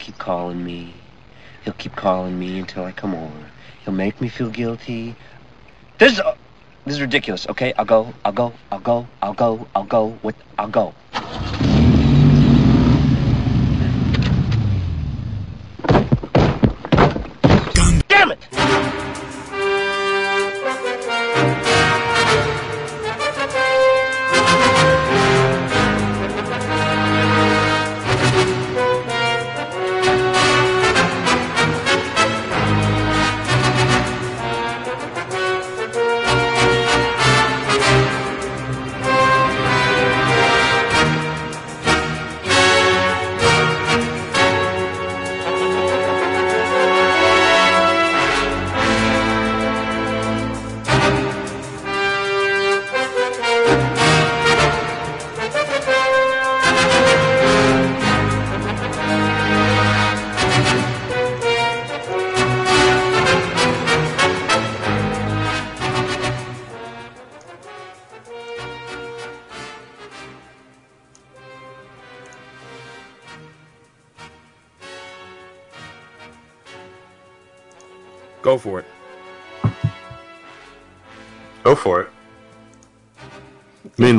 keep 0.00 0.18
calling 0.18 0.64
me. 0.64 0.92
He'll 1.64 1.74
keep 1.74 1.94
calling 1.94 2.38
me 2.38 2.58
until 2.58 2.84
I 2.84 2.92
come 2.92 3.14
over. 3.14 3.50
He'll 3.84 3.94
make 3.94 4.20
me 4.20 4.28
feel 4.28 4.50
guilty. 4.50 5.14
This 5.98 6.14
is, 6.14 6.20
uh, 6.20 6.34
this 6.86 6.94
is 6.94 7.00
ridiculous. 7.00 7.46
Okay, 7.48 7.72
I'll 7.78 7.84
go. 7.84 8.12
I'll 8.24 8.32
go. 8.32 8.52
I'll 8.72 8.80
go. 8.80 9.06
I'll 9.22 9.34
go. 9.34 9.68
I'll 9.74 9.84
go. 9.84 10.18
With 10.22 10.36
I'll 10.58 10.68
go. 10.68 10.94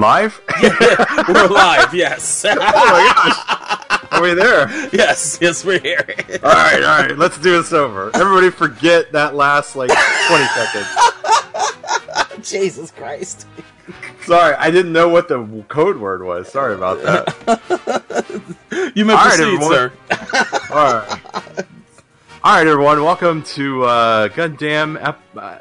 Live? 0.01 0.41
We're 1.29 1.47
live, 1.47 1.93
yes. 1.93 2.43
oh 2.49 2.55
my 2.55 3.13
gosh. 3.15 4.11
Are 4.11 4.21
we 4.21 4.33
there? 4.33 4.67
yes, 4.91 5.37
yes, 5.39 5.63
we're 5.63 5.79
here. 5.79 6.03
All 6.43 6.51
right, 6.51 6.83
all 6.83 6.99
right. 7.03 7.17
Let's 7.17 7.37
do 7.37 7.51
this 7.51 7.71
over. 7.71 8.11
Everybody 8.13 8.49
forget 8.49 9.13
that 9.13 9.35
last, 9.35 9.75
like, 9.77 9.89
20 10.27 10.43
seconds. 10.47 10.87
Jesus 12.49 12.91
Christ. 12.91 13.47
Sorry, 14.25 14.55
I 14.55 14.69
didn't 14.71 14.91
know 14.91 15.07
what 15.07 15.27
the 15.29 15.63
code 15.69 15.97
word 15.97 16.23
was. 16.23 16.49
Sorry 16.49 16.73
about 16.75 17.01
that. 17.03 18.91
You 18.95 19.05
may 19.05 19.13
All 19.13 19.19
right, 19.19 19.37
proceed, 19.37 19.61
everyone. 19.61 19.71
sir. 19.71 19.91
All 20.71 20.93
right. 20.93 21.65
All 22.43 22.55
right, 22.55 22.67
everyone. 22.67 23.03
Welcome 23.03 23.43
to 23.43 23.83
uh, 23.85 24.27
Gundam 24.29 24.97
ep- 25.01 25.21
uh, 25.37 25.59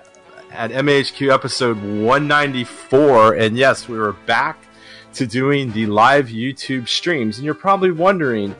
at 0.51 0.71
MHQ 0.71 1.33
episode 1.33 1.77
194. 1.79 3.35
And 3.35 3.57
yes, 3.57 3.89
we 3.89 3.99
were 3.99 4.13
back 4.13 4.59
to 5.15 5.27
doing 5.27 5.73
the 5.73 5.87
live 5.87 6.29
YouTube 6.29 6.89
streams. 6.89 7.39
And 7.39 7.45
you're 7.45 7.55
probably 7.55 7.91
wondering, 7.91 8.55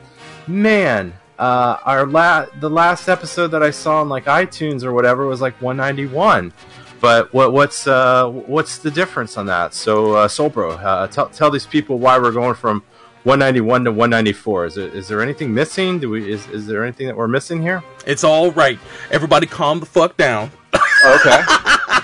man, 0.47 1.13
uh, 1.39 1.77
our 1.83 2.05
la- 2.05 2.45
the 2.59 2.69
last 2.69 3.07
episode 3.09 3.47
that 3.47 3.63
I 3.63 3.71
saw 3.71 4.01
on 4.01 4.09
like 4.09 4.25
iTunes 4.25 4.83
or 4.83 4.93
whatever 4.93 5.25
was 5.25 5.41
like 5.41 5.59
191. 5.61 6.53
But 6.99 7.33
what 7.33 7.51
what's 7.51 7.87
uh, 7.87 8.29
what's 8.29 8.77
the 8.77 8.91
difference 8.91 9.35
on 9.35 9.47
that? 9.47 9.73
So, 9.73 10.13
uh, 10.13 10.27
Solbro, 10.27 10.79
uh, 10.83 11.07
tell 11.07 11.29
tell 11.29 11.49
these 11.49 11.65
people 11.65 11.97
why 11.97 12.19
we're 12.19 12.31
going 12.31 12.53
from 12.53 12.83
191 13.23 13.85
to 13.85 13.91
194. 13.91 14.65
Is, 14.65 14.77
it, 14.77 14.93
is 14.93 15.07
there 15.07 15.19
anything 15.19 15.51
missing? 15.51 15.97
Do 15.97 16.11
we 16.11 16.31
is, 16.31 16.47
is 16.49 16.67
there 16.67 16.83
anything 16.83 17.07
that 17.07 17.17
we're 17.17 17.27
missing 17.27 17.59
here? 17.59 17.83
It's 18.05 18.23
all 18.23 18.51
right. 18.51 18.77
Everybody 19.09 19.47
calm 19.47 19.79
the 19.79 19.87
fuck 19.87 20.15
down. 20.15 20.51
Oh, 20.73 21.15
okay. 21.19 21.97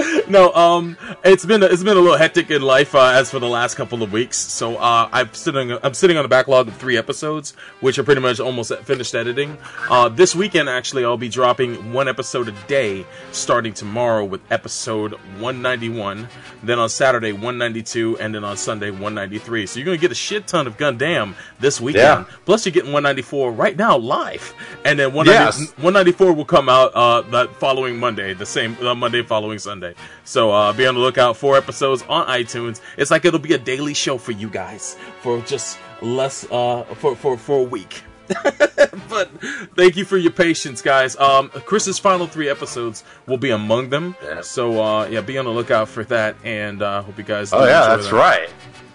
no, 0.28 0.52
um, 0.54 0.96
it's 1.24 1.44
been 1.44 1.62
a, 1.62 1.66
it's 1.66 1.82
been 1.82 1.96
a 1.96 2.00
little 2.00 2.16
hectic 2.16 2.50
in 2.50 2.62
life 2.62 2.94
uh, 2.94 3.12
as 3.14 3.30
for 3.30 3.38
the 3.38 3.48
last 3.48 3.74
couple 3.76 4.02
of 4.02 4.12
weeks. 4.12 4.36
So 4.38 4.76
uh, 4.76 5.08
I'm 5.12 5.32
sitting 5.34 5.72
I'm 5.82 5.94
sitting 5.94 6.16
on 6.16 6.24
a 6.24 6.28
backlog 6.28 6.68
of 6.68 6.76
three 6.76 6.96
episodes, 6.96 7.52
which 7.80 7.98
are 7.98 8.04
pretty 8.04 8.20
much 8.20 8.40
almost 8.40 8.74
finished 8.84 9.14
editing. 9.14 9.58
Uh, 9.88 10.08
this 10.08 10.34
weekend, 10.34 10.68
actually, 10.68 11.04
I'll 11.04 11.16
be 11.16 11.28
dropping 11.28 11.92
one 11.92 12.08
episode 12.08 12.48
a 12.48 12.52
day, 12.66 13.04
starting 13.32 13.72
tomorrow 13.72 14.24
with 14.24 14.40
episode 14.50 15.12
191. 15.38 16.28
Then 16.62 16.78
on 16.78 16.88
Saturday 16.88 17.32
192, 17.32 18.18
and 18.18 18.34
then 18.34 18.44
on 18.44 18.56
Sunday 18.56 18.90
193. 18.90 19.66
So 19.66 19.78
you're 19.78 19.86
gonna 19.86 19.98
get 19.98 20.12
a 20.12 20.14
shit 20.14 20.46
ton 20.46 20.66
of 20.66 20.76
Gundam 20.76 21.34
this 21.58 21.80
weekend. 21.80 22.26
Yeah. 22.26 22.36
Plus, 22.44 22.64
you're 22.66 22.72
getting 22.72 22.92
194 22.92 23.52
right 23.52 23.76
now 23.76 23.96
live, 23.96 24.54
and 24.84 24.98
then 24.98 25.12
190, 25.12 25.30
Yes. 25.30 25.70
194 25.78 26.32
will 26.32 26.44
come 26.44 26.68
out 26.68 26.92
uh, 26.94 27.22
that 27.30 27.54
following 27.56 27.98
Monday, 27.98 28.34
the 28.34 28.46
same 28.46 28.76
Monday 28.80 29.22
following 29.22 29.58
Sunday. 29.58 29.89
So 30.24 30.50
uh, 30.50 30.72
be 30.72 30.86
on 30.86 30.94
the 30.94 31.00
lookout 31.00 31.36
for 31.36 31.56
episodes 31.56 32.02
on 32.08 32.26
iTunes. 32.26 32.80
It's 32.96 33.10
like 33.10 33.24
it'll 33.24 33.40
be 33.40 33.54
a 33.54 33.58
daily 33.58 33.94
show 33.94 34.18
for 34.18 34.32
you 34.32 34.48
guys 34.48 34.96
for 35.20 35.40
just 35.42 35.78
less 36.02 36.44
uh, 36.50 36.84
for 36.94 37.16
for 37.16 37.36
for 37.36 37.60
a 37.60 37.62
week. 37.62 38.02
but 39.08 39.28
thank 39.74 39.96
you 39.96 40.04
for 40.04 40.16
your 40.16 40.30
patience, 40.30 40.80
guys. 40.82 41.16
Um, 41.16 41.48
Chris's 41.50 41.98
final 41.98 42.26
three 42.26 42.48
episodes 42.48 43.02
will 43.26 43.38
be 43.38 43.50
among 43.50 43.90
them. 43.90 44.14
So 44.42 44.80
uh, 44.82 45.06
yeah, 45.06 45.20
be 45.20 45.36
on 45.38 45.44
the 45.44 45.50
lookout 45.50 45.88
for 45.88 46.04
that, 46.04 46.36
and 46.44 46.80
uh, 46.80 47.02
hope 47.02 47.18
you 47.18 47.24
guys. 47.24 47.52
Oh 47.52 47.64
yeah, 47.64 47.88
that's 47.88 48.06
them. 48.06 48.16
right. 48.16 48.48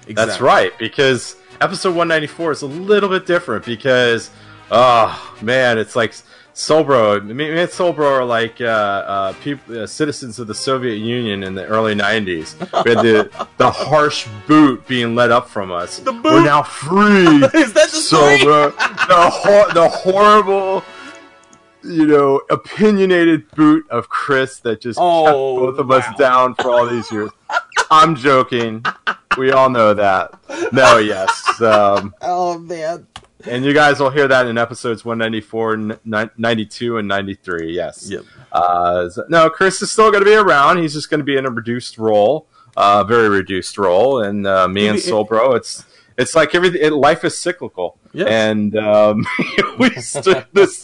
That's 0.08 0.40
right 0.40 0.72
because 0.78 1.36
episode 1.62 1.90
194 1.90 2.52
is 2.52 2.62
a 2.62 2.68
little 2.68 3.10
bit 3.10 3.26
different 3.26 3.66
because 3.66 4.30
oh 4.72 5.36
man, 5.42 5.78
it's 5.78 5.96
like 5.96 6.14
Solbro. 6.56 7.22
Me 7.26 7.50
and 7.50 7.70
Solbro 7.70 8.06
are 8.20 8.24
like 8.26 8.62
uh, 8.62 8.64
uh, 8.66 9.34
people, 9.42 9.82
uh, 9.82 9.86
citizens 9.86 10.40
of 10.40 10.48
the 10.48 10.56
Soviet 10.56 10.96
Union 10.96 11.44
in 11.44 11.54
the 11.54 11.66
early 11.66 11.94
90s. 11.96 12.56
We 12.86 12.92
had 12.96 13.04
the 13.04 13.48
the 13.58 13.70
harsh 13.70 14.26
boot 14.48 14.88
being 14.88 15.16
let 15.16 15.32
up 15.32 15.50
from 15.50 15.72
us. 15.72 16.00
The 16.00 16.14
boot? 16.14 16.24
We're 16.24 16.46
now 16.46 16.64
free. 16.64 17.26
Is 17.60 17.74
that 17.74 17.90
the? 17.92 17.98
Solbro, 17.98 18.76
the 19.08 19.30
hor- 19.30 19.74
the 19.74 19.90
horrible. 19.90 20.84
You 21.84 22.08
know, 22.08 22.42
opinionated 22.50 23.52
boot 23.52 23.86
of 23.92 24.10
Chris 24.10 24.58
that 24.62 24.82
just 24.82 24.98
Oh, 25.00 25.26
kept 25.26 25.36
both 25.36 25.78
of 25.80 25.92
us 25.92 26.18
down 26.18 26.56
for 26.56 26.72
all 26.72 26.88
these 26.88 27.12
years. 27.12 27.30
I'm 27.92 28.16
joking. 28.16 28.84
We 29.38 29.52
all 29.52 29.70
know 29.70 29.94
that. 29.94 30.34
No, 30.74 30.98
yes. 30.98 31.62
Um, 31.62 32.16
Oh 32.24 32.58
man. 32.58 33.06
And 33.48 33.64
you 33.66 33.74
guys 33.74 34.00
will 34.00 34.10
hear 34.10 34.28
that 34.28 34.48
in 34.48 34.58
episodes 34.58 35.04
194, 35.06 36.00
92, 36.36 36.98
and 36.98 37.08
93. 37.08 37.74
Yes. 37.74 38.10
Yep. 38.10 38.24
Uh, 38.52 39.10
so- 39.10 39.26
no, 39.30 39.50
Chris 39.50 39.82
is 39.82 39.92
still 39.92 40.12
going 40.12 40.24
to 40.24 40.30
be 40.30 40.36
around. 40.36 40.78
He's 40.80 40.94
just 40.94 41.10
going 41.10 41.20
to 41.20 41.26
be 41.26 41.38
in 41.38 41.46
a 41.46 41.50
reduced 41.50 41.98
role, 41.98 42.48
uh, 42.78 43.04
very 43.04 43.30
reduced 43.30 43.78
role. 43.78 44.22
And 44.24 44.46
uh, 44.48 44.68
me 44.68 44.88
and 44.88 44.98
it- 44.98 45.06
it's 45.08 45.86
it's 46.18 46.34
like 46.34 46.56
everything. 46.56 46.82
It, 46.82 46.94
life 46.94 47.26
is 47.26 47.38
cyclical. 47.38 47.98
Yes. 48.14 48.30
And 48.30 48.78
um, 48.78 49.26
we 49.80 49.90
st- 49.96 50.46
this 50.54 50.82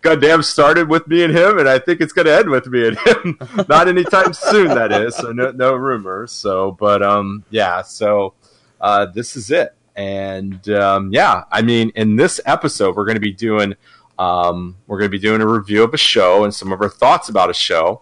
goddamn 0.00 0.42
started 0.44 0.88
with 0.88 1.08
me 1.08 1.24
and 1.24 1.36
him, 1.36 1.58
and 1.58 1.68
I 1.68 1.80
think 1.80 2.00
it's 2.00 2.12
going 2.12 2.26
to 2.26 2.36
end 2.36 2.48
with 2.50 2.68
me 2.68 2.86
and 2.86 2.98
him. 2.98 3.38
Not 3.68 3.88
anytime 3.88 4.32
soon, 4.32 4.68
that 4.68 4.92
is. 4.92 5.16
So 5.16 5.32
no, 5.32 5.50
no 5.50 5.74
rumors. 5.74 6.30
So, 6.30 6.70
but 6.70 7.02
um, 7.02 7.42
yeah. 7.50 7.82
So 7.82 8.34
uh, 8.80 9.06
this 9.06 9.34
is 9.34 9.50
it. 9.50 9.74
And 10.00 10.66
um, 10.70 11.12
yeah, 11.12 11.44
I 11.52 11.60
mean, 11.60 11.92
in 11.94 12.16
this 12.16 12.40
episode, 12.46 12.96
we're 12.96 13.04
going 13.04 13.16
to 13.16 13.20
be 13.20 13.32
doing 13.34 13.74
um, 14.18 14.76
we're 14.86 14.98
going 14.98 15.10
to 15.10 15.16
be 15.16 15.18
doing 15.18 15.42
a 15.42 15.46
review 15.46 15.82
of 15.82 15.92
a 15.92 15.98
show 15.98 16.42
and 16.44 16.54
some 16.54 16.72
of 16.72 16.80
our 16.80 16.88
thoughts 16.88 17.28
about 17.28 17.50
a 17.50 17.54
show. 17.54 18.00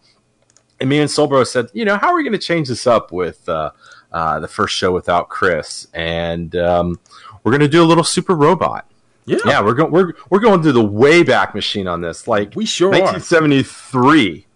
And 0.79 0.89
me 0.89 1.01
and 1.01 1.11
Solbro 1.11 1.45
said, 1.45 1.67
you 1.73 1.85
know, 1.85 1.97
how 1.97 2.09
are 2.11 2.15
we 2.15 2.23
going 2.23 2.33
to 2.33 2.39
change 2.39 2.69
this 2.69 2.87
up 2.87 3.11
with 3.11 3.49
uh, 3.49 3.73
uh, 4.13 4.39
the 4.39 4.47
first 4.47 4.77
show 4.77 4.93
without 4.93 5.29
Chris? 5.29 5.89
And 5.93 6.55
um, 6.55 7.01
we're 7.43 7.51
going 7.51 7.63
to 7.63 7.69
do 7.69 7.83
a 7.83 7.85
little 7.87 8.05
super 8.05 8.37
robot. 8.37 8.89
Yeah. 9.25 9.39
Yeah, 9.45 9.61
we're 9.63 9.75
going 9.75 9.91
we're 9.91 10.13
we're 10.31 10.39
going 10.39 10.63
through 10.63 10.73
the 10.73 10.85
way 10.85 11.25
back 11.25 11.53
machine 11.55 11.89
on 11.89 12.01
this, 12.01 12.29
like 12.29 12.55
We 12.55 12.65
sure 12.65 12.89
are. 12.95 13.01
1973. 13.01 14.47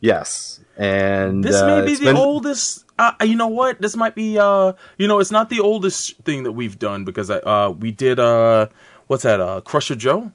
Yes, 0.00 0.60
and 0.76 1.42
This 1.42 1.56
uh, 1.56 1.66
may 1.80 1.86
be 1.86 1.94
the 1.96 2.04
been- 2.04 2.16
oldest. 2.16 2.84
Uh, 3.00 3.24
you 3.24 3.34
know 3.36 3.48
what? 3.48 3.80
This 3.80 3.96
might 3.96 4.14
be. 4.14 4.38
Uh, 4.38 4.74
you 4.98 5.08
know, 5.08 5.18
it's 5.20 5.30
not 5.30 5.48
the 5.48 5.60
oldest 5.60 6.18
thing 6.18 6.42
that 6.44 6.52
we've 6.52 6.78
done 6.78 7.04
because 7.04 7.30
I, 7.30 7.38
uh, 7.38 7.70
we 7.70 7.90
did. 7.90 8.18
Uh, 8.20 8.66
what's 9.06 9.22
that? 9.22 9.40
Uh, 9.40 9.60
Crusher 9.62 9.94
Joe, 9.96 10.32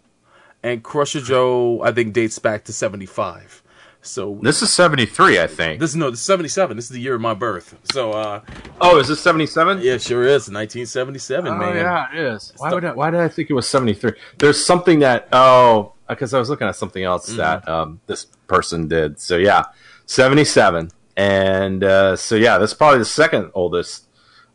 and 0.64 0.84
Crusher 0.84 1.22
Joe, 1.22 1.82
I 1.84 1.92
think 1.92 2.14
dates 2.14 2.40
back 2.40 2.64
to 2.66 2.74
seventy 2.74 3.06
five. 3.06 3.62
So 4.02 4.38
This 4.44 4.62
is 4.62 4.72
73, 4.72 5.40
I 5.40 5.48
think. 5.48 5.80
this 5.80 5.90
is 5.90 5.96
no, 5.96 6.12
this 6.12 6.20
is 6.20 6.26
77. 6.28 6.76
This 6.78 6.86
is 6.86 6.90
the 6.92 7.00
year 7.00 7.16
of 7.16 7.22
my 7.22 7.34
birth. 7.34 7.76
So 7.92 8.12
uh, 8.12 8.42
oh, 8.80 9.00
is 9.00 9.08
this 9.08 9.20
77? 9.20 9.82
yeah, 9.82 9.98
sure 9.98 10.22
is 10.22 10.48
1977, 10.48 11.52
Oh, 11.52 11.58
man. 11.58 11.76
yeah, 11.76 12.12
it 12.14 12.20
is. 12.36 12.54
Why, 12.58 12.72
would 12.72 12.86
I, 12.86 12.94
why 12.94 13.10
did 13.10 13.20
I 13.22 13.28
think 13.30 13.50
it 13.50 13.54
was 13.54 13.68
73? 13.68 14.12
There's 14.38 14.64
something 14.64 15.00
that, 15.00 15.28
oh, 15.34 15.94
because 16.08 16.36
I 16.36 16.40
was 16.40 16.52
looking 16.52 16.68
at 16.68 16.76
something 16.76 17.04
else 17.04 17.30
Mm-hmm. 17.30 17.38
that 17.38 17.68
um, 17.68 18.00
this 18.06 18.26
person 18.46 18.88
did. 18.88 19.20
So, 19.20 19.38
yeah, 19.38 19.64
77. 20.06 20.92
And 21.18 21.84
uh, 21.84 22.16
so, 22.16 22.36
yeah, 22.36 22.58
this 22.58 22.72
is 22.72 22.78
probably 22.78 23.00
the 23.00 23.06
second 23.06 23.52
oldest 23.54 24.08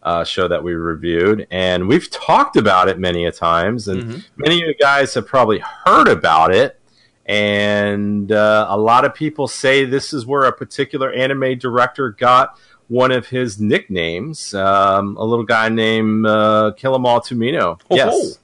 uh, 0.02 0.24
show 0.24 0.48
that 0.48 0.62
we 0.64 0.74
reviewed. 0.74 1.46
And 1.50 1.86
we've 1.88 2.10
talked 2.10 2.56
about 2.56 2.88
it 2.88 2.98
many 2.98 3.26
a 3.26 3.32
times. 3.32 3.86
And 3.88 4.02
Mhm. 4.02 4.24
many 4.36 4.62
of 4.62 4.68
you 4.68 4.74
guys 4.74 5.14
have 5.14 5.26
probably 5.26 5.62
heard 5.84 6.08
about 6.08 6.54
it. 6.54 6.80
And 7.26 8.32
uh, 8.32 8.66
a 8.68 8.76
lot 8.78 9.04
of 9.04 9.14
people 9.14 9.46
say 9.46 9.84
this 9.84 10.12
is 10.12 10.26
where 10.26 10.44
a 10.44 10.52
particular 10.52 11.12
anime 11.12 11.58
director 11.58 12.10
got 12.10 12.58
one 12.88 13.12
of 13.12 13.28
his 13.28 13.60
nicknames, 13.60 14.52
um, 14.52 15.16
a 15.16 15.24
little 15.24 15.44
guy 15.44 15.68
named 15.68 16.26
uh, 16.26 16.72
Kill 16.76 16.94
'Em 16.94 17.06
All 17.06 17.20
Tomino. 17.20 17.78
Oh, 17.90 17.94
yes. 17.96 18.38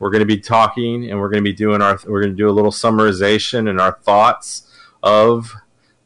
We're 0.00 0.10
going 0.10 0.20
to 0.20 0.26
be 0.26 0.38
talking 0.38 1.08
and 1.10 1.20
we're 1.20 1.28
going 1.28 1.42
to 1.42 1.48
be 1.48 1.54
doing 1.54 1.80
our, 1.80 1.98
we're 2.06 2.20
going 2.20 2.32
to 2.32 2.36
do 2.36 2.48
a 2.48 2.52
little 2.52 2.72
summarization 2.72 3.68
and 3.70 3.80
our 3.80 3.92
thoughts 4.02 4.62
of 5.02 5.54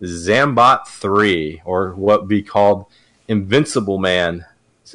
Zambot 0.03 0.87
3, 0.87 1.63
or 1.65 1.95
what 1.95 2.27
we 2.29 2.43
called 2.43 2.87
Invincible 3.29 3.99
Man, 3.99 4.47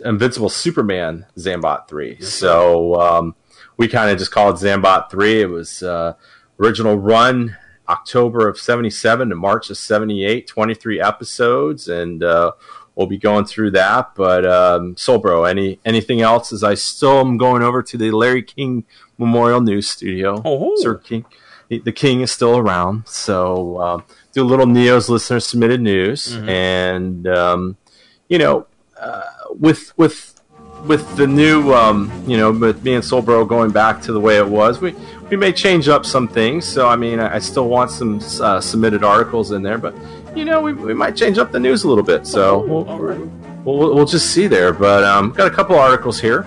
Invincible 0.04 0.50
Superman 0.50 1.26
Zambot 1.38 1.88
3. 1.88 2.22
so 2.22 2.96
um, 3.00 3.36
we 3.78 3.88
kind 3.88 4.10
of 4.10 4.18
just 4.18 4.32
call 4.32 4.50
it 4.50 4.56
Zambot 4.56 5.10
3. 5.10 5.42
It 5.42 5.50
was 5.50 5.84
uh, 5.84 6.14
original 6.60 6.98
run 6.98 7.58
October 7.88 8.48
of 8.48 8.58
77 8.58 9.30
to 9.30 9.36
March 9.36 9.70
of 9.70 9.78
78, 9.78 10.48
23 10.48 11.02
episodes, 11.02 11.88
and 11.88 12.24
uh, 12.24 12.52
we'll 12.96 13.08
be 13.08 13.18
going 13.18 13.46
through 13.46 13.72
that. 13.72 14.16
But 14.16 14.46
um, 14.46 14.98
Soul 14.98 15.20
Bro, 15.20 15.46
any 15.46 15.80
anything 15.86 16.22
else? 16.22 16.52
As 16.52 16.64
I 16.64 16.74
still 16.74 17.20
am 17.20 17.38
going 17.38 17.62
over 17.62 17.84
to 17.84 17.98
the 17.98 18.12
Larry 18.12 18.44
King 18.44 18.86
Memorial 19.18 19.62
News 19.62 19.90
Studio. 19.90 20.42
Oh. 20.44 20.74
Sir 20.78 20.96
King, 20.96 21.26
the 21.70 21.92
King 21.92 22.22
is 22.22 22.32
still 22.32 22.58
around, 22.58 23.08
so 23.08 23.80
um, 23.82 24.04
do 24.36 24.44
a 24.44 24.46
little 24.46 24.68
Neo's 24.68 25.10
listener 25.10 25.40
submitted 25.40 25.82
news, 25.82 26.36
Mhm. 26.38 26.50
and 26.50 27.28
um, 27.28 27.78
you 28.28 28.38
know, 28.38 28.68
uh, 29.02 29.22
with 29.58 29.94
with 29.98 30.34
with 30.86 31.16
the 31.16 31.26
new, 31.26 31.74
um, 31.74 32.12
you 32.28 32.38
know, 32.38 32.52
with 32.52 32.84
me 32.84 32.94
and 32.94 33.04
Soul 33.04 33.24
Bro 33.24 33.46
going 33.46 33.72
back 33.72 34.02
to 34.04 34.12
the 34.14 34.20
way 34.20 34.38
it 34.38 34.48
was, 34.48 34.80
we 34.82 34.94
we 35.32 35.38
may 35.38 35.52
change 35.52 35.88
up 35.88 36.06
some 36.06 36.28
things. 36.28 36.66
So 36.66 36.88
I 36.88 36.96
mean, 36.98 37.20
I, 37.20 37.36
I 37.36 37.40
still 37.40 37.70
want 37.70 37.90
some 37.92 38.20
uh, 38.42 38.60
submitted 38.62 39.04
articles 39.04 39.52
in 39.52 39.64
there, 39.64 39.78
but 39.80 39.96
you 40.36 40.44
know, 40.46 40.60
we, 40.62 40.74
we 40.74 40.94
might 40.94 41.16
change 41.16 41.38
up 41.38 41.52
the 41.54 41.60
news 41.60 41.86
a 41.86 41.88
little 41.88 42.04
bit. 42.04 42.28
So 42.28 42.60
we'll, 42.60 42.90
all 42.90 43.00
right. 43.00 43.18
we'll, 43.64 43.78
we'll, 43.78 43.96
we'll 43.96 44.06
just 44.06 44.32
see 44.32 44.48
there. 44.48 44.74
But 44.74 45.04
um, 45.06 45.32
got 45.32 45.48
a 45.48 45.56
couple 45.56 45.78
articles 45.80 46.20
here. 46.20 46.46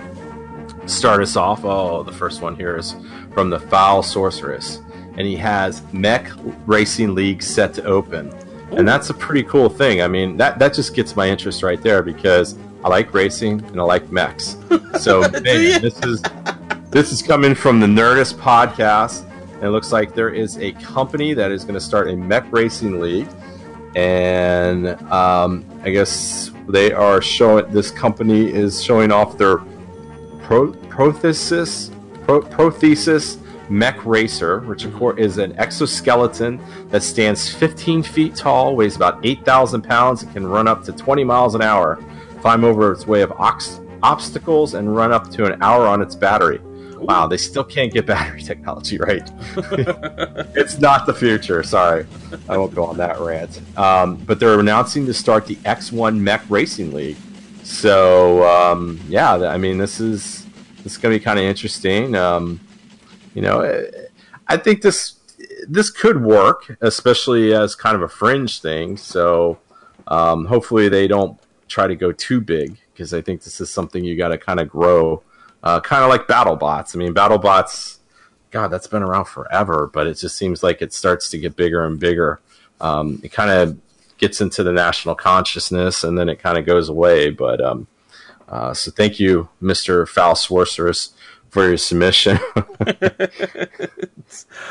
Start 0.85 1.21
us 1.21 1.35
off. 1.35 1.65
Oh, 1.65 2.03
the 2.03 2.11
first 2.13 2.41
one 2.41 2.55
here 2.55 2.77
is 2.77 2.95
from 3.33 3.49
the 3.49 3.59
Foul 3.59 4.01
Sorceress, 4.03 4.79
and 5.17 5.27
he 5.27 5.35
has 5.35 5.81
Mech 5.93 6.29
Racing 6.65 7.15
League 7.15 7.43
set 7.43 7.73
to 7.75 7.83
open, 7.83 8.33
and 8.71 8.87
that's 8.87 9.09
a 9.09 9.13
pretty 9.13 9.43
cool 9.43 9.69
thing. 9.69 10.01
I 10.01 10.07
mean, 10.07 10.37
that 10.37 10.59
that 10.59 10.73
just 10.73 10.93
gets 10.93 11.15
my 11.15 11.29
interest 11.29 11.63
right 11.63 11.81
there 11.81 12.01
because 12.03 12.57
I 12.83 12.87
like 12.89 13.13
racing 13.13 13.63
and 13.65 13.79
I 13.79 13.83
like 13.83 14.11
mechs. 14.11 14.57
So 14.99 15.21
man, 15.21 15.81
this 15.81 15.99
is 16.03 16.21
this 16.89 17.11
is 17.11 17.21
coming 17.21 17.55
from 17.55 17.79
the 17.79 17.87
Nerdist 17.87 18.33
podcast. 18.35 19.25
And 19.59 19.67
it 19.67 19.71
looks 19.71 19.91
like 19.91 20.15
there 20.15 20.29
is 20.29 20.57
a 20.57 20.71
company 20.73 21.33
that 21.33 21.51
is 21.51 21.63
going 21.63 21.73
to 21.73 21.81
start 21.81 22.09
a 22.09 22.15
mech 22.15 22.49
racing 22.49 23.01
league, 23.01 23.27
and 23.93 24.87
um, 25.11 25.65
I 25.83 25.89
guess 25.89 26.51
they 26.69 26.93
are 26.93 27.21
showing. 27.21 27.69
This 27.69 27.91
company 27.91 28.47
is 28.47 28.81
showing 28.81 29.11
off 29.11 29.37
their 29.37 29.57
pro, 30.43 30.71
prothesis, 30.87 31.91
pro, 32.23 32.39
prothesis 32.39 33.37
mech 33.69 34.03
racer, 34.05 34.59
which 34.61 34.85
of 34.85 34.93
course 34.95 35.19
is 35.19 35.37
an 35.37 35.57
exoskeleton 35.59 36.59
that 36.89 37.03
stands 37.03 37.53
15 37.53 38.03
feet 38.03 38.35
tall, 38.35 38.75
weighs 38.75 38.95
about 38.95 39.23
8,000 39.25 39.81
pounds, 39.83 40.23
and 40.23 40.33
can 40.33 40.47
run 40.47 40.67
up 40.67 40.83
to 40.85 40.91
20 40.91 41.23
miles 41.23 41.55
an 41.55 41.61
hour, 41.61 42.03
climb 42.41 42.63
over 42.63 42.91
its 42.91 43.05
way 43.07 43.21
of 43.21 43.31
ox- 43.33 43.79
obstacles, 44.03 44.73
and 44.73 44.95
run 44.95 45.11
up 45.11 45.29
to 45.31 45.45
an 45.45 45.61
hour 45.61 45.85
on 45.85 46.01
its 46.01 46.15
battery. 46.15 46.59
Wow, 46.97 47.27
they 47.27 47.37
still 47.37 47.63
can't 47.63 47.93
get 47.93 48.05
battery 48.07 48.41
technology 48.41 48.97
right. 48.97 49.29
it's 50.55 50.79
not 50.79 51.05
the 51.05 51.13
future. 51.13 51.63
Sorry, 51.63 52.05
I 52.47 52.57
won't 52.57 52.75
go 52.75 52.83
on 52.85 52.97
that 52.97 53.19
rant. 53.19 53.61
Um, 53.77 54.17
but 54.17 54.39
they're 54.39 54.59
announcing 54.59 55.05
to 55.05 55.13
start 55.13 55.45
the 55.45 55.55
X1 55.57 56.17
Mech 56.17 56.41
Racing 56.49 56.93
League. 56.93 57.17
So 57.63 58.43
um, 58.45 58.99
yeah, 59.07 59.33
I 59.33 59.57
mean, 59.57 59.77
this 59.77 59.99
is 59.99 60.45
this 60.83 60.93
is 60.93 60.97
going 60.97 61.13
to 61.13 61.19
be 61.19 61.23
kind 61.23 61.39
of 61.39 61.45
interesting. 61.45 62.15
Um, 62.15 62.59
you 63.39 63.45
know, 63.45 63.61
eh, 63.61 63.89
I 64.49 64.57
think 64.57 64.81
this 64.81 65.17
this 65.69 65.89
could 65.89 66.21
work, 66.21 66.75
especially 66.81 67.53
as 67.53 67.73
kind 67.73 67.95
of 67.95 68.01
a 68.01 68.09
fringe 68.09 68.59
thing. 68.61 68.97
So 68.97 69.59
um, 70.09 70.43
hopefully 70.43 70.89
they 70.89 71.07
don't 71.07 71.39
try 71.69 71.87
to 71.87 71.95
go 71.95 72.11
too 72.11 72.41
big 72.41 72.77
because 72.91 73.13
I 73.13 73.21
think 73.21 73.43
this 73.43 73.61
is 73.61 73.69
something 73.69 74.03
you 74.03 74.17
got 74.17 74.29
to 74.29 74.37
kind 74.37 74.59
of 74.59 74.67
grow, 74.67 75.23
uh, 75.63 75.79
kind 75.79 76.03
of 76.03 76.09
like 76.09 76.27
BattleBots. 76.27 76.93
I 76.93 76.99
mean, 76.99 77.13
BattleBots, 77.13 77.99
God, 78.51 78.67
that's 78.67 78.87
been 78.87 79.03
around 79.03 79.25
forever, 79.25 79.89
but 79.93 80.05
it 80.05 80.15
just 80.15 80.35
seems 80.37 80.61
like 80.61 80.81
it 80.81 80.91
starts 80.91 81.29
to 81.29 81.37
get 81.37 81.55
bigger 81.55 81.85
and 81.85 81.97
bigger. 81.97 82.41
Um, 82.81 83.21
it 83.23 83.31
kind 83.31 83.51
of 83.51 83.79
gets 84.17 84.41
into 84.41 84.63
the 84.63 84.73
national 84.73 85.15
consciousness 85.15 86.03
and 86.03 86.17
then 86.17 86.27
it 86.27 86.39
kind 86.39 86.57
of 86.57 86.65
goes 86.65 86.89
away. 86.89 87.29
But 87.29 87.61
um, 87.61 87.87
uh, 88.49 88.73
so 88.73 88.91
thank 88.91 89.17
you, 89.17 89.47
Mister 89.61 90.05
Foul 90.05 90.35
Sorceress, 90.35 91.11
for 91.49 91.67
your 91.67 91.77
submission. 91.77 92.39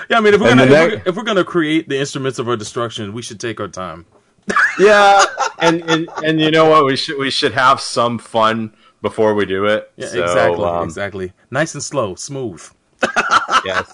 Yeah, 0.08 0.18
I 0.18 0.20
mean, 0.20 0.34
if 0.34 0.40
we're 0.40 0.50
And 0.50 0.60
gonna 0.60 0.70
the 0.70 0.76
if, 0.84 0.92
we're, 1.04 1.08
if 1.10 1.16
we're 1.16 1.22
gonna 1.24 1.44
create 1.44 1.88
the 1.88 1.98
instruments 1.98 2.38
of 2.38 2.48
our 2.48 2.56
destruction, 2.56 3.12
we 3.12 3.22
should 3.22 3.40
take 3.40 3.58
our 3.60 3.66
time. 3.68 4.06
yeah, 4.78 5.24
and, 5.58 5.82
and 5.90 6.08
and 6.24 6.40
you 6.40 6.50
know 6.50 6.70
what? 6.70 6.84
We 6.84 6.96
should 6.96 7.18
we 7.18 7.30
should 7.30 7.52
have 7.52 7.80
some 7.80 8.18
fun 8.18 8.72
before 9.02 9.34
we 9.34 9.44
do 9.46 9.64
it. 9.66 9.90
Yeah, 9.96 10.06
So, 10.06 10.22
exactly, 10.22 10.64
um, 10.64 10.84
exactly. 10.84 11.32
Nice 11.50 11.74
and 11.74 11.82
slow, 11.82 12.14
smooth, 12.14 12.62
Yes. 13.64 13.92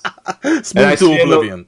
smooth 0.62 0.98
to 0.98 1.06
in 1.06 1.16
the- 1.16 1.22
oblivion. 1.24 1.66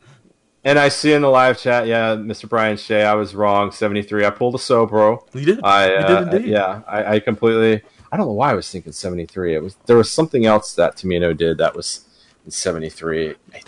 And 0.65 0.79
I 0.81 0.89
see 0.89 1.13
in 1.13 1.23
the 1.23 1.29
live 1.31 1.59
chat, 1.59 1.87
yeah, 1.87 2.17
Mr. 2.17 2.49
Brian 2.49 2.77
Shea, 2.77 3.05
I 3.05 3.15
was 3.15 3.35
wrong. 3.37 3.71
Seventy 3.73 4.03
three. 4.03 4.25
I 4.27 4.31
pulled 4.31 4.57
a 4.57 4.59
Sobro. 4.59 5.21
You 5.33 5.45
did. 5.47 5.61
I 5.65 5.89
you 5.91 5.95
uh, 5.97 6.25
did 6.25 6.35
indeed. 6.35 6.51
yeah, 6.51 6.83
I, 6.87 7.15
I 7.15 7.21
completely. 7.21 7.83
I 8.13 8.17
don't 8.17 8.27
know 8.27 8.33
why 8.33 8.51
I 8.51 8.55
was 8.55 8.71
thinking 8.71 8.93
seventy 8.93 9.27
three. 9.27 9.55
It 9.55 9.63
was 9.63 9.77
there 9.87 9.97
was 9.97 10.11
something 10.11 10.47
else 10.47 10.75
that 10.75 10.97
Tomino 10.97 11.37
did 11.37 11.59
that 11.59 11.75
was 11.75 12.05
in 12.45 12.51
seventy 12.51 12.89
three. 12.89 13.35
I 13.55 13.61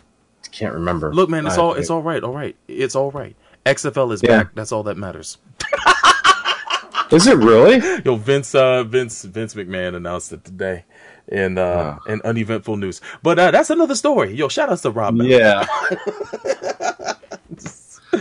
can't 0.52 0.74
remember. 0.74 1.12
Look, 1.12 1.28
man, 1.30 1.46
it's 1.46 1.58
all 1.58 1.74
it's 1.74 1.90
all 1.90 2.02
right. 2.02 2.22
All 2.22 2.32
right, 2.34 2.56
it's 2.68 2.94
all 2.96 3.10
right. 3.10 3.34
XFL 3.66 4.12
is 4.12 4.22
Yeah. 4.22 4.44
back. 4.44 4.54
That's 4.54 4.72
all 4.72 4.82
that 4.84 4.96
matters. 4.96 5.38
Is 7.10 7.26
it 7.26 7.38
really? 7.38 7.78
Yo, 8.04 8.16
Vince, 8.16 8.54
uh, 8.54 8.84
Vince, 8.84 9.24
Vince 9.24 9.54
McMahon 9.54 9.96
announced 9.96 10.30
it 10.30 10.44
today 10.44 10.84
in 11.26 11.56
uh, 11.56 11.98
in 12.06 12.20
uneventful 12.22 12.76
news. 12.76 13.00
But 13.22 13.38
uh, 13.38 13.50
that's 13.50 13.70
another 13.70 13.94
story. 13.94 14.34
Yo, 14.34 14.48
shout 14.48 14.68
outs 14.68 14.82
to 14.82 14.90
Rob. 14.90 15.16
Yeah. 15.22 15.66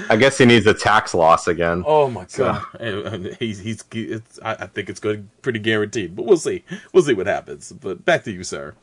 I 0.09 0.15
guess 0.15 0.37
he 0.37 0.45
needs 0.45 0.65
a 0.67 0.73
tax 0.73 1.13
loss 1.13 1.47
again. 1.47 1.83
Oh 1.85 2.09
my 2.09 2.25
So- 2.27 2.43
god, 2.45 2.63
And- 2.79 3.07
and 3.27 3.35
he's 3.39 3.59
he's. 3.59 3.83
It's, 3.91 4.39
I, 4.43 4.53
I 4.53 4.67
think 4.67 4.89
it's 4.89 4.99
good, 4.99 5.27
pretty 5.41 5.59
guaranteed. 5.59 6.15
But 6.15 6.25
we'll 6.25 6.37
see. 6.37 6.63
We'll 6.93 7.03
see 7.03 7.13
what 7.13 7.27
happens. 7.27 7.71
But 7.71 8.03
back 8.05 8.23
to 8.25 8.31
you, 8.31 8.43
sir. 8.43 8.73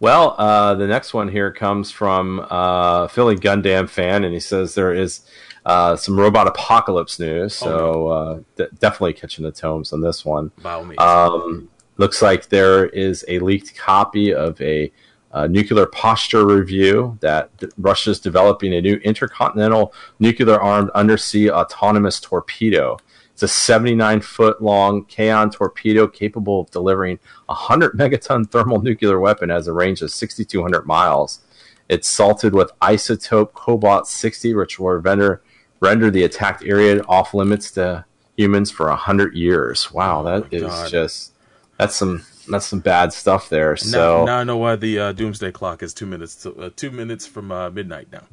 Well, 0.00 0.34
uh, 0.36 0.74
the 0.74 0.86
next 0.88 1.14
one 1.14 1.28
here 1.28 1.52
comes 1.52 1.90
from 1.92 2.44
uh, 2.50 3.06
Philly 3.08 3.36
Gundam 3.36 3.88
fan, 3.88 4.24
and 4.24 4.34
he 4.34 4.40
says 4.40 4.74
there 4.74 4.92
is 4.92 5.20
uh, 5.64 5.94
some 5.94 6.18
robot 6.18 6.48
apocalypse 6.48 7.20
news. 7.20 7.54
So 7.54 8.08
uh, 8.08 8.40
de- 8.56 8.68
definitely 8.80 9.12
catching 9.12 9.44
the 9.44 9.52
tomes 9.52 9.92
on 9.92 10.00
this 10.00 10.24
one. 10.24 10.50
By 10.60 10.72
all 10.72 10.84
means. 10.84 11.00
Um, 11.00 11.68
looks 11.98 12.20
like 12.20 12.48
there 12.48 12.86
is 12.86 13.24
a 13.28 13.38
leaked 13.38 13.76
copy 13.78 14.34
of 14.34 14.60
a 14.60 14.90
uh, 15.32 15.46
nuclear 15.46 15.86
posture 15.86 16.46
review 16.46 17.16
that 17.20 17.56
d- 17.56 17.68
Russia's 17.78 18.20
developing 18.20 18.74
a 18.74 18.80
new 18.80 18.96
intercontinental 18.96 19.94
nuclear 20.18 20.60
armed 20.60 20.90
undersea 20.90 21.50
autonomous 21.50 22.20
torpedo. 22.20 22.98
It's 23.32 23.42
a 23.42 23.48
79 23.48 24.20
foot 24.20 24.62
long 24.62 25.04
Kanyon 25.06 25.50
torpedo 25.50 26.06
capable 26.06 26.60
of 26.60 26.70
delivering 26.70 27.18
a 27.48 27.54
100 27.54 27.92
megaton 27.98 28.50
thermal 28.50 28.82
nuclear 28.82 29.18
weapon 29.18 29.48
has 29.48 29.66
a 29.66 29.72
range 29.72 30.02
of 30.02 30.10
6,200 30.10 30.86
miles. 30.86 31.40
It's 31.88 32.08
salted 32.08 32.54
with 32.54 32.70
isotope 32.80 33.52
cobalt 33.54 34.06
60, 34.06 34.54
which 34.54 34.78
will 34.78 34.92
render, 34.96 35.42
render 35.80 36.10
the 36.10 36.24
attacked 36.24 36.62
area 36.64 37.02
off 37.08 37.34
limits 37.34 37.70
to 37.72 38.04
humans 38.36 38.70
for 38.70 38.86
100 38.88 39.34
years. 39.34 39.90
Wow, 39.92 40.22
that 40.22 40.44
Oh 40.44 40.48
is 40.52 40.62
God. 40.62 40.90
just 40.90 41.32
that's 41.78 41.96
some 41.96 42.24
that's 42.48 42.66
some 42.66 42.80
bad 42.80 43.12
stuff 43.12 43.48
there. 43.48 43.72
now, 43.72 43.76
So 43.76 44.24
now 44.24 44.38
I 44.38 44.44
know 44.44 44.56
why 44.56 44.76
the 44.76 44.98
uh, 44.98 45.12
doomsday 45.12 45.52
clock 45.52 45.82
is 45.82 45.94
two 45.94 46.06
minutes 46.06 46.34
to, 46.42 46.54
uh, 46.54 46.70
two 46.74 46.90
minutes 46.90 47.26
from 47.26 47.50
uh, 47.52 47.70
midnight 47.70 48.08
now. 48.12 48.24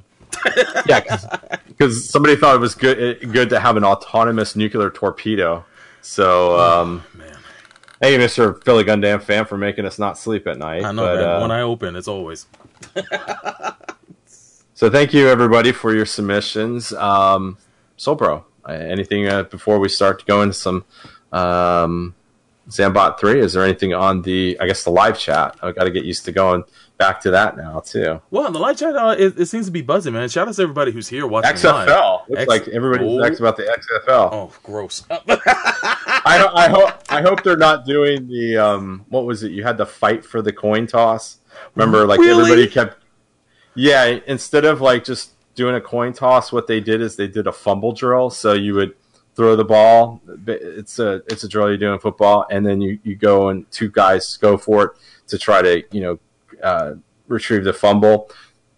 yeah, 0.86 1.02
'cause 1.02 1.28
because 1.68 2.10
somebody 2.10 2.36
thought 2.36 2.56
it 2.56 2.60
was 2.60 2.76
good 2.76 3.32
good 3.34 3.50
to 3.50 3.60
have 3.60 3.78
an 3.78 3.84
autonomous 3.84 4.56
nuclear 4.56 4.90
torpedo. 4.90 5.66
So, 6.02 6.60
um, 6.60 7.04
man. 7.14 7.38
hey, 8.00 8.18
Mister 8.18 8.54
Philly 8.54 8.84
Gundam 8.84 9.22
fan, 9.22 9.46
for 9.46 9.58
making 9.58 9.86
us 9.86 9.98
not 10.00 10.18
sleep 10.18 10.48
at 10.48 10.58
night. 10.58 10.86
I 10.86 10.92
know, 10.92 11.02
but, 11.02 11.16
man. 11.16 11.30
uh, 11.30 11.42
when 11.42 11.52
I 11.52 11.62
open, 11.62 11.96
it's 11.96 12.08
always. 12.08 12.46
So 14.80 14.90
thank 14.90 15.14
you 15.14 15.28
everybody 15.28 15.74
for 15.74 15.94
your 15.94 16.06
submissions. 16.06 16.94
Um, 16.94 17.58
Soul 17.98 18.16
Bro, 18.16 18.46
anything 18.66 19.28
uh, 19.28 19.44
before 19.44 19.78
we 19.78 19.90
start 19.90 20.20
to 20.20 20.26
go 20.26 20.42
into 20.42 20.54
some 20.54 20.86
um, 21.34 22.16
Zambot 22.70 23.20
three? 23.20 23.40
Is 23.40 23.54
there 23.54 23.64
anything 23.64 23.94
on 23.94 24.22
the 24.22 24.58
I 24.60 24.68
guess 24.68 24.84
the 24.84 24.92
live 24.92 25.18
chat? 25.20 25.58
I've 25.62 25.76
got 25.76 25.84
to 25.86 25.92
get 25.92 26.06
used 26.06 26.26
to 26.26 26.32
going 26.32 26.64
back 26.98 27.20
to 27.22 27.32
that 27.32 27.58
now 27.58 27.80
too. 27.80 28.22
Well, 28.30 28.52
the 28.52 28.60
live 28.60 28.78
chat, 28.78 28.96
uh, 28.96 29.16
it, 29.18 29.40
it 29.40 29.46
seems 29.48 29.66
to 29.68 29.72
be 29.72 29.82
buzzing, 29.82 30.14
man. 30.14 30.28
Shout 30.30 30.48
out 30.48 30.54
to 30.56 30.62
everybody 30.62 30.92
who's 30.92 31.08
here 31.08 31.26
watching 31.26 31.50
live. 31.72 31.88
XFL 31.88 32.28
looks 32.30 32.42
X- 32.42 32.48
like 32.50 32.68
everybody's 32.68 33.10
Oh. 33.10 33.18
next 33.20 33.40
about 33.40 33.58
the 33.58 33.64
XFL. 33.64 34.30
Oh, 34.32 34.52
gross. 34.64 35.04
I, 35.12 36.50
I 36.54 36.68
hope 36.70 36.92
I 37.10 37.22
hope 37.22 37.44
they're 37.44 37.58
not 37.58 37.86
doing 37.86 38.28
the 38.28 38.58
um, 38.58 39.06
what 39.10 39.26
was 39.26 39.44
it? 39.44 39.52
You 39.52 39.64
had 39.64 39.78
to 39.78 39.86
fight 39.86 40.26
for 40.26 40.42
the 40.42 40.54
coin 40.54 40.88
toss. 40.88 41.38
Remember, 41.76 42.06
like 42.06 42.20
Really? 42.20 42.42
everybody 42.44 42.68
kept. 42.68 42.98
Yeah, 43.76 44.20
instead 44.28 44.66
of 44.66 44.82
like 44.82 45.04
just 45.04 45.32
doing 45.56 45.76
a 45.76 45.82
coin 45.82 46.14
toss, 46.14 46.52
what 46.52 46.68
they 46.68 46.80
did 46.80 47.02
is 47.02 47.16
they 47.16 47.28
did 47.28 47.48
a 47.48 47.52
fumble 47.52 47.94
drill. 47.94 48.30
So 48.30 48.54
you 48.54 48.74
would 48.76 48.94
throw 49.40 49.56
the 49.56 49.64
ball. 49.64 50.22
It's 50.48 51.00
a 51.00 51.24
it's 51.28 51.46
a 51.46 51.48
drill 51.48 51.72
you 51.72 51.78
do 51.78 51.94
in 51.94 52.00
football, 52.00 52.46
and 52.52 52.66
then 52.66 52.82
you 52.82 53.00
you 53.04 53.16
go 53.16 53.48
and 53.48 53.70
two 53.72 53.90
guys 53.90 54.36
go 54.36 54.58
for 54.58 54.84
it 54.84 54.92
to 55.30 55.38
try 55.38 55.62
to 55.62 55.82
you 55.92 56.02
know 56.02 56.20
uh, 56.62 56.96
retrieve 57.30 57.64
the 57.64 57.72
fumble. 57.72 58.30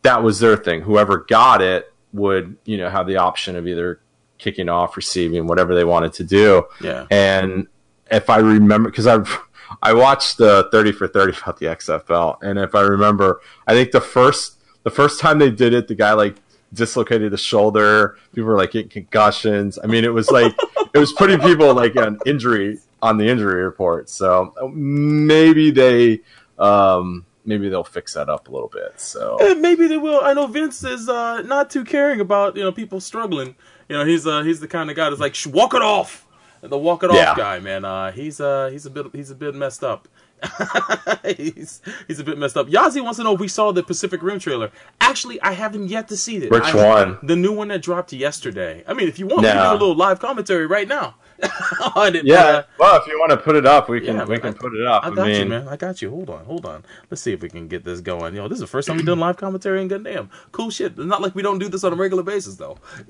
That 0.04 0.22
was 0.22 0.40
their 0.40 0.56
thing. 0.56 0.82
Whoever 0.82 1.18
got 1.18 1.64
it 1.64 1.92
would 2.14 2.58
you 2.66 2.78
know 2.78 2.92
have 2.92 3.08
the 3.08 3.18
option 3.18 3.56
of 3.56 3.66
either 3.68 4.02
kicking 4.38 4.70
off, 4.70 4.96
receiving, 4.96 5.48
whatever 5.48 5.74
they 5.74 5.84
wanted 5.84 6.14
to 6.14 6.24
do. 6.24 6.64
yeah. 6.80 7.08
And 7.10 7.66
if 8.12 8.30
I 8.30 8.38
remember, 8.38 8.92
because 8.92 9.08
I 9.08 9.18
I 9.82 9.94
watched 9.94 10.38
the 10.38 10.70
thirty 10.72 10.92
for 10.92 11.08
thirty 11.08 11.36
about 11.42 11.58
the 11.58 11.66
XFL, 11.66 12.38
and 12.44 12.60
if 12.60 12.76
I 12.76 12.82
remember, 12.82 13.42
I 13.66 13.74
think 13.74 13.90
the 13.90 14.02
first 14.02 14.60
the 14.84 14.92
first 14.92 15.20
time 15.20 15.40
they 15.40 15.50
did 15.50 15.74
it, 15.74 15.88
the 15.88 15.96
guy 15.96 16.14
like 16.14 16.36
dislocated 16.74 17.32
his 17.32 17.42
shoulder. 17.42 18.18
People 18.34 18.48
were 18.50 18.58
like 18.58 18.72
getting 18.72 18.90
concussions. 18.90 19.78
I 19.84 19.88
mean, 19.88 20.04
it 20.04 20.14
was 20.14 20.30
like 20.32 20.56
it 20.94 20.98
was 20.98 21.12
putting 21.14 21.40
people 21.40 21.74
like 21.74 21.96
an 21.96 22.20
injury 22.26 22.80
on 23.02 23.18
the 23.18 23.28
injury 23.28 23.64
report. 23.64 24.10
So 24.10 24.54
maybe 24.74 25.72
they 25.72 26.22
um, 26.60 27.26
maybe 27.46 27.70
they'll 27.70 27.84
fix 27.84 28.14
that 28.14 28.30
up 28.30 28.48
a 28.48 28.52
little 28.52 28.70
bit. 28.70 29.00
So 29.00 29.38
Eh, 29.42 29.54
maybe 29.56 29.88
they 29.88 29.98
will. 29.98 30.22
I 30.22 30.34
know 30.34 30.48
Vince 30.48 30.84
is 30.84 31.10
uh, 31.10 31.42
not 31.42 31.70
too 31.70 31.84
caring 31.84 32.20
about 32.22 32.56
you 32.56 32.64
know 32.64 32.72
people 32.72 33.00
struggling. 33.00 33.56
You 33.90 33.98
know, 33.98 34.06
he's 34.06 34.26
uh, 34.28 34.44
he's 34.44 34.60
the 34.60 34.68
kind 34.68 34.90
of 34.90 34.96
guy 34.96 35.10
that's 35.10 35.22
like 35.22 35.36
"Shh, 35.36 35.48
walk 35.48 35.74
it 35.74 35.82
off, 35.82 36.26
the 36.62 36.78
walk 36.78 37.04
it 37.04 37.12
Yeah. 37.14 37.32
off 37.32 37.38
guy, 37.38 37.60
man. 37.60 37.84
Uh, 37.86 38.12
he's 38.12 38.40
uh, 38.40 38.70
he's 38.72 38.86
a 38.86 38.90
bit 38.90 39.08
he's 39.14 39.32
a 39.32 39.36
bit 39.36 39.56
messed 39.56 39.84
up. 39.84 40.08
he's 41.38 41.82
he's 42.08 42.20
a 42.20 42.24
bit 42.24 42.38
messed 42.38 42.58
up. 42.58 42.68
Yazi 42.68 43.02
wants 43.02 43.18
to 43.18 43.24
know 43.24 43.34
if 43.34 43.40
we 43.40 43.48
saw 43.48 43.72
the 43.72 43.84
Pacific 43.84 44.22
Rim 44.24 44.40
trailer. 44.40 44.72
Actually, 45.00 45.42
I 45.42 45.52
haven't 45.54 45.88
yet 45.90 46.08
to 46.10 46.18
see 46.18 46.38
it. 46.38 46.52
Which 46.52 46.64
I- 46.64 46.88
one? 46.88 47.18
The 47.24 47.36
new 47.36 47.52
one 47.52 47.70
that 47.70 47.82
dropped 47.82 48.14
yesterday. 48.14 48.84
I 48.88 48.94
mean, 48.94 49.08
if 49.08 49.20
you 49.20 49.28
want, 49.28 49.42
we 49.42 49.48
can 49.48 49.58
do 49.58 49.72
a 49.72 49.74
little 49.74 49.96
live 49.96 50.20
commentary 50.20 50.66
right 50.68 50.88
now. 50.88 51.16
on 51.96 52.16
it. 52.16 52.26
yeah, 52.26 52.64
well, 52.78 53.00
if 53.02 53.08
you 53.08 53.20
want 53.20 53.32
to 53.32 53.38
put 53.38 53.56
it 53.56 53.66
up, 53.66 53.90
we 53.90 54.00
can 54.02 54.18
yeah, 54.18 54.26
we 54.26 54.38
can 54.40 54.54
I- 54.54 54.58
put 54.58 54.74
it 54.74 54.86
up. 54.86 55.06
I 55.06 55.10
got 55.10 55.30
you, 55.30 55.46
man. 55.46 55.68
I 55.68 55.76
got 55.76 56.02
you. 56.02 56.10
Hold 56.10 56.30
on, 56.30 56.46
hold 56.46 56.66
on. 56.66 56.84
Let's 57.10 57.22
see 57.22 57.34
if 57.34 57.42
we 57.42 57.50
can 57.50 57.68
get 57.68 57.84
this 57.84 58.02
going. 58.02 58.36
Yo, 58.36 58.48
this 58.48 58.58
is 58.58 58.62
the 58.62 58.68
first 58.68 58.88
time 58.88 58.98
we've 58.98 59.06
done 59.06 59.20
live 59.20 59.38
commentary 59.38 59.82
in 59.82 59.90
Gundam. 59.90 60.30
Cool 60.52 60.70
shit. 60.70 60.94
It's 60.94 61.00
not 61.00 61.22
like 61.22 61.34
we 61.36 61.42
don't 61.42 61.60
do 61.60 61.70
this 61.70 61.84
on 61.84 61.94
a 61.94 61.96
regular 61.96 62.24
basis, 62.24 62.56
though. 62.56 62.78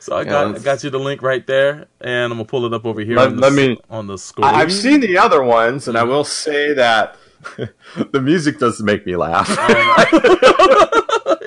so 0.00 0.16
I 0.16 0.24
got 0.24 0.56
I 0.56 0.58
got 0.58 0.82
you 0.84 0.90
the 0.90 0.98
link 0.98 1.22
right 1.22 1.46
there, 1.46 1.86
and 2.00 2.32
I'm 2.32 2.38
gonna 2.38 2.44
pull 2.44 2.64
it 2.64 2.72
up 2.72 2.86
over 2.86 3.00
here. 3.00 3.16
Let- 3.16 3.28
on 3.28 3.36
the, 3.36 3.42
let 3.42 3.52
me- 3.52 3.78
on 3.90 4.06
the 4.06 4.18
screen. 4.18 4.46
I- 4.46 4.60
I've 4.60 4.72
seen 4.72 5.00
the 5.00 5.18
other 5.18 5.42
ones, 5.42 5.88
and 5.88 5.96
I 5.96 6.02
mm-hmm. 6.02 6.10
will 6.10 6.24
say 6.24 6.72
that 6.74 7.16
the 8.12 8.20
music 8.20 8.58
doesn't 8.58 8.84
make 8.84 9.06
me 9.06 9.16
laugh. 9.16 9.48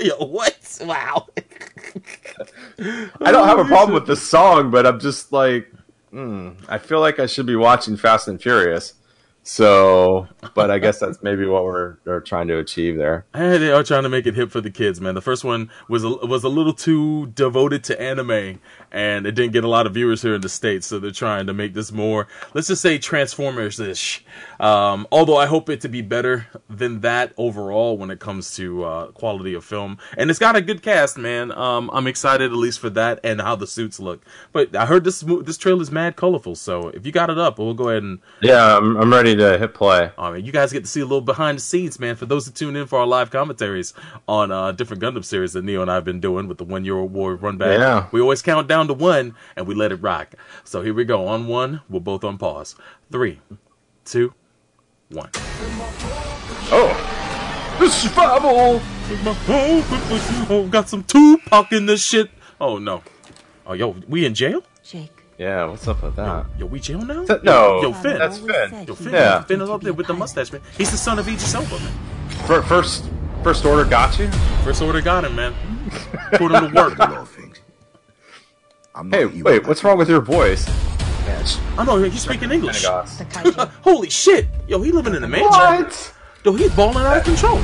Yo, 0.02 0.16
what? 0.18 0.80
Wow. 0.82 1.28
I 3.22 3.32
don't 3.32 3.48
have 3.48 3.60
a 3.60 3.66
problem 3.66 3.94
with 3.94 4.08
the 4.08 4.16
song, 4.16 4.72
but 4.72 4.88
I'm 4.88 5.00
just 5.00 5.32
like, 5.32 5.72
hmm, 6.10 6.52
I 6.68 6.80
feel 6.80 7.00
like 7.00 7.20
I 7.20 7.28
should 7.28 7.46
be 7.46 7.56
watching 7.56 7.98
Fast 7.98 8.28
and 8.28 8.42
Furious. 8.42 8.96
So, 9.44 10.28
but 10.54 10.70
I 10.70 10.78
guess 10.78 11.00
that's 11.00 11.24
maybe 11.24 11.48
what 11.48 11.64
we're, 11.64 11.98
we're 12.06 12.20
trying 12.20 12.48
to 12.50 12.60
achieve 12.60 12.96
there. 12.98 13.26
Eh, 13.34 13.58
they 13.58 13.72
are 13.72 13.84
trying 13.84 14.04
to 14.04 14.10
make 14.10 14.28
it 14.28 14.36
hip 14.36 14.52
for 14.52 14.62
the 14.62 14.70
kids, 14.70 15.02
man. 15.02 15.16
The 15.16 15.22
first 15.22 15.44
one 15.44 15.72
was 15.90 16.04
a, 16.04 16.10
was 16.10 16.44
a 16.44 16.50
little 16.50 16.74
too 16.74 17.28
devoted 17.28 17.84
to 17.86 18.00
anime, 18.00 18.60
and 18.92 19.26
it 19.26 19.32
didn't 19.32 19.54
get 19.54 19.64
a 19.64 19.68
lot 19.68 19.88
of 19.88 19.96
viewers 19.96 20.22
here 20.22 20.36
in 20.36 20.42
the 20.42 20.50
states. 20.50 20.86
So 20.86 21.00
they're 21.00 21.10
trying 21.10 21.48
to 21.48 21.54
make 21.54 21.74
this 21.74 21.92
more, 21.92 22.28
let's 22.54 22.68
just 22.68 22.84
say, 22.84 23.00
Transformers-ish. 23.00 24.24
Um, 24.62 25.08
although 25.12 25.38
I 25.38 25.48
hope 25.48 25.70
it 25.70 25.82
to 25.82 25.90
be 25.90 26.04
better 26.04 26.46
than 26.70 27.02
that 27.02 27.34
overall 27.36 27.98
when 27.98 28.12
it 28.12 28.20
comes 28.20 28.56
to 28.58 28.84
uh, 28.84 29.08
quality 29.08 29.56
of 29.56 29.66
film. 29.66 29.98
And 30.18 30.30
it's 30.30 30.38
got 30.38 30.56
a 30.56 30.62
good 30.62 30.84
cast, 30.84 31.18
man. 31.18 31.52
Um, 31.52 31.90
I'm 31.92 32.06
excited 32.06 32.52
at 32.52 32.58
least 32.58 32.80
for 32.80 32.92
that 32.92 33.20
and 33.24 33.42
how 33.42 33.56
the 33.56 33.66
suits 33.66 34.00
look. 34.00 34.24
But 34.54 34.76
I 34.76 34.86
heard 34.86 35.04
this 35.04 35.22
this 35.22 35.58
trailer 35.58 35.82
is 35.82 35.92
mad 35.92 36.16
colorful. 36.16 36.56
So 36.56 36.90
if 36.90 37.08
you 37.08 37.12
got 37.12 37.32
it 37.32 37.40
up, 37.40 37.58
we'll 37.58 37.74
go 37.74 37.90
ahead 37.90 38.04
and 38.04 38.20
Yeah, 38.42 38.78
I'm, 38.78 38.96
I'm 38.98 39.12
ready 39.12 39.36
to 39.36 39.58
hit 39.58 39.74
play. 39.74 40.12
I 40.16 40.32
mean, 40.32 40.46
you 40.46 40.52
guys 40.52 40.72
get 40.72 40.84
to 40.84 40.90
see 40.90 41.02
a 41.02 41.06
little 41.06 41.22
behind 41.22 41.58
the 41.58 41.62
scenes, 41.62 42.00
man. 42.00 42.16
For 42.16 42.28
those 42.28 42.46
that 42.46 42.54
tune 42.54 42.76
in 42.76 42.86
for 42.86 43.00
our 43.00 43.08
live 43.08 43.32
commentaries 43.32 43.96
on 44.28 44.52
uh, 44.52 44.72
different 44.74 45.02
Gundam 45.02 45.26
series 45.26 45.54
that 45.54 45.64
Neo 45.64 45.82
and 45.82 45.90
I 45.90 45.96
have 45.96 46.06
been 46.06 46.20
doing 46.20 46.48
with 46.48 46.60
the 46.60 46.66
one 46.66 46.86
year 46.86 47.02
war 47.02 47.36
run 47.36 47.58
back. 47.58 47.80
Yeah. 47.80 48.08
We 48.12 48.22
always 48.22 48.44
count 48.44 48.68
down 48.68 48.88
to 48.90 48.94
one 48.94 49.36
and 49.56 49.66
we 49.66 49.74
let 49.74 49.92
it 49.92 49.96
rock. 49.96 50.36
So 50.64 50.84
here 50.84 50.94
we 50.94 51.04
go. 51.04 51.28
On 51.28 51.48
one, 51.48 51.82
we're 51.90 52.00
both 52.00 52.24
on 52.24 52.38
pause. 52.38 52.76
Three, 53.12 53.40
two, 54.06 54.34
one. 55.14 55.30
Oh, 56.74 57.76
the 57.80 57.90
survival. 57.90 58.82
Oh, 60.50 60.68
got 60.72 60.88
some 60.90 61.04
Tupac 61.04 61.72
in 61.72 61.86
this 61.86 62.04
shit. 62.04 62.30
Oh 62.60 62.78
no. 62.78 63.04
Oh 63.66 63.74
yo, 63.74 63.96
we 64.08 64.26
in 64.26 64.34
jail? 64.34 64.64
Jake. 64.84 65.12
Yeah, 65.38 65.66
what's 65.66 65.88
up 65.88 66.04
with 66.04 66.16
that? 66.18 66.46
Yo, 66.58 66.66
we 66.68 66.80
jail 66.80 67.02
now? 67.04 67.26
Th- 67.26 67.42
no, 67.44 67.82
Yo, 67.82 67.90
yo, 67.90 67.94
Finn. 67.94 68.18
that's 68.20 68.38
Finn. 68.38 68.86
Yo, 68.88 68.94
Finn, 68.96 69.14
Yeah. 69.14 69.42
Finn 69.44 69.62
is 69.62 69.70
up 69.70 69.82
there 69.82 69.94
with 69.94 70.06
the 70.08 70.14
mustache, 70.14 70.52
man. 70.52 70.62
He's 70.78 70.92
the 70.92 70.98
son 70.98 71.18
of 71.20 71.28
Idris 71.28 71.54
Elba, 71.56 71.80
man. 71.80 72.64
First, 72.64 73.10
first 73.44 73.66
order 73.66 73.84
got 73.90 74.20
you. 74.20 74.30
First 74.64 74.82
order 74.84 75.02
got 75.02 75.26
him, 75.26 75.36
man. 75.36 75.54
Put 76.34 76.52
him 76.52 76.70
to 76.70 76.76
work. 76.76 76.96
a 76.98 77.02
lot 77.02 77.14
of 77.18 77.30
things. 77.30 77.60
I'm 78.94 79.10
not 79.10 79.20
Hey, 79.20 79.42
wait, 79.42 79.66
what's 79.68 79.84
wrong 79.84 79.98
with 79.98 80.10
your 80.10 80.22
voice? 80.22 80.70
I 81.78 81.86
know 81.86 81.98
he's 82.04 82.22
speaking 82.22 82.52
English. 82.52 82.84
Pentecost. 82.84 83.20
The 83.20 83.26
kaiju. 83.26 83.70
Holy 83.84 84.10
shit! 84.10 84.48
Yo, 84.68 84.82
he 84.82 84.92
living 84.92 85.16
in 85.16 85.24
a 85.24 85.28
mansion. 85.28 85.50
What? 85.50 86.14
Yo, 86.44 86.54
he's 86.54 86.74
balling 86.76 86.98
out 86.98 87.18
of 87.18 87.24
control. 87.24 87.58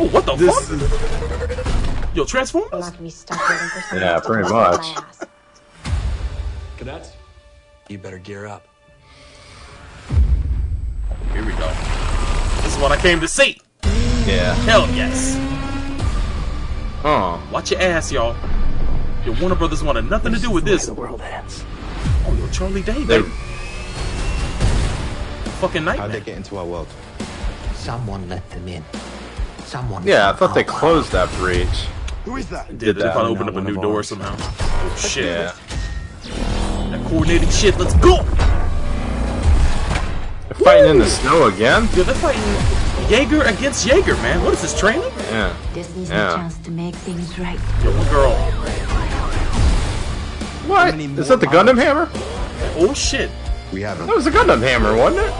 Oh, 0.00 0.08
what 0.12 0.26
the 0.26 0.34
This 0.36 0.68
fuck? 0.68 2.14
Yo, 2.14 2.24
Transformers? 2.24 2.70
I'm 2.72 2.80
not 2.80 2.92
gonna 2.92 3.02
be 3.04 3.10
stuck 3.10 3.48
waiting 3.48 3.68
for 3.68 3.80
someone 3.80 4.08
Yeah, 4.08 4.20
pretty 4.20 4.48
much. 4.48 4.86
Cadets, 6.76 7.12
you 7.88 7.98
better 7.98 8.18
gear 8.18 8.46
up. 8.46 8.66
Here 11.32 11.44
we 11.44 11.52
go. 11.52 11.68
This 12.62 12.74
is 12.76 12.82
what 12.82 12.92
I 12.92 12.96
came 13.00 13.20
to 13.20 13.28
see. 13.28 13.60
Yeah. 14.26 14.54
Hell 14.64 14.88
yes. 14.94 15.36
Oh. 17.04 17.42
Watch 17.52 17.70
your 17.70 17.80
ass, 17.80 18.10
y'all. 18.12 18.36
Your 19.24 19.34
Warner 19.40 19.54
Brothers 19.54 19.82
wanted 19.82 20.08
nothing 20.08 20.32
to 20.32 20.38
do 20.40 20.50
with 20.50 20.64
this. 20.64 20.86
The 20.86 20.94
world 20.94 21.20
ends. 21.20 21.64
Oh, 22.30 22.34
yo, 22.38 22.48
Charlie 22.50 22.82
Day, 22.82 22.92
They, 23.04 23.18
baby. 23.22 23.28
Fucking 25.60 25.82
How'd 25.84 25.96
they 25.96 25.98
nightmare. 25.98 26.20
get 26.20 26.36
into 26.36 26.56
our 26.58 26.64
world? 26.66 26.88
Someone 27.74 28.28
let 28.28 28.48
them 28.50 28.68
in. 28.68 28.84
Someone. 29.64 30.06
yeah, 30.06 30.30
I 30.30 30.32
thought 30.34 30.50
oh, 30.50 30.54
they 30.54 30.60
our 30.64 30.66
closed 30.78 31.12
that 31.12 31.30
breach. 31.36 31.86
Who 32.24 32.36
is 32.36 32.46
that? 32.50 32.68
Did 32.68 32.78
did 32.78 32.96
they 32.96 33.02
that. 33.02 33.12
probably 33.14 33.32
open 33.32 33.48
up 33.48 33.56
a 33.56 33.60
new 33.60 33.74
door 33.80 33.96
ours. 33.96 34.08
somehow? 34.08 34.34
Oh 34.38 34.96
shit. 34.98 35.24
Yeah. 35.24 35.52
That 36.90 37.04
coordinated 37.08 37.50
shit, 37.52 37.76
let's 37.78 37.94
go! 37.94 38.22
They're 40.48 40.54
fighting 40.64 40.90
in 40.90 40.98
the 40.98 41.06
snow 41.06 41.46
again? 41.46 41.88
Yo, 41.94 42.02
they're 42.02 42.14
fighting 42.16 42.42
Jaeger 43.10 43.42
against 43.42 43.86
Jaeger, 43.86 44.14
man. 44.16 44.42
What 44.44 44.52
is 44.54 44.62
this, 44.62 44.78
training? 44.78 45.10
Yeah. 45.30 45.54
This 45.72 45.94
is 45.96 46.10
Yeah. 46.10 46.30
the 46.30 46.36
chance 46.36 46.58
to 46.58 46.70
make 46.70 46.94
things 46.94 47.38
right. 47.38 47.58
Yo, 47.82 47.92
girl. 48.10 48.34
What? 50.68 50.94
Is 50.98 51.28
that 51.28 51.40
the 51.40 51.46
Gundam 51.46 51.76
hammer? 51.78 52.08
Oh 52.76 52.92
shit. 52.94 53.30
We 53.72 53.80
haven't. 53.82 54.06
That 54.06 54.16
was 54.16 54.26
a 54.26 54.30
Gundam 54.30 54.60
hammer, 54.62 54.96
wasn't 54.96 55.26
it? 55.26 55.32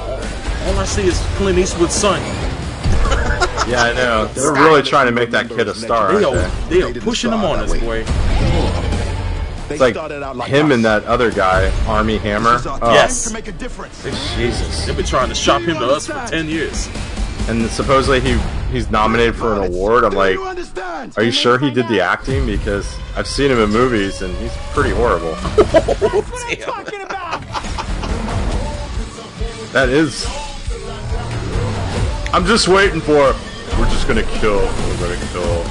All 0.69 0.79
I 0.79 0.85
see 0.85 1.07
is 1.07 1.19
Clint 1.37 1.59
Eastwood's 1.59 1.95
son. 1.95 2.21
Yeah, 3.69 3.83
I 3.83 3.93
know. 3.93 4.27
They're 4.29 4.55
really 4.55 4.81
trying 4.81 5.07
to 5.07 5.13
make 5.13 5.31
that 5.33 5.51
kid 5.51 5.69
a 5.69 5.75
star. 5.75 6.09
They 6.19 6.25
aren't 6.25 6.39
are, 6.39 6.69
they? 6.71 6.81
they 6.81 6.83
are 6.91 6.95
pushing 7.03 7.31
him 7.33 7.41
start 7.41 7.59
on 7.59 7.59
that 7.59 7.65
us, 7.67 7.73
way. 7.73 7.81
boy. 7.81 8.05
They 9.69 9.75
It's 9.75 9.81
like 9.83 9.97
out 9.97 10.37
like 10.37 10.49
him 10.51 10.67
us. 10.69 10.73
and 10.73 10.85
that 10.87 11.05
other 11.05 11.31
guy, 11.31 11.71
Armie 11.87 12.17
Hammer. 12.17 12.53
This 12.53 12.61
is 12.63 12.67
our 12.67 12.79
Oh, 12.81 12.93
Yes. 12.95 13.31
make 13.31 13.47
a 13.49 13.53
difference. 13.53 14.03
Jesus. 14.37 14.87
They've 14.87 14.97
been 14.97 15.05
trying 15.05 15.29
to 15.29 15.35
shop 15.35 15.61
him 15.61 15.77
to 15.77 15.85
us 15.87 16.07
for 16.07 16.15
10 16.29 16.49
years. 16.49 16.89
And 17.49 17.69
supposedly 17.71 18.21
he 18.21 18.39
he's 18.71 18.91
nominated 18.91 19.35
for 19.35 19.55
an 19.55 19.65
award. 19.73 20.05
I'm 20.05 20.13
like, 20.13 20.37
are 21.17 21.23
you 21.23 21.31
sure 21.33 21.59
he 21.59 21.71
did 21.71 21.89
the 21.89 22.01
acting? 22.01 22.47
Because 22.47 22.95
I've 23.17 23.27
seen 23.27 23.51
him 23.51 23.59
in 23.59 23.71
movies 23.71 24.23
and 24.23 24.37
he's 24.37 24.55
pretty 24.73 24.91
horrible. 24.91 25.35
What 25.99 26.45
are 26.45 26.51
you 26.51 26.57
talking 26.65 27.03
about? 27.03 27.41
That 29.73 29.89
is. 29.89 30.27
I'm 32.33 32.45
just 32.45 32.69
waiting 32.69 33.01
for. 33.01 33.35
We're 33.79 33.89
just 33.91 34.07
gonna 34.07 34.23
kill. 34.23 34.61
We're 34.61 34.99
gonna 34.99 35.27
kill. 35.33 35.65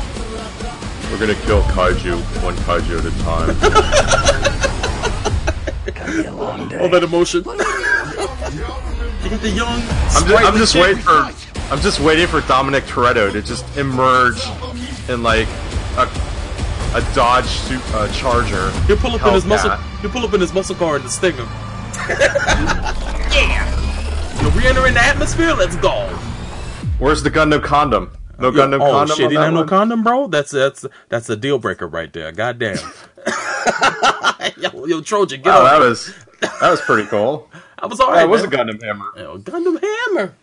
We're 1.12 1.20
gonna 1.20 1.36
kill 1.46 1.62
kaiju 1.74 2.20
one 2.44 2.56
kaiju 2.58 3.00
at 3.00 3.06
a 3.06 3.12
time. 3.24 3.56
All 6.82 6.90
that 6.90 7.04
emotion. 7.04 7.44
you 9.24 9.30
get 9.30 9.42
the 9.42 9.50
young. 9.50 9.82
I'm 9.82 10.28
just, 10.28 10.46
I'm 10.46 10.58
just 10.58 10.76
waiting 10.76 11.02
for. 11.04 11.47
I'm 11.70 11.80
just 11.82 12.00
waiting 12.00 12.28
for 12.28 12.42
Dominic 12.42 12.86
Toretto 12.86 13.32
to 13.32 13.42
just 13.42 13.66
emerge 13.78 14.42
in 15.10 15.22
like 15.24 15.48
a 15.98 16.10
a 16.96 17.02
Dodge 17.14 17.46
uh, 17.94 18.08
Charger. 18.14 18.72
He'll 18.88 18.96
pull 18.98 19.14
up 19.14 19.26
in 19.26 19.34
his 19.34 19.46
muscle. 19.46 19.70
Hellcat. 19.72 20.00
He'll 20.00 20.10
pull 20.10 20.24
up 20.24 20.34
in 20.34 20.40
his 20.42 20.54
muscle 20.54 20.76
car 20.76 20.96
and 20.96 21.04
just 21.04 21.18
sting 21.18 21.36
him. 21.36 21.46
yeah. 23.36 24.42
You're 24.42 24.52
re-entering 24.52 24.94
the 24.94 25.02
atmosphere. 25.02 25.54
Let's 25.54 25.76
go. 25.76 26.08
Where's 27.00 27.22
the 27.24 27.30
Gundam 27.30 27.62
condom. 27.62 28.12
No 28.40 28.52
gun. 28.52 28.72
No 28.72 28.78
oh 28.78 28.92
condom. 28.92 29.18
shit! 29.18 29.26
on 29.26 29.32
He 29.32 29.38
that 29.38 29.44
have 29.44 29.54
no 29.54 29.66
condom, 29.66 30.04
bro. 30.04 30.28
That's 30.28 30.52
that's 30.52 30.86
that's 31.10 31.30
a 31.30 31.36
deal 31.36 31.60
breaker 31.60 31.88
right 31.88 32.12
there. 32.14 32.32
Goddamn. 32.32 32.78
yo, 34.58 34.86
yo, 34.86 35.02
Trojan, 35.02 35.42
get 35.42 35.54
Oh, 35.54 35.60
on. 35.60 35.66
that 35.66 35.80
was 35.80 36.14
that 36.42 36.72
was 36.72 36.82
pretty 36.82 37.08
cool. 37.10 37.50
I 37.80 37.88
was 37.88 38.00
alright. 38.00 38.20
That 38.20 38.30
was 38.30 38.44
a. 38.44 38.48
Gundam 38.48 38.82
hammer. 38.82 39.12
Yo, 39.18 39.38
Gundam 39.40 39.82
Hammer. 39.82 40.34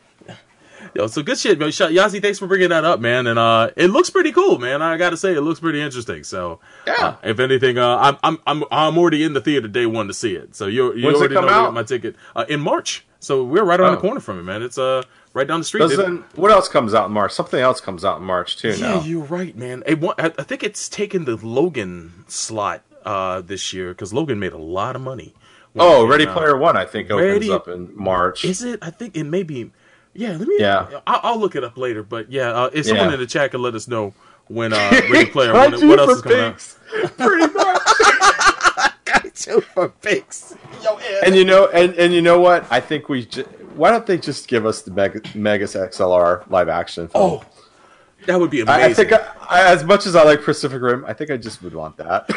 Yo, 0.95 1.07
so 1.09 1.23
good 1.23 1.37
shit. 1.39 1.59
Sh- 1.59 1.81
Yazzie, 1.81 2.23
thanks 2.23 2.39
for 2.39 2.47
bringing 2.47 2.69
that 2.69 2.85
up, 2.85 3.01
man. 3.01 3.27
And 3.27 3.39
uh, 3.39 3.71
it 3.77 3.89
looks 3.89 4.11
pretty 4.11 4.31
cool, 4.33 4.59
man. 4.59 4.81
I 4.81 4.97
gotta 4.97 5.17
say, 5.17 5.35
it 5.35 5.41
looks 5.41 5.59
pretty 5.61 5.81
interesting. 5.81 6.23
So, 6.25 6.61
Yeah. 6.87 6.95
uh, 6.99 7.17
if 7.25 7.41
anything, 7.41 7.79
uh, 7.79 7.97
I'm 7.99 8.17
I'm 8.23 8.39
I'm 8.47 8.65
I'm 8.71 8.99
already 8.99 9.25
in 9.25 9.33
the 9.33 9.41
theater 9.41 9.67
day 9.69 9.87
one 9.87 10.07
to 10.07 10.15
see 10.15 10.35
it. 10.35 10.55
So 10.55 10.67
you 10.67 10.95
you 10.95 11.07
When's 11.07 11.19
already 11.19 11.35
know 11.35 11.41
got 11.43 11.51
out? 11.51 11.75
my 11.75 11.83
ticket 11.83 12.15
uh, 12.37 12.45
in 12.49 12.61
March. 12.61 13.05
So 13.21 13.43
we're 13.43 13.65
right 13.65 13.81
around 13.81 13.93
Oh. 13.93 13.97
the 13.97 14.01
corner 14.03 14.21
from 14.21 14.39
it, 14.39 14.43
man. 14.45 14.63
It's 14.63 14.79
uh 14.79 15.03
right 15.33 15.49
down 15.49 15.59
the 15.61 15.65
street. 15.65 15.81
Doesn't 15.81 16.23
what 16.39 16.51
else 16.53 16.69
comes 16.69 16.95
out 16.95 17.07
in 17.07 17.13
March? 17.13 17.33
Something 17.33 17.61
else 17.61 17.81
comes 17.81 18.05
out 18.05 18.19
in 18.19 18.25
March 18.25 18.57
too. 18.57 18.71
yeah, 18.77 18.95
now. 18.95 19.01
you're 19.03 19.25
right, 19.25 19.57
man. 19.57 19.83
It, 19.87 19.99
I, 20.19 20.27
I 20.39 20.43
think 20.45 20.63
it's 20.63 20.89
taken 20.89 21.25
the 21.25 21.37
Logan 21.37 22.25
slot 22.29 22.83
uh, 23.05 23.41
this 23.41 23.73
year 23.73 23.89
because 23.89 24.13
Logan 24.13 24.39
made 24.39 24.53
a 24.53 24.59
lot 24.59 24.95
of 24.95 25.03
money. 25.03 25.35
Oh, 25.77 26.07
Ready. 26.07 26.25
Player 26.25 26.57
One, 26.57 26.77
I 26.77 26.85
think, 26.85 27.11
opens 27.11 27.27
Ready- 27.33 27.51
up 27.51 27.67
in 27.67 27.91
March. 27.97 28.45
Is 28.45 28.63
it? 28.63 28.79
I 28.81 28.91
think 28.91 29.17
it 29.17 29.25
may 29.25 29.43
be. 29.43 29.73
Yeah, 30.15 30.37
let 30.37 30.47
me. 30.49 30.57
Yeah. 30.59 31.01
I'll, 31.07 31.21
I'll 31.23 31.39
look 31.41 31.57
it 31.57 31.65
up 31.65 31.77
later. 31.77 32.03
But 32.03 32.31
yeah, 32.31 32.51
uh, 32.53 32.71
if 32.73 32.87
someone 32.87 33.09
Yeah. 33.09 33.15
in 33.15 33.21
the 33.21 33.27
chat 33.27 33.51
can 33.51 33.61
let 33.63 33.75
us 33.75 33.89
know 33.89 34.15
when 34.49 34.73
uh, 34.73 34.77
Ready 35.11 35.27
Player 35.27 35.53
One, 35.53 35.73
Kaiju 35.73 35.89
what 35.89 35.99
else 35.99 36.11
is 36.17 36.23
coming 36.23 36.39
out? 36.41 36.53
pigs. 36.55 36.79
Pretty 37.17 37.53
much. 37.55 37.83
Kaiju 39.05 39.63
for 39.65 39.89
pigs. 39.89 40.55
Yo, 40.83 40.99
and 41.25 41.35
you 41.35 41.45
know, 41.45 41.67
and, 41.69 41.95
and 41.95 42.13
you 42.15 42.23
know 42.23 42.39
what? 42.41 42.65
I 42.71 42.81
think 42.81 43.09
we. 43.09 43.27
Ju- 43.27 43.43
why 43.75 43.91
don't 43.91 44.07
they 44.07 44.17
just 44.19 44.47
give 44.47 44.67
us 44.67 44.83
the 44.83 44.93
Meg- 44.93 45.35
Megas 45.35 45.75
XLR 45.75 46.49
live 46.49 46.69
action 46.69 47.09
film? 47.09 47.25
oh, 47.25 47.45
that 48.27 48.41
would 48.41 48.51
be 48.51 48.61
amazing. 48.61 48.91
I 48.91 48.95
think 48.95 49.13
I, 49.13 49.35
I, 49.49 49.73
as 49.73 49.85
much 49.85 50.07
as 50.07 50.17
I 50.17 50.23
like 50.25 50.43
Pacific 50.43 50.81
Rim, 50.81 51.05
I 51.07 51.13
think 51.13 51.31
I 51.31 51.37
just 51.37 51.63
would 51.63 51.75
want 51.75 51.97
that. 51.99 52.29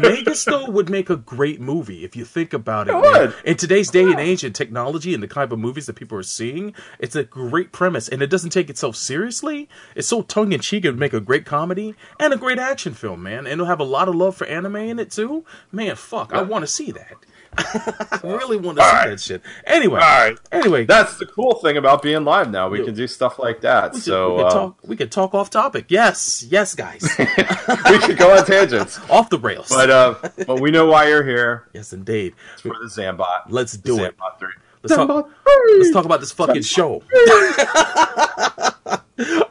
Megas 0.00 0.44
though 0.46 0.70
would 0.70 0.90
make 0.90 1.10
a 1.10 1.16
great 1.16 1.60
movie 1.60 2.04
if 2.04 2.16
you 2.16 2.24
think 2.24 2.52
about 2.52 2.88
it. 2.88 2.94
It 2.94 3.00
would. 3.00 3.34
In 3.44 3.56
today's 3.56 3.90
day 3.90 4.04
and 4.04 4.18
age 4.18 4.44
and 4.44 4.54
technology 4.54 5.14
and 5.14 5.22
the 5.22 5.28
kind 5.28 5.52
of 5.52 5.58
movies 5.58 5.86
that 5.86 5.94
people 5.94 6.18
are 6.18 6.22
seeing, 6.22 6.74
it's 6.98 7.16
a 7.16 7.24
great 7.24 7.72
premise 7.72 8.08
and 8.08 8.22
it 8.22 8.28
doesn't 8.28 8.50
take 8.50 8.70
itself 8.70 8.96
seriously. 8.96 9.68
It's 9.94 10.08
so 10.08 10.22
tongue 10.22 10.52
in 10.52 10.60
cheek. 10.60 10.84
It 10.84 10.90
would 10.90 10.98
make 10.98 11.12
a 11.14 11.20
great 11.20 11.44
comedy 11.46 11.94
and 12.18 12.32
a 12.32 12.36
great 12.36 12.58
action 12.58 12.94
film, 12.94 13.22
man. 13.22 13.40
And 13.40 13.48
it'll 13.48 13.66
have 13.66 13.80
a 13.80 13.84
lot 13.84 14.08
of 14.08 14.14
love 14.14 14.36
for 14.36 14.46
anime 14.46 14.76
in 14.76 14.98
it 14.98 15.10
too. 15.10 15.44
Man, 15.70 15.96
fuck, 15.96 16.32
I 16.32 16.42
want 16.42 16.62
to 16.62 16.66
see 16.66 16.90
that. 16.92 17.16
I 17.58 18.20
really 18.22 18.56
want 18.56 18.78
to 18.78 18.84
see 18.84 18.90
right. 18.90 19.08
that 19.10 19.20
shit. 19.20 19.42
Anyway, 19.66 20.00
All 20.00 20.24
right. 20.24 20.38
anyway, 20.52 20.84
That's 20.84 21.18
the 21.18 21.26
cool 21.26 21.54
thing 21.56 21.76
about 21.76 22.02
being 22.02 22.24
live 22.24 22.50
now. 22.50 22.68
We 22.68 22.84
can 22.84 22.94
do 22.94 23.06
stuff 23.06 23.38
like 23.38 23.60
that. 23.62 23.92
we 23.92 23.98
could, 23.98 24.02
so 24.04 24.30
we 24.36 24.38
could 24.42 24.46
uh, 24.46 24.50
talk. 24.50 24.78
We 24.84 24.96
could 24.96 25.12
talk 25.12 25.34
off 25.34 25.50
topic. 25.50 25.86
Yes, 25.88 26.44
yes, 26.48 26.74
guys, 26.74 27.02
we 27.18 27.98
could 27.98 28.16
go 28.18 28.36
on 28.36 28.44
tangents. 28.44 28.98
off 29.10 29.30
the 29.30 29.38
rails. 29.38 29.68
But 29.68 29.90
uh, 29.90 30.14
but 30.46 30.60
we 30.60 30.70
know 30.70 30.86
why 30.86 31.08
you're 31.08 31.24
here 31.24 31.68
yes, 31.72 31.92
indeed. 31.92 32.34
for 32.60 32.74
the 32.80 32.86
Zambot. 32.86 33.44
Let's 33.48 33.76
do 33.76 33.96
the 33.96 34.04
it. 34.06 34.16
Zambot 34.18 34.38
three. 34.38 34.52
Let's 34.82 34.96
talk, 34.96 35.08
Zambot 35.08 35.30
let's 35.78 35.92
talk 35.92 36.04
about 36.04 36.20
this 36.20 36.32
fucking 36.32 36.62
show. 36.62 37.02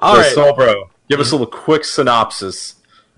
All 0.02 0.16
So, 0.16 0.22
right, 0.22 0.32
Soul 0.34 0.54
Bro, 0.54 0.90
give 1.10 1.20
us 1.20 1.32
a 1.32 1.36
little 1.36 1.48
quick 1.48 1.86
synopsis 1.86 2.76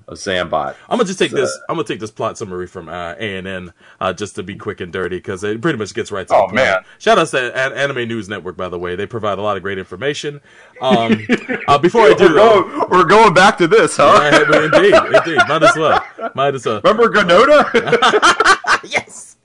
of 0.08 0.18
Zambot. 0.18 0.76
I'm 0.90 0.98
gonna 0.98 1.06
just 1.06 1.18
take 1.20 1.32
So- 1.32 1.38
this. 1.38 1.60
I'm 1.70 1.76
gonna 1.76 1.88
take 1.88 2.00
this 2.00 2.12
plot 2.12 2.38
summary 2.38 2.68
from 2.68 2.90
uh, 2.90 3.14
A 3.18 3.38
and 3.38 3.48
N 3.48 3.74
uh, 4.00 4.14
just 4.14 4.36
to 4.36 4.44
be 4.44 4.56
quick 4.56 4.80
and 4.82 4.94
dirty 4.94 5.18
because 5.18 5.44
it 5.44 5.62
pretty 5.62 5.78
much 5.80 5.94
gets 5.94 6.12
right 6.12 6.28
to 6.28 6.34
Oh, 6.34 6.38
the 6.42 6.44
point. 6.46 6.56
man. 6.56 6.84
Shout 7.00 7.18
out 7.18 7.28
to 7.30 7.58
An- 7.58 7.74
Anime 7.74 8.08
News 8.08 8.30
Network, 8.30 8.56
by 8.58 8.70
the 8.70 8.78
way. 8.80 8.96
They 8.96 9.06
provide 9.08 9.40
a 9.40 9.42
lot 9.42 9.58
of 9.58 9.64
great 9.64 9.78
information. 9.80 10.42
Um, 10.82 11.26
uh, 11.68 11.78
before 11.80 12.02
I 12.04 12.14
do, 12.18 12.26
We're 12.26 12.34
going, 12.36 12.90
we're 12.90 13.04
going 13.06 13.34
back 13.34 13.58
to 13.60 13.68
this, 13.68 13.98
huh? 13.98 14.04
Uh, 14.22 14.62
indeed, 14.64 14.94
indeed, 14.94 15.40
might 15.48 15.64
as 15.64 15.76
well, 15.76 16.04
might 16.36 16.54
as 16.56 16.66
well. 16.66 16.82
Remember 16.84 17.10
Ganoda? 17.10 18.52
Yes, 18.84 19.38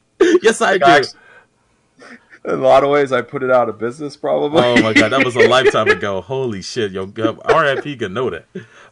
yes, 0.42 0.60
I 0.60 0.76
do. 0.76 1.06
In 2.44 2.50
a 2.52 2.56
lot 2.56 2.84
of 2.84 2.90
ways, 2.90 3.10
I 3.12 3.22
put 3.22 3.42
it 3.42 3.50
out 3.50 3.68
of 3.70 3.78
business, 3.78 4.16
probably. 4.16 4.60
Oh 4.62 4.80
my 4.82 4.92
god, 4.92 5.10
that 5.12 5.24
was 5.24 5.36
a 5.36 5.46
lifetime 5.48 5.88
ago. 5.88 6.20
Holy 6.20 6.60
shit, 6.62 6.92
yo, 6.92 7.04
R.I.P. 7.44 7.96
Ganoda, 7.96 8.44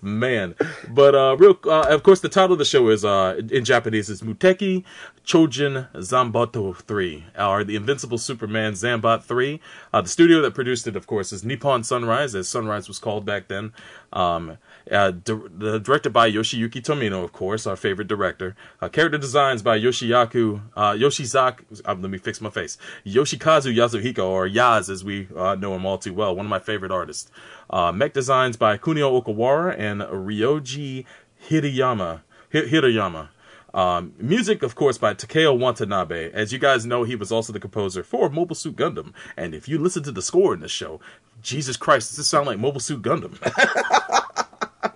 man. 0.02 0.54
But 0.88 1.14
uh, 1.14 1.36
real, 1.38 1.58
uh, 1.64 1.86
of 1.88 2.02
course, 2.02 2.20
the 2.20 2.28
title 2.28 2.52
of 2.52 2.58
the 2.58 2.64
show 2.64 2.88
is 2.88 3.04
uh, 3.04 3.40
in 3.50 3.64
Japanese 3.64 4.08
is 4.08 4.22
Muteki 4.22 4.84
Chojin 5.24 5.90
Zamboto 5.94 6.76
Three, 6.76 7.24
or 7.38 7.64
the 7.64 7.76
Invincible 7.76 8.18
Superman 8.18 8.72
Zambot 8.72 9.22
Three. 9.22 9.60
Uh, 9.92 10.00
the 10.00 10.08
studio 10.08 10.40
that 10.42 10.54
produced 10.54 10.86
it, 10.86 10.96
of 10.96 11.06
course, 11.06 11.32
is 11.32 11.44
Nippon 11.44 11.84
Sunrise, 11.84 12.34
as 12.34 12.48
Sunrise 12.48 12.88
was 12.88 12.98
called 12.98 13.24
back 13.24 13.48
then. 13.48 13.72
Um, 14.12 14.58
uh, 14.90 15.10
di- 15.12 15.38
the, 15.56 15.78
directed 15.78 16.12
by 16.12 16.30
Yoshiyuki 16.30 16.82
Tomino, 16.82 17.22
of 17.24 17.32
course, 17.32 17.66
our 17.66 17.76
favorite 17.76 18.08
director. 18.08 18.56
Uh, 18.80 18.88
character 18.88 19.18
designs 19.18 19.62
by 19.62 19.78
Yoshiyaku 19.78 20.62
uh, 20.76 20.92
Yoshizaku. 20.92 21.80
Uh, 21.84 21.94
let 21.94 22.10
me 22.10 22.18
fix 22.18 22.40
my 22.40 22.50
face. 22.50 22.78
Yoshikazu 23.06 23.74
Yasuhiko, 23.74 24.24
or 24.24 24.48
Yaz, 24.48 24.88
as 24.90 25.04
we 25.04 25.28
uh, 25.36 25.54
know 25.54 25.74
him 25.74 25.84
all 25.86 25.98
too 25.98 26.14
well, 26.14 26.34
one 26.34 26.46
of 26.46 26.50
my 26.50 26.58
favorite 26.58 26.90
artists. 26.92 27.30
Uh, 27.70 27.92
mech 27.92 28.12
designs 28.14 28.56
by 28.56 28.78
Kunio 28.78 29.22
Okawara 29.22 29.78
and 29.78 30.00
Ryoji 30.02 31.04
Hirayama. 31.48 32.22
Hi- 32.52 32.62
Hirayama. 32.62 33.28
Um, 33.74 34.14
music, 34.18 34.62
of 34.62 34.74
course, 34.74 34.96
by 34.96 35.12
Takeo 35.12 35.52
Watanabe. 35.54 36.32
As 36.32 36.52
you 36.52 36.58
guys 36.58 36.86
know, 36.86 37.04
he 37.04 37.14
was 37.14 37.30
also 37.30 37.52
the 37.52 37.60
composer 37.60 38.02
for 38.02 38.30
Mobile 38.30 38.54
Suit 38.56 38.76
Gundam. 38.76 39.12
And 39.36 39.54
if 39.54 39.68
you 39.68 39.78
listen 39.78 40.02
to 40.04 40.10
the 40.10 40.22
score 40.22 40.54
in 40.54 40.60
this 40.60 40.70
show, 40.70 41.00
Jesus 41.42 41.76
Christ, 41.76 42.10
does 42.10 42.16
this 42.16 42.28
sound 42.28 42.46
like 42.46 42.58
Mobile 42.58 42.80
Suit 42.80 43.02
Gundam? 43.02 43.38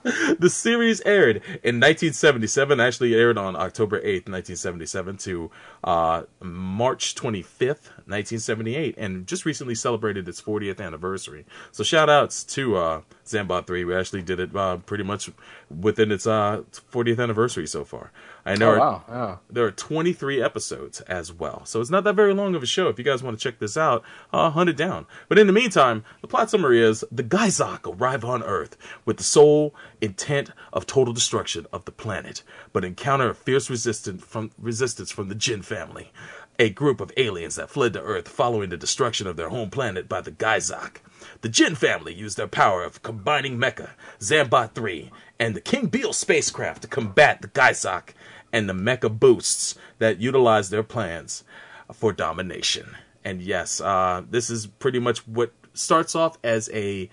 the 0.38 0.50
series 0.50 1.00
aired 1.02 1.36
in 1.62 1.78
1977. 1.78 2.80
Actually, 2.80 3.14
aired 3.14 3.38
on 3.38 3.54
October 3.54 4.00
8th, 4.00 4.28
1977, 4.28 5.16
to 5.18 5.50
uh, 5.84 6.22
March 6.40 7.14
25th, 7.14 7.90
1978, 8.06 8.96
and 8.98 9.26
just 9.26 9.44
recently 9.44 9.74
celebrated 9.74 10.28
its 10.28 10.42
40th 10.42 10.80
anniversary. 10.80 11.44
So, 11.70 11.84
shout 11.84 12.10
outs 12.10 12.42
to 12.44 12.76
uh, 12.76 13.00
Zambot 13.24 13.66
3. 13.66 13.84
We 13.84 13.94
actually 13.94 14.22
did 14.22 14.40
it 14.40 14.56
uh, 14.56 14.78
pretty 14.78 15.04
much 15.04 15.30
within 15.70 16.10
its 16.10 16.26
uh, 16.26 16.62
40th 16.90 17.22
anniversary 17.22 17.66
so 17.66 17.84
far. 17.84 18.10
I 18.44 18.56
know. 18.56 18.72
Oh, 18.72 19.02
wow. 19.08 19.40
There 19.48 19.64
are 19.64 19.70
23 19.70 20.42
episodes 20.42 21.00
as 21.02 21.32
well. 21.32 21.64
So 21.64 21.80
it's 21.80 21.90
not 21.90 22.02
that 22.04 22.16
very 22.16 22.34
long 22.34 22.54
of 22.54 22.62
a 22.62 22.66
show. 22.66 22.88
If 22.88 22.98
you 22.98 23.04
guys 23.04 23.22
want 23.22 23.38
to 23.38 23.42
check 23.42 23.60
this 23.60 23.76
out, 23.76 24.02
uh, 24.32 24.50
hunt 24.50 24.70
it 24.70 24.76
down. 24.76 25.06
But 25.28 25.38
in 25.38 25.46
the 25.46 25.52
meantime, 25.52 26.04
the 26.20 26.26
plot 26.26 26.50
summary 26.50 26.82
is 26.82 27.04
the 27.12 27.22
Gaizok 27.22 27.86
arrive 27.86 28.24
on 28.24 28.42
Earth 28.42 28.76
with 29.04 29.18
the 29.18 29.22
sole 29.22 29.74
intent 30.00 30.50
of 30.72 30.86
total 30.86 31.14
destruction 31.14 31.66
of 31.72 31.84
the 31.84 31.92
planet, 31.92 32.42
but 32.72 32.84
encounter 32.84 33.30
a 33.30 33.34
fierce 33.34 33.70
resistance 33.70 34.24
from, 34.24 34.50
resistance 34.58 35.12
from 35.12 35.28
the 35.28 35.36
Jin 35.36 35.62
family, 35.62 36.10
a 36.58 36.68
group 36.70 37.00
of 37.00 37.12
aliens 37.16 37.54
that 37.54 37.70
fled 37.70 37.92
to 37.92 38.02
Earth 38.02 38.28
following 38.28 38.70
the 38.70 38.76
destruction 38.76 39.28
of 39.28 39.36
their 39.36 39.50
home 39.50 39.70
planet 39.70 40.08
by 40.08 40.20
the 40.20 40.32
Gaizok. 40.32 40.96
The 41.42 41.48
Jin 41.48 41.76
family 41.76 42.12
used 42.12 42.36
their 42.36 42.48
power 42.48 42.82
of 42.82 43.02
combining 43.02 43.56
Mecha, 43.58 43.90
Zambot 44.20 44.74
3, 44.74 45.10
and 45.38 45.54
the 45.54 45.60
King 45.60 45.86
Beale 45.86 46.12
spacecraft 46.12 46.82
to 46.82 46.88
combat 46.88 47.42
the 47.42 47.48
Gaizok 47.48 48.10
and 48.52 48.68
the 48.68 48.72
Mecha 48.74 49.18
boosts 49.18 49.74
that 49.98 50.20
utilize 50.20 50.70
their 50.70 50.82
plans 50.82 51.44
for 51.92 52.12
domination. 52.12 52.96
And 53.24 53.40
yes, 53.40 53.80
uh, 53.80 54.22
this 54.30 54.50
is 54.50 54.66
pretty 54.66 54.98
much 54.98 55.26
what 55.26 55.52
starts 55.74 56.14
off 56.14 56.36
as 56.44 56.68
a 56.72 57.08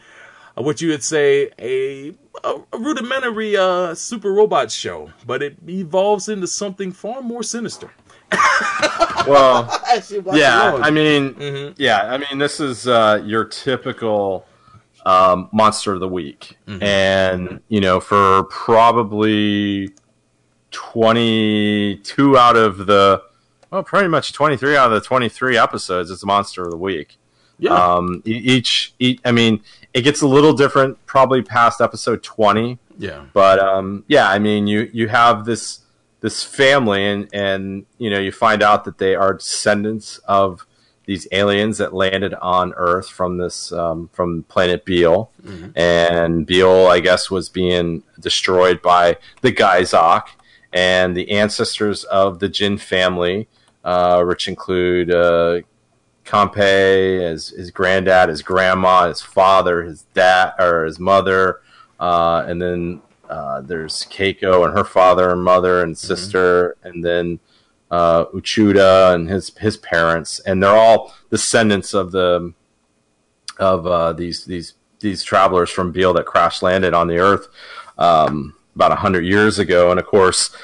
uh, 0.57 0.61
what 0.63 0.81
you 0.81 0.89
would 0.89 1.03
say 1.03 1.51
a, 1.59 2.09
a, 2.43 2.55
a 2.73 2.77
rudimentary 2.77 3.55
uh, 3.55 3.93
super 3.95 4.31
robot 4.33 4.71
show, 4.71 5.11
but 5.25 5.41
it 5.43 5.57
evolves 5.67 6.27
into 6.29 6.47
something 6.47 6.91
far 6.91 7.21
more 7.21 7.43
sinister. 7.43 7.91
Well, 9.27 9.69
As 9.91 10.09
you 10.11 10.21
watch 10.21 10.37
yeah. 10.37 10.79
I 10.81 10.89
mean, 10.91 11.33
Mhm. 11.35 11.73
yeah. 11.77 12.11
I 12.11 12.17
mean, 12.17 12.39
this 12.39 12.59
is 12.59 12.87
uh, 12.87 13.21
your 13.23 13.43
typical 13.45 14.45
um, 15.05 15.49
monster 15.51 15.93
of 15.93 15.99
the 15.99 16.07
week, 16.07 16.57
and 16.67 17.59
you 17.67 17.79
know 17.81 17.99
for 17.99 18.43
probably 18.45 19.89
twenty 20.71 21.97
two 21.97 22.37
out 22.37 22.55
of 22.55 22.85
the 22.85 23.21
well, 23.71 23.83
pretty 23.83 24.07
much 24.07 24.33
twenty 24.33 24.57
three 24.57 24.75
out 24.75 24.91
of 24.91 25.01
the 25.01 25.05
twenty 25.05 25.29
three 25.29 25.57
episodes, 25.57 26.09
it's 26.11 26.25
monster 26.25 26.63
of 26.63 26.71
the 26.71 26.77
week. 26.77 27.17
Yeah. 27.59 27.73
Um, 27.73 28.21
each, 28.23 28.93
each, 28.99 29.19
I 29.25 29.33
mean, 29.33 29.61
it 29.93 30.03
gets 30.03 30.21
a 30.21 30.27
little 30.27 30.53
different 30.53 31.05
probably 31.05 31.41
past 31.41 31.81
episode 31.81 32.23
twenty. 32.23 32.79
yeah. 32.97 33.25
But 33.33 33.59
um, 33.59 34.05
yeah, 34.07 34.29
I 34.29 34.39
mean, 34.39 34.67
you 34.67 34.89
you 34.93 35.07
have 35.09 35.45
this 35.45 35.81
this 36.21 36.43
family, 36.43 37.05
and 37.05 37.27
and 37.33 37.85
you 37.97 38.09
know 38.09 38.19
you 38.19 38.31
find 38.31 38.63
out 38.63 38.85
that 38.85 38.97
they 38.97 39.15
are 39.15 39.33
descendants 39.33 40.19
of 40.19 40.65
these 41.05 41.27
aliens 41.31 41.79
that 41.79 41.91
landed 41.91 42.35
on 42.35 42.71
Earth 42.77 43.09
from 43.09 43.37
this 43.37 43.71
um, 43.71 44.09
from 44.13 44.43
planet 44.43 44.85
Beale, 44.85 45.31
and 45.75 46.45
Beale, 46.45 46.87
I 46.87 46.99
guess, 46.99 47.29
was 47.31 47.49
being 47.49 48.03
destroyed 48.19 48.81
by 48.81 49.17
the 49.41 49.51
Gaizok 49.51 50.27
and 50.73 51.15
the 51.15 51.31
ancestors 51.31 52.03
of 52.05 52.39
the 52.39 52.49
Jin 52.49 52.77
family, 52.77 53.47
uh, 53.83 54.23
which 54.23 54.47
include 54.47 55.11
uh, 55.11 55.61
Kampe, 56.25 57.21
his 57.21 57.49
his 57.49 57.71
granddad, 57.71 58.29
his 58.29 58.41
grandma, 58.41 59.07
his 59.07 59.21
father, 59.21 59.83
his 59.83 60.03
dad 60.13 60.53
or 60.59 60.85
his 60.85 60.99
mother, 60.99 61.61
uh, 61.99 62.45
and 62.47 62.61
then 62.61 63.01
uh, 63.29 63.61
there's 63.61 64.05
Keiko 64.05 64.65
and 64.65 64.77
her 64.77 64.83
father 64.83 65.31
and 65.31 65.43
mother 65.43 65.83
and 65.83 65.97
sister, 65.97 66.75
and 66.83 67.03
then 67.03 67.39
uh, 67.91 68.25
Uchuta 68.25 69.13
and 69.13 69.29
his 69.29 69.51
his 69.57 69.77
parents, 69.77 70.39
and 70.41 70.61
they're 70.61 70.75
all 70.75 71.13
descendants 71.31 71.93
of 71.93 72.11
the 72.11 72.53
of 73.59 73.87
uh, 73.87 74.13
these 74.13 74.45
these 74.45 74.73
these 74.99 75.23
travelers 75.23 75.69
from 75.69 75.91
Beale 75.91 76.13
that 76.13 76.25
crash 76.25 76.61
landed 76.61 76.93
on 76.93 77.07
the 77.07 77.17
Earth. 77.17 77.47
Um, 77.97 78.55
about 78.79 78.93
a 78.93 78.95
hundred 78.95 79.25
years 79.25 79.59
ago, 79.59 79.91
and 79.91 79.99
of 79.99 80.05
course. 80.05 80.55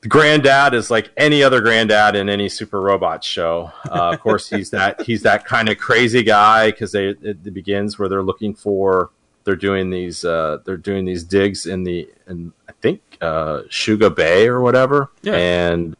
The 0.00 0.06
granddad 0.08 0.74
is 0.74 0.92
like 0.92 1.10
any 1.16 1.42
other 1.42 1.60
granddad 1.60 2.14
in 2.14 2.28
any 2.28 2.48
super 2.48 2.80
robot 2.80 3.24
show. 3.24 3.72
Uh, 3.90 4.10
of 4.12 4.20
course, 4.20 4.48
he's 4.48 4.70
that 4.70 5.02
he's 5.02 5.22
that 5.22 5.44
kind 5.44 5.68
of 5.68 5.76
crazy 5.76 6.22
guy 6.22 6.70
because 6.70 6.92
they 6.92 7.08
it, 7.08 7.18
it 7.24 7.52
begins 7.52 7.98
where 7.98 8.08
they're 8.08 8.22
looking 8.22 8.54
for 8.54 9.10
they're 9.42 9.56
doing 9.56 9.90
these 9.90 10.24
uh, 10.24 10.58
they're 10.64 10.76
doing 10.76 11.04
these 11.04 11.24
digs 11.24 11.66
in 11.66 11.82
the 11.82 12.08
in 12.28 12.52
I 12.68 12.72
think 12.80 13.00
uh, 13.20 13.62
Suga 13.70 14.14
Bay 14.14 14.46
or 14.46 14.60
whatever, 14.60 15.10
Yeah. 15.22 15.34
and 15.34 15.96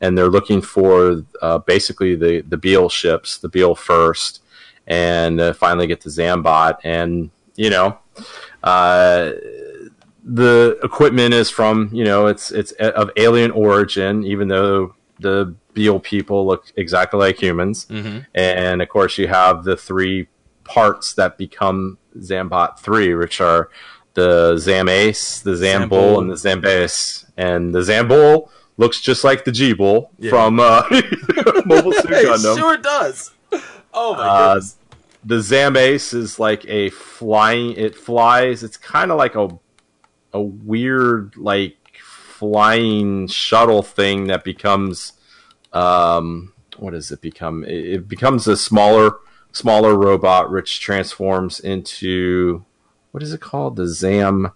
and 0.00 0.16
they're 0.16 0.30
looking 0.30 0.62
for 0.62 1.22
uh, 1.42 1.58
basically 1.58 2.14
the 2.16 2.40
the 2.48 2.56
Beale 2.56 2.88
ships, 2.88 3.36
the 3.36 3.50
Beale 3.50 3.74
first, 3.74 4.40
and 4.86 5.38
uh, 5.38 5.52
finally 5.52 5.86
get 5.86 6.00
to 6.02 6.08
Zambot, 6.08 6.78
and 6.84 7.28
you 7.56 7.68
know, 7.68 7.98
uh, 8.62 9.32
the 10.24 10.78
equipment 10.82 11.34
is 11.34 11.50
from 11.50 11.88
you 11.92 12.04
know 12.04 12.26
it's 12.26 12.50
it's 12.50 12.72
of 12.72 13.10
alien 13.16 13.50
origin, 13.50 14.24
even 14.24 14.48
though 14.48 14.94
the 15.20 15.54
Beale 15.74 16.00
people 16.00 16.46
look 16.46 16.70
exactly 16.76 17.18
like 17.18 17.40
humans, 17.42 17.86
and 18.34 18.82
of 18.82 18.88
course 18.88 19.18
you 19.18 19.26
have 19.28 19.64
the 19.64 19.76
three 19.76 20.28
parts 20.64 21.14
that 21.14 21.38
become 21.38 21.98
Zambot 22.18 22.78
three, 22.78 23.14
which 23.14 23.40
are 23.40 23.70
the 24.14 24.54
Zamace, 24.56 25.42
the 25.42 25.52
Zambul, 25.52 26.18
and 26.18 26.30
the 26.30 26.34
Zambase, 26.34 27.24
and 27.36 27.74
the 27.74 27.80
Zambul 27.80 28.48
looks 28.76 29.00
just 29.00 29.24
like 29.24 29.44
the 29.44 29.52
G-Bull 29.52 30.10
Yeah. 30.18 30.30
from 30.30 30.60
uh, 30.60 30.82
Mobile 31.64 31.92
Suit 31.92 32.04
It 32.10 32.26
Gundam. 32.26 32.58
sure 32.58 32.76
does. 32.76 33.30
Oh 33.94 34.14
my 34.14 34.22
Uh, 34.28 34.54
goodness. 34.54 34.76
the 35.24 35.34
Zamace 35.36 36.12
is 36.14 36.38
like 36.38 36.64
a 36.68 36.90
flying. 36.90 37.72
It 37.72 37.94
flies. 37.96 38.62
It's 38.62 38.76
kind 38.76 39.10
of 39.10 39.16
like 39.18 39.34
a 39.34 39.48
a 40.32 40.40
weird 40.40 41.36
like 41.36 41.76
flying 41.98 43.26
shuttle 43.28 43.82
thing 43.82 44.26
that 44.26 44.44
becomes 44.44 45.12
um 45.72 46.52
what 46.78 46.92
does 46.92 47.10
it 47.10 47.20
become? 47.20 47.64
It, 47.64 47.86
it 47.86 48.08
becomes 48.08 48.46
a 48.46 48.56
smaller 48.56 49.16
smaller 49.52 49.96
robot 49.96 50.50
which 50.50 50.80
transforms 50.80 51.60
into 51.60 52.64
what 53.12 53.22
is 53.22 53.32
it 53.32 53.40
called? 53.40 53.76
The 53.76 53.86
Zam. 53.86 54.52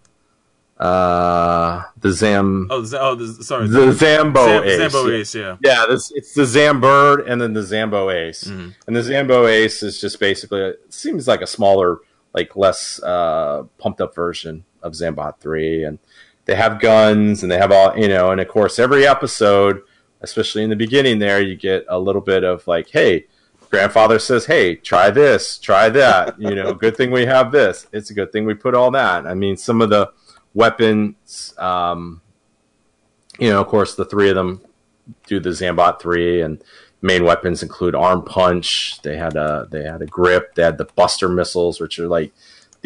Uh, 0.79 1.85
the 1.99 2.13
Zam. 2.13 2.69
Oh, 2.71 2.85
oh, 2.99 3.15
the, 3.15 3.43
sorry. 3.43 3.69
the 3.69 3.93
Zambo 3.93 4.47
Zam- 4.47 4.65
Ace. 4.65 4.81
Zambo 4.81 5.11
yeah. 5.11 5.17
Ace, 5.17 5.35
yeah. 5.35 5.57
Yeah, 5.65 5.85
this 5.89 6.13
it's 6.15 6.35
the 6.35 6.43
Zambird 6.43 7.31
and 7.31 7.41
then 7.41 7.53
the 7.55 7.61
Zambo 7.61 8.13
Ace. 8.13 8.45
Mm-hmm. 8.45 8.71
And 8.87 8.97
the 8.97 9.01
Zambo 9.01 9.49
Ace 9.49 9.83
is 9.83 10.01
just 10.01 10.21
basically 10.21 10.61
it 10.61 10.93
seems 10.93 11.27
like 11.27 11.41
a 11.41 11.47
smaller, 11.47 11.99
like 12.35 12.57
less 12.57 13.03
uh, 13.03 13.65
pumped 13.79 14.01
up 14.01 14.15
version 14.15 14.65
of 14.87 14.93
Zambot 14.95 15.39
3 15.39 15.85
and 15.85 15.99
they 16.47 16.55
have 16.55 16.81
guns 16.81 17.43
and 17.43 17.51
they 17.51 17.59
have 17.59 17.73
all, 17.73 17.97
you 17.99 18.09
know, 18.09 18.31
and 18.31 18.41
of 18.41 18.49
course 18.49 18.79
every 18.79 19.07
episode, 19.07 19.83
especially 20.21 20.63
in 20.63 20.71
the 20.71 20.77
beginning 20.77 21.19
there, 21.19 21.41
you 21.41 21.57
get 21.57 21.85
a 21.89 21.99
little 21.99 22.23
bit 22.23 22.45
of 22.45 22.67
like, 22.67 22.89
hey, 22.91 23.27
grandfather 23.69 24.19
says, 24.19 24.47
"Hey, 24.47 24.77
try 24.77 25.11
this, 25.11 25.59
try 25.59 25.89
that." 25.91 26.41
You 26.41 26.55
know, 26.55 26.73
good 26.73 26.97
thing 26.97 27.11
we 27.11 27.27
have 27.27 27.51
this. 27.51 27.87
It's 27.93 28.11
a 28.11 28.15
good 28.15 28.31
thing 28.33 28.47
we 28.47 28.55
put 28.55 28.75
all 28.75 28.91
that. 28.93 29.27
I 29.27 29.35
mean, 29.35 29.57
some 29.57 29.83
of 29.83 29.91
the 29.91 30.13
weapons 30.55 31.53
um 31.59 32.23
you 33.39 33.51
know, 33.51 33.61
of 33.61 33.67
course, 33.67 33.95
the 33.95 34.05
three 34.05 34.31
of 34.31 34.37
them 34.37 34.63
do 35.27 35.41
the 35.41 35.51
Zambot 35.51 36.01
three, 36.01 36.41
and 36.41 36.63
main 37.03 37.25
weapons 37.25 37.63
include 37.63 37.95
arm 37.95 38.25
punch. 38.25 39.01
They 39.03 39.17
had 39.17 39.37
a 39.37 39.69
they 39.71 39.85
had 39.85 40.03
a 40.03 40.07
grip. 40.07 40.55
They 40.55 40.63
had 40.63 40.79
the 40.79 40.87
Buster 40.97 41.29
missiles, 41.29 41.81
which 41.81 41.99
are 41.99 42.09
like 42.09 42.33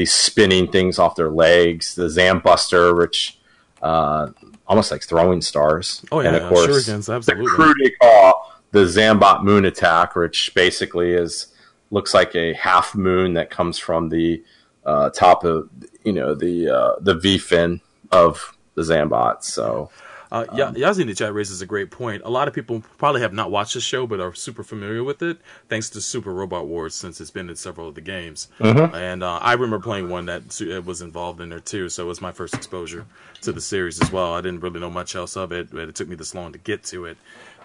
these 0.00 0.12
spinning 0.14 0.66
things 0.66 0.98
off 0.98 1.14
their 1.14 1.28
legs. 1.28 1.94
The 1.94 2.06
Zambuster, 2.06 2.96
which 2.96 3.38
uh, 3.82 4.30
almost 4.66 4.90
like 4.90 5.02
throwing 5.02 5.42
stars. 5.42 6.02
Oh, 6.10 6.20
yeah, 6.20 6.28
and 6.28 6.36
of 6.36 6.48
course 6.48 6.68
shurikens, 6.68 7.06
the 7.06 7.12
absolutely. 7.12 7.46
crew 7.48 7.74
they 7.84 7.90
call 8.00 8.50
the 8.70 8.86
Zambot 8.86 9.44
moon 9.44 9.66
attack, 9.66 10.16
which 10.16 10.54
basically 10.54 11.12
is 11.12 11.48
looks 11.90 12.14
like 12.14 12.34
a 12.34 12.54
half 12.54 12.94
moon 12.94 13.34
that 13.34 13.50
comes 13.50 13.76
from 13.76 14.08
the 14.08 14.42
uh, 14.86 15.10
top 15.10 15.44
of 15.44 15.68
you 16.02 16.14
know 16.14 16.34
the 16.34 16.70
uh, 16.70 16.92
the 17.00 17.14
V 17.14 17.36
fin 17.36 17.82
of 18.10 18.56
the 18.76 18.82
Zambot. 18.82 19.42
So. 19.44 19.90
Uh, 20.32 20.44
Um, 20.48 20.56
Ya- 20.58 20.70
Yazi 20.72 21.00
in 21.00 21.06
the 21.08 21.14
chat 21.14 21.34
raises 21.34 21.60
a 21.60 21.66
great 21.66 21.90
point. 21.90 22.22
A 22.24 22.30
lot 22.30 22.46
of 22.46 22.54
people 22.54 22.82
probably 22.98 23.20
have 23.20 23.32
not 23.32 23.50
watched 23.50 23.74
the 23.74 23.80
show, 23.80 24.06
but 24.06 24.20
are 24.20 24.32
super 24.34 24.62
familiar 24.62 25.02
with 25.02 25.22
it 25.22 25.38
thanks 25.68 25.90
to 25.90 26.00
Super 26.00 26.32
Robot 26.32 26.66
Wars, 26.68 26.94
since 26.94 27.20
it's 27.20 27.30
been 27.32 27.48
in 27.50 27.56
several 27.56 27.88
of 27.88 27.94
the 27.96 28.00
games. 28.00 28.48
Mm-hmm. 28.60 28.94
And 28.94 29.22
uh, 29.24 29.38
I 29.42 29.54
remember 29.54 29.80
playing 29.80 30.08
one 30.08 30.26
that 30.26 30.52
su- 30.52 30.80
was 30.82 31.02
involved 31.02 31.40
in 31.40 31.48
there 31.48 31.58
too, 31.60 31.88
so 31.88 32.04
it 32.04 32.06
was 32.06 32.20
my 32.20 32.30
first 32.32 32.54
exposure 32.54 33.06
to 33.42 33.50
the 33.52 33.60
series 33.60 34.00
as 34.00 34.12
well. 34.12 34.32
I 34.34 34.40
didn't 34.40 34.60
really 34.60 34.78
know 34.80 34.90
much 34.90 35.16
else 35.16 35.36
of 35.36 35.50
it, 35.52 35.70
but 35.72 35.88
it 35.88 35.94
took 35.96 36.06
me 36.08 36.14
this 36.14 36.34
long 36.34 36.52
to 36.52 36.58
get 36.58 36.84
to 36.84 37.06
it. 37.06 37.16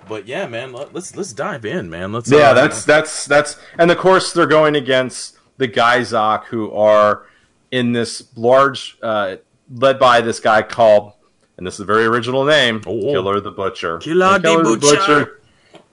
But 0.09 0.27
yeah, 0.27 0.47
man, 0.47 0.73
let- 0.73 0.93
let's 0.93 1.15
let's 1.15 1.33
dive 1.33 1.65
in, 1.65 1.89
man. 1.89 2.13
Let's 2.13 2.31
Yeah, 2.31 2.49
uh, 2.49 2.53
that's 2.53 2.83
that's 2.85 3.25
that's, 3.25 3.57
and 3.77 3.89
of 3.91 3.97
course 3.97 4.33
they're 4.33 4.45
going 4.47 4.75
against 4.75 5.37
the 5.57 5.67
Gaizok, 5.67 6.45
who 6.45 6.71
are 6.73 7.23
in 7.71 7.91
this 7.93 8.23
large, 8.35 8.97
uh, 9.01 9.37
led 9.73 9.97
by 9.99 10.21
this 10.21 10.39
guy 10.39 10.61
called, 10.61 11.13
and 11.57 11.65
this 11.65 11.75
is 11.75 11.79
a 11.81 11.85
very 11.85 12.05
original 12.05 12.43
name, 12.45 12.81
Oh. 12.85 12.99
Killer 13.11 13.39
the 13.39 13.51
Butcher. 13.51 13.97
Killer 13.99 14.35
And 14.35 14.43
the 14.43 14.77
Butcher. 14.79 15.41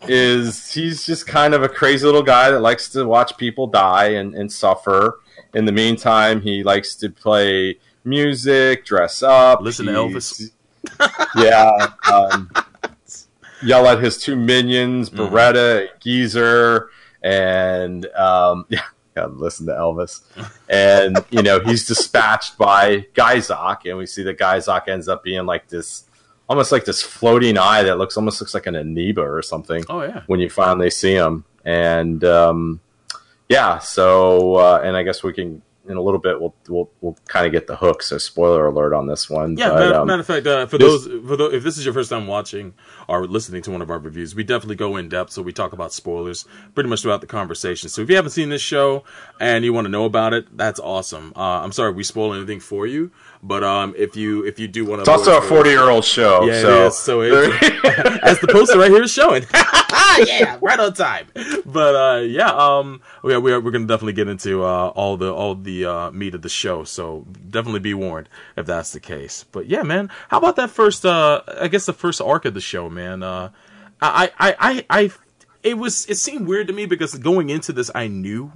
is 0.08 0.72
he's 0.72 1.06
just 1.06 1.26
kind 1.26 1.54
of 1.54 1.62
a 1.62 1.68
crazy 1.68 2.04
little 2.06 2.22
guy 2.22 2.50
that 2.50 2.60
likes 2.60 2.88
to 2.90 3.04
watch 3.04 3.36
people 3.36 3.66
die 3.68 4.08
and, 4.08 4.34
and 4.34 4.50
suffer. 4.52 5.20
In 5.54 5.64
the 5.64 5.72
meantime, 5.72 6.40
he 6.40 6.62
likes 6.64 6.94
to 6.96 7.10
play 7.10 7.78
music, 8.04 8.84
dress 8.84 9.22
up, 9.22 9.60
Listen 9.60 9.86
to 9.86 9.92
Elvis. 9.92 10.50
yeah. 11.36 11.70
Um, 12.10 12.50
yell 13.62 13.86
at 13.86 14.02
his 14.02 14.18
two 14.18 14.34
minions, 14.36 15.10
Mm-hmm. 15.10 15.34
Beretta, 15.34 15.88
Geezer, 16.00 16.88
and 17.22 18.06
um, 18.16 18.64
yeah, 18.68 18.80
gotta 19.14 19.32
listen 19.32 19.66
to 19.66 19.72
Elvis. 19.72 20.22
And 20.68 21.18
you 21.30 21.42
know 21.42 21.60
he's 21.60 21.86
dispatched 21.86 22.58
by 22.58 23.06
Gaizok, 23.14 23.88
and 23.88 23.98
we 23.98 24.06
see 24.06 24.22
that 24.24 24.38
Gaizok 24.38 24.88
ends 24.88 25.08
up 25.08 25.22
being 25.22 25.46
like 25.46 25.68
this, 25.68 26.04
almost 26.48 26.72
like 26.72 26.84
this 26.84 27.02
floating 27.02 27.58
eye 27.58 27.82
that 27.82 27.98
looks 27.98 28.16
almost 28.16 28.40
looks 28.40 28.54
like 28.54 28.66
an 28.66 28.76
amoeba 28.76 29.22
or 29.22 29.42
something. 29.42 29.84
Oh 29.88 30.02
yeah. 30.02 30.22
When 30.26 30.40
you 30.40 30.48
finally 30.50 30.90
see 30.90 31.12
him, 31.12 31.44
and 31.64 32.24
um, 32.24 32.80
yeah, 33.48 33.78
so 33.78 34.54
uh, 34.56 34.80
and 34.82 34.96
I 34.96 35.02
guess 35.02 35.22
we 35.22 35.32
can. 35.32 35.62
In 35.88 35.96
a 35.96 36.00
little 36.00 36.20
bit, 36.20 36.40
we'll 36.40 36.54
we'll, 36.68 36.90
we'll 37.00 37.16
kind 37.26 37.44
of 37.44 37.50
get 37.50 37.66
the 37.66 37.74
hook. 37.74 38.04
So, 38.04 38.16
spoiler 38.16 38.66
alert 38.66 38.92
on 38.94 39.08
this 39.08 39.28
one. 39.28 39.56
Yeah, 39.56 39.70
but, 39.70 39.78
matter, 39.80 39.94
um, 39.96 40.06
matter 40.06 40.20
of 40.20 40.26
fact, 40.26 40.46
uh, 40.46 40.66
for 40.66 40.78
this- 40.78 41.06
those, 41.06 41.26
for 41.28 41.36
those, 41.36 41.52
if 41.54 41.64
this 41.64 41.76
is 41.76 41.84
your 41.84 41.92
first 41.92 42.08
time 42.08 42.28
watching 42.28 42.74
or 43.08 43.26
listening 43.26 43.62
to 43.62 43.70
one 43.72 43.82
of 43.82 43.90
our 43.90 43.98
reviews, 43.98 44.32
we 44.34 44.44
definitely 44.44 44.76
go 44.76 44.96
in 44.96 45.08
depth. 45.08 45.32
So 45.32 45.42
we 45.42 45.52
talk 45.52 45.72
about 45.72 45.92
spoilers 45.92 46.44
pretty 46.74 46.88
much 46.88 47.02
throughout 47.02 47.20
the 47.20 47.26
conversation. 47.26 47.88
So 47.88 48.00
if 48.02 48.08
you 48.10 48.14
haven't 48.14 48.30
seen 48.30 48.48
this 48.48 48.62
show 48.62 49.02
and 49.40 49.64
you 49.64 49.72
want 49.72 49.86
to 49.86 49.90
know 49.90 50.04
about 50.04 50.32
it, 50.34 50.56
that's 50.56 50.78
awesome. 50.78 51.32
Uh, 51.34 51.40
I'm 51.62 51.72
sorry 51.72 51.90
we 51.92 52.04
spoil 52.04 52.32
anything 52.32 52.60
for 52.60 52.86
you, 52.86 53.10
but 53.42 53.64
um, 53.64 53.94
if 53.98 54.14
you 54.14 54.44
if 54.46 54.60
you 54.60 54.68
do 54.68 54.84
want 54.84 54.98
to, 54.98 55.00
it's 55.02 55.08
also 55.08 55.38
a 55.38 55.42
forty-year-old 55.42 56.04
show. 56.04 56.44
Yeah, 56.44 56.60
so 56.60 56.68
it 56.68 56.86
is. 56.86 56.98
So 56.98 57.20
it's, 57.22 58.22
as 58.22 58.38
the 58.38 58.46
poster 58.46 58.78
right 58.78 58.90
here 58.90 59.02
is 59.02 59.10
showing. 59.10 59.44
yeah, 60.26 60.58
right 60.60 60.78
on 60.78 60.94
time. 60.94 61.26
But 61.66 61.94
uh, 61.96 62.20
yeah, 62.20 62.50
um, 62.50 63.02
yeah, 63.24 63.38
we're 63.38 63.60
we're 63.60 63.72
gonna 63.72 63.86
definitely 63.86 64.12
get 64.12 64.28
into 64.28 64.62
uh, 64.62 64.92
all 64.94 65.16
the 65.16 65.34
all 65.34 65.56
the 65.56 65.72
the 65.72 65.90
uh, 65.90 66.10
meat 66.10 66.34
of 66.34 66.42
the 66.42 66.48
show. 66.48 66.84
So 66.84 67.26
definitely 67.48 67.80
be 67.80 67.94
warned 67.94 68.28
if 68.56 68.66
that's 68.66 68.92
the 68.92 69.00
case. 69.00 69.44
But 69.50 69.66
yeah, 69.66 69.82
man, 69.82 70.10
how 70.28 70.38
about 70.38 70.56
that 70.56 70.70
first? 70.70 71.04
Uh, 71.04 71.42
I 71.60 71.68
guess 71.68 71.86
the 71.86 71.92
first 71.92 72.20
arc 72.20 72.44
of 72.44 72.54
the 72.54 72.60
show, 72.60 72.88
man. 72.88 73.22
Uh, 73.22 73.50
I, 74.00 74.32
I, 74.38 74.56
I, 74.58 74.86
I, 74.90 75.10
it 75.62 75.78
was 75.78 76.06
it 76.06 76.16
seemed 76.16 76.46
weird 76.46 76.66
to 76.66 76.72
me 76.72 76.86
because 76.86 77.14
going 77.18 77.50
into 77.50 77.72
this, 77.72 77.90
I 77.94 78.08
knew. 78.08 78.52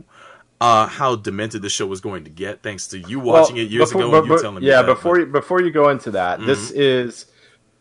Uh, 0.58 0.86
how 0.86 1.14
demented 1.16 1.60
the 1.60 1.68
show 1.68 1.86
was 1.86 2.00
going 2.00 2.24
to 2.24 2.30
get, 2.30 2.62
thanks 2.62 2.86
to 2.86 2.98
you 2.98 3.20
watching 3.20 3.56
Well, 3.56 3.64
it 3.66 3.70
years 3.70 3.90
before- 3.90 4.02
ago 4.02 4.10
but- 4.10 4.18
and 4.22 4.28
you 4.30 4.40
telling 4.40 4.62
me 4.62 4.68
yeah, 4.68 4.82
before 4.82 5.14
but- 5.16 5.20
you, 5.20 5.26
before 5.26 5.60
you 5.60 5.70
go 5.70 5.90
into 5.90 6.12
that, 6.12 6.40
this 6.40 6.70
is, 6.70 7.26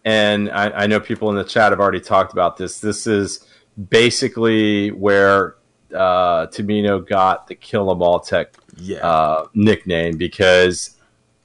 and 0.04 0.52
I, 0.52 0.70
I 0.72 0.88
know 0.88 1.00
people 1.00 1.30
in 1.30 1.38
the 1.38 1.46
chat 1.46 1.72
have 1.72 1.80
already 1.80 2.02
talked 2.02 2.34
about 2.34 2.58
this. 2.58 2.80
This 2.82 3.08
is 3.08 3.48
basically 3.90 4.92
where 4.92 5.56
uh, 5.94 6.48
Tomino 6.48 7.08
got 7.08 7.48
the 7.48 7.56
Kill 7.56 7.90
'Em 7.90 8.02
All 8.02 8.20
Tech 8.20 8.54
yeah, 8.76 8.98
uh, 8.98 9.48
nickname 9.54 10.18
because 10.18 10.98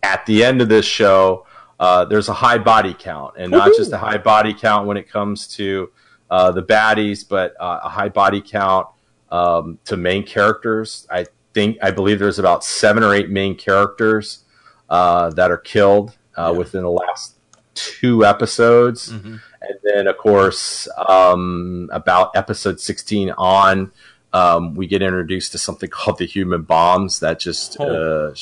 at 0.02 0.26
the 0.26 0.42
end 0.42 0.60
of 0.60 0.68
this 0.68 0.84
show, 0.84 1.46
uh, 1.78 2.04
there's 2.06 2.28
a 2.28 2.32
high 2.34 2.58
body 2.58 2.94
count, 2.98 3.34
and 3.38 3.52
not 3.52 3.70
just 3.76 3.92
a 3.92 3.98
high 3.98 4.18
body 4.18 4.52
count 4.52 4.86
when 4.88 4.96
it 4.96 5.08
comes 5.08 5.46
to 5.46 5.90
uh, 6.28 6.50
the 6.50 6.62
baddies, 6.62 7.24
but 7.28 7.54
uh, 7.60 7.80
a 7.84 7.88
high 7.88 8.08
body 8.08 8.40
count 8.40 8.88
um, 9.30 9.78
to 9.84 9.96
main 9.96 10.24
characters. 10.24 11.06
I 11.10 11.26
think 11.54 11.78
I 11.82 11.90
believe 11.90 12.18
there's 12.18 12.38
about 12.38 12.64
seven 12.64 13.02
or 13.02 13.14
eight 13.14 13.30
main 13.30 13.56
characters 13.56 14.44
uh, 14.88 15.30
that 15.30 15.50
are 15.50 15.56
killed 15.58 16.16
uh, 16.36 16.50
Yeah. 16.52 16.58
within 16.58 16.82
the 16.82 16.90
last 16.90 17.34
two 17.74 18.24
episodes, 18.24 19.10
Mhm. 19.12 19.40
and 19.62 19.78
then 19.84 20.06
of 20.06 20.16
course 20.18 20.88
um, 21.08 21.88
about 21.92 22.30
episode 22.34 22.80
16 22.80 23.30
on. 23.38 23.92
Um, 24.32 24.74
we 24.74 24.86
get 24.86 25.02
introduced 25.02 25.52
to 25.52 25.58
something 25.58 25.88
called 25.90 26.18
the 26.18 26.26
human 26.26 26.62
bombs 26.62 27.18
that 27.20 27.40
just 27.40 27.76
Oh. 27.80 28.28
uh, 28.30 28.34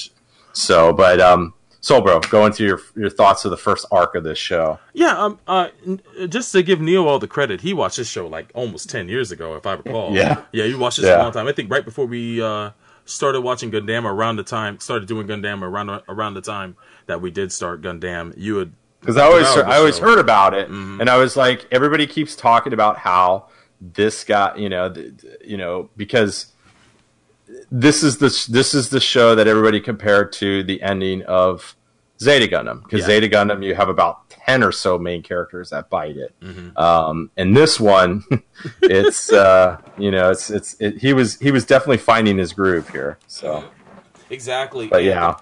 so 0.53 0.93
but 0.93 1.21
um 1.21 1.55
so 1.81 2.01
bro 2.01 2.19
go 2.21 2.45
into 2.47 2.65
your 2.65 2.81
your 2.97 3.11
thoughts 3.11 3.45
of 3.45 3.51
the 3.51 3.57
first 3.57 3.87
arc 3.93 4.15
of 4.15 4.25
this 4.25 4.39
show 4.39 4.79
Yeah, 4.95 5.17
um, 5.17 5.39
uh, 5.47 5.69
just 6.29 6.51
to 6.53 6.63
give 6.63 6.81
Neil 6.81 7.07
all 7.09 7.19
the 7.19 7.29
credit, 7.29 7.61
he 7.61 7.73
watched 7.73 7.97
this 7.99 8.09
show 8.09 8.27
like 8.27 8.51
almost 8.55 8.91
ten 8.91 9.09
years 9.09 9.31
ago, 9.33 9.55
if 9.57 9.65
I 9.67 9.75
recall. 9.75 10.13
Yeah. 10.15 10.43
yeah, 10.53 10.65
you 10.65 10.79
watched 10.79 10.97
this 10.99 11.07
Yeah. 11.07 11.21
a 11.21 11.23
long 11.23 11.33
time. 11.33 11.47
I 11.47 11.53
think 11.53 11.71
right 11.71 11.85
before 11.85 12.07
we 12.07 12.43
uh, 12.43 12.71
started 13.05 13.41
watching 13.43 13.71
Gundam, 13.71 14.05
around 14.05 14.37
the 14.37 14.43
time 14.43 14.81
started 14.81 15.07
doing 15.09 15.27
Gundam 15.29 15.63
around 15.63 15.89
around 16.09 16.35
the 16.35 16.41
time 16.43 16.77
that 17.07 17.21
we 17.23 17.31
did 17.31 17.53
start 17.53 17.81
Gundam, 17.81 18.35
you 18.37 18.57
had 18.57 18.73
because 19.01 19.17
I 19.17 19.25
always 19.25 19.47
I 19.47 19.77
always 19.77 19.99
show. 19.99 20.05
heard 20.05 20.19
about 20.19 20.55
it, 20.55 20.69
Mhm. 20.69 21.01
and 21.01 21.09
I 21.09 21.17
was 21.17 21.37
like, 21.37 21.67
everybody 21.71 22.07
keeps 22.07 22.35
talking 22.35 22.73
about 22.73 22.99
how 22.99 23.47
this 23.81 24.25
guy, 24.25 24.57
you 24.57 24.69
know, 24.69 24.93
th- 24.93 25.13
you 25.45 25.57
know, 25.57 25.89
because 25.97 26.47
this 27.71 28.03
is 28.03 28.19
the 28.19 28.29
this 28.51 28.75
is 28.75 28.89
the 28.91 29.01
show 29.01 29.35
that 29.35 29.47
everybody 29.49 29.81
compared 29.81 30.33
to 30.35 30.63
the 30.63 30.83
ending 30.83 31.23
of 31.25 31.75
Zeta 32.21 32.47
Gundam 32.49 32.83
because 32.83 33.01
Yeah. 33.01 33.07
Zeta 33.21 33.29
Gundam 33.29 33.65
you 33.65 33.75
have 33.75 33.89
about 33.89 34.29
ten 34.31 34.63
or 34.63 34.73
so 34.73 34.99
main 34.99 35.23
characters 35.23 35.71
that 35.71 35.89
bite 35.91 36.17
it, 36.17 36.35
Mhm. 36.43 36.77
um, 36.79 37.31
and 37.37 37.57
this 37.57 37.79
one, 37.79 38.25
it's 38.83 39.33
uh, 39.33 39.79
you 39.99 40.11
know, 40.11 40.31
it's 40.31 40.51
it's 40.51 40.75
it, 40.81 40.99
he 40.99 41.13
was 41.13 41.39
he 41.39 41.51
was 41.51 41.65
definitely 41.65 41.99
finding 41.99 42.39
his 42.39 42.53
groove 42.53 42.89
here, 42.89 43.19
so 43.27 43.65
exactly. 44.31 44.89
but 44.89 44.99
and 44.99 45.07
yeah. 45.07 45.37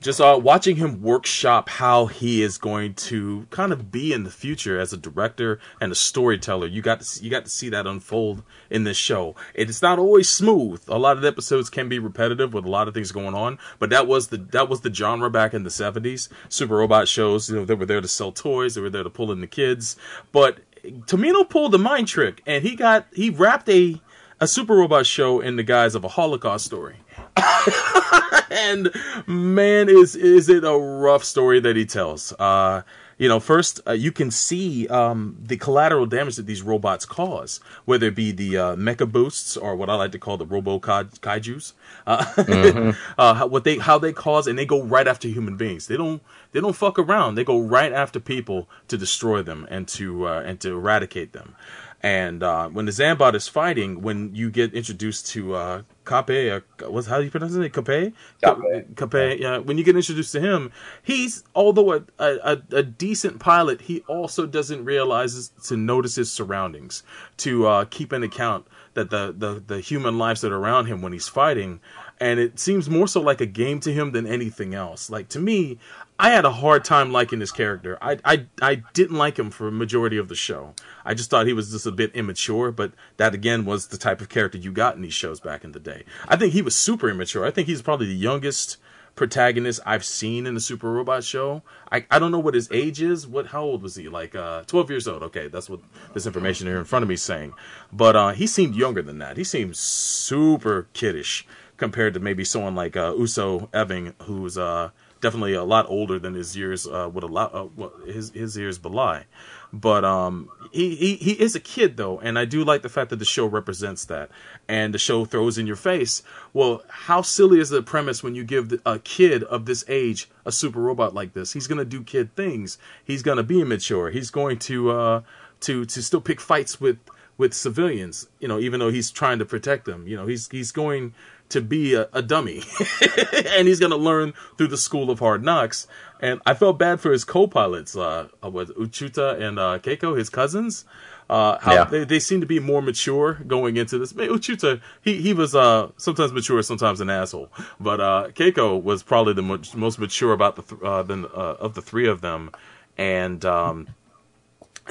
Just 0.00 0.20
uh, 0.20 0.38
watching 0.42 0.76
him 0.76 1.02
workshop 1.02 1.68
how 1.68 2.06
he 2.06 2.42
is 2.42 2.58
going 2.58 2.94
to 2.94 3.46
kind 3.50 3.72
of 3.72 3.90
be 3.90 4.12
in 4.12 4.24
the 4.24 4.30
future 4.30 4.78
as 4.78 4.92
a 4.92 4.96
director 4.96 5.58
and 5.80 5.92
a 5.92 5.94
storyteller. 5.94 6.66
You 6.66 6.82
got 6.82 7.00
to 7.00 7.04
see, 7.04 7.24
you 7.24 7.30
got 7.30 7.44
to 7.44 7.50
see 7.50 7.68
that 7.70 7.86
unfold 7.86 8.42
in 8.70 8.84
this 8.84 8.96
show. 8.96 9.34
It's 9.54 9.82
not 9.82 9.98
always 9.98 10.28
smooth. 10.28 10.82
A 10.88 10.98
lot 10.98 11.16
of 11.16 11.22
the 11.22 11.28
episodes 11.28 11.70
can 11.70 11.88
be 11.88 11.98
repetitive 11.98 12.54
with 12.54 12.64
a 12.64 12.70
lot 12.70 12.88
of 12.88 12.94
things 12.94 13.12
going 13.12 13.34
on, 13.34 13.58
but 13.78 13.90
that 13.90 14.06
was 14.06 14.28
the 14.28 14.36
that 14.36 14.68
was 14.68 14.82
the 14.82 14.92
genre 14.92 15.30
back 15.30 15.54
in 15.54 15.64
the 15.64 15.70
seventies. 15.70 16.28
Super 16.48 16.76
robot 16.76 17.08
shows, 17.08 17.50
you 17.50 17.56
know, 17.56 17.64
they 17.64 17.74
were 17.74 17.86
there 17.86 18.00
to 18.00 18.08
sell 18.08 18.32
toys. 18.32 18.74
They 18.74 18.80
were 18.80 18.90
there 18.90 19.04
to 19.04 19.10
pull 19.10 19.32
in 19.32 19.40
the 19.40 19.46
kids. 19.46 19.96
But 20.30 20.58
Tomino 20.82 21.48
pulled 21.48 21.74
a 21.74 21.78
mind 21.78 22.08
trick, 22.08 22.42
and 22.46 22.62
he 22.62 22.76
got 22.76 23.06
he 23.12 23.30
wrapped 23.30 23.68
a 23.68 24.00
a 24.40 24.48
super 24.48 24.74
robot 24.74 25.06
show 25.06 25.40
in 25.40 25.54
the 25.54 25.62
guise 25.62 25.94
of 25.94 26.02
a 26.02 26.08
Holocaust 26.08 26.64
story 26.66 26.96
and 28.50 28.90
man 29.26 29.88
is 29.88 30.14
is 30.14 30.48
it 30.48 30.64
a 30.64 30.76
rough 30.76 31.24
story 31.24 31.60
that 31.60 31.76
he 31.76 31.86
tells. 31.86 32.32
Uh 32.34 32.82
you 33.18 33.28
know 33.28 33.38
first 33.38 33.80
uh, 33.86 33.92
you 33.92 34.10
can 34.10 34.30
see 34.30 34.88
um 34.88 35.36
the 35.40 35.56
collateral 35.56 36.06
damage 36.06 36.36
that 36.36 36.46
these 36.46 36.62
robots 36.62 37.06
cause 37.06 37.60
whether 37.84 38.08
it 38.08 38.16
be 38.16 38.32
the 38.32 38.56
uh, 38.56 38.74
mecha 38.74 39.10
boosts 39.10 39.56
or 39.56 39.76
what 39.76 39.88
i 39.88 39.94
like 39.94 40.10
to 40.10 40.18
call 40.18 40.36
the 40.36 40.46
robo 40.46 40.78
kai- 40.80 41.04
kaijus. 41.04 41.72
Uh, 42.04 42.92
uh 43.18 43.34
how, 43.34 43.46
what 43.46 43.62
they 43.64 43.78
how 43.78 43.96
they 43.98 44.12
cause 44.12 44.46
and 44.46 44.58
they 44.58 44.66
go 44.66 44.82
right 44.82 45.06
after 45.06 45.28
human 45.28 45.56
beings. 45.56 45.86
They 45.86 45.96
don't 45.96 46.20
they 46.50 46.60
don't 46.60 46.74
fuck 46.74 46.98
around. 46.98 47.36
They 47.36 47.44
go 47.44 47.60
right 47.60 47.92
after 47.92 48.18
people 48.18 48.68
to 48.88 48.98
destroy 48.98 49.42
them 49.42 49.66
and 49.70 49.86
to 49.88 50.26
uh, 50.26 50.42
and 50.44 50.58
to 50.60 50.72
eradicate 50.72 51.32
them 51.32 51.54
and 52.02 52.42
uh, 52.42 52.68
when 52.68 52.86
the 52.86 52.90
Zambot 52.92 53.34
is 53.34 53.46
fighting, 53.46 54.02
when 54.02 54.34
you 54.34 54.50
get 54.50 54.74
introduced 54.74 55.28
to 55.28 55.54
uh, 55.54 55.82
Kape, 56.04 56.52
uh, 56.80 56.90
what's 56.90 57.06
how 57.06 57.18
do 57.18 57.24
you 57.24 57.30
pronounce 57.30 57.54
it? 57.54 57.72
Kape, 57.72 58.12
Kape. 58.42 58.96
Kape. 58.96 59.40
Yeah. 59.40 59.58
When 59.58 59.78
you 59.78 59.84
get 59.84 59.94
introduced 59.94 60.32
to 60.32 60.40
him, 60.40 60.72
he's 61.00 61.44
although 61.54 61.92
a, 61.92 62.02
a, 62.18 62.60
a 62.72 62.82
decent 62.82 63.38
pilot, 63.38 63.82
he 63.82 64.00
also 64.08 64.46
doesn't 64.46 64.84
realize 64.84 65.50
to 65.66 65.76
notice 65.76 66.16
his 66.16 66.32
surroundings, 66.32 67.04
to 67.38 67.68
uh, 67.68 67.84
keep 67.84 68.12
in 68.12 68.24
account 68.24 68.66
that 68.94 69.10
the, 69.10 69.32
the 69.36 69.62
the 69.64 69.80
human 69.80 70.18
lives 70.18 70.40
that 70.40 70.50
are 70.50 70.58
around 70.58 70.86
him 70.86 71.02
when 71.02 71.12
he's 71.12 71.28
fighting, 71.28 71.80
and 72.18 72.40
it 72.40 72.58
seems 72.58 72.90
more 72.90 73.06
so 73.06 73.20
like 73.20 73.40
a 73.40 73.46
game 73.46 73.78
to 73.80 73.92
him 73.92 74.10
than 74.10 74.26
anything 74.26 74.74
else. 74.74 75.08
Like 75.08 75.28
to 75.30 75.38
me, 75.38 75.78
I 76.18 76.30
had 76.30 76.44
a 76.44 76.52
hard 76.52 76.84
time 76.84 77.10
liking 77.10 77.40
this 77.40 77.50
character. 77.50 77.98
I, 78.00 78.18
I, 78.24 78.46
I 78.60 78.82
didn't 78.92 79.16
like 79.16 79.38
him 79.38 79.50
for 79.50 79.68
a 79.68 79.72
majority 79.72 80.18
of 80.18 80.28
the 80.28 80.34
show. 80.34 80.74
I 81.04 81.14
just 81.14 81.30
thought 81.30 81.46
he 81.46 81.52
was 81.52 81.72
just 81.72 81.86
a 81.86 81.90
bit 81.90 82.14
immature, 82.14 82.70
but 82.70 82.92
that 83.16 83.34
again 83.34 83.64
was 83.64 83.88
the 83.88 83.98
type 83.98 84.20
of 84.20 84.28
character 84.28 84.58
you 84.58 84.72
got 84.72 84.94
in 84.94 85.02
these 85.02 85.14
shows 85.14 85.40
back 85.40 85.64
in 85.64 85.72
the 85.72 85.80
day. 85.80 86.04
I 86.28 86.36
think 86.36 86.52
he 86.52 86.62
was 86.62 86.76
super 86.76 87.08
immature. 87.08 87.44
I 87.44 87.50
think 87.50 87.66
he's 87.66 87.82
probably 87.82 88.06
the 88.06 88.14
youngest 88.14 88.76
protagonist 89.14 89.80
I've 89.84 90.04
seen 90.04 90.46
in 90.46 90.56
a 90.56 90.60
Super 90.60 90.90
Robot 90.90 91.24
show. 91.24 91.62
I, 91.90 92.06
I 92.10 92.18
don't 92.18 92.32
know 92.32 92.38
what 92.38 92.54
his 92.54 92.70
age 92.70 93.02
is. 93.02 93.26
What 93.26 93.48
how 93.48 93.62
old 93.62 93.82
was 93.82 93.96
he? 93.96 94.08
Like 94.08 94.34
uh, 94.34 94.62
twelve 94.62 94.90
years 94.90 95.06
old. 95.08 95.22
Okay, 95.24 95.48
that's 95.48 95.68
what 95.68 95.80
this 96.14 96.26
information 96.26 96.66
here 96.66 96.78
in 96.78 96.84
front 96.84 97.02
of 97.02 97.08
me 97.08 97.14
is 97.14 97.22
saying. 97.22 97.52
But 97.92 98.16
uh, 98.16 98.30
he 98.30 98.46
seemed 98.46 98.74
younger 98.74 99.02
than 99.02 99.18
that. 99.18 99.36
He 99.36 99.44
seemed 99.44 99.76
super 99.76 100.88
kiddish 100.92 101.46
compared 101.76 102.14
to 102.14 102.20
maybe 102.20 102.44
someone 102.44 102.74
like 102.74 102.96
uh, 102.96 103.14
Uso 103.18 103.68
Ewin, 103.74 104.14
who's 104.22 104.56
uh, 104.56 104.90
definitely 105.22 105.54
a 105.54 105.64
lot 105.64 105.86
older 105.88 106.18
than 106.18 106.34
his 106.34 106.54
years 106.54 106.86
uh, 106.86 107.08
would 107.10 107.22
allow 107.24 107.70
uh, 107.80 107.88
his 108.04 108.30
his 108.32 108.54
years 108.56 108.76
belie. 108.76 109.24
But 109.72 110.04
um, 110.04 110.50
he, 110.70 110.94
he 110.94 111.14
he 111.14 111.32
is 111.32 111.54
a 111.54 111.60
kid 111.60 111.96
though, 111.96 112.20
and 112.20 112.38
I 112.38 112.44
do 112.44 112.62
like 112.62 112.82
the 112.82 112.90
fact 112.90 113.08
that 113.08 113.18
the 113.18 113.24
show 113.24 113.46
represents 113.46 114.04
that, 114.06 114.30
and 114.68 114.92
the 114.92 114.98
show 114.98 115.24
throws 115.24 115.56
in 115.56 115.66
your 115.66 115.76
face. 115.76 116.22
Well, 116.52 116.82
how 116.88 117.22
silly 117.22 117.58
is 117.58 117.70
the 117.70 117.82
premise 117.82 118.22
when 118.22 118.34
you 118.34 118.44
give 118.44 118.74
a 118.84 118.98
kid 118.98 119.44
of 119.44 119.64
this 119.64 119.82
age 119.88 120.28
a 120.44 120.52
super 120.52 120.80
robot 120.80 121.14
like 121.14 121.32
this? 121.32 121.54
He's 121.54 121.66
gonna 121.66 121.86
do 121.86 122.02
kid 122.02 122.36
things. 122.36 122.76
He's 123.02 123.22
gonna 123.22 123.42
be 123.42 123.62
immature. 123.62 124.10
He's 124.10 124.30
going 124.30 124.58
to 124.60 124.90
uh 124.90 125.22
to 125.60 125.86
to 125.86 126.02
still 126.02 126.20
pick 126.20 126.40
fights 126.40 126.78
with 126.78 126.98
with 127.38 127.54
civilians. 127.54 128.28
You 128.40 128.48
know, 128.48 128.58
even 128.58 128.80
though 128.80 128.90
he's 128.90 129.10
trying 129.10 129.38
to 129.38 129.46
protect 129.46 129.86
them. 129.86 130.06
You 130.06 130.16
know, 130.16 130.26
he's 130.26 130.48
he's 130.48 130.72
going 130.72 131.14
to 131.52 131.60
be 131.62 131.94
a, 131.94 132.08
a 132.12 132.20
dummy, 132.22 132.62
and 133.46 133.66
he's 133.68 133.80
gonna 133.80 133.96
learn 133.96 134.34
through 134.58 134.68
the 134.68 134.76
school 134.76 135.10
of 135.10 135.18
hard 135.20 135.42
knocks. 135.44 135.86
And 136.20 136.40
I 136.46 136.54
felt 136.54 136.78
bad 136.78 137.00
for 137.00 137.10
his 137.10 137.24
co-pilots, 137.24 137.96
uh, 137.96 138.28
uh, 138.44 138.48
with 138.50 138.68
Uchuta 138.76 139.40
and 139.40 139.58
uh, 139.58 139.78
Keiko, 139.80 140.16
his 140.16 140.30
cousins. 140.30 140.84
Uh, 141.30 141.58
how 141.60 141.72
Yeah. 141.74 141.84
they, 141.84 142.04
they 142.04 142.18
seem 142.18 142.40
to 142.42 142.46
be 142.46 142.60
more 142.60 142.82
mature 142.82 143.34
going 143.46 143.76
into 143.76 143.96
this. 143.98 144.12
Uchuta, 144.12 144.80
he 145.02 145.20
he 145.22 145.32
was 145.32 145.54
uh 145.54 145.90
sometimes 145.96 146.32
mature, 146.32 146.62
sometimes 146.62 147.00
an 147.00 147.08
asshole. 147.08 147.50
But 147.80 148.00
uh, 148.00 148.28
Keiko 148.34 148.80
was 148.82 149.02
probably 149.02 149.32
the 149.32 149.42
mo- 149.42 149.62
most 149.74 149.98
mature 149.98 150.32
about 150.32 150.56
the 150.56 150.62
th- 150.62 150.82
uh, 150.82 151.02
than 151.04 151.24
uh, 151.24 151.56
of 151.58 151.74
the 151.74 151.80
three 151.82 152.06
of 152.06 152.20
them, 152.20 152.50
and 152.98 153.44
um, 153.46 153.88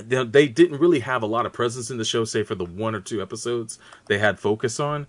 they, 0.02 0.24
they 0.24 0.48
didn't 0.48 0.80
really 0.80 1.02
have 1.02 1.22
a 1.22 1.28
lot 1.28 1.46
of 1.46 1.54
presence 1.54 1.92
in 1.92 1.98
the 1.98 2.06
show, 2.06 2.24
say 2.26 2.44
for 2.44 2.56
the 2.56 2.66
one 2.66 2.96
or 2.96 3.02
two 3.02 3.22
episodes 3.22 3.78
they 4.08 4.18
had 4.18 4.40
focus 4.40 4.80
on. 4.80 5.06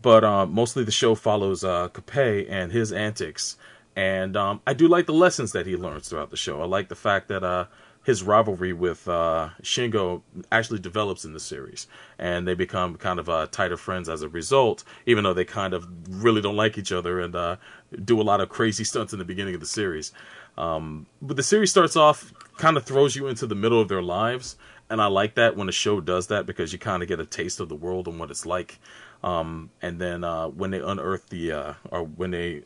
But 0.00 0.24
uh, 0.24 0.46
mostly 0.46 0.84
the 0.84 0.92
show 0.92 1.14
follows 1.14 1.64
uh, 1.64 1.88
Capet 1.88 2.46
and 2.48 2.72
his 2.72 2.92
antics, 2.92 3.56
and 3.94 4.36
um, 4.36 4.60
I 4.66 4.72
do 4.72 4.88
like 4.88 5.06
the 5.06 5.12
lessons 5.12 5.52
that 5.52 5.66
he 5.66 5.76
learns 5.76 6.08
throughout 6.08 6.30
the 6.30 6.36
show. 6.36 6.62
I 6.62 6.64
like 6.64 6.88
the 6.88 6.96
fact 6.96 7.28
that 7.28 7.44
uh, 7.44 7.66
his 8.04 8.22
rivalry 8.22 8.72
with 8.72 9.06
uh, 9.06 9.50
Shingo 9.62 10.22
actually 10.50 10.80
develops 10.80 11.24
in 11.24 11.34
the 11.34 11.40
series, 11.40 11.86
and 12.18 12.48
they 12.48 12.54
become 12.54 12.96
kind 12.96 13.20
of 13.20 13.28
uh, 13.28 13.46
tighter 13.50 13.76
friends 13.76 14.08
as 14.08 14.22
a 14.22 14.28
result. 14.28 14.82
Even 15.06 15.24
though 15.24 15.34
they 15.34 15.44
kind 15.44 15.72
of 15.74 15.86
really 16.08 16.40
don't 16.40 16.56
like 16.56 16.78
each 16.78 16.90
other 16.90 17.20
and 17.20 17.36
uh, 17.36 17.56
do 18.04 18.20
a 18.20 18.22
lot 18.22 18.40
of 18.40 18.48
crazy 18.48 18.84
stunts 18.92 19.12
in 19.12 19.18
the 19.18 19.24
beginning 19.24 19.54
of 19.54 19.60
the 19.60 19.66
series. 19.66 20.12
Um, 20.58 21.06
but 21.20 21.36
the 21.36 21.42
series 21.42 21.70
starts 21.70 21.96
off 21.96 22.32
kind 22.58 22.76
of 22.76 22.84
throws 22.84 23.16
you 23.16 23.26
into 23.26 23.46
the 23.46 23.54
middle 23.54 23.80
of 23.80 23.88
their 23.88 24.02
lives, 24.02 24.56
and 24.90 25.00
I 25.00 25.06
like 25.06 25.36
that 25.36 25.56
when 25.56 25.68
a 25.68 25.72
show 25.72 26.00
does 26.00 26.26
that 26.26 26.44
because 26.44 26.72
you 26.72 26.78
kind 26.78 27.02
of 27.02 27.08
get 27.08 27.20
a 27.20 27.26
taste 27.26 27.60
of 27.60 27.68
the 27.68 27.76
world 27.76 28.08
and 28.08 28.18
what 28.18 28.30
it's 28.30 28.44
like. 28.44 28.78
Um, 29.22 29.70
and 29.80 30.00
then 30.00 30.24
uh, 30.24 30.48
when 30.48 30.70
they 30.70 30.80
unearth 30.80 31.28
the 31.28 31.52
uh, 31.52 31.74
or 31.90 32.02
when 32.04 32.32
they 32.32 32.62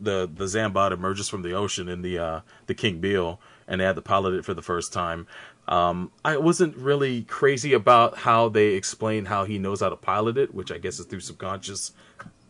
the 0.00 0.30
the 0.32 0.44
Zambot 0.44 0.92
emerges 0.92 1.28
from 1.28 1.42
the 1.42 1.52
ocean 1.52 1.88
in 1.88 2.02
the 2.02 2.18
uh, 2.18 2.40
the 2.66 2.74
King 2.74 3.00
Beale, 3.00 3.40
and 3.68 3.80
they 3.80 3.84
had 3.84 3.96
to 3.96 4.02
pilot 4.02 4.34
it 4.34 4.44
for 4.44 4.54
the 4.54 4.62
first 4.62 4.92
time. 4.92 5.26
Um, 5.68 6.10
I 6.24 6.36
wasn't 6.38 6.76
really 6.76 7.22
crazy 7.22 7.72
about 7.72 8.18
how 8.18 8.48
they 8.48 8.68
explain 8.74 9.26
how 9.26 9.44
he 9.44 9.58
knows 9.58 9.80
how 9.80 9.90
to 9.90 9.96
pilot 9.96 10.36
it, 10.36 10.54
which 10.54 10.72
I 10.72 10.78
guess 10.78 10.98
is 10.98 11.06
through 11.06 11.20
subconscious 11.20 11.92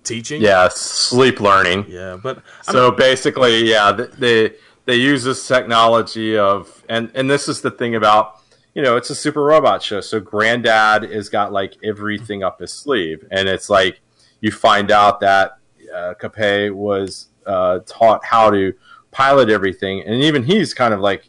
teaching. 0.03 0.41
Yeah, 0.41 0.69
sleep 0.69 1.41
learning. 1.41 1.87
yeah, 1.89 2.17
but 2.23 2.43
I 2.67 2.73
So 2.73 2.91
basically, 2.91 3.69
yeah, 3.69 3.93
they 3.93 4.55
they 4.85 4.97
use 4.97 5.25
this 5.25 5.47
technology 5.47 6.37
of, 6.37 6.85
and 6.89 7.11
and 7.15 7.31
this 7.31 7.49
is 7.49 7.61
the 7.61 7.71
thing 7.71 7.95
about, 7.95 8.42
you 8.75 8.83
know, 8.83 8.97
it's 8.97 9.11
a 9.11 9.15
super 9.15 9.43
robot 9.43 9.83
show. 9.83 10.01
So 10.01 10.21
Granddad 10.21 11.11
has 11.11 11.29
got 11.29 11.53
like 11.53 11.77
everything 11.85 12.43
up 12.43 12.61
his 12.61 12.73
sleeve, 12.73 13.25
and 13.31 13.49
it's 13.49 13.69
like 13.69 14.01
you 14.41 14.51
find 14.51 14.91
out 14.91 15.21
that 15.21 15.59
uh, 15.95 16.15
Capet 16.21 16.75
was 16.75 17.29
uh, 17.47 17.81
taught 17.87 18.25
how 18.25 18.51
to 18.51 18.73
pilot 19.11 19.51
everything, 19.51 20.03
and 20.07 20.23
even 20.23 20.43
he's 20.45 20.73
kind 20.73 20.95
of 20.95 21.01
like, 21.01 21.29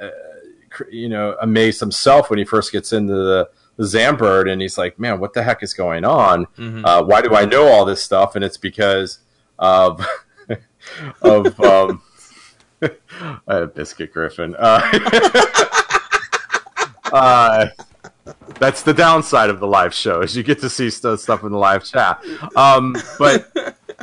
uh, 0.00 0.10
you 0.90 1.08
know, 1.08 1.36
amazed 1.40 1.80
himself 1.80 2.30
when 2.30 2.38
he 2.38 2.44
first 2.44 2.72
gets 2.72 2.92
into 2.92 3.14
the. 3.14 3.50
The 3.78 3.84
Zambird, 3.84 4.50
and 4.50 4.62
he's 4.62 4.78
like, 4.78 4.98
"Man, 4.98 5.20
what 5.20 5.34
the 5.34 5.42
heck 5.42 5.62
is 5.62 5.74
going 5.74 6.02
on? 6.02 6.46
Uh, 6.82 7.04
why 7.04 7.20
do 7.20 7.34
I 7.34 7.44
know 7.44 7.68
all 7.68 7.84
this 7.84 8.02
stuff?" 8.02 8.34
And 8.34 8.42
it's 8.42 8.56
because 8.56 9.18
of 9.58 10.00
of 11.20 11.60
um, 11.60 12.02
uh, 13.46 13.66
Biscuit 13.66 14.14
Griffin. 14.14 14.56
Uh, 17.16 17.68
that's 18.58 18.82
the 18.82 18.94
downside 18.94 19.50
of 19.50 19.60
the 19.60 19.66
live 19.66 19.94
show 19.94 20.20
is 20.20 20.36
you 20.36 20.42
get 20.42 20.60
to 20.60 20.70
see 20.70 20.90
st- 20.90 21.20
stuff 21.20 21.42
in 21.44 21.52
the 21.52 21.58
live 21.58 21.84
chat. 21.84 22.22
Um, 22.56 22.96
but 23.18 23.52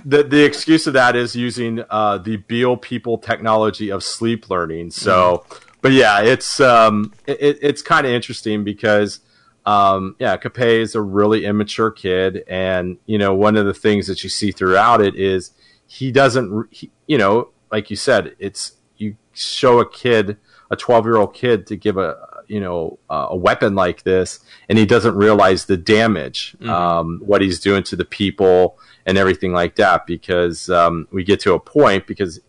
the 0.06 0.24
the 0.24 0.44
excuse 0.44 0.88
of 0.88 0.94
that 0.94 1.16
is 1.16 1.36
using 1.36 1.84
uh, 1.90 2.18
the 2.18 2.38
Beal 2.38 2.78
people 2.78 3.18
technology 3.18 3.90
of 3.90 4.04
sleep 4.04 4.50
learning. 4.50 4.92
So, 4.92 5.46
but 5.82 5.92
yeah, 5.92 6.22
it's 6.22 6.60
um, 6.60 7.14
it, 7.28 7.60
it's 7.62 7.82
kind 7.82 8.06
of 8.06 8.14
interesting 8.14 8.64
because 8.64 9.20
um, 9.66 10.16
yeah, 10.20 10.38
Capet 10.38 10.82
is 10.82 10.96
a 10.96 11.02
really 11.02 11.46
immature 11.46 11.92
kid, 11.92 12.44
and 12.48 12.98
you 13.06 13.18
know 13.18 13.34
one 13.34 13.56
of 13.56 13.66
the 13.66 13.74
things 13.74 14.08
that 14.08 14.24
you 14.24 14.30
see 14.30 14.52
throughout 14.52 15.02
it 15.02 15.16
is 15.16 15.52
he 15.86 16.12
doesn't, 16.12 16.68
he, 16.74 16.92
you 17.08 17.18
know, 17.18 17.50
like 17.72 17.90
you 17.90 17.96
said, 17.96 18.36
it's 18.40 18.74
you 18.98 19.16
show 19.34 19.80
a 19.80 19.90
kid, 19.90 20.38
a 20.72 20.76
twelve 20.76 21.06
year 21.06 21.18
old 21.18 21.34
kid, 21.34 21.68
to 21.68 21.76
give 21.76 21.98
a 21.98 22.33
you 22.48 22.60
know 22.60 23.00
uh, 23.10 23.28
a 23.30 23.36
weapon 23.36 23.76
like 23.76 24.04
this, 24.04 24.40
and 24.70 24.78
he 24.78 24.86
doesn't 24.86 25.16
realize 25.16 25.66
the 25.66 25.78
damage, 25.78 26.56
um, 26.64 27.22
what 27.26 27.42
he's 27.42 27.60
doing 27.60 27.84
to 27.84 27.96
the 27.96 28.06
people 28.06 28.78
and 29.06 29.18
everything 29.18 29.52
like 29.52 29.76
that, 29.76 30.06
because 30.08 30.70
um, 30.70 31.08
we 31.12 31.24
get 31.24 31.40
to 31.42 31.54
a 31.54 31.60
point 31.60 32.08
because 32.08 32.40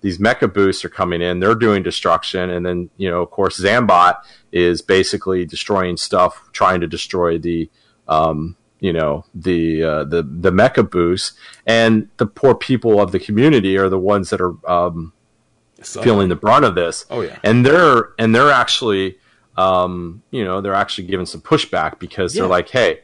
these 0.00 0.18
mecha 0.18 0.52
boosts 0.52 0.84
are 0.84 0.88
coming 0.88 1.20
in, 1.20 1.40
they're 1.40 1.54
doing 1.54 1.82
destruction, 1.82 2.50
and 2.50 2.64
then 2.64 2.90
you 2.96 3.10
know, 3.10 3.22
of 3.22 3.30
course, 3.30 3.58
Zambot 3.60 4.16
is 4.52 4.82
basically 4.82 5.44
destroying 5.44 5.96
stuff, 5.96 6.48
trying 6.52 6.80
to 6.80 6.86
destroy 6.86 7.38
the, 7.38 7.68
um, 8.06 8.56
you 8.78 8.92
know, 8.92 9.24
the 9.34 9.82
uh, 9.82 10.04
the 10.04 10.22
the 10.22 10.52
mecha 10.52 10.88
boosts, 10.88 11.36
and 11.66 12.08
the 12.18 12.26
poor 12.26 12.54
people 12.54 13.00
of 13.00 13.10
the 13.10 13.18
community 13.18 13.76
are 13.76 13.88
the 13.88 13.98
ones 13.98 14.30
that 14.30 14.40
are 14.40 14.54
um, 14.70 15.12
feeling 15.82 16.28
the 16.28 16.36
brunt 16.36 16.64
of 16.64 16.74
this. 16.74 17.04
Oh, 17.10 17.22
yeah. 17.22 17.38
and 17.42 17.64
they're 17.64 18.10
and 18.18 18.34
they're 18.34 18.52
actually, 18.52 19.18
um, 19.56 20.22
you 20.30 20.44
know, 20.44 20.60
they're 20.60 20.74
actually 20.74 21.06
giving 21.06 21.26
some 21.26 21.40
pushback 21.40 21.98
because 21.98 22.34
Yeah. 22.34 22.42
they're 22.42 22.50
like, 22.50 22.68
hey. 22.68 23.00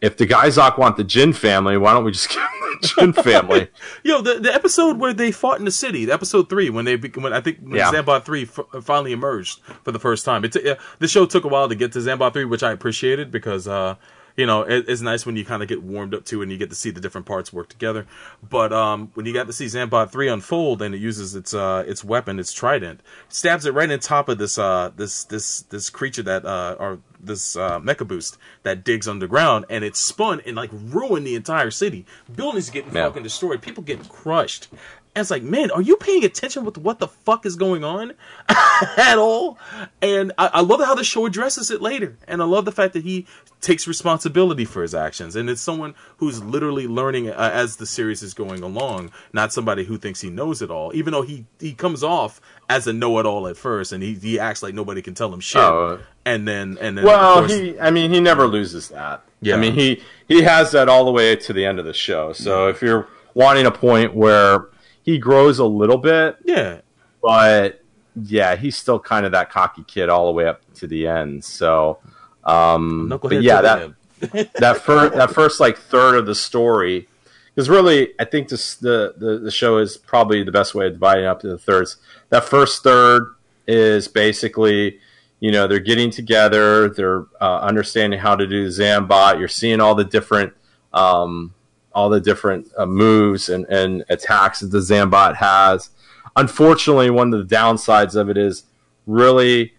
If 0.00 0.16
the 0.16 0.26
Gaizok 0.26 0.78
want 0.78 0.96
the 0.96 1.04
Jin 1.04 1.32
family, 1.32 1.76
why 1.76 1.92
don't 1.92 2.02
we 2.02 2.10
just 2.10 2.28
give 2.28 2.38
them 2.38 2.78
the 2.80 2.88
Jin 2.88 3.12
family? 3.24 3.68
Yo, 4.02 4.20
the, 4.20 4.40
the 4.40 4.52
episode 4.52 4.98
where 4.98 5.14
they 5.14 5.30
fought 5.30 5.60
in 5.60 5.64
the 5.64 5.70
city, 5.70 6.06
the 6.06 6.12
episode 6.12 6.48
three, 6.48 6.70
when 6.70 6.84
they 6.84 6.96
when 6.96 7.32
I 7.32 7.40
think 7.40 7.60
when 7.60 7.76
Yeah. 7.76 7.92
Zambot 7.92 8.24
three 8.24 8.42
f- 8.42 8.82
finally 8.82 9.12
emerged 9.12 9.60
for 9.84 9.92
the 9.92 10.00
first 10.00 10.24
time. 10.24 10.44
It 10.44 10.54
t- 10.54 10.68
uh, 10.68 10.74
the 10.98 11.06
show 11.06 11.24
took 11.24 11.44
a 11.44 11.48
while 11.48 11.68
to 11.68 11.76
get 11.76 11.92
to 11.92 12.00
Zambot 12.00 12.32
three, 12.32 12.44
which 12.46 12.64
I 12.64 12.72
appreciated 12.72 13.30
because 13.30 13.68
uh, 13.68 13.94
you 14.36 14.46
know 14.46 14.62
it, 14.62 14.84
it's 14.88 15.00
nice 15.02 15.26
when 15.26 15.36
you 15.36 15.44
kind 15.44 15.62
of 15.62 15.68
get 15.68 15.82
warmed 15.82 16.14
up 16.14 16.24
to 16.26 16.42
and 16.42 16.50
you 16.50 16.58
get 16.58 16.70
to 16.70 16.76
see 16.76 16.90
the 16.90 17.00
different 17.00 17.26
parts 17.26 17.52
work 17.52 17.68
together. 17.68 18.06
But 18.48 18.72
um, 18.72 19.10
when 19.14 19.26
you 19.26 19.32
got 19.32 19.46
to 19.46 19.52
see 19.52 19.66
Zambot 19.66 20.10
three 20.10 20.28
unfold 20.28 20.82
and 20.82 20.94
it 20.94 20.98
uses 20.98 21.34
its 21.34 21.52
uh, 21.54 21.84
its 21.86 22.04
weapon, 22.04 22.38
its 22.38 22.52
trident, 22.52 23.00
stabs 23.28 23.66
it 23.66 23.74
right 23.74 23.90
in 23.90 24.00
top 24.00 24.28
of 24.28 24.38
this 24.38 24.58
uh, 24.58 24.90
this 24.96 25.24
this 25.24 25.62
this 25.62 25.90
creature 25.90 26.22
that 26.22 26.44
uh, 26.44 26.76
or 26.78 27.00
this 27.20 27.54
uh, 27.56 27.78
mecha 27.78 28.06
boost 28.06 28.36
that 28.64 28.82
digs 28.82 29.06
underground, 29.06 29.64
and 29.70 29.84
it 29.84 29.96
spun 29.96 30.40
and 30.44 30.56
like 30.56 30.70
ruined 30.72 31.26
the 31.26 31.34
entire 31.36 31.70
city. 31.70 32.04
Buildings 32.34 32.68
getting 32.70 32.94
Yeah. 32.94 33.06
fucking 33.06 33.22
destroyed, 33.22 33.62
people 33.62 33.82
getting 33.82 34.06
crushed. 34.06 34.68
And 35.14 35.20
it's 35.20 35.30
like, 35.30 35.42
man, 35.42 35.70
are 35.70 35.82
you 35.82 35.96
paying 35.96 36.24
attention 36.24 36.64
with 36.64 36.78
what 36.78 36.98
the 36.98 37.06
fuck 37.06 37.44
is 37.44 37.56
going 37.56 37.84
on 37.84 38.14
at 38.96 39.18
all? 39.18 39.58
And 40.00 40.32
I, 40.38 40.46
I 40.54 40.60
love 40.62 40.80
how 40.80 40.94
the 40.94 41.04
show 41.04 41.26
addresses 41.26 41.70
it 41.70 41.82
later, 41.82 42.16
and 42.26 42.40
I 42.40 42.46
love 42.46 42.64
the 42.64 42.72
fact 42.72 42.94
that 42.94 43.02
he 43.04 43.26
takes 43.60 43.86
responsibility 43.86 44.64
for 44.64 44.80
his 44.82 44.94
actions, 44.94 45.36
and 45.36 45.50
it's 45.50 45.60
someone 45.60 45.94
who's 46.16 46.42
literally 46.42 46.88
learning 46.88 47.28
uh, 47.28 47.50
as 47.52 47.76
the 47.76 47.84
series 47.86 48.22
is 48.22 48.32
going 48.34 48.62
along, 48.62 49.12
not 49.34 49.52
somebody 49.52 49.84
who 49.84 49.98
thinks 49.98 50.20
he 50.22 50.30
knows 50.30 50.62
it 50.62 50.70
all. 50.70 50.90
Even 50.94 51.12
though 51.12 51.22
he 51.22 51.44
he 51.60 51.74
comes 51.74 52.02
off 52.02 52.40
as 52.70 52.86
a 52.86 52.92
know-it-all 52.92 53.46
at 53.48 53.56
first, 53.58 53.92
and 53.92 54.02
he 54.02 54.14
he 54.14 54.40
acts 54.40 54.62
like 54.62 54.72
nobody 54.74 55.02
can 55.02 55.12
tell 55.14 55.32
him 55.32 55.40
shit, 55.40 55.60
Oh. 55.62 56.00
and 56.24 56.48
then 56.48 56.78
and 56.80 56.96
then 56.96 57.04
Well, 57.04 57.40
course- 57.40 57.52
he, 57.52 57.78
I 57.78 57.90
mean, 57.90 58.10
he 58.10 58.18
never 58.20 58.46
loses 58.46 58.88
that. 58.88 59.22
Yeah. 59.42 59.56
I 59.56 59.58
mean, 59.58 59.74
he 59.74 60.02
he 60.26 60.40
has 60.42 60.72
that 60.72 60.88
all 60.88 61.04
the 61.04 61.12
way 61.12 61.36
to 61.36 61.52
the 61.52 61.66
end 61.66 61.78
of 61.78 61.84
the 61.84 61.92
show. 61.94 62.32
So 62.32 62.68
if 62.68 62.80
you're 62.80 63.06
wanting 63.34 63.66
a 63.66 63.70
point 63.70 64.14
where 64.14 64.66
he 65.02 65.18
grows 65.18 65.58
a 65.58 65.64
little 65.64 65.98
bit, 65.98 66.36
yeah, 66.44 66.80
but 67.22 67.82
yeah, 68.14 68.56
he's 68.56 68.76
still 68.76 68.98
kind 68.98 69.26
of 69.26 69.32
that 69.32 69.50
cocky 69.50 69.84
kid 69.84 70.08
all 70.08 70.26
the 70.26 70.32
way 70.32 70.46
up 70.46 70.60
to 70.74 70.86
the 70.86 71.06
end. 71.06 71.44
So, 71.44 71.98
um, 72.44 73.08
but 73.08 73.42
yeah, 73.42 73.60
that 73.60 73.94
that 74.58 74.78
first 74.78 75.14
that 75.14 75.30
first 75.30 75.60
like 75.60 75.78
third 75.78 76.16
of 76.16 76.26
the 76.26 76.34
story 76.34 77.08
because 77.54 77.68
really 77.68 78.12
I 78.18 78.24
think 78.24 78.48
this 78.48 78.76
the, 78.76 79.14
the 79.16 79.38
the 79.38 79.50
show 79.50 79.78
is 79.78 79.96
probably 79.96 80.42
the 80.42 80.52
best 80.52 80.74
way 80.74 80.86
of 80.86 80.94
dividing 80.94 81.26
up 81.26 81.44
into 81.44 81.58
thirds. 81.58 81.96
That 82.30 82.44
first 82.44 82.82
third 82.82 83.34
is 83.66 84.08
basically 84.08 85.00
you 85.40 85.50
know 85.50 85.66
they're 85.66 85.80
getting 85.80 86.10
together, 86.10 86.88
they're 86.88 87.26
uh, 87.40 87.58
understanding 87.60 88.18
how 88.18 88.36
to 88.36 88.46
do 88.46 88.64
the 88.64 88.70
Zambot. 88.70 89.38
You're 89.38 89.48
seeing 89.48 89.80
all 89.80 89.94
the 89.94 90.04
different 90.04 90.54
um, 90.92 91.54
all 91.94 92.08
the 92.08 92.20
different 92.20 92.68
uh, 92.76 92.86
moves 92.86 93.48
and, 93.48 93.64
and 93.66 94.04
attacks 94.08 94.60
that 94.60 94.68
the 94.68 94.78
Zambot 94.78 95.36
has. 95.36 95.90
Unfortunately, 96.36 97.10
one 97.10 97.32
of 97.34 97.48
the 97.48 97.54
downsides 97.54 98.14
of 98.16 98.28
it 98.30 98.36
is 98.38 98.64
really 99.06 99.74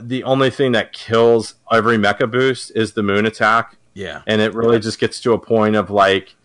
the 0.00 0.22
only 0.24 0.50
thing 0.50 0.72
that 0.72 0.92
kills 0.92 1.54
every 1.72 1.96
mecha 1.96 2.30
boost 2.30 2.70
is 2.74 2.92
the 2.92 3.02
moon 3.02 3.24
attack 3.24 3.76
yeah. 3.94 4.20
and 4.26 4.40
it 4.42 4.52
really 4.54 4.78
just 4.78 4.98
gets 4.98 5.20
to 5.22 5.32
a 5.32 5.38
point 5.38 5.74
of 5.74 5.88
like 5.90 6.36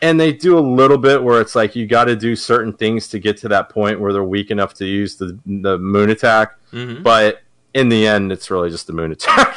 and 0.00 0.18
they 0.18 0.32
do 0.32 0.58
a 0.58 0.60
little 0.60 0.96
bit 0.96 1.22
where 1.22 1.38
it's 1.40 1.54
like 1.54 1.76
you 1.76 1.86
got 1.86 2.04
to 2.06 2.16
do 2.16 2.34
certain 2.34 2.72
things 2.72 3.06
to 3.08 3.18
get 3.18 3.36
to 3.36 3.48
that 3.48 3.68
point 3.68 4.00
where 4.00 4.12
they're 4.14 4.24
weak 4.24 4.50
enough 4.50 4.72
to 4.74 4.86
use 4.86 5.16
the 5.16 5.38
the 5.46 5.76
moon 5.78 6.08
attack 6.08 6.58
Mhm. 6.72 7.02
but 7.02 7.42
in 7.74 7.88
the 7.88 8.06
end 8.06 8.30
it's 8.32 8.50
really 8.50 8.70
just 8.70 8.86
the 8.86 8.92
moon 8.92 9.10
attack 9.16 9.56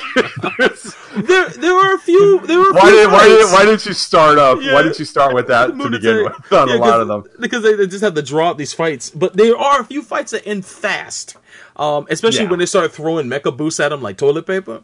There, 1.16 1.50
there 1.50 1.76
are 1.76 1.96
a 1.96 2.00
few. 2.00 2.40
There 2.46 2.60
were 2.60 2.74
why 2.74 2.90
did 2.92 3.12
why 3.12 3.28
did 3.28 3.46
why 3.52 3.66
did 3.66 3.86
you 3.86 3.94
start 3.94 4.38
up 4.38 4.60
Yeah. 4.62 4.74
why 4.74 4.82
did 4.84 4.98
you 5.00 5.06
start 5.06 5.34
with 5.34 5.48
that 5.48 5.68
to 5.68 5.90
begin 5.90 6.18
attack. 6.26 6.38
with 6.50 6.54
on 6.54 6.68
Yeah, 6.70 6.76
a 6.76 6.78
lot 6.78 7.02
of 7.02 7.08
them 7.08 7.24
because 7.40 7.64
they, 7.64 7.74
they 7.76 7.88
just 7.88 8.04
have 8.04 8.14
to 8.16 8.22
draw 8.22 8.50
out 8.50 8.58
these 8.58 8.74
fights. 8.74 9.10
But 9.10 9.36
there 9.36 9.58
are 9.58 9.82
a 9.82 9.84
few 9.84 10.02
fights 10.04 10.32
that 10.32 10.46
end 10.48 10.66
fast, 10.66 11.38
um, 11.76 12.06
especially 12.10 12.44
Yeah. 12.46 12.50
when 12.52 12.60
they 12.60 12.66
start 12.68 12.92
throwing 12.92 13.28
mecha 13.28 13.56
boosts 13.56 13.80
at 13.80 13.90
them 13.90 14.02
like 14.02 14.18
toilet 14.18 14.46
paper. 14.46 14.82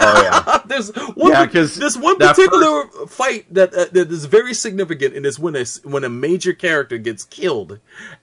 oh 0.00 0.22
yeah 0.22 0.58
there's 0.66 0.90
one, 1.14 1.32
Yeah, 1.32 1.46
'cause 1.46 1.76
there's 1.76 1.96
one 1.98 2.18
particular 2.18 2.86
fight 3.08 3.46
that 3.54 3.72
uh, 3.74 3.86
that 3.92 4.10
is 4.10 4.24
very 4.26 4.52
significant, 4.54 5.14
and 5.14 5.24
it's 5.24 5.38
when 5.38 5.56
a 5.56 5.64
when 5.84 6.04
a 6.04 6.10
major 6.10 6.52
character 6.52 6.98
gets 6.98 7.24
killed, 7.24 7.78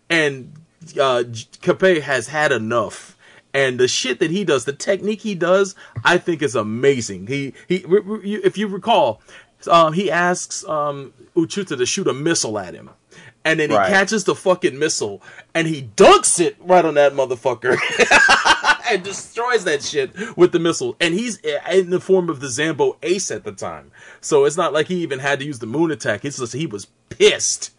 and 0.09 0.53
uh, 0.99 1.23
Capet 1.61 2.01
has 2.03 2.27
had 2.27 2.51
enough. 2.51 3.15
And 3.53 3.79
the 3.79 3.87
shit 3.87 4.19
that 4.19 4.31
he 4.31 4.43
does, 4.43 4.65
the 4.65 4.73
technique 4.73 5.21
he 5.21 5.35
does, 5.35 5.75
I 6.05 6.17
think 6.17 6.41
is 6.41 6.55
amazing. 6.55 7.27
He 7.27 7.53
he, 7.67 7.83
re- 7.87 8.01
re- 8.01 8.27
you- 8.29 8.41
if 8.43 8.57
you 8.57 8.67
recall, 8.67 9.21
um, 9.69 9.93
he 9.93 10.09
asks 10.09 10.63
um, 10.67 11.13
Uchuta 11.35 11.77
to 11.77 11.85
shoot 11.85 12.07
a 12.07 12.13
missile 12.13 12.57
at 12.57 12.73
him, 12.73 12.89
and 13.43 13.59
then 13.59 13.69
he 13.69 13.75
catches 13.89 14.23
the 14.23 14.35
fucking 14.35 14.77
missile 14.79 15.21
and 15.53 15.67
he 15.67 15.83
dunks 15.97 16.39
it 16.39 16.55
right 16.61 16.85
on 16.85 16.93
that 16.93 17.13
motherfucker 17.13 17.75
and 18.91 19.03
destroys 19.03 19.63
that 19.65 19.83
shit 19.83 20.11
with 20.37 20.51
the 20.51 20.59
missile. 20.59 20.95
And 20.99 21.13
he's 21.13 21.37
in 21.37 21.89
the 21.89 21.99
form 21.99 22.29
of 22.29 22.39
the 22.39 22.47
Zambo 22.47 22.97
Ace 23.03 23.31
at 23.31 23.43
the 23.43 23.51
time, 23.51 23.91
so 24.19 24.45
it's 24.45 24.57
not 24.57 24.73
like 24.73 24.87
he 24.87 25.01
even 25.01 25.19
had 25.19 25.39
to 25.39 25.45
use 25.45 25.59
the 25.59 25.65
moon 25.65 25.91
attack. 25.91 26.23
It's 26.25 26.37
just 26.37 26.53
he 26.53 26.65
was 26.65 26.87
pissed 27.09 27.71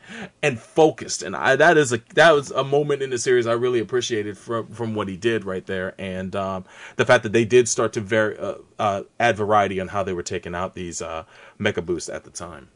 and 0.42 0.58
focused, 0.60 1.22
and 1.22 1.34
I, 1.34 1.56
that 1.56 1.76
is 1.78 1.92
a 1.92 2.00
that 2.14 2.32
was 2.32 2.50
a 2.50 2.64
moment 2.64 3.02
in 3.02 3.10
the 3.10 3.18
series 3.18 3.46
I 3.46 3.52
really 3.52 3.78
appreciated 3.80 4.36
from 4.36 4.66
from 4.68 4.94
what 4.94 5.08
he 5.08 5.16
did 5.16 5.44
right 5.44 5.64
there, 5.66 5.94
and 5.98 6.36
um, 6.36 6.64
the 6.96 7.06
fact 7.06 7.22
that 7.22 7.32
they 7.32 7.44
did 7.44 7.68
start 7.68 7.92
to 7.94 8.00
very 8.00 8.38
uh, 8.38 8.54
uh, 8.78 9.02
add 9.18 9.36
variety 9.36 9.80
on 9.80 9.88
how 9.88 10.02
they 10.02 10.12
were 10.12 10.22
taking 10.22 10.54
out 10.54 10.74
these 10.74 11.00
uh, 11.00 11.24
mecha 11.58 11.84
boosts 11.84 12.08
at 12.10 12.24
the 12.24 12.30
time. 12.30 12.68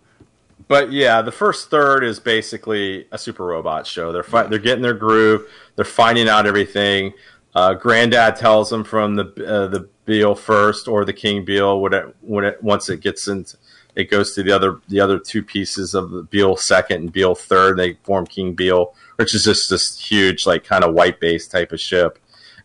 but 0.69 0.91
yeah, 0.93 1.23
the 1.23 1.33
first 1.33 1.71
third 1.71 2.03
is 2.03 2.19
basically 2.19 3.07
a 3.13 3.19
super 3.19 3.45
robot 3.45 3.87
show. 3.87 4.13
They're 4.13 4.23
fi- 4.23 4.47
they're 4.47 4.59
getting 4.59 4.83
their 4.83 4.95
groove. 4.95 5.43
They're 5.77 5.85
finding 5.85 6.29
out 6.29 6.47
everything. 6.47 7.13
Uh, 7.57 7.73
Granddad 7.73 8.37
tells 8.37 8.71
him 8.71 8.85
from 8.85 9.17
the 9.17 9.25
uh, 9.47 9.67
the 9.69 9.89
Beale 10.05 10.35
first 10.35 10.87
or 10.89 11.07
the 11.07 11.13
King 11.15 11.43
Beale 11.43 11.81
when 11.81 11.95
it, 11.95 12.15
when 12.21 12.45
it 12.45 12.63
once 12.63 12.91
it 12.91 13.01
gets 13.01 13.27
into 13.29 13.57
it 13.95 14.11
goes 14.11 14.35
to 14.35 14.43
the 14.43 14.53
other 14.53 14.81
the 14.89 15.01
other 15.01 15.19
two 15.19 15.43
pieces 15.43 15.95
of 15.95 16.11
the 16.11 16.23
Beale 16.25 16.57
second 16.59 16.97
and 17.01 17.13
Beale 17.13 17.35
third. 17.35 17.79
They 17.79 17.95
form 18.05 18.27
King 18.27 18.53
Beale, 18.53 18.95
which 19.17 19.35
is 19.35 19.43
just 19.45 19.71
this 19.71 19.99
huge 19.99 20.47
like 20.47 20.65
kind 20.65 20.85
of 20.85 20.93
white 20.93 21.19
base 21.19 21.49
type 21.49 21.73
of 21.73 21.81
ship. 21.81 22.19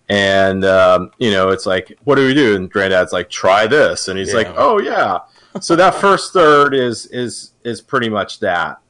And 0.09 0.65
um, 0.65 1.11
you 1.19 1.31
know, 1.31 1.49
it's 1.51 1.65
like, 1.65 1.97
what 2.03 2.15
do 2.15 2.27
we 2.27 2.33
do? 2.33 2.57
And 2.57 2.69
Granddad's 2.69 3.13
like, 3.13 3.29
try 3.29 3.67
this, 3.67 4.09
and 4.09 4.19
he's 4.19 4.31
Yeah. 4.33 4.39
like, 4.39 4.53
oh 4.57 4.77
yeah. 4.81 5.19
So 5.61 5.77
that 5.77 5.95
first 5.95 6.33
third 6.33 6.73
is 6.73 7.05
is 7.07 7.51
is 7.63 7.79
pretty 7.79 8.09
much 8.09 8.41
that. 8.41 8.80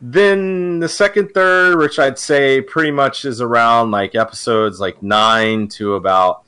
Then 0.00 0.78
the 0.78 0.88
second 0.88 1.30
third, 1.34 1.78
which 1.78 1.98
I'd 1.98 2.18
say 2.18 2.60
pretty 2.60 2.92
much 2.92 3.24
is 3.24 3.40
around 3.40 3.90
like 3.90 4.14
episodes 4.14 4.78
like 4.78 5.02
nine 5.02 5.68
to 5.68 5.94
about 5.94 6.44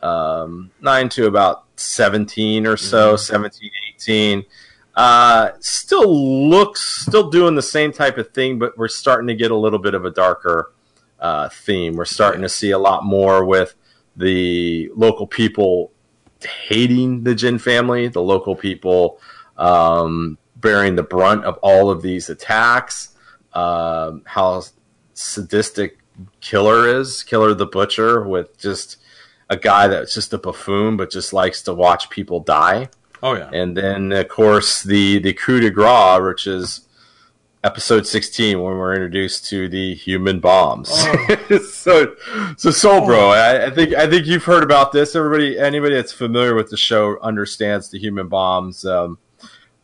um, 0.00 0.70
nine 0.80 1.08
to 1.10 1.26
about 1.26 1.64
seventeen 1.76 2.66
or 2.66 2.76
so, 2.76 3.16
17, 3.16 3.70
18. 3.96 4.44
Uh, 4.94 5.50
still 5.60 6.48
looks 6.48 6.80
still 6.80 7.28
doing 7.28 7.56
the 7.56 7.62
same 7.62 7.92
type 7.92 8.16
of 8.16 8.30
thing, 8.30 8.58
but 8.58 8.78
we're 8.78 8.88
starting 8.88 9.26
to 9.26 9.34
get 9.34 9.50
a 9.50 9.56
little 9.56 9.78
bit 9.78 9.94
of 9.94 10.04
a 10.04 10.10
darker 10.10 10.72
uh, 11.20 11.48
theme. 11.48 11.96
We're 11.96 12.04
starting 12.04 12.42
to 12.42 12.48
see 12.48 12.70
a 12.70 12.78
lot 12.78 13.04
more 13.04 13.44
with 13.44 13.74
the 14.16 14.90
local 14.94 15.26
people 15.26 15.90
hating 16.40 17.24
the 17.24 17.34
Jin 17.34 17.58
family, 17.58 18.08
the 18.08 18.22
local 18.22 18.54
people 18.54 19.18
um, 19.56 20.38
bearing 20.64 20.96
the 20.96 21.02
brunt 21.02 21.44
of 21.44 21.58
all 21.58 21.90
of 21.90 22.02
these 22.02 22.30
attacks, 22.30 23.10
um, 23.52 24.22
how 24.24 24.62
sadistic 25.12 25.98
Killer 26.40 26.88
is, 26.88 27.22
Killer 27.22 27.54
the 27.54 27.66
Butcher, 27.66 28.26
with 28.26 28.58
just 28.58 28.96
a 29.50 29.56
guy 29.56 29.86
that's 29.86 30.14
just 30.14 30.32
a 30.32 30.38
buffoon 30.38 30.96
but 30.96 31.10
just 31.10 31.34
likes 31.34 31.60
to 31.62 31.74
watch 31.74 32.08
people 32.08 32.40
die. 32.40 32.88
Oh 33.22 33.34
yeah. 33.34 33.50
And 33.52 33.76
then, 33.76 34.10
of 34.12 34.28
course, 34.28 34.82
the 34.82 35.18
the 35.18 35.34
coup 35.34 35.60
de 35.60 35.70
grace, 35.70 36.20
which 36.22 36.46
is 36.46 36.88
episode 37.62 38.06
16 38.06 38.60
when 38.60 38.76
we're 38.76 38.94
introduced 38.94 39.46
to 39.46 39.68
the 39.68 39.94
human 39.94 40.38
bombs. 40.40 40.90
so, 41.70 42.14
so 42.56 42.70
Soul 42.70 43.06
Bro, 43.06 43.30
I, 43.30 43.66
I 43.66 43.70
think 43.70 43.94
I 43.94 44.08
think 44.08 44.26
you've 44.26 44.44
heard 44.44 44.62
about 44.62 44.92
this. 44.92 45.14
Everybody, 45.14 45.58
anybody 45.58 45.94
that's 45.94 46.12
familiar 46.12 46.54
with 46.54 46.70
the 46.70 46.76
show 46.76 47.18
understands 47.20 47.90
the 47.90 47.98
human 47.98 48.28
bombs. 48.28 48.84
Um, 48.84 49.18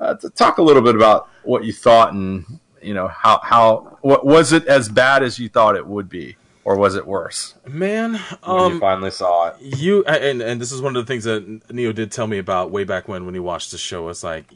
uh, 0.00 0.14
talk 0.34 0.58
a 0.58 0.62
little 0.62 0.82
bit 0.82 0.96
about 0.96 1.28
what 1.44 1.64
you 1.64 1.72
thought 1.72 2.12
and 2.12 2.44
you 2.82 2.94
know 2.94 3.08
how 3.08 3.38
how 3.42 3.98
what 4.00 4.24
was 4.24 4.52
it 4.52 4.66
as 4.66 4.88
bad 4.88 5.22
as 5.22 5.38
you 5.38 5.48
thought 5.48 5.76
it 5.76 5.86
would 5.86 6.08
be, 6.08 6.36
or 6.64 6.76
was 6.78 6.94
it 6.94 7.06
worse 7.06 7.54
Man, 7.68 8.14
when 8.14 8.20
you 8.42 8.52
um, 8.52 8.80
finally 8.80 9.10
saw 9.10 9.48
it? 9.48 9.56
you 9.60 10.02
and 10.04 10.40
and 10.40 10.60
this 10.60 10.72
is 10.72 10.80
one 10.80 10.96
of 10.96 11.06
the 11.06 11.10
things 11.12 11.24
that 11.24 11.70
Neo 11.70 11.92
did 11.92 12.10
tell 12.10 12.26
me 12.26 12.38
about 12.38 12.70
way 12.70 12.84
back 12.84 13.06
when 13.06 13.26
when 13.26 13.34
he 13.34 13.40
watched 13.40 13.70
the 13.70 13.78
show. 13.78 14.08
It's 14.08 14.24
like, 14.24 14.46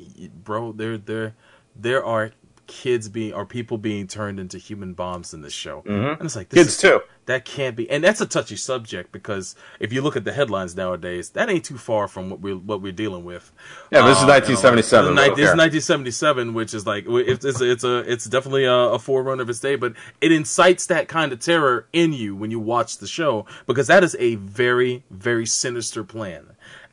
bro, 0.42 0.72
there 0.72 0.96
there 0.96 1.34
there 1.76 2.02
are 2.04 2.32
kids 2.66 3.08
being 3.08 3.32
or 3.32 3.44
people 3.46 3.78
being 3.78 4.06
turned 4.06 4.38
into 4.40 4.58
human 4.58 4.94
bombs 4.94 5.34
in 5.34 5.42
this 5.42 5.52
show, 5.52 5.82
and 5.86 6.20
it's 6.22 6.36
like 6.36 6.48
this 6.48 6.58
Kids 6.64 6.74
is- 6.74 6.80
too. 6.80 7.00
That 7.26 7.46
can't 7.46 7.74
be, 7.74 7.88
and 7.88 8.04
that's 8.04 8.20
a 8.20 8.26
touchy 8.26 8.54
subject 8.56 9.10
because 9.10 9.54
if 9.80 9.94
you 9.94 10.02
look 10.02 10.14
at 10.14 10.24
the 10.24 10.32
headlines 10.34 10.76
nowadays, 10.76 11.30
that 11.30 11.48
ain't 11.48 11.64
too 11.64 11.78
far 11.78 12.06
from 12.06 12.28
what 12.28 12.40
we're 12.40 12.56
what 12.56 12.82
we're 12.82 12.92
dealing 12.92 13.24
with. 13.24 13.50
Yeah, 13.90 14.06
this 14.06 14.18
is 14.18 14.24
Uh, 14.24 14.26
1977, 14.26 15.06
and 15.08 15.16
we 15.16 15.22
like- 15.22 15.30
This 15.36 15.48
is 15.48 15.56
1977, 15.56 16.52
which 16.52 16.74
is 16.74 16.86
like 16.86 17.06
it's 17.08 17.46
it's 17.46 17.62
a, 17.62 17.70
it's 17.70 17.82
a 17.84 17.98
it's 18.12 18.24
definitely 18.26 18.64
a, 18.64 18.74
a 18.74 18.98
forerunner 18.98 19.42
of 19.42 19.48
its 19.48 19.58
day, 19.60 19.74
but 19.74 19.94
it 20.20 20.32
incites 20.32 20.84
that 20.88 21.08
kind 21.08 21.32
of 21.32 21.40
terror 21.40 21.86
in 21.94 22.12
you 22.12 22.36
when 22.36 22.50
you 22.50 22.60
watch 22.60 22.98
the 22.98 23.06
show 23.06 23.46
because 23.66 23.86
that 23.86 24.04
is 24.04 24.14
a 24.18 24.34
very 24.34 25.02
very 25.10 25.46
sinister 25.46 26.04
plan, 26.04 26.48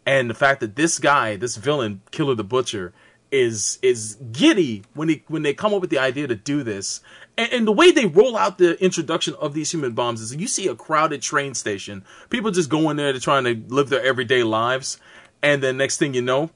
and 0.05 0.29
the 0.29 0.33
fact 0.33 0.61
that 0.61 0.77
this 0.77 0.97
guy, 0.97 1.35
this 1.35 1.57
villain, 1.57 1.99
Killer 2.11 2.35
the 2.35 2.45
Butcher, 2.45 2.93
is 3.31 3.79
is 3.81 4.17
giddy 4.31 4.83
when 4.93 5.09
he 5.09 5.23
when 5.27 5.41
they 5.41 5.53
come 5.53 5.73
up 5.73 5.81
with 5.81 5.89
the 5.89 5.99
idea 5.99 6.27
to 6.27 6.35
do 6.35 6.63
this. 6.63 7.01
And, 7.37 7.53
and 7.53 7.67
the 7.67 7.71
way 7.71 7.91
they 7.91 8.05
roll 8.05 8.35
out 8.35 8.57
the 8.57 8.81
introduction 8.83 9.35
of 9.35 9.53
these 9.53 9.71
human 9.71 9.93
bombs 9.93 10.21
is 10.21 10.35
you 10.35 10.47
see 10.47 10.67
a 10.67 10.75
crowded 10.75 11.21
train 11.21 11.53
station, 11.53 12.03
people 12.29 12.51
just 12.51 12.69
going 12.69 12.97
there 12.97 13.13
to 13.13 13.19
trying 13.19 13.45
to 13.45 13.61
live 13.73 13.89
their 13.89 14.03
everyday 14.03 14.43
lives, 14.43 14.99
and 15.41 15.63
then 15.63 15.77
next 15.77 15.97
thing 15.97 16.13
you 16.13 16.21
know, 16.21 16.49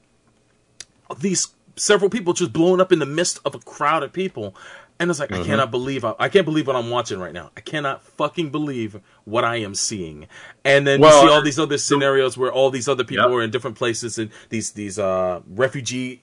these 1.18 1.48
several 1.76 2.10
people 2.10 2.32
just 2.32 2.52
blowing 2.52 2.80
up 2.80 2.92
in 2.92 2.98
the 2.98 3.06
midst 3.06 3.40
of 3.44 3.54
a 3.54 3.58
crowd 3.58 4.02
of 4.02 4.12
people. 4.12 4.54
And 4.98 5.10
it's 5.10 5.20
like, 5.20 5.30
I 5.30 5.44
cannot 5.44 5.70
believe, 5.70 6.06
I, 6.06 6.14
I 6.18 6.30
can't 6.30 6.46
believe 6.46 6.66
what 6.66 6.74
I'm 6.74 6.88
watching 6.88 7.18
right 7.18 7.34
now. 7.34 7.50
I 7.54 7.60
cannot 7.60 8.02
fucking 8.02 8.48
believe 8.48 8.98
what 9.26 9.44
I 9.44 9.56
am 9.56 9.74
seeing. 9.74 10.26
And 10.64 10.86
then 10.86 11.02
Well, 11.02 11.22
you 11.22 11.28
see 11.28 11.34
all 11.34 11.42
these 11.42 11.58
other 11.58 11.76
scenarios 11.76 12.38
where 12.38 12.50
all 12.50 12.70
these 12.70 12.88
other 12.88 13.04
people 13.04 13.26
Yep. 13.26 13.34
are 13.34 13.42
in 13.42 13.50
different 13.50 13.76
places 13.76 14.16
and 14.18 14.30
these, 14.48 14.70
these, 14.70 14.98
uh, 14.98 15.42
refugee 15.50 16.22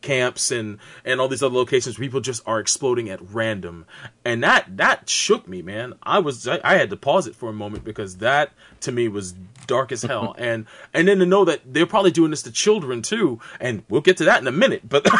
camps 0.00 0.50
and, 0.50 0.78
and 1.04 1.20
all 1.20 1.28
these 1.28 1.42
other 1.42 1.54
locations 1.54 1.98
where 1.98 2.06
people 2.06 2.20
just 2.20 2.42
are 2.46 2.58
exploding 2.60 3.08
at 3.10 3.20
random. 3.32 3.86
And 4.24 4.42
that, 4.42 4.76
that 4.76 5.08
shook 5.08 5.46
me, 5.48 5.62
man. 5.62 5.94
I 6.02 6.18
was, 6.18 6.46
I, 6.48 6.60
I 6.64 6.74
had 6.74 6.90
to 6.90 6.96
pause 6.96 7.26
it 7.26 7.34
for 7.34 7.48
a 7.48 7.52
moment 7.52 7.84
because 7.84 8.18
that 8.18 8.52
to 8.80 8.92
me 8.92 9.08
was 9.08 9.32
dark 9.66 9.92
as 9.92 10.02
hell. 10.02 10.34
and, 10.38 10.66
and 10.94 11.06
then 11.08 11.18
to 11.18 11.26
know 11.26 11.44
that 11.44 11.60
they're 11.66 11.86
probably 11.86 12.10
doing 12.10 12.30
this 12.30 12.42
to 12.42 12.52
children 12.52 13.02
too. 13.02 13.40
And 13.60 13.82
we'll 13.88 14.00
get 14.00 14.16
to 14.18 14.24
that 14.24 14.40
in 14.40 14.46
a 14.48 14.52
minute, 14.52 14.88
but 14.88 15.06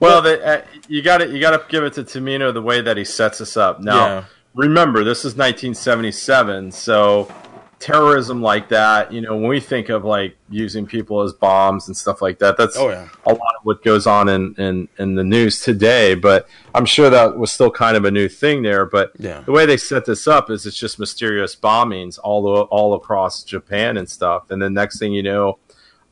Well, 0.00 0.22
the, 0.22 0.44
uh, 0.44 0.62
you 0.88 1.02
got 1.02 1.18
to 1.18 1.28
you 1.30 1.40
got 1.40 1.50
to 1.56 1.64
give 1.68 1.84
it 1.84 1.94
to 1.94 2.02
Tomino 2.04 2.52
the 2.52 2.62
way 2.62 2.80
that 2.80 2.96
he 2.96 3.04
sets 3.04 3.40
us 3.40 3.56
up. 3.56 3.80
Now, 3.80 4.06
Yeah. 4.06 4.24
remember, 4.54 5.04
this 5.04 5.20
is 5.20 5.34
1977, 5.36 6.72
so 6.72 7.32
terrorism 7.78 8.40
like 8.42 8.68
that. 8.70 9.12
You 9.12 9.20
know, 9.20 9.36
when 9.36 9.48
we 9.48 9.60
think 9.60 9.88
of 9.88 10.04
like 10.04 10.36
using 10.48 10.86
people 10.86 11.20
as 11.22 11.32
bombs 11.32 11.88
and 11.88 11.96
stuff 11.96 12.22
like 12.22 12.38
that, 12.38 12.56
that's 12.56 12.76
Oh, 12.76 12.88
yeah. 12.88 13.08
a 13.26 13.30
lot 13.30 13.54
of 13.58 13.64
what 13.64 13.82
goes 13.84 14.06
on 14.06 14.28
in, 14.28 14.54
in 14.58 14.88
in 14.98 15.14
the 15.14 15.24
news 15.24 15.60
today. 15.60 16.14
But 16.14 16.48
I'm 16.74 16.86
sure 16.86 17.10
that 17.10 17.36
was 17.38 17.52
still 17.52 17.70
kind 17.70 17.96
of 17.96 18.04
a 18.04 18.10
new 18.10 18.28
thing 18.28 18.62
there. 18.62 18.86
But 18.86 19.12
Yeah. 19.18 19.40
the 19.40 19.52
way 19.52 19.66
they 19.66 19.76
set 19.76 20.04
this 20.06 20.26
up 20.26 20.50
is 20.50 20.66
it's 20.66 20.76
just 20.78 20.98
mysterious 20.98 21.54
bombings 21.54 22.18
all 22.22 22.46
all 22.70 22.94
across 22.94 23.42
Japan 23.44 23.96
and 23.96 24.08
stuff, 24.08 24.50
and 24.50 24.60
then 24.60 24.74
next 24.74 24.98
thing 24.98 25.12
you 25.12 25.22
know. 25.22 25.58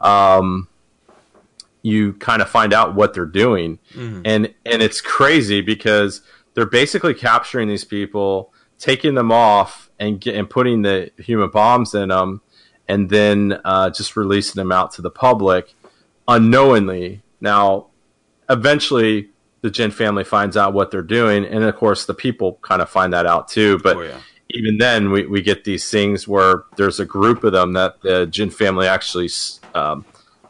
Um, 0.00 0.68
you 1.82 2.14
kind 2.14 2.40
of 2.40 2.48
find 2.48 2.72
out 2.72 2.94
what 2.94 3.12
they're 3.12 3.26
doing 3.26 3.78
and 3.94 4.24
and 4.24 4.82
it's 4.82 5.02
crazy 5.02 5.60
because 5.60 6.22
they're 6.54 6.64
basically 6.64 7.12
capturing 7.12 7.68
these 7.68 7.84
people 7.84 8.53
taking 8.78 9.14
them 9.14 9.32
off 9.32 9.90
and 9.98 10.20
get, 10.20 10.34
and 10.34 10.48
putting 10.48 10.82
the 10.82 11.10
human 11.18 11.50
bombs 11.50 11.94
in 11.94 12.08
them 12.08 12.40
and 12.88 13.08
then 13.08 13.58
uh, 13.64 13.90
just 13.90 14.16
releasing 14.16 14.60
them 14.60 14.70
out 14.72 14.92
to 14.92 15.02
the 15.02 15.10
public 15.10 15.74
unknowingly. 16.28 17.22
Now 17.40 17.86
eventually 18.48 19.30
the 19.62 19.70
Jin 19.70 19.90
family 19.90 20.24
finds 20.24 20.56
out 20.56 20.74
what 20.74 20.90
they're 20.90 21.02
doing 21.02 21.44
and 21.44 21.64
of 21.64 21.74
course 21.76 22.04
the 22.06 22.14
people 22.14 22.58
kind 22.62 22.82
of 22.82 22.88
find 22.90 23.12
that 23.12 23.26
out 23.26 23.48
too. 23.48 23.78
But 23.78 23.96
Oh, 23.96 24.02
yeah. 24.02 24.20
even 24.50 24.78
then 24.78 25.10
we, 25.10 25.26
we 25.26 25.40
get 25.42 25.64
these 25.64 25.90
things 25.90 26.28
where 26.28 26.64
there's 26.76 27.00
a 27.00 27.06
group 27.06 27.44
of 27.44 27.52
them 27.52 27.72
that 27.74 28.00
the 28.02 28.26
Jin 28.26 28.50
family 28.50 28.86
actually 28.86 29.30
um, 29.74 30.04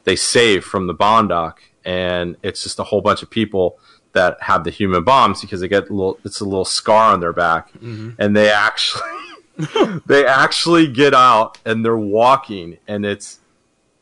they 0.05 0.17
save 0.17 0.65
from 0.65 0.87
the 0.87 0.95
Bondoc, 0.95 1.55
and 1.85 2.37
it's 2.43 2.63
just 2.63 2.79
a 2.79 2.85
whole 2.85 3.01
bunch 3.01 3.23
of 3.23 3.31
people 3.31 3.79
that 4.15 4.39
have 4.43 4.65
the 4.65 4.71
human 4.71 5.05
bombs 5.05 5.41
because 5.43 5.61
they 5.61 5.69
get 5.69 5.91
a 5.91 5.93
little 5.93 6.19
it's 6.25 6.41
a 6.41 6.45
little 6.45 6.65
scar 6.65 7.13
on 7.13 7.21
their 7.21 7.33
back, 7.33 7.71
and 7.83 8.35
they 8.37 8.51
actually 8.51 9.03
they 10.07 10.27
actually 10.27 10.87
get 10.89 11.15
out 11.15 11.59
and 11.65 11.85
they're 11.85 11.97
walking, 11.97 12.79
and 12.89 13.05
it's 13.07 13.39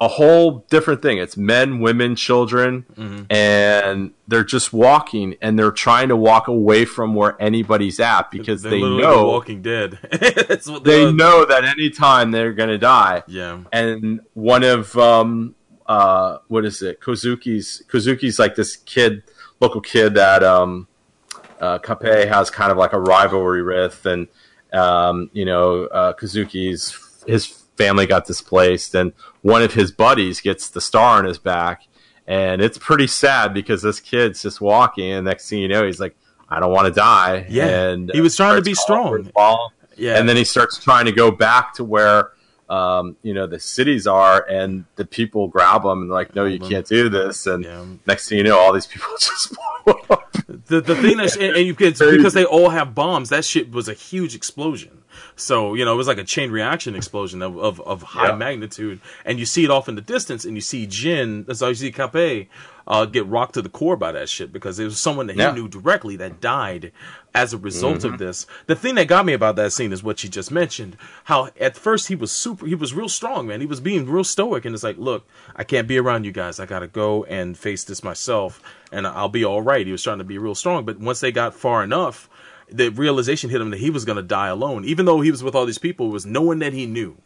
a 0.01 0.09
whole 0.09 0.65
different 0.69 1.01
thing. 1.01 1.19
It's 1.19 1.37
men, 1.37 1.79
women, 1.79 2.17
children, 2.17 2.85
and 3.31 4.13
they're 4.27 4.43
just 4.43 4.73
walking 4.73 5.37
and 5.41 5.57
they're 5.57 5.71
trying 5.71 6.09
to 6.09 6.17
walk 6.17 6.49
away 6.49 6.85
from 6.85 7.15
where 7.15 7.41
anybody's 7.41 8.01
at 8.01 8.29
because 8.31 8.63
they're 8.63 8.73
they 8.73 8.81
know 8.81 9.27
Walking 9.29 9.63
Dead. 9.63 9.99
That's 10.11 10.69
what 10.69 10.83
they 10.83 11.05
they're- 11.05 11.13
know 11.13 11.45
that 11.45 11.65
anytime 11.65 12.33
they're 12.33 12.53
going 12.53 12.71
to 12.71 12.79
die. 12.79 13.23
Yeah. 13.29 13.61
And 13.73 14.21
one 14.35 14.65
of 14.65 14.97
um 14.99 15.55
uh 15.87 16.39
what 16.49 16.65
is 16.65 16.83
it? 16.83 17.01
Kozuki's 17.01 17.83
Kozuki's 17.89 18.39
like 18.41 18.57
this 18.57 18.77
kid, 18.77 19.23
local 19.63 19.81
kid 19.81 20.15
that 20.15 20.43
um 20.43 20.87
uh 21.61 21.79
Kape 21.79 22.29
has 22.29 22.51
kind 22.51 22.71
of 22.71 22.77
like 22.77 22.93
a 22.93 23.01
rivalry 23.01 23.63
with 23.63 24.05
and 24.05 24.29
um 24.73 25.31
you 25.33 25.45
know 25.45 25.85
uh 25.85 26.13
Kozuki's 26.13 27.25
his 27.27 27.47
family 27.77 28.07
got 28.07 28.27
displaced 28.27 28.95
and 28.95 29.13
one 29.41 29.63
of 29.63 29.75
his 29.75 29.93
buddies 29.93 30.41
gets 30.41 30.69
the 30.69 30.81
star 30.81 31.19
on 31.19 31.25
his 31.25 31.39
back 31.39 31.83
and 32.27 32.61
it's 32.61 32.77
pretty 32.77 33.07
sad 33.07 33.55
because 33.55 33.83
this 33.83 34.01
kid's 34.01 34.43
just 34.43 34.61
walking 34.61 35.11
and 35.11 35.25
next 35.25 35.49
thing 35.49 35.61
you 35.61 35.69
know 35.69 35.87
he's 35.87 36.01
like 36.01 36.17
I 36.53 36.61
don't 36.61 36.71
want 36.71 36.87
to 36.87 36.93
die. 36.93 37.47
Yeah. 37.49 37.67
and 37.67 38.11
He 38.13 38.21
was 38.21 38.37
trying 38.37 38.57
to 38.57 38.63
be 38.63 38.75
strong. 38.75 39.31
Yeah. 39.97 40.19
And 40.19 40.29
then 40.29 40.37
he 40.37 40.45
starts 40.45 40.79
trying 40.79 41.07
to 41.07 41.13
go 41.13 41.31
back 41.31 41.73
to 41.75 41.85
where 41.85 42.33
um, 42.69 43.17
you 43.23 43.35
know, 43.35 43.47
the 43.47 43.59
cities 43.61 44.07
are, 44.07 44.47
and 44.49 44.85
the 44.97 45.05
people 45.05 45.49
grab 45.49 45.83
them 45.83 46.03
and 46.03 46.11
they're 46.11 46.15
like, 46.15 46.35
no, 46.35 46.45
you 46.47 46.59
can't 46.59 46.87
do 46.87 47.09
this. 47.09 47.47
And 47.47 47.65
Yeah. 47.65 47.85
next 48.07 48.29
thing 48.29 48.39
you 48.39 48.45
know, 48.45 48.59
all 48.59 48.73
these 48.73 48.87
people 48.87 49.09
just 49.21 49.55
blow 49.85 49.95
up. 50.11 50.33
The 50.47 50.81
the 50.81 50.97
thing 50.97 51.17
that's 51.19 51.37
and, 51.37 51.55
and 51.57 51.67
you 51.67 51.75
it's 51.79 51.99
because 52.01 52.35
they 52.35 52.45
all 52.45 52.71
have 52.71 52.95
bombs. 52.95 53.29
That 53.31 53.45
shit 53.45 53.71
was 53.73 53.89
a 53.89 53.95
huge 53.95 54.35
explosion. 54.35 55.03
So 55.37 55.75
you 55.75 55.85
know 55.85 55.93
it 55.93 55.97
was 55.97 56.07
like 56.09 56.19
a 56.19 56.25
chain 56.25 56.51
reaction 56.51 56.95
explosion 56.95 57.43
of 57.43 57.57
of, 57.59 57.81
of 57.83 58.03
high 58.03 58.29
Yeah. 58.29 58.37
magnitude, 58.37 59.01
and 59.25 59.39
you 59.39 59.47
see 59.47 59.65
it 59.65 59.71
off 59.71 59.89
in 59.89 59.95
the 59.95 60.01
distance, 60.03 60.45
and 60.45 60.55
you 60.57 60.61
see 60.61 60.87
Jin, 60.87 61.47
so 61.55 61.69
you 61.69 61.75
see 61.75 61.93
Cape, 61.93 62.49
uh, 62.87 63.05
get 63.05 63.27
rocked 63.27 63.55
to 63.55 63.63
the 63.63 63.69
core 63.69 63.97
by 63.97 64.13
that 64.13 64.29
shit 64.29 64.53
because 64.53 64.79
it 64.79 64.85
was 64.85 64.99
someone 64.99 65.27
that 65.27 65.35
he 65.35 65.39
Yeah. 65.41 65.49
Mm-hmm. 65.49 65.57
knew 65.57 65.69
directly 65.69 66.17
that 66.17 66.41
died 66.41 66.93
as 67.35 67.53
a 67.53 67.59
result 67.59 68.05
of 68.05 68.19
this. 68.19 68.47
The 68.67 68.75
thing 68.77 68.95
that 68.97 69.09
got 69.09 69.25
me 69.25 69.33
about 69.33 69.57
that 69.57 69.73
scene 69.73 69.93
is 69.93 70.03
what 70.03 70.23
you 70.23 70.29
just 70.29 70.51
mentioned. 70.51 70.97
How 71.25 71.49
at 71.59 71.77
first 71.77 72.09
he 72.09 72.15
was 72.15 72.31
super, 72.31 72.67
he 72.67 72.75
was 72.75 72.93
real 72.95 73.09
strong, 73.09 73.47
man. 73.47 73.61
He 73.61 73.67
was 73.67 73.81
being 73.81 74.07
real 74.09 74.25
stoic, 74.25 74.65
and 74.65 74.75
it's 74.75 74.85
like, 74.85 74.99
look, 74.99 75.27
I 75.57 75.65
can't 75.65 75.89
be 75.89 75.97
around 75.99 76.25
you 76.25 76.33
guys. 76.33 76.61
I 76.61 76.67
gotta 76.67 76.89
go 76.89 77.25
and 77.25 77.57
face 77.57 77.85
this 77.85 78.05
myself, 78.05 78.61
and 78.91 79.07
I'll 79.07 79.29
be 79.31 79.45
all 79.45 79.63
right. 79.63 79.87
He 79.87 79.93
was 79.93 80.03
trying 80.03 80.19
to 80.19 80.25
be 80.25 80.37
real 80.39 80.55
strong, 80.55 80.85
but 80.85 80.99
once 81.01 81.21
they 81.21 81.33
got 81.33 81.55
far 81.55 81.83
enough, 81.83 82.29
the 82.71 82.89
realization 82.91 83.49
hit 83.51 83.61
him 83.61 83.71
that 83.71 83.81
he 83.81 83.91
was 83.91 84.05
gonna 84.05 84.23
die 84.23 84.49
alone. 84.49 84.85
Even 84.85 85.07
though 85.07 85.21
he 85.21 85.31
was 85.31 85.43
with 85.43 85.55
all 85.55 85.65
these 85.67 85.79
people, 85.79 86.09
it 86.09 86.13
was 86.13 86.27
no 86.27 86.43
one 86.43 86.59
that 86.59 86.73
he 86.73 86.85
knew 86.87 87.17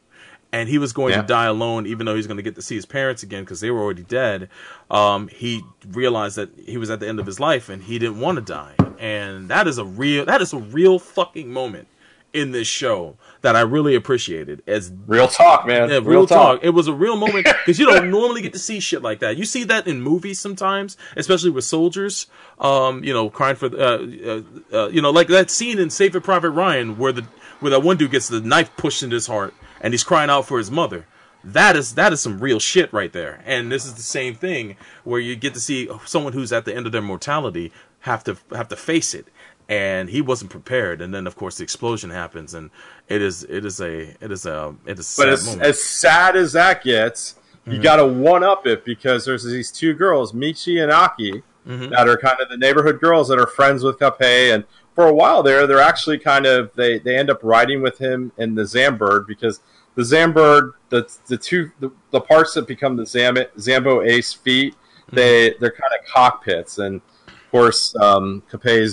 and 0.57 0.69
he 0.69 0.79
was 0.79 0.93
going 0.93 1.13
Yeah. 1.13 1.21
to 1.23 1.27
die 1.27 1.47
alone, 1.47 1.87
even 1.87 2.07
though 2.07 2.13
he 2.13 2.17
was 2.19 2.27
going 2.27 2.37
to 2.39 2.43
get 2.43 2.55
to 2.57 2.63
see 2.63 2.75
his 2.75 2.87
parents 2.87 3.23
again 3.23 3.45
because 3.45 3.61
they 3.61 3.71
were 3.71 3.81
already 3.83 4.03
dead. 4.03 4.49
Um, 4.91 5.29
he 5.29 5.63
realized 5.87 6.37
that 6.37 6.51
he 6.65 6.77
was 6.79 6.91
at 6.91 7.01
the 7.01 7.09
end 7.09 7.21
of 7.21 7.27
his 7.27 7.39
life 7.41 7.69
and 7.69 7.83
he 7.83 7.99
didn't 7.99 8.21
want 8.21 8.37
to 8.37 8.43
die, 8.43 8.75
and 8.99 9.49
that 9.49 9.67
is 9.69 9.79
a 9.79 9.85
real 9.85 10.25
that 10.25 10.41
is 10.41 10.53
a 10.53 10.59
real 10.59 10.99
fucking 10.99 11.53
moment 11.53 11.89
in 12.33 12.53
this 12.53 12.69
show 12.69 13.17
that 13.41 13.57
I 13.57 13.61
really 13.63 13.95
appreciated. 13.95 14.63
As 14.67 14.93
Real 15.07 15.27
talk, 15.29 15.67
man. 15.67 15.89
yeah, 15.89 16.01
real, 16.03 16.27
talk. 16.27 16.61
It 16.63 16.71
was 16.71 16.87
a 16.87 16.93
real 16.93 17.17
moment 17.17 17.45
because 17.65 17.79
you 17.79 17.87
don't 17.87 18.11
normally 18.11 18.43
get 18.43 18.53
to 18.53 18.59
see 18.59 18.79
shit 18.79 19.01
like 19.03 19.21
that. 19.21 19.37
You 19.39 19.45
see 19.47 19.65
that 19.65 19.87
in 19.87 20.03
movies 20.03 20.39
sometimes, 20.39 20.99
especially 21.17 21.51
with 21.51 21.65
soldiers. 21.65 22.27
Um, 22.59 23.03
you 23.05 23.13
know, 23.15 23.31
crying 23.31 23.57
for 23.57 23.67
uh, 23.67 23.99
uh, 24.33 24.43
uh, 24.73 24.89
you 24.89 25.01
know, 25.01 25.11
like 25.11 25.29
that 25.29 25.51
scene 25.51 25.79
in 25.79 25.89
Saving 25.89 26.21
Private 26.23 26.51
Ryan 26.51 26.99
where 26.99 27.13
the 27.13 27.23
where 27.61 27.71
that 27.71 27.81
one 27.83 27.97
dude 27.97 28.11
gets 28.11 28.29
the 28.29 28.41
knife 28.41 28.71
pushed 28.77 29.03
into 29.03 29.15
his 29.15 29.27
heart 29.29 29.55
and 29.81 29.93
he's 29.95 30.05
crying 30.05 30.31
out 30.31 30.47
for 30.47 30.59
his 30.59 30.71
mother. 30.71 31.07
That 31.45 31.77
is 31.77 31.95
that 31.95 32.13
is 32.13 32.21
some 32.21 32.41
real 32.41 32.59
shit 32.59 32.93
right 32.93 33.13
there. 33.13 33.43
And 33.47 33.71
this 33.71 33.85
is 33.87 33.95
the 33.95 34.03
same 34.03 34.35
thing 34.35 34.77
where 35.05 35.21
you 35.21 35.37
get 35.37 35.55
to 35.55 35.61
see 35.61 35.89
someone 36.05 36.33
who's 36.33 36.53
at 36.53 36.65
the 36.65 36.75
end 36.75 36.87
of 36.87 36.93
their 36.93 37.03
mortality 37.03 37.73
have 38.01 38.25
to 38.25 38.37
have 38.53 38.69
to 38.69 38.77
face 38.77 39.15
it. 39.15 39.27
And 39.69 40.11
he 40.11 40.21
wasn't 40.21 40.53
prepared, 40.53 41.01
and 41.01 41.13
then 41.13 41.27
of 41.27 41.35
course 41.35 41.57
the 41.59 41.65
explosion 41.65 42.11
happens, 42.11 42.55
and 42.55 42.71
it 43.09 43.21
is 43.21 43.43
it 43.45 43.65
is 43.65 43.81
a 43.81 44.15
it 44.21 44.31
is 44.31 44.47
a 44.47 44.75
it 44.87 44.99
is 44.99 45.19
a 45.19 45.23
But 45.23 45.39
sad 45.39 45.59
as, 45.59 45.59
as 45.59 45.83
sad 45.83 46.37
as 46.37 46.53
that 46.53 46.83
gets, 46.85 47.35
Mm-hmm. 47.67 47.73
you 47.79 47.83
got 47.83 47.97
to 47.97 48.07
one 48.07 48.45
up 48.45 48.65
it 48.69 48.85
because 48.85 49.25
there's 49.25 49.43
these 49.43 49.73
two 49.73 49.93
girls, 49.93 50.33
Michi 50.33 50.81
and 50.81 50.93
Aki, 50.93 51.43
Mm-hmm. 51.67 51.91
that 51.91 52.07
are 52.09 52.17
kind 52.17 52.37
of 52.41 52.49
the 52.49 52.57
neighborhood 52.57 53.01
girls 53.01 53.27
that 53.27 53.41
are 53.41 53.47
friends 53.49 53.83
with 53.83 53.99
Kape. 53.99 54.21
And 54.55 54.63
for 54.97 55.07
a 55.07 55.15
while 55.15 55.45
there, 55.45 55.69
they're 55.69 55.79
actually 55.79 56.19
kind 56.19 56.45
of 56.47 56.73
they 56.75 56.99
they 56.99 57.17
end 57.17 57.31
up 57.31 57.39
riding 57.45 57.83
with 57.83 57.99
him 57.99 58.33
in 58.39 58.57
the 58.57 58.63
Zambird 58.63 59.29
because 59.29 59.61
the 59.95 60.03
Zambird, 60.03 60.73
the 60.89 61.09
the 61.27 61.37
two 61.37 61.71
the, 61.79 61.93
the 62.11 62.21
parts 62.21 62.55
that 62.55 62.67
become 62.67 62.97
the 62.97 63.07
Zam, 63.07 63.37
Zambo 63.57 64.05
Ace 64.05 64.33
feet, 64.33 64.75
Mm-hmm. 65.07 65.17
they 65.17 65.55
they're 65.61 65.71
kind 65.71 65.93
of 66.01 66.05
cockpits 66.13 66.79
and. 66.79 67.01
Of 67.29 67.53
course, 67.53 67.95
um, 67.97 68.43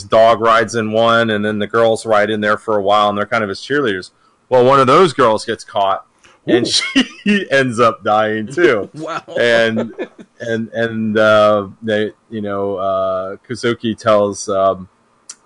dog 0.10 0.40
rides 0.40 0.76
in 0.76 0.92
one, 0.92 1.32
and 1.32 1.44
then 1.44 1.58
the 1.58 1.68
girls 1.68 2.06
ride 2.06 2.30
in 2.30 2.40
there 2.40 2.56
for 2.56 2.78
a 2.78 2.82
while, 2.84 3.10
and 3.10 3.18
they're 3.18 3.26
kind 3.26 3.44
of 3.44 3.50
his 3.50 3.60
cheerleaders. 3.60 4.12
Well, 4.48 4.64
one 4.64 4.80
of 4.80 4.86
those 4.86 5.12
girls 5.12 5.44
gets 5.44 5.64
caught, 5.64 6.06
and 6.46 6.66
she 6.66 7.48
ends 7.52 7.80
up 7.80 8.04
dying 8.04 8.48
too. 8.48 8.90
Wow. 8.94 9.24
And 9.38 9.94
and 10.40 10.70
and 10.70 11.18
uh, 11.18 11.70
they, 11.82 12.12
you 12.30 12.42
know, 12.42 12.76
uh, 12.76 13.36
Kozuki 13.38 13.98
tells 13.98 14.48
um, 14.48 14.88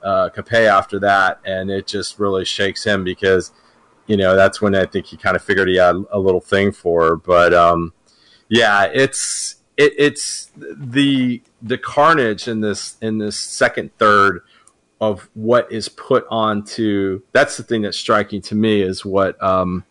uh, 0.03 0.29
Kape 0.29 0.53
after 0.53 0.99
that, 0.99 1.39
and 1.45 1.69
it 1.69 1.87
just 1.87 2.19
really 2.19 2.45
shakes 2.45 2.83
him 2.83 3.03
because, 3.03 3.51
you 4.05 4.17
know, 4.17 4.35
that's 4.35 4.61
when 4.61 4.75
I 4.75 4.85
think 4.85 5.07
he 5.07 5.17
kind 5.17 5.35
of 5.35 5.43
figured 5.43 5.67
he 5.67 5.77
had 5.77 5.95
a 6.11 6.19
little 6.19 6.41
thing 6.41 6.71
for 6.71 7.09
her. 7.09 7.15
But 7.15 7.53
um, 7.53 7.93
yeah, 8.49 8.85
it's 8.85 9.55
it, 9.77 9.93
it's 9.97 10.51
the 10.55 11.41
the 11.61 11.77
carnage 11.77 12.47
in 12.47 12.61
this 12.61 12.97
in 13.01 13.19
this 13.19 13.37
second 13.37 13.95
third 13.97 14.41
of 14.99 15.29
what 15.35 15.71
is 15.71 15.89
put 15.89 16.25
onto 16.29 17.21
that's 17.31 17.57
the 17.57 17.63
thing 17.63 17.83
that's 17.83 17.97
striking 17.97 18.41
to 18.41 18.55
me 18.55 18.81
is 18.81 19.05
what 19.05 19.41
um 19.43 19.85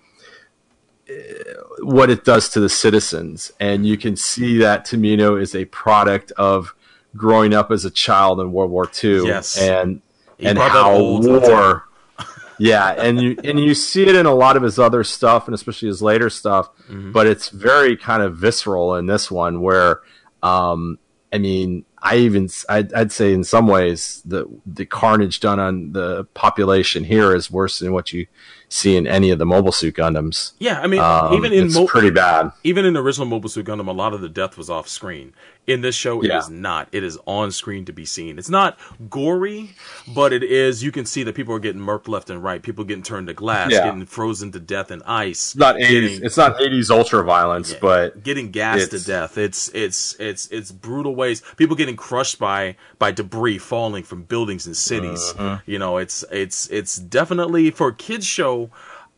what 1.81 2.11
it 2.11 2.25
does 2.25 2.49
to 2.49 2.59
the 2.59 2.69
citizens 2.69 3.53
and 3.61 3.87
you 3.87 3.97
can 3.97 4.17
see 4.17 4.59
that 4.59 4.85
Tomino 4.85 5.41
is 5.41 5.55
a 5.55 5.65
product 5.67 6.33
of 6.33 6.75
growing 7.17 7.53
up 7.55 7.71
as 7.71 7.85
a 7.85 7.91
child 7.91 8.41
in 8.41 8.53
World 8.53 8.71
War 8.71 8.91
II 9.03 9.27
Yes. 9.27 9.57
and 9.59 10.01
He 10.39 10.47
and 10.47 10.59
how 10.59 10.93
old 10.93 11.23
to 11.25 11.33
the 11.33 11.41
war 11.41 11.85
yeah 12.59 12.89
and 12.91 13.21
you 13.21 13.37
and 13.45 13.61
you 13.61 13.75
see 13.75 14.05
it 14.07 14.15
in 14.17 14.27
a 14.27 14.35
lot 14.35 14.57
of 14.57 14.63
his 14.63 14.79
other 14.79 15.05
stuff 15.05 15.47
and 15.47 15.55
especially 15.55 15.89
his 15.89 16.01
later 16.03 16.31
stuff 16.31 16.71
Mm-hmm. 16.89 17.13
but 17.13 17.27
it's 17.27 17.49
very 17.51 17.97
kind 17.97 18.23
of 18.23 18.37
visceral 18.37 18.95
in 18.97 19.07
this 19.07 19.31
one 19.31 19.61
where 19.61 20.01
um 20.43 20.99
i 21.33 21.39
mean 21.39 21.85
i 22.01 22.17
even 22.17 22.49
I'd, 22.69 22.93
I'd 22.95 23.13
say 23.13 23.33
in 23.35 23.43
some 23.45 23.67
ways 23.67 24.23
the 24.25 24.47
the 24.65 24.87
carnage 24.87 25.41
done 25.41 25.59
on 25.59 25.93
the 25.93 26.25
population 26.35 27.05
here 27.05 27.35
is 27.35 27.51
worse 27.51 27.79
than 27.81 27.93
what 27.93 28.13
you 28.13 28.27
see 28.69 28.97
in 28.97 29.07
any 29.07 29.31
of 29.31 29.39
the 29.39 29.47
mobile 29.47 29.73
suit 29.73 29.95
gundams 29.95 30.53
Yeah, 30.59 30.81
I 30.81 30.87
mean, 30.87 31.01
um, 31.01 31.35
even 31.35 31.53
in 31.53 31.67
it's 31.67 31.75
Mo- 31.75 31.87
pretty 31.87 32.11
bad 32.11 32.51
even 32.65 32.85
in 32.85 32.95
the 32.95 33.01
original 33.03 33.27
Mobile 33.27 33.49
Suit 33.49 33.67
Gundam, 33.67 33.87
a 33.89 33.93
lot 33.93 34.13
of 34.13 34.21
the 34.21 34.29
death 34.29 34.57
was 34.59 34.69
off 34.69 34.89
screen. 34.89 35.33
In 35.69 35.81
this 35.81 35.97
show, 35.97 36.23
it 36.23 36.29
Yeah. 36.29 36.39
is 36.39 36.49
not. 36.49 36.87
It 36.93 37.03
is 37.03 37.19
on 37.27 37.51
screen 37.51 37.85
to 37.87 37.93
be 37.93 38.05
seen. 38.05 38.39
It's 38.39 38.49
not 38.49 38.79
gory, 39.11 39.71
but 40.15 40.33
it 40.33 40.45
is. 40.45 40.83
You 40.85 40.93
can 40.93 41.05
see 41.07 41.25
that 41.25 41.35
people 41.35 41.55
are 41.55 41.59
getting 41.59 41.81
murked 41.81 42.07
left 42.07 42.31
and 42.31 42.43
right. 42.43 42.63
People 42.63 42.85
getting 42.85 43.03
turned 43.03 43.27
to 43.27 43.35
glass, 43.35 43.73
Yeah. 43.73 43.85
getting 43.85 44.07
frozen 44.07 44.53
to 44.53 44.61
death 44.61 44.91
in 44.93 45.03
ice. 45.03 45.49
it's 45.55 45.57
not 45.57 45.77
80s 45.77 46.21
it's 46.23 46.37
not 46.37 46.61
80s 46.61 46.89
ultra 46.91 47.25
violence 47.25 47.75
but 47.75 48.23
getting 48.23 48.51
gassed 48.53 48.93
to 48.93 49.01
death. 49.01 49.37
It's 49.39 49.69
it's 49.75 50.15
it's 50.21 50.47
it's 50.53 50.71
brutal 50.71 51.15
ways. 51.17 51.43
People 51.57 51.75
getting 51.77 51.97
crushed 51.97 52.39
by 52.39 52.77
by 53.01 53.11
debris 53.11 53.59
falling 53.59 54.05
from 54.05 54.23
buildings 54.23 54.67
and 54.67 54.77
cities. 54.77 55.35
Uh-huh. 55.37 55.59
You 55.67 55.79
know, 55.81 55.97
it's 55.99 56.25
it's 56.31 56.69
it's 56.69 56.97
definitely 56.97 57.71
for 57.73 57.89
a 57.89 57.95
kids 57.95 58.27
show. 58.27 58.56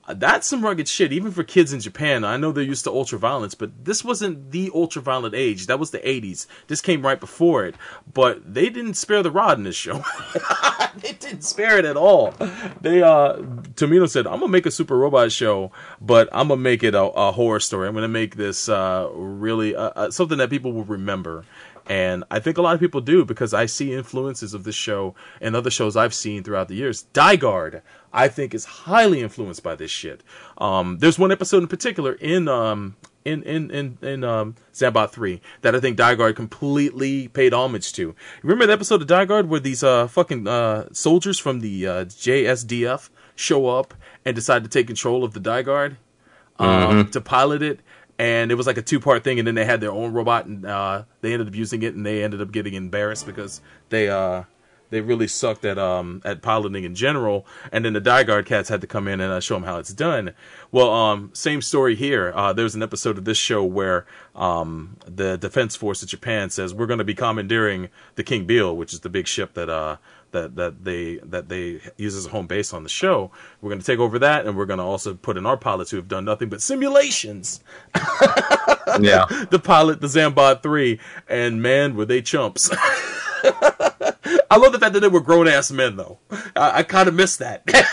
Uh, 0.09 0.15
That's 0.15 0.47
some 0.47 0.65
rugged 0.65 0.89
shit, 0.89 1.13
even 1.13 1.31
for 1.31 1.45
kids 1.45 1.73
in 1.73 1.81
Japan. 1.81 2.25
I 2.25 2.39
know 2.39 2.51
they're 2.51 2.65
used 2.65 2.85
to 2.85 2.91
ultra 2.91 3.19
violence, 3.19 3.55
but 3.55 3.85
this 3.85 4.03
wasn't 4.03 4.51
the 4.53 4.71
ultra 4.75 5.03
violent 5.03 5.35
age. 5.35 5.67
That 5.67 5.79
was 5.79 5.91
the 5.91 5.99
80s. 5.99 6.47
This 6.67 6.81
came 6.81 7.05
right 7.05 7.21
before 7.21 7.67
it. 7.67 7.75
But 8.13 8.55
they 8.55 8.71
didn't 8.71 8.95
spare 8.95 9.23
the 9.23 9.31
rod 9.31 9.59
in 9.59 9.65
this 9.65 9.77
show. 9.77 10.03
they 10.97 11.13
didn't 11.13 11.43
spare 11.43 11.79
it 11.79 11.85
at 11.85 11.97
all. 11.97 12.35
They 12.81 13.03
uh 13.03 13.37
Tomino 13.77 14.09
said, 14.09 14.27
I'm 14.27 14.41
gonna 14.41 14.49
make 14.49 14.67
a 14.67 14.71
super 14.71 14.97
robot 14.97 15.31
show, 15.31 15.73
but 16.01 16.29
I'm 16.33 16.49
gonna 16.49 16.61
make 16.61 16.83
it 16.83 16.95
a, 16.95 17.03
a 17.03 17.33
horror 17.33 17.61
story. 17.61 17.87
I'm 17.87 17.95
gonna 17.95 18.09
make 18.09 18.37
this 18.37 18.69
uh 18.69 19.09
really 19.13 19.77
uh, 19.77 19.91
uh, 19.95 20.11
something 20.11 20.39
that 20.39 20.51
people 20.51 20.73
will 20.73 20.85
remember. 20.85 21.45
And 21.89 22.25
I 22.31 22.39
think 22.39 22.59
a 22.59 22.63
lot 22.63 22.75
of 22.75 22.81
people 22.81 23.01
do 23.01 23.25
because 23.25 23.55
I 23.55 23.65
see 23.67 23.95
influences 23.95 24.53
of 24.53 24.65
this 24.65 24.75
show 24.75 25.15
and 25.41 25.57
other 25.57 25.71
shows 25.71 25.97
I've 25.97 26.13
seen 26.15 26.45
throughout 26.45 26.69
the 26.69 26.75
years. 26.75 27.07
Daiguard, 27.15 27.81
I 28.13 28.29
think, 28.29 28.55
is 28.55 28.65
highly 28.65 29.21
influenced 29.21 29.63
by 29.63 29.75
this 29.75 29.91
shit. 29.91 30.23
Um, 30.59 30.99
there's 30.99 31.19
one 31.19 31.33
episode 31.33 31.63
in 31.63 31.69
particular 31.69 32.13
in 32.13 32.49
um, 32.49 32.97
in 33.25 33.43
in 33.43 33.71
in, 33.71 33.99
in 34.03 34.25
um, 34.25 34.55
Zambot 34.73 35.11
three 35.11 35.41
that 35.63 35.75
I 35.75 35.81
think 35.81 35.99
Daiguard 35.99 36.37
completely 36.37 37.29
paid 37.29 37.53
homage 37.53 37.93
to. 37.95 38.15
Remember 38.43 38.67
the 38.67 38.73
episode 38.73 39.03
of 39.03 39.09
Daiguard 39.09 39.49
where 39.49 39.61
these 39.61 39.83
uh, 39.83 40.09
fucking 40.09 40.47
uh, 40.47 40.89
soldiers 40.93 41.39
from 41.39 41.61
the 41.61 41.87
uh, 41.87 42.05
JSDF 42.07 43.11
show 43.37 43.69
up 43.69 43.95
and 44.25 44.35
decide 44.35 44.65
to 44.65 44.71
take 44.71 44.87
control 44.87 45.25
of 45.25 45.33
the 45.33 45.41
Daiguard 45.41 45.97
um, 46.59 47.11
to 47.11 47.21
pilot 47.21 47.63
it. 47.63 47.81
And 48.19 48.51
it 48.51 48.57
was 48.57 48.67
like 48.67 48.77
a 48.77 48.83
two 48.83 48.99
part 48.99 49.23
thing, 49.23 49.39
and 49.39 49.47
then 49.47 49.55
they 49.55 49.65
had 49.65 49.81
their 49.81 49.93
own 49.93 50.13
robot, 50.13 50.47
and 50.47 50.67
uh, 50.67 51.05
they 51.21 51.33
ended 51.33 51.47
up 51.47 51.55
using 51.55 51.85
it, 51.85 51.95
and 51.95 52.05
they 52.05 52.25
ended 52.25 52.41
up 52.41 52.51
getting 52.51 52.75
embarrassed 52.75 53.27
because 53.27 53.61
they 53.91 54.09
uh, 54.09 54.43
they 54.91 55.01
really 55.01 55.29
sucked 55.29 55.65
at 55.65 55.79
um, 55.79 56.23
at 56.25 56.43
piloting 56.43 56.85
in 56.85 56.95
general. 56.95 57.47
And 57.73 57.85
then 57.85 57.93
the 57.93 58.01
Daiguard 58.01 58.47
cats 58.47 58.69
had 58.69 58.81
to 58.81 58.87
come 58.87 59.09
in 59.09 59.21
and 59.21 59.33
uh, 59.33 59.41
show 59.41 59.55
them 59.55 59.65
how 59.65 59.79
it's 59.79 59.93
done. 59.93 60.35
Well, 60.71 60.91
um, 60.91 61.31
same 61.35 61.63
story 61.63 61.95
here. 61.95 62.33
Uh, 62.35 62.53
there 62.53 62.65
was 62.65 62.75
an 62.75 62.83
episode 62.83 63.19
of 63.19 63.25
this 63.25 63.39
show 63.39 63.65
where 63.65 64.07
um, 64.35 64.97
the 65.07 65.37
Defense 65.37 65.77
Force 65.77 66.03
of 66.03 66.09
Japan 66.09 66.51
says 66.51 66.75
we're 66.75 66.87
going 66.87 66.99
to 66.99 67.05
be 67.05 67.15
commandeering 67.15 67.89
the 68.15 68.25
King 68.25 68.47
Beale, 68.47 68.77
which 68.77 68.93
is 68.93 69.01
the 69.01 69.09
big 69.09 69.27
ship 69.27 69.55
that 69.55 69.69
uh, 69.69 69.97
that 70.33 70.57
that 70.57 70.85
they 70.85 71.17
that 71.17 71.49
they 71.49 71.81
use 71.97 72.15
as 72.15 72.27
a 72.27 72.31
home 72.31 72.47
base 72.47 72.73
on 72.73 72.83
the 72.83 72.89
show. 72.89 73.31
We're 73.61 73.71
going 73.71 73.81
to 73.81 73.87
take 73.87 73.99
over 73.99 74.19
that, 74.19 74.47
and 74.47 74.57
we're 74.57 74.67
going 74.67 74.79
to 74.79 74.85
also 74.85 75.15
put 75.15 75.37
in 75.37 75.47
our 75.47 75.57
pilots 75.57 75.91
who 75.91 75.97
have 75.97 76.09
done 76.09 76.25
nothing 76.25 76.49
but 76.49 76.63
simulations 76.63 77.61
yeah 79.01 79.27
the 79.51 79.61
pilot, 79.63 80.01
the 80.01 80.07
Zambot 80.07 80.63
3, 80.63 80.99
and 81.29 81.63
man, 81.63 81.97
were 81.97 82.05
they 82.05 82.23
chumps. 82.23 82.71
I 84.51 84.57
love 84.57 84.73
the 84.73 84.79
fact 84.79 84.95
that 84.95 85.01
they 85.01 85.09
were 85.09 85.21
grown 85.21 85.49
ass 85.49 85.71
men, 85.71 85.97
though. 85.97 86.19
I, 86.57 86.79
I 86.79 86.83
kind 86.83 87.09
of 87.09 87.15
miss 87.15 87.37
that. 87.37 87.63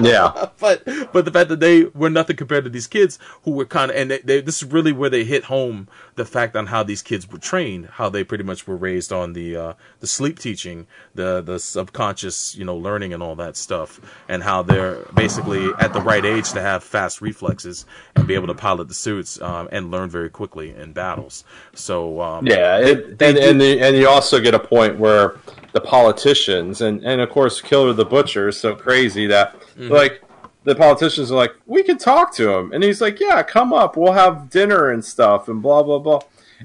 yeah, 0.00 0.48
but 0.60 0.84
but 1.12 1.24
the 1.24 1.30
fact 1.30 1.48
that 1.48 1.60
they 1.60 1.84
were 1.84 2.10
nothing 2.10 2.36
compared 2.36 2.64
to 2.64 2.70
these 2.70 2.86
kids 2.86 3.18
who 3.42 3.52
were 3.52 3.64
kind 3.64 3.90
of 3.90 3.96
and 3.96 4.10
they, 4.10 4.18
they, 4.18 4.40
this 4.40 4.62
is 4.62 4.70
really 4.70 4.92
where 4.92 5.10
they 5.10 5.24
hit 5.24 5.44
home 5.44 5.88
the 6.14 6.24
fact 6.24 6.56
on 6.56 6.66
how 6.66 6.82
these 6.82 7.02
kids 7.02 7.30
were 7.30 7.38
trained, 7.38 7.86
how 7.86 8.08
they 8.08 8.24
pretty 8.24 8.44
much 8.44 8.66
were 8.66 8.76
raised 8.76 9.12
on 9.12 9.32
the 9.32 9.56
uh, 9.56 9.72
the 10.00 10.06
sleep 10.06 10.38
teaching, 10.38 10.86
the 11.14 11.40
the 11.40 11.58
subconscious 11.58 12.54
you 12.54 12.64
know 12.64 12.76
learning 12.76 13.12
and 13.12 13.22
all 13.22 13.36
that 13.36 13.56
stuff, 13.56 14.00
and 14.28 14.42
how 14.42 14.62
they're 14.62 14.98
basically 15.14 15.70
at 15.78 15.92
the 15.92 16.00
right 16.00 16.24
age 16.24 16.52
to 16.52 16.60
have 16.60 16.84
fast 16.84 17.20
reflexes 17.20 17.86
and 18.16 18.26
be 18.26 18.34
able 18.34 18.46
to 18.46 18.54
pilot 18.54 18.88
the 18.88 18.94
suits 18.94 19.40
um, 19.40 19.68
and 19.72 19.90
learn 19.90 20.08
very 20.08 20.30
quickly 20.30 20.74
in 20.74 20.92
battles. 20.92 21.44
So 21.74 22.20
um, 22.20 22.46
yeah, 22.46 22.78
it, 22.78 23.22
and 23.22 23.38
and, 23.38 23.60
the, 23.60 23.80
and 23.80 23.96
you 23.96 24.08
also 24.08 24.40
get 24.40 24.54
a 24.54 24.58
point 24.58 24.98
where 24.98 25.36
the 25.72 25.80
politicians 25.80 26.80
and 26.80 27.02
and 27.04 27.20
of 27.20 27.30
course 27.30 27.60
Killer 27.60 27.92
the 27.92 28.04
Butcher 28.04 28.48
is 28.48 28.58
so 28.60 28.74
crazy 28.74 29.26
that 29.26 29.56
like 29.90 30.22
the 30.64 30.74
politicians 30.76 31.32
are 31.32 31.36
like, 31.36 31.54
we 31.66 31.82
can 31.82 31.98
talk 31.98 32.32
to 32.34 32.50
him, 32.52 32.72
and 32.72 32.84
he's 32.84 33.00
like, 33.00 33.18
yeah, 33.18 33.42
come 33.42 33.72
up, 33.72 33.96
we'll 33.96 34.12
have 34.12 34.48
dinner 34.48 34.90
and 34.90 35.04
stuff, 35.04 35.48
and 35.48 35.60
blah 35.60 35.82
blah 35.82 35.98
blah, 35.98 36.20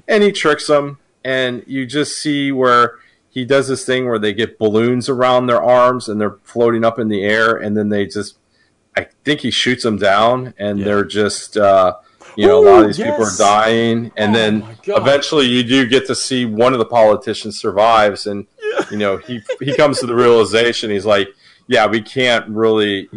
and 0.06 0.22
he 0.22 0.30
tricks 0.30 0.66
them, 0.68 0.98
and 1.24 1.64
you 1.66 1.84
just 1.84 2.18
see 2.18 2.52
where 2.52 2.94
he 3.28 3.44
does 3.44 3.66
this 3.68 3.84
thing 3.84 4.06
where 4.06 4.18
they 4.18 4.32
get 4.32 4.58
balloons 4.58 5.08
around 5.08 5.46
their 5.46 5.62
arms 5.62 6.08
and 6.08 6.20
they're 6.20 6.38
floating 6.44 6.84
up 6.84 6.98
in 6.98 7.08
the 7.08 7.22
air, 7.24 7.56
and 7.56 7.76
then 7.76 7.88
they 7.88 8.06
just, 8.06 8.38
I 8.96 9.08
think 9.24 9.40
he 9.40 9.50
shoots 9.50 9.82
them 9.82 9.96
down, 9.96 10.54
and 10.58 10.78
Yeah. 10.78 10.84
they're 10.84 11.04
just. 11.04 11.56
uh 11.56 11.94
you 12.36 12.46
know, 12.46 12.60
a 12.60 12.64
lot 12.64 12.78
of 12.78 12.84
Ooh, 12.84 12.86
these 12.86 12.98
people 12.98 13.24
are 13.24 13.36
dying, 13.36 14.12
and 14.16 14.30
Oh 14.30 14.38
then 14.38 14.76
eventually 14.86 15.46
you 15.46 15.64
do 15.64 15.84
get 15.88 16.06
to 16.06 16.14
see 16.14 16.44
one 16.44 16.72
of 16.72 16.78
the 16.78 16.84
politicians 16.84 17.58
survives, 17.58 18.28
and 18.28 18.46
you 18.90 18.96
know 18.98 19.16
he 19.18 19.40
he 19.60 19.74
comes 19.76 20.00
to 20.00 20.06
the 20.06 20.14
realization 20.14 20.90
he's 20.90 21.06
like, 21.06 21.28
yeah, 21.66 21.86
we 21.86 22.00
can't 22.00 22.48
really, 22.48 23.08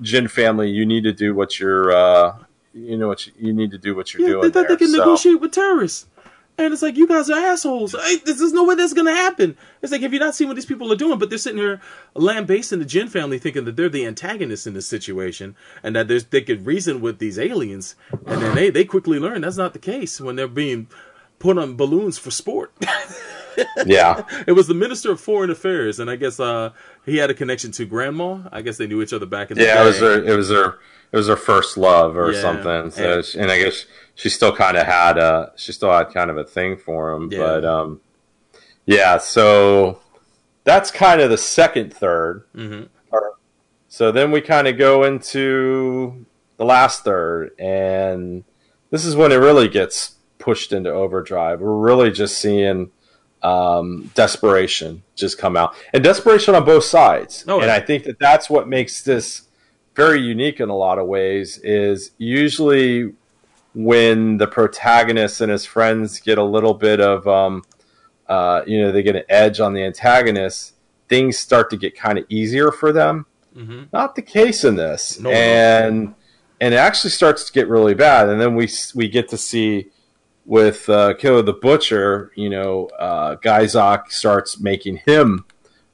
Jin 0.00 0.28
family, 0.28 0.70
you 0.70 0.86
need 0.86 1.04
to 1.04 1.12
do 1.12 1.34
what 1.34 1.60
you're, 1.60 1.92
uh, 1.92 2.36
you 2.72 2.96
know 2.96 3.08
what 3.08 3.26
you, 3.26 3.32
you 3.38 3.52
need 3.52 3.70
to 3.72 3.78
do 3.78 3.94
what 3.94 4.14
you're 4.14 4.22
Yeah, 4.22 4.28
doing. 4.34 4.42
they 4.42 4.48
thought 4.50 4.68
there. 4.68 4.76
they 4.76 4.84
can 4.84 4.88
So- 4.92 4.98
negotiate 4.98 5.40
with 5.40 5.52
terrorists. 5.52 6.06
And 6.60 6.72
it's 6.72 6.82
like, 6.82 6.96
you 6.96 7.06
guys 7.06 7.30
are 7.30 7.38
assholes. 7.38 7.92
Hey, 7.92 8.16
this 8.24 8.40
is 8.40 8.52
no 8.52 8.64
way 8.64 8.74
that's 8.74 8.92
going 8.92 9.06
to 9.06 9.14
happen. 9.14 9.56
It's 9.80 9.92
like, 9.92 10.00
have 10.00 10.12
you 10.12 10.18
not 10.18 10.34
seen 10.34 10.48
what 10.48 10.54
these 10.54 10.66
people 10.66 10.92
are 10.92 10.96
doing? 10.96 11.16
But 11.16 11.28
they're 11.28 11.38
sitting 11.38 11.60
here 11.60 11.80
lambasting 12.16 12.80
the 12.80 12.84
Jin 12.84 13.06
family, 13.06 13.38
thinking 13.38 13.64
that 13.66 13.76
they're 13.76 13.88
the 13.88 14.04
antagonists 14.04 14.66
in 14.66 14.74
this 14.74 14.88
situation 14.88 15.54
and 15.84 15.94
that 15.94 16.08
there's, 16.08 16.24
they 16.24 16.40
could 16.40 16.66
reason 16.66 17.00
with 17.00 17.20
these 17.20 17.38
aliens. 17.38 17.94
And 18.26 18.42
then 18.42 18.56
they, 18.56 18.70
they 18.70 18.84
quickly 18.84 19.20
learn 19.20 19.42
that's 19.42 19.56
not 19.56 19.72
the 19.72 19.78
case 19.78 20.20
when 20.20 20.34
they're 20.34 20.48
being 20.48 20.88
put 21.38 21.58
on 21.58 21.76
balloons 21.76 22.18
for 22.18 22.32
sport. 22.32 22.72
yeah, 23.86 24.22
it 24.46 24.52
was 24.52 24.66
the 24.68 24.74
Minister 24.74 25.10
of 25.12 25.20
Foreign 25.20 25.50
Affairs. 25.50 25.98
And 26.00 26.10
I 26.10 26.16
guess 26.16 26.38
uh, 26.40 26.70
he 27.04 27.16
had 27.16 27.30
a 27.30 27.34
connection 27.34 27.70
to 27.72 27.84
Grandma. 27.84 28.48
I 28.52 28.62
guess 28.62 28.76
they 28.76 28.86
knew 28.86 29.02
each 29.02 29.12
other 29.12 29.26
back 29.26 29.50
in 29.50 29.56
the 29.58 29.64
day. 29.64 29.68
yeah, 29.74 29.82
it 29.82 29.86
was 29.86 29.98
her, 30.00 30.24
it 30.24 30.36
was 30.36 30.50
her, 30.50 30.78
it 31.12 31.16
was 31.16 31.28
her 31.28 31.36
first 31.36 31.76
love 31.76 32.16
or 32.16 32.32
Yeah, 32.32 32.40
something. 32.40 32.90
So, 32.90 33.14
and- 33.16 33.24
she- 33.24 33.38
and 33.38 33.50
I 33.50 33.58
guess 33.58 33.86
she 34.14 34.28
still 34.28 34.54
kind 34.54 34.76
of 34.76 34.86
had 34.86 35.16
a, 35.18 35.52
she 35.56 35.72
still 35.72 35.90
had 35.92 36.12
kind 36.12 36.30
of 36.30 36.36
a 36.36 36.44
thing 36.44 36.76
for 36.76 37.12
him, 37.12 37.30
Yeah. 37.32 37.38
but 37.38 37.64
um, 37.64 38.00
yeah. 38.86 39.18
So 39.18 40.00
that's 40.64 40.90
kind 40.90 41.20
of 41.20 41.30
the 41.30 41.38
second 41.38 41.92
third. 41.94 42.44
Mhm. 42.54 42.88
So 43.90 44.12
then 44.12 44.30
we 44.30 44.42
kind 44.42 44.68
of 44.68 44.76
go 44.76 45.02
into 45.04 46.26
the 46.58 46.64
last 46.64 47.04
third, 47.04 47.52
and 47.58 48.44
this 48.90 49.04
is 49.06 49.16
when 49.16 49.32
it 49.32 49.36
really 49.36 49.66
gets 49.68 50.16
pushed 50.38 50.72
into 50.74 50.90
overdrive. 50.90 51.60
We're 51.60 51.72
really 51.74 52.10
just 52.10 52.36
seeing 52.38 52.90
um, 53.42 54.10
desperation 54.14 55.02
just 55.14 55.38
come 55.38 55.56
out, 55.56 55.74
and 55.92 56.02
desperation 56.02 56.54
on 56.54 56.64
both 56.64 56.84
sides. 56.84 57.44
Oh, 57.48 57.60
and. 57.60 57.70
I 57.70 57.80
think 57.80 58.04
that 58.04 58.18
that's 58.18 58.48
what 58.50 58.68
makes 58.68 59.02
this 59.02 59.42
very 59.94 60.20
unique 60.20 60.60
in 60.60 60.68
a 60.68 60.76
lot 60.76 60.98
of 60.98 61.06
ways. 61.06 61.58
Is 61.62 62.12
usually 62.18 63.12
when 63.74 64.38
the 64.38 64.46
protagonist 64.46 65.40
and 65.40 65.50
his 65.52 65.64
friends 65.64 66.18
get 66.20 66.38
a 66.38 66.42
little 66.44 66.74
bit 66.74 67.00
of, 67.00 67.28
um, 67.28 67.62
uh, 68.28 68.62
you 68.66 68.80
know, 68.80 68.90
they 68.90 69.02
get 69.02 69.14
an 69.14 69.22
edge 69.28 69.60
on 69.60 69.72
the 69.72 69.82
antagonist, 69.84 70.74
things 71.08 71.38
start 71.38 71.70
to 71.70 71.76
get 71.76 71.96
kind 71.96 72.18
of 72.18 72.24
easier 72.28 72.72
for 72.72 72.92
them. 72.92 73.26
Mhm. 73.56 73.88
Not 73.92 74.14
the 74.14 74.22
case 74.22 74.64
in 74.64 74.76
this, 74.76 75.18
No, 75.20 75.30
no. 75.30 75.36
and 75.36 76.14
and 76.60 76.74
it 76.74 76.76
actually 76.76 77.10
starts 77.10 77.44
to 77.44 77.52
get 77.52 77.68
really 77.68 77.94
bad. 77.94 78.28
And 78.28 78.40
then 78.40 78.56
we 78.56 78.68
we 78.94 79.08
get 79.08 79.28
to 79.28 79.36
see 79.36 79.88
with 80.48 80.88
uh, 80.88 81.12
Killer 81.12 81.42
the 81.42 81.52
Butcher, 81.52 82.32
you 82.34 82.48
know, 82.48 82.86
uh, 82.98 83.36
Gaizok 83.36 84.10
starts 84.10 84.58
making 84.58 84.96
him, 84.96 85.44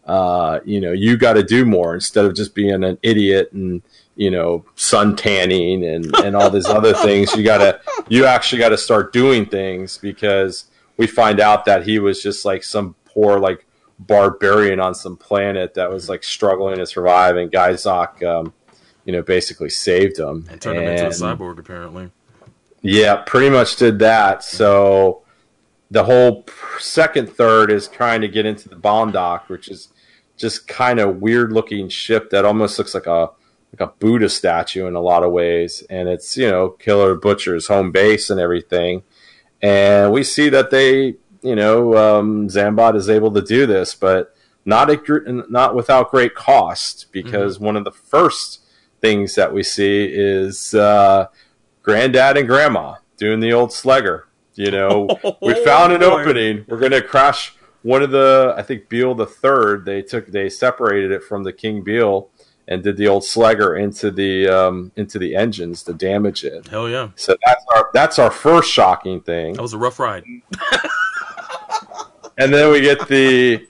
uh, 0.04 0.60
you 0.64 0.80
know, 0.80 0.92
you 0.92 1.16
got 1.16 1.32
to 1.32 1.42
do 1.42 1.66
more 1.66 1.92
instead 1.96 2.24
of 2.24 2.36
just 2.36 2.54
being 2.54 2.84
an 2.84 2.96
idiot 3.02 3.52
and 3.52 3.82
you 4.14 4.30
know 4.30 4.64
sun 4.76 5.16
tanning 5.16 5.84
and 5.84 6.14
and 6.18 6.36
all 6.36 6.50
these 6.50 6.66
other 6.66 6.94
things. 7.02 7.34
You 7.34 7.42
gotta 7.42 7.80
you 8.08 8.26
actually 8.26 8.60
got 8.60 8.68
to 8.68 8.78
start 8.78 9.12
doing 9.12 9.44
things 9.44 9.98
because 9.98 10.66
we 10.96 11.08
find 11.08 11.40
out 11.40 11.64
that 11.64 11.84
he 11.84 11.98
was 11.98 12.22
just 12.22 12.44
like 12.44 12.62
some 12.62 12.94
poor 13.06 13.40
like 13.40 13.66
barbarian 13.98 14.78
on 14.78 14.94
some 14.94 15.16
planet 15.16 15.74
that 15.74 15.90
was 15.90 16.08
like 16.08 16.22
struggling 16.22 16.76
to 16.76 16.86
survive, 16.86 17.36
and 17.36 17.50
Gaizok, 17.50 18.22
um, 18.22 18.52
you 19.04 19.12
know, 19.12 19.22
basically 19.22 19.70
saved 19.70 20.16
him 20.16 20.46
And 20.48 20.60
turned 20.60 20.78
him 20.78 20.88
into 20.88 21.06
a 21.06 21.10
cyborg, 21.10 21.58
apparently. 21.58 22.12
Yeah, 22.84 23.16
pretty 23.16 23.48
much 23.48 23.76
did 23.76 23.98
that. 24.00 24.44
So 24.44 25.22
the 25.90 26.04
whole 26.04 26.44
second 26.78 27.30
third 27.30 27.70
is 27.70 27.88
trying 27.88 28.20
to 28.20 28.28
get 28.28 28.44
into 28.44 28.68
the 28.68 28.76
bomb 28.76 29.10
Bondock, 29.10 29.48
which 29.48 29.68
is 29.68 29.88
just 30.36 30.68
kind 30.68 31.00
of 31.00 31.22
weird 31.22 31.50
looking 31.50 31.88
ship 31.88 32.28
that 32.28 32.44
almost 32.44 32.78
looks 32.78 32.94
like 32.94 33.06
a 33.06 33.30
like 33.72 33.88
a 33.88 33.92
Buddha 33.98 34.28
statue 34.28 34.86
in 34.86 34.94
a 34.94 35.00
lot 35.00 35.22
of 35.24 35.32
ways, 35.32 35.82
and 35.88 36.10
it's 36.10 36.36
you 36.36 36.48
know 36.48 36.70
Killer 36.70 37.14
Butcher's 37.14 37.68
home 37.68 37.90
base 37.90 38.28
and 38.28 38.38
everything. 38.38 39.02
And 39.62 40.12
we 40.12 40.22
see 40.22 40.50
that 40.50 40.70
they, 40.70 41.14
you 41.40 41.56
know, 41.56 41.96
um, 41.96 42.48
Zambot 42.48 42.96
is 42.96 43.08
able 43.08 43.32
to 43.32 43.40
do 43.40 43.64
this, 43.64 43.94
but 43.94 44.36
not 44.66 44.90
a, 44.90 45.44
not 45.48 45.74
without 45.74 46.10
great 46.10 46.34
cost, 46.34 47.06
because 47.12 47.58
one 47.58 47.76
of 47.76 47.84
the 47.84 47.92
first 47.92 48.60
things 49.00 49.36
that 49.36 49.54
we 49.54 49.62
see 49.62 50.04
is 50.12 50.74
uh, 50.74 51.28
granddad 51.84 52.36
and 52.36 52.48
grandma 52.48 52.96
doing 53.16 53.38
the 53.38 53.52
old 53.52 53.70
Sleggar. 53.70 54.24
You 54.56 54.72
know, 54.72 55.08
we 55.42 55.54
found 55.64 55.92
an 55.92 56.02
opening. 56.02 56.64
We're 56.68 56.80
going 56.80 56.90
to 56.90 57.02
crash 57.02 57.54
one 57.82 58.02
of 58.02 58.10
the. 58.10 58.52
I 58.56 58.62
think 58.62 58.88
Beale 58.88 59.14
the 59.14 59.26
third. 59.26 59.84
They 59.84 60.02
took 60.02 60.26
they 60.26 60.48
separated 60.48 61.12
it 61.12 61.22
from 61.22 61.44
the 61.44 61.52
King 61.52 61.82
Beale 61.82 62.30
and 62.66 62.82
did 62.82 62.96
the 62.96 63.06
old 63.06 63.22
Sleggar 63.22 63.80
into 63.80 64.10
the 64.10 64.48
um, 64.48 64.90
into 64.96 65.20
the 65.20 65.36
engines 65.36 65.82
to 65.84 65.92
damage 65.94 66.42
it. 66.44 66.66
Hell 66.66 66.88
yeah. 66.88 67.10
So 67.14 67.36
that's 67.46 67.64
our 67.74 67.90
that's 67.94 68.18
our 68.18 68.30
first 68.32 68.70
shocking 68.72 69.20
thing. 69.20 69.54
That 69.54 69.62
was 69.62 69.74
a 69.74 69.78
rough 69.78 70.00
ride. 70.00 70.24
And 72.36 72.52
then 72.52 72.70
we 72.72 72.80
get 72.80 73.06
the 73.08 73.66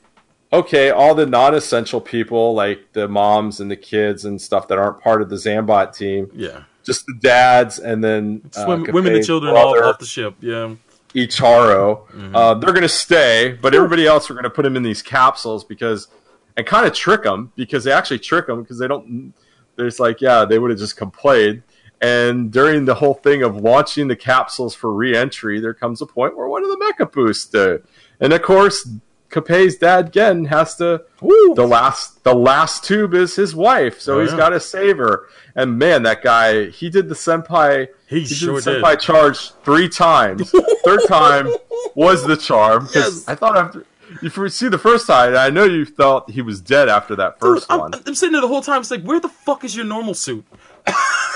okay, 0.53 0.91
all 0.91 1.15
the 1.15 1.27
non-essential 1.27 2.01
people 2.01 2.55
like 2.55 2.93
the 2.93 3.09
moms 3.09 3.61
and 3.61 3.71
the 3.71 3.77
kids 3.77 4.25
and 4.25 4.41
stuff 4.41 4.69
that 4.69 4.79
aren't 4.79 5.01
part 5.01 5.21
of 5.21 5.29
the 5.29 5.37
Zambot 5.37 5.95
team, 5.95 6.31
Yeah. 6.33 6.63
Just 6.85 7.07
the 7.07 7.15
dads, 7.15 7.79
and 7.79 8.03
then 8.03 8.43
uh, 8.57 8.65
women, 8.69 8.93
women 8.93 9.15
and 9.15 9.25
children 9.25 9.55
all 9.57 9.83
off 9.83 9.99
the 9.99 10.07
ship. 10.07 10.37
Yeah. 10.41 10.75
Icharo. 11.15 12.07
Mm-hmm. 12.09 12.35
Uh, 12.35 12.55
they're 12.55 12.73
going 12.73 12.83
to 12.83 12.89
stay, 12.89 13.57
but 13.61 13.75
everybody 13.75 14.07
else 14.07 14.31
are 14.31 14.35
going 14.35 14.45
to 14.45 14.51
put 14.51 14.63
them 14.63 14.77
in 14.77 14.83
these 14.83 15.01
capsules 15.01 15.65
because 15.65 16.09
and 16.57 16.67
kind 16.67 16.87
of 16.87 16.93
trick 16.93 17.23
them 17.23 17.53
because 17.57 17.85
they 17.85 17.93
actually 17.93 18.19
trick 18.19 18.47
them 18.47 18.63
because 18.63 18.79
they 18.79 18.89
don't. 18.89 19.33
There's 19.77 19.99
like, 19.99 20.21
yeah, 20.21 20.45
they 20.45 20.59
would 20.59 20.71
have 20.71 20.79
just 20.79 20.97
complained. 20.97 21.63
And 22.01 22.53
during 22.53 22.85
the 22.85 22.95
whole 22.95 23.15
thing 23.15 23.43
of 23.43 23.57
launching 23.57 24.09
the 24.09 24.17
capsules 24.17 24.75
for 24.75 24.93
re-entry, 24.93 25.59
there 25.59 25.75
comes 25.75 26.03
a 26.03 26.07
point 26.07 26.37
where 26.37 26.49
one 26.49 26.63
of 26.63 26.69
the 26.69 26.77
mecha 26.77 27.11
boosts 27.11 27.47
do. 27.47 27.83
And 28.21 28.33
of 28.33 28.43
course, 28.43 28.89
Capet's 29.35 29.75
dad 29.77 30.13
Gen 30.13 30.45
has 30.47 30.77
to. 30.77 31.03
The 31.21 31.67
last, 31.67 32.23
the 32.23 32.35
last 32.35 32.85
tube 32.85 33.15
is 33.15 33.35
his 33.35 33.55
wife, 33.55 34.01
so 34.01 34.19
Oh, 34.19 34.21
he's 34.23 34.31
yeah. 34.31 34.37
got 34.37 34.49
to 34.51 34.61
save 34.61 34.99
her. 34.99 35.27
And 35.57 35.77
man, 35.79 36.05
that 36.05 36.23
guy, 36.23 36.67
he 36.71 36.89
did 36.89 37.09
the 37.09 37.15
senpai. 37.17 37.89
He 38.07 38.21
did 38.21 38.29
sure 38.29 38.61
the 38.61 38.73
did. 38.75 38.83
senpai 38.85 39.01
charge 39.01 39.51
three 39.65 39.89
times. 39.89 40.53
Third 40.85 41.01
time 41.09 41.49
was 41.97 42.25
the 42.25 42.37
charm 42.37 42.85
because 42.87 43.17
Yes. 43.21 43.29
I 43.29 43.35
thought 43.35 43.57
after 43.57 43.85
if 44.23 44.37
you 44.37 44.49
see 44.49 44.69
the 44.69 44.79
first 44.79 45.07
time, 45.09 45.35
I 45.37 45.51
know 45.51 45.65
you 45.65 45.85
thought 45.85 46.31
he 46.31 46.41
was 46.43 46.61
dead 46.61 46.89
after 46.89 47.17
that 47.17 47.41
Dude, 47.41 47.57
first 47.57 47.67
I'm, 47.73 47.81
one. 47.81 47.95
I'm 48.07 48.15
sitting 48.15 48.33
there 48.33 48.43
the 48.43 48.47
whole 48.49 48.63
time. 48.63 48.81
It's 48.81 48.91
like, 48.91 49.03
where 49.03 49.19
the 49.19 49.29
fuck 49.31 49.65
is 49.65 49.75
your 49.75 49.85
normal 49.87 50.15
suit? 50.15 50.45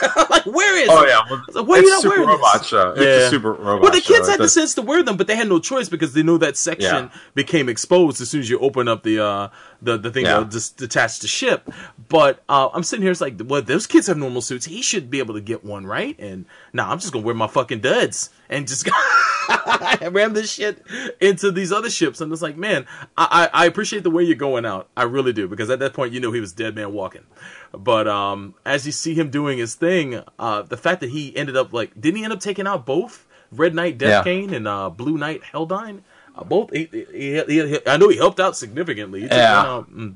like, 0.30 0.46
where 0.46 0.76
is 0.82 0.88
Oh 0.90 1.03
it? 1.03 1.09
yeah, 1.09 1.20
well, 1.30 1.42
It's 1.46 1.57
like, 1.57 1.66
why 1.66 1.76
are 1.78 1.80
you 1.80 1.84
it's 1.84 1.90
not 1.92 2.03
super 2.03 2.14
wearing 2.22 2.28
robot 2.28 2.59
this? 2.59 2.66
show. 2.68 2.90
It's 2.92 3.01
Yeah. 3.01 3.26
a 3.26 3.30
super 3.30 3.53
robot. 3.53 3.82
Well, 3.82 3.90
the 3.92 4.01
kids 4.01 4.26
show. 4.26 4.30
had 4.32 4.40
the 4.40 4.44
It's 4.44 4.57
a- 4.57 4.61
sense 4.61 4.74
to 4.74 4.82
wear 4.82 5.03
them, 5.03 5.16
but 5.16 5.26
they 5.26 5.36
had 5.36 5.49
no 5.49 5.59
choice 5.59 5.88
because 5.88 6.12
they 6.12 6.22
know 6.22 6.38
that 6.38 6.57
section 6.57 7.05
Yeah. 7.07 7.20
became 7.34 7.68
exposed 7.68 8.20
as 8.20 8.30
soon 8.30 8.40
as 8.40 8.51
you 8.51 8.59
open 8.61 8.88
up 8.88 9.03
the 9.03 9.18
uh, 9.24 9.49
the 9.82 9.96
the 9.99 10.11
thing 10.11 10.24
Yeah. 10.26 10.40
that 10.40 10.51
just 10.51 10.76
detached 10.76 11.22
the 11.22 11.28
ship. 11.28 11.70
But 12.09 12.42
uh, 12.49 12.68
I'm 12.72 12.82
sitting 12.82 13.03
here, 13.03 13.11
it's 13.12 13.20
like, 13.20 13.34
well, 13.44 13.62
those 13.62 13.86
kids 13.86 14.07
have 14.07 14.16
normal 14.16 14.40
suits. 14.42 14.64
He 14.66 14.82
should 14.82 15.11
be 15.11 15.18
able 15.18 15.34
to 15.34 15.40
get 15.40 15.64
one, 15.64 15.86
right? 15.86 16.16
And 16.18 16.44
nah, 16.72 16.90
I'm 16.90 16.99
just 16.99 17.12
gonna 17.12 17.24
wear 17.24 17.34
my 17.34 17.46
fucking 17.49 17.80
duds 17.80 18.30
and 18.49 18.66
just. 18.68 18.88
ram 20.11 20.32
this 20.32 20.53
shit 20.53 20.82
into 21.20 21.51
these 21.51 21.72
other 21.72 21.90
ships, 21.90 22.20
and 22.20 22.32
it's 22.32 22.42
like, 22.42 22.57
man, 22.57 22.86
I, 23.16 23.49
I 23.53 23.62
I 23.62 23.66
appreciate 23.66 24.03
the 24.03 24.11
way 24.11 24.22
you're 24.22 24.36
going 24.36 24.64
out. 24.64 24.88
I 24.96 25.05
really 25.05 25.32
do 25.32 25.49
because 25.49 25.70
at 25.70 25.78
that 25.80 25.94
point 25.94 26.12
you 26.12 26.20
know 26.20 26.32
he 26.32 26.40
was 26.40 26.53
dead 26.53 26.74
man 26.74 26.92
walking. 26.92 27.24
But 27.72 28.09
um, 28.09 28.55
as 28.64 28.86
you 28.86 28.92
see 28.92 29.14
him 29.14 29.30
doing 29.30 29.59
his 29.59 29.74
thing, 29.74 30.22
uh, 30.38 30.62
the 30.62 30.76
fact 30.76 31.01
that 31.01 31.11
he 31.11 31.36
ended 31.36 31.57
up 31.57 31.72
like, 31.72 31.99
didn't 32.01 32.16
he 32.16 32.24
end 32.24 32.32
up 32.32 32.40
taking 32.40 32.66
out 32.66 32.86
both 32.86 33.26
Red 33.53 33.74
Knight 33.74 33.99
Death 33.99 34.26
Yeah. 34.26 34.32
And 34.32 34.68
uh, 34.68 34.90
Blue 34.90 35.18
Knight 35.18 35.42
Helldyne? 35.42 36.01
Uh, 36.34 36.44
both, 36.44 36.72
he, 36.72 36.88
he, 37.12 37.42
he, 37.42 37.78
I 37.86 37.96
know 37.96 38.09
he 38.09 38.16
helped 38.16 38.40
out 38.40 38.57
significantly. 38.57 39.26
Yeah. 39.26 39.61
out, 39.61 39.92
mm, 39.92 40.14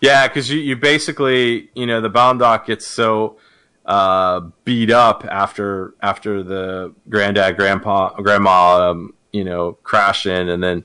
Yeah, 0.00 0.26
because 0.26 0.50
you, 0.50 0.58
you 0.58 0.76
basically, 0.76 1.70
you 1.74 1.86
know, 1.86 2.00
the 2.00 2.08
bound 2.08 2.40
dock 2.40 2.66
gets 2.66 2.86
so 2.86 3.36
uh, 3.88 4.40
beat 4.64 4.90
up 4.90 5.24
after 5.24 5.94
after 6.02 6.42
the 6.42 6.94
granddad, 7.08 7.56
grandpa, 7.56 8.14
grandma, 8.20 8.90
um, 8.90 9.14
you 9.32 9.42
know, 9.42 9.72
crash 9.82 10.26
in, 10.26 10.50
and 10.50 10.62
then 10.62 10.84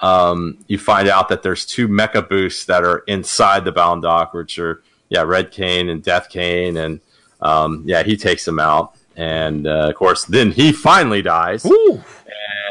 um, 0.00 0.58
you 0.68 0.78
find 0.78 1.08
out 1.08 1.30
that 1.30 1.42
there's 1.42 1.64
two 1.64 1.88
mecha 1.88 2.28
boosts 2.28 2.66
that 2.66 2.84
are 2.84 2.98
inside 3.08 3.64
the 3.64 3.72
Bandock, 3.72 4.34
which 4.34 4.58
are 4.58 4.82
yeah, 5.08 5.22
Red 5.22 5.50
Cane 5.50 5.88
and 5.88 6.02
Death 6.02 6.28
Cane, 6.28 6.76
and 6.76 7.00
um, 7.40 7.84
yeah, 7.86 8.02
he 8.02 8.18
takes 8.18 8.44
them 8.44 8.60
out, 8.60 8.96
and 9.16 9.66
uh, 9.66 9.88
of 9.88 9.94
course, 9.94 10.26
then 10.26 10.52
he 10.52 10.72
finally 10.72 11.22
dies, 11.22 11.64
Woo! 11.64 12.02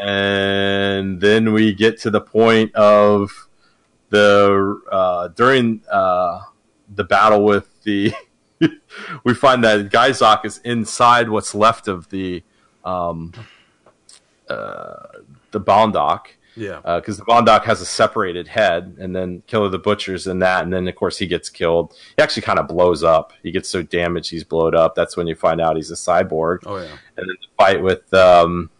and 0.04 1.20
then 1.20 1.52
we 1.52 1.74
get 1.74 2.00
to 2.02 2.10
the 2.10 2.20
point 2.20 2.72
of 2.76 3.48
the 4.10 4.80
uh, 4.92 5.26
during 5.28 5.82
uh, 5.90 6.40
the 6.94 7.02
battle 7.02 7.44
with 7.44 7.82
the 7.82 8.12
we 9.24 9.34
find 9.34 9.62
that 9.64 9.90
Gaizok 9.90 10.44
is 10.44 10.58
inside 10.64 11.28
what's 11.28 11.54
left 11.54 11.88
of 11.88 12.08
the 12.10 12.42
um, 12.84 13.32
uh, 14.48 14.96
the 15.50 15.60
Bondok 15.60 16.26
Yeah. 16.56 16.80
because 16.96 17.16
the 17.18 17.24
Bondok 17.24 17.64
has 17.64 17.80
a 17.80 17.86
separated 17.86 18.48
head, 18.48 18.96
and 18.98 19.14
then 19.14 19.42
Killer 19.46 19.68
the 19.68 19.78
Butcher's 19.78 20.26
in 20.26 20.38
that, 20.40 20.64
and 20.64 20.72
then 20.72 20.86
of 20.88 20.94
course 20.94 21.18
he 21.18 21.26
gets 21.26 21.48
killed. 21.48 21.94
He 22.16 22.22
actually 22.22 22.42
kind 22.42 22.58
of 22.58 22.68
blows 22.68 23.02
up. 23.04 23.32
He 23.42 23.50
gets 23.52 23.68
so 23.68 23.82
damaged 23.82 24.30
he's 24.30 24.44
blowed 24.44 24.74
up. 24.74 24.94
That's 24.94 25.16
when 25.16 25.26
you 25.26 25.34
find 25.34 25.60
out 25.60 25.76
he's 25.76 25.90
a 25.90 25.94
cyborg 25.94 26.58
oh 26.66 26.76
yeah. 26.76 26.84
and 27.16 27.28
then 27.28 27.36
the 27.40 27.48
fight 27.56 27.82
with 27.82 28.12
um, 28.14 28.70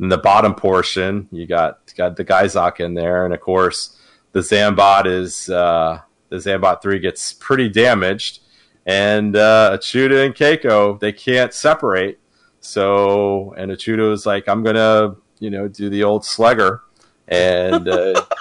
in 0.00 0.08
the 0.08 0.18
bottom 0.18 0.54
portion, 0.54 1.28
you 1.30 1.46
got 1.46 1.92
got 1.96 2.16
the 2.16 2.24
Gaizok 2.24 2.80
in 2.80 2.94
there, 2.94 3.24
and 3.24 3.34
of 3.34 3.40
course 3.40 3.98
the 4.32 4.40
Zambot 4.40 5.06
is 5.06 5.48
uh, 5.50 6.00
the 6.28 6.36
Zambot 6.36 6.82
three 6.82 6.98
gets 6.98 7.32
pretty 7.32 7.68
damaged, 7.68 8.40
and 8.86 9.36
uh, 9.36 9.76
Uchuta 9.78 10.24
and 10.24 10.34
Keiko 10.34 10.98
they 11.00 11.12
can't 11.12 11.52
separate. 11.52 12.18
So 12.60 13.52
and 13.56 13.70
Uchuta 13.70 14.12
is 14.12 14.26
like, 14.26 14.48
I'm 14.48 14.62
gonna 14.62 15.16
you 15.38 15.50
know 15.50 15.68
do 15.68 15.88
the 15.88 16.04
old 16.04 16.22
Sleggar, 16.22 16.80
and 17.28 17.88
uh, 17.88 18.24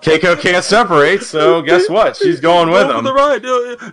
Keiko 0.00 0.38
can't 0.40 0.64
separate. 0.64 1.22
So 1.22 1.62
guess 1.62 1.88
what? 1.88 2.16
She's 2.16 2.40
going 2.40 2.70
with 2.70 2.90
for 2.90 3.02
the 3.02 3.12
ride. 3.12 3.42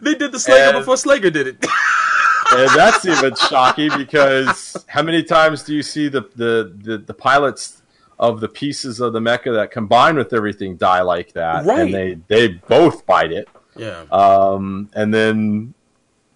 They 0.01 0.15
did 0.15 0.31
the 0.31 0.37
Sleggar 0.37 0.69
And- 0.69 0.77
before 0.79 0.95
Sleggar 0.95 1.31
did 1.31 1.47
it. 1.47 1.65
and 2.53 2.69
that's 2.75 3.05
even 3.05 3.35
shocking 3.35 3.89
because 3.97 4.85
how 4.87 5.01
many 5.03 5.21
times 5.23 5.63
do 5.63 5.75
you 5.75 5.83
see 5.83 6.07
the, 6.07 6.21
the, 6.35 6.73
the, 6.81 6.97
the 6.99 7.13
pilots 7.13 7.81
of 8.19 8.39
the 8.39 8.47
pieces 8.47 8.99
of 8.99 9.11
the 9.13 9.19
mecha 9.19 9.53
that 9.53 9.69
combine 9.71 10.15
with 10.15 10.33
everything 10.33 10.77
die 10.77 11.01
like 11.01 11.33
that? 11.33 11.65
Right. 11.65 11.81
And 11.81 11.93
they, 11.93 12.17
they 12.27 12.47
both 12.47 13.05
bite 13.05 13.31
it. 13.33 13.49
Yeah. 13.77 14.03
Um, 14.11 14.89
and 14.93 15.13
then 15.13 15.73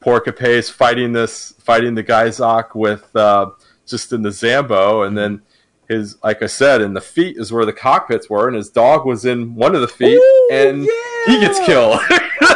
Porcape 0.01 0.41
is 0.41 0.69
fighting 0.69 1.13
this, 1.13 1.53
fighting 1.59 1.95
the 1.95 2.03
Gaizok 2.03 2.73
with 2.75 3.15
uh, 3.15 3.51
just 3.85 4.11
in 4.13 4.21
the 4.23 4.29
Zambo, 4.29 5.05
and 5.05 5.17
then 5.17 5.41
his, 5.87 6.17
like 6.23 6.41
I 6.41 6.47
said, 6.47 6.81
in 6.81 6.93
the 6.93 7.01
feet 7.01 7.37
is 7.37 7.51
where 7.51 7.65
the 7.65 7.73
cockpits 7.73 8.29
were, 8.29 8.47
and 8.47 8.55
his 8.55 8.69
dog 8.69 9.05
was 9.05 9.25
in 9.25 9.55
one 9.55 9.75
of 9.75 9.81
the 9.81 9.87
feet, 9.87 10.15
Ooh, 10.17 10.49
and 10.51 10.83
he 11.27 11.39
gets 11.39 11.59
killed. 11.59 11.99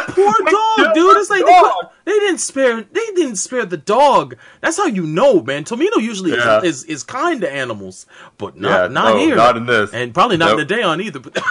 Poor 0.08 0.32
dog, 0.50 0.94
dude. 0.94 1.16
It's 1.18 1.28
like 1.30 1.44
they, 1.44 1.52
could- 1.52 1.88
they 2.06 2.12
didn't 2.18 2.38
spare. 2.38 2.82
They 2.82 3.04
didn't 3.14 3.36
spare 3.36 3.66
the 3.66 3.76
dog. 3.76 4.36
That's 4.62 4.78
how 4.78 4.86
you 4.86 5.02
know, 5.06 5.42
man. 5.42 5.64
Tomino 5.64 6.00
usually 6.00 6.30
is- 6.32 6.38
Yeah. 6.44 6.62
is, 6.62 6.84
is 6.84 7.02
kind 7.02 7.42
to 7.42 7.52
animals, 7.52 8.06
but 8.38 8.58
not 8.58 8.70
Yeah, 8.70 8.88
not 8.88 9.14
no, 9.14 9.18
here. 9.20 9.36
not 9.36 9.56
in 9.58 9.66
this. 9.66 9.92
and 9.92 10.14
probably 10.14 10.38
not 10.38 10.46
Nope. 10.46 10.60
in 10.60 10.66
the 10.66 10.74
day 10.74 10.82
on 10.82 11.00
either. 11.02 11.18
But, 11.20 11.36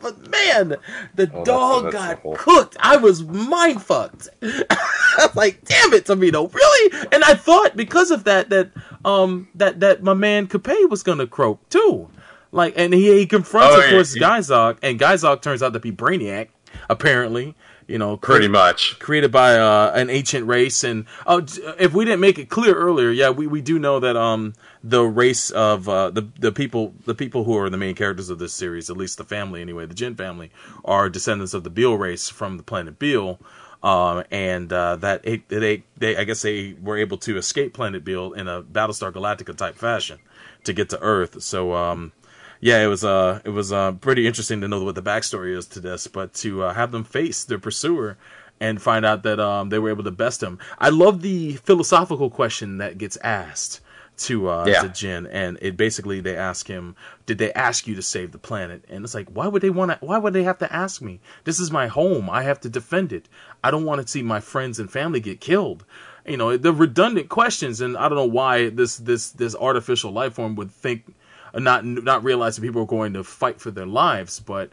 but 0.00 0.30
man, 0.30 0.68
the 1.14 1.24
Oh, 1.32 1.44
that's- 1.44 1.44
dog 1.46 1.82
that's 1.84 1.94
got 1.94 2.08
the 2.16 2.22
whole- 2.22 2.36
cooked. 2.36 2.76
I 2.80 2.96
was 2.96 3.22
mind 3.24 3.82
fucked. 3.82 4.28
I 4.42 4.76
was 5.18 5.36
like, 5.36 5.64
damn 5.64 5.92
it, 5.92 6.06
Tomino, 6.06 6.52
really? 6.52 7.08
And 7.12 7.24
I 7.24 7.34
thought 7.34 7.76
because 7.76 8.10
of 8.10 8.24
that 8.24 8.50
that 8.50 8.70
um 9.04 9.48
that 9.54 9.80
that 9.80 10.02
my 10.02 10.14
man 10.14 10.46
Capet 10.46 10.88
was 10.90 11.02
gonna 11.02 11.26
croak 11.26 11.66
too. 11.68 12.08
Like, 12.52 12.74
and 12.76 12.94
he 12.94 13.18
he 13.18 13.26
confronts, 13.26 13.74
Oh, 13.74 13.78
of 13.78 13.84
yeah, 13.84 13.90
course, 13.90 14.16
Gaizok, 14.16 14.78
and 14.82 14.98
Gaizok 14.98 15.42
turns 15.42 15.62
out 15.62 15.74
to 15.74 15.80
be 15.80 15.92
Brainiac, 15.92 16.48
apparently. 16.88 17.54
You 17.88 17.96
know, 17.96 18.18
Pretty 18.18 18.48
much. 18.48 18.98
created 18.98 19.32
by 19.32 19.56
uh, 19.56 19.92
an 19.94 20.10
ancient 20.10 20.46
race. 20.46 20.84
And 20.84 21.06
uh, 21.26 21.40
if 21.78 21.94
we 21.94 22.04
didn't 22.04 22.20
make 22.20 22.38
it 22.38 22.50
clear 22.50 22.74
earlier, 22.74 23.10
yeah, 23.10 23.30
we, 23.30 23.46
we 23.46 23.62
do 23.62 23.78
know 23.78 23.98
that 23.98 24.14
um 24.14 24.52
the 24.84 25.02
race 25.02 25.50
of 25.50 25.88
uh, 25.88 26.10
the 26.10 26.28
the 26.38 26.52
people 26.52 26.92
the 27.06 27.14
people 27.14 27.44
who 27.44 27.56
are 27.56 27.70
the 27.70 27.78
main 27.78 27.94
characters 27.94 28.28
of 28.28 28.38
this 28.38 28.52
series, 28.52 28.90
at 28.90 28.96
least 28.98 29.16
the 29.16 29.24
family 29.24 29.62
anyway, 29.62 29.86
the 29.86 29.94
Jin 29.94 30.14
family, 30.14 30.50
are 30.84 31.08
descendants 31.08 31.54
of 31.54 31.64
the 31.64 31.70
Beal 31.70 31.94
race 31.96 32.28
from 32.28 32.58
the 32.58 32.62
planet 32.62 32.98
Beal. 32.98 33.38
Um, 33.82 34.24
and 34.30 34.72
uh, 34.72 34.96
that 34.96 35.20
it, 35.24 35.48
they 35.48 35.84
they 35.96 36.16
I 36.16 36.24
guess 36.24 36.42
they 36.42 36.74
were 36.82 36.98
able 36.98 37.16
to 37.18 37.38
escape 37.38 37.72
planet 37.72 38.04
Beal 38.04 38.34
in 38.34 38.48
a 38.48 38.60
Battlestar 38.60 39.12
Galactica 39.12 39.56
type 39.56 39.76
fashion 39.76 40.18
to 40.64 40.72
get 40.74 40.90
to 40.90 40.98
Earth. 41.00 41.42
So 41.42 41.72
um, 41.74 42.12
yeah, 42.60 42.82
it 42.82 42.86
was 42.86 43.04
uh 43.04 43.40
it 43.44 43.50
was 43.50 43.72
uh 43.72 43.92
pretty 43.92 44.26
interesting 44.26 44.60
to 44.60 44.68
know 44.68 44.82
what 44.82 44.94
the 44.94 45.02
backstory 45.02 45.56
is 45.56 45.66
to 45.68 45.80
this, 45.80 46.06
but 46.06 46.34
to 46.34 46.64
uh, 46.64 46.74
have 46.74 46.90
them 46.92 47.04
face 47.04 47.44
their 47.44 47.58
pursuer 47.58 48.16
and 48.60 48.82
find 48.82 49.06
out 49.06 49.22
that 49.22 49.38
um 49.40 49.68
they 49.68 49.78
were 49.78 49.90
able 49.90 50.04
to 50.04 50.10
best 50.10 50.42
him. 50.42 50.58
I 50.78 50.88
love 50.90 51.22
the 51.22 51.54
philosophical 51.56 52.30
question 52.30 52.78
that 52.78 52.98
gets 52.98 53.16
asked 53.18 53.80
to 54.18 54.48
uh 54.48 54.66
Yeah. 54.66 54.82
to 54.82 54.88
Jin, 54.88 55.26
and 55.28 55.58
it 55.62 55.76
basically 55.76 56.20
they 56.20 56.36
ask 56.36 56.66
him, 56.66 56.96
"Did 57.26 57.38
they 57.38 57.52
ask 57.52 57.86
you 57.86 57.94
to 57.94 58.02
save 58.02 58.32
the 58.32 58.38
planet?" 58.38 58.84
And 58.88 59.04
it's 59.04 59.14
like, 59.14 59.28
why 59.28 59.46
would 59.46 59.62
they 59.62 59.70
want 59.70 59.92
to? 59.92 59.98
Why 60.04 60.18
would 60.18 60.32
they 60.32 60.42
have 60.42 60.58
to 60.58 60.72
ask 60.72 61.00
me? 61.00 61.20
This 61.44 61.60
is 61.60 61.70
my 61.70 61.86
home. 61.86 62.28
I 62.28 62.42
have 62.42 62.60
to 62.62 62.68
defend 62.68 63.12
it. 63.12 63.28
I 63.62 63.70
don't 63.70 63.84
want 63.84 64.02
to 64.02 64.08
see 64.08 64.22
my 64.22 64.40
friends 64.40 64.80
and 64.80 64.90
family 64.90 65.20
get 65.20 65.40
killed 65.40 65.84
you 66.26 66.36
know 66.36 66.56
the 66.58 66.72
redundant 66.72 67.28
questions 67.30 67.80
and 67.80 67.96
i 67.96 68.06
don't 68.08 68.16
know 68.16 68.24
why 68.26 68.68
this 68.68 68.98
this 68.98 69.30
this 69.30 69.54
artificial 69.56 70.12
life 70.12 70.34
form 70.34 70.54
would 70.56 70.70
think 70.70 71.14
not 71.60 71.84
not 71.84 72.22
realize 72.24 72.56
that 72.56 72.62
people 72.62 72.82
are 72.82 72.86
going 72.86 73.12
to 73.12 73.24
fight 73.24 73.60
for 73.60 73.70
their 73.70 73.86
lives 73.86 74.40
but 74.40 74.70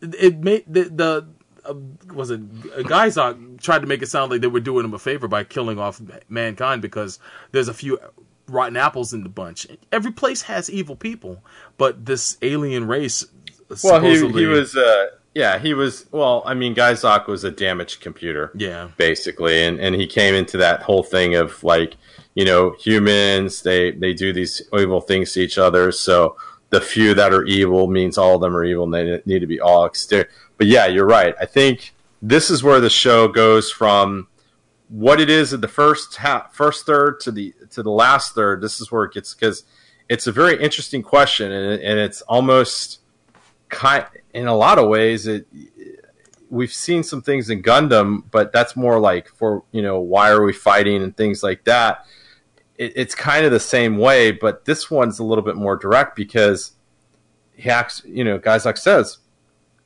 it 0.00 0.38
made 0.38 0.64
the 0.66 0.84
the 0.84 1.26
uh, 1.64 1.74
was 2.12 2.30
it 2.30 2.52
Gaizok 2.84 3.60
tried 3.60 3.80
to 3.80 3.86
make 3.86 4.02
it 4.02 4.08
sound 4.08 4.30
like 4.30 4.40
they 4.42 4.46
were 4.46 4.60
doing 4.60 4.84
him 4.84 4.92
a 4.94 4.98
favor 4.98 5.28
by 5.28 5.44
killing 5.44 5.78
off 5.78 6.00
mankind 6.28 6.82
because 6.82 7.18
there's 7.52 7.68
a 7.68 7.74
few 7.74 7.98
rotten 8.48 8.76
apples 8.76 9.14
in 9.14 9.22
the 9.22 9.28
bunch. 9.28 9.66
Every 9.90 10.12
place 10.12 10.42
has 10.42 10.70
evil 10.70 10.96
people, 10.96 11.42
but 11.78 12.04
this 12.04 12.36
alien 12.42 12.86
race 12.86 13.24
Well, 13.82 14.00
he, 14.02 14.16
he 14.32 14.46
was, 14.46 14.76
uh, 14.76 15.06
yeah, 15.34 15.58
he 15.58 15.72
was, 15.74 16.06
well, 16.12 16.42
I 16.44 16.54
mean, 16.54 16.74
Gaizok 16.74 17.26
was 17.26 17.44
a 17.44 17.50
damaged 17.50 18.00
computer. 18.00 18.50
yeah 18.54 18.88
basically 18.96 19.62
and 19.62 19.80
and 19.80 19.94
he 19.94 20.06
came 20.06 20.34
into 20.34 20.58
that 20.58 20.82
whole 20.82 21.02
thing 21.02 21.34
of 21.34 21.64
like 21.64 21.96
you 22.34 22.44
know 22.44 22.74
humans 22.78 23.62
they 23.62 23.92
they 23.92 24.12
do 24.12 24.32
these 24.32 24.62
evil 24.76 25.00
things 25.00 25.32
to 25.32 25.40
each 25.40 25.58
other. 25.58 25.92
So 25.92 26.36
the 26.70 26.80
few 26.80 27.14
that 27.14 27.32
are 27.32 27.44
evil 27.44 27.86
means 27.86 28.18
all 28.18 28.34
of 28.34 28.40
them 28.40 28.56
are 28.56 28.64
evil 28.64 28.84
and 28.84 28.94
they 28.94 29.22
need 29.26 29.40
to 29.40 29.46
be 29.46 29.60
all 29.60 29.84
exterior 29.84 30.28
but 30.56 30.66
yeah 30.66 30.86
you're 30.86 31.06
right. 31.06 31.34
I 31.40 31.46
think 31.46 31.94
this 32.20 32.50
is 32.50 32.62
where 32.62 32.80
the 32.80 32.90
show 32.90 33.28
goes 33.28 33.70
from 33.70 34.28
what 34.88 35.20
it 35.20 35.30
is 35.30 35.52
in 35.52 35.60
the 35.60 35.68
first 35.68 36.16
half 36.16 36.54
first 36.54 36.86
third 36.86 37.20
to 37.20 37.32
the 37.32 37.54
to 37.70 37.82
the 37.82 37.90
last 37.90 38.34
third. 38.34 38.60
This 38.60 38.80
is 38.80 38.90
where 38.90 39.04
it 39.04 39.12
gets 39.12 39.34
because 39.34 39.64
it's 40.08 40.26
a 40.26 40.32
very 40.32 40.62
interesting 40.62 41.02
question 41.02 41.50
and, 41.50 41.80
and 41.80 41.98
it's 41.98 42.20
almost 42.22 43.00
kind 43.68 44.06
in 44.32 44.46
a 44.46 44.54
lot 44.54 44.78
of 44.78 44.88
ways 44.88 45.26
it 45.26 45.46
we've 46.54 46.72
seen 46.72 47.02
some 47.02 47.20
things 47.20 47.50
in 47.50 47.62
Gundam, 47.62 48.22
but 48.30 48.52
that's 48.52 48.76
more 48.76 49.00
like 49.00 49.28
for 49.28 49.64
you 49.72 49.82
know 49.82 49.98
why 49.98 50.30
are 50.30 50.44
we 50.44 50.52
fighting 50.52 51.02
and 51.02 51.16
things 51.16 51.42
like 51.42 51.64
that. 51.64 52.06
It, 52.76 52.92
it's 52.96 53.14
kind 53.14 53.44
of 53.44 53.52
the 53.52 53.60
same 53.60 53.98
way, 53.98 54.32
but 54.32 54.64
this 54.64 54.90
one's 54.90 55.18
a 55.18 55.24
little 55.24 55.44
bit 55.44 55.56
more 55.56 55.76
direct 55.76 56.16
because 56.16 56.72
he 57.56 57.70
acts. 57.70 58.02
You 58.04 58.24
know, 58.24 58.38
Gaizok 58.38 58.78
says, 58.78 59.18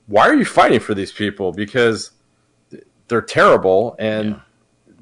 "Why 0.07 0.29
are 0.29 0.35
you 0.35 0.45
fighting 0.45 0.81
for 0.81 0.95
these 0.95 1.13
people? 1.13 1.53
Because 1.53 2.13
they're 3.09 3.23
terrible, 3.23 3.97
and 3.99 4.31
Yeah. 4.31 4.41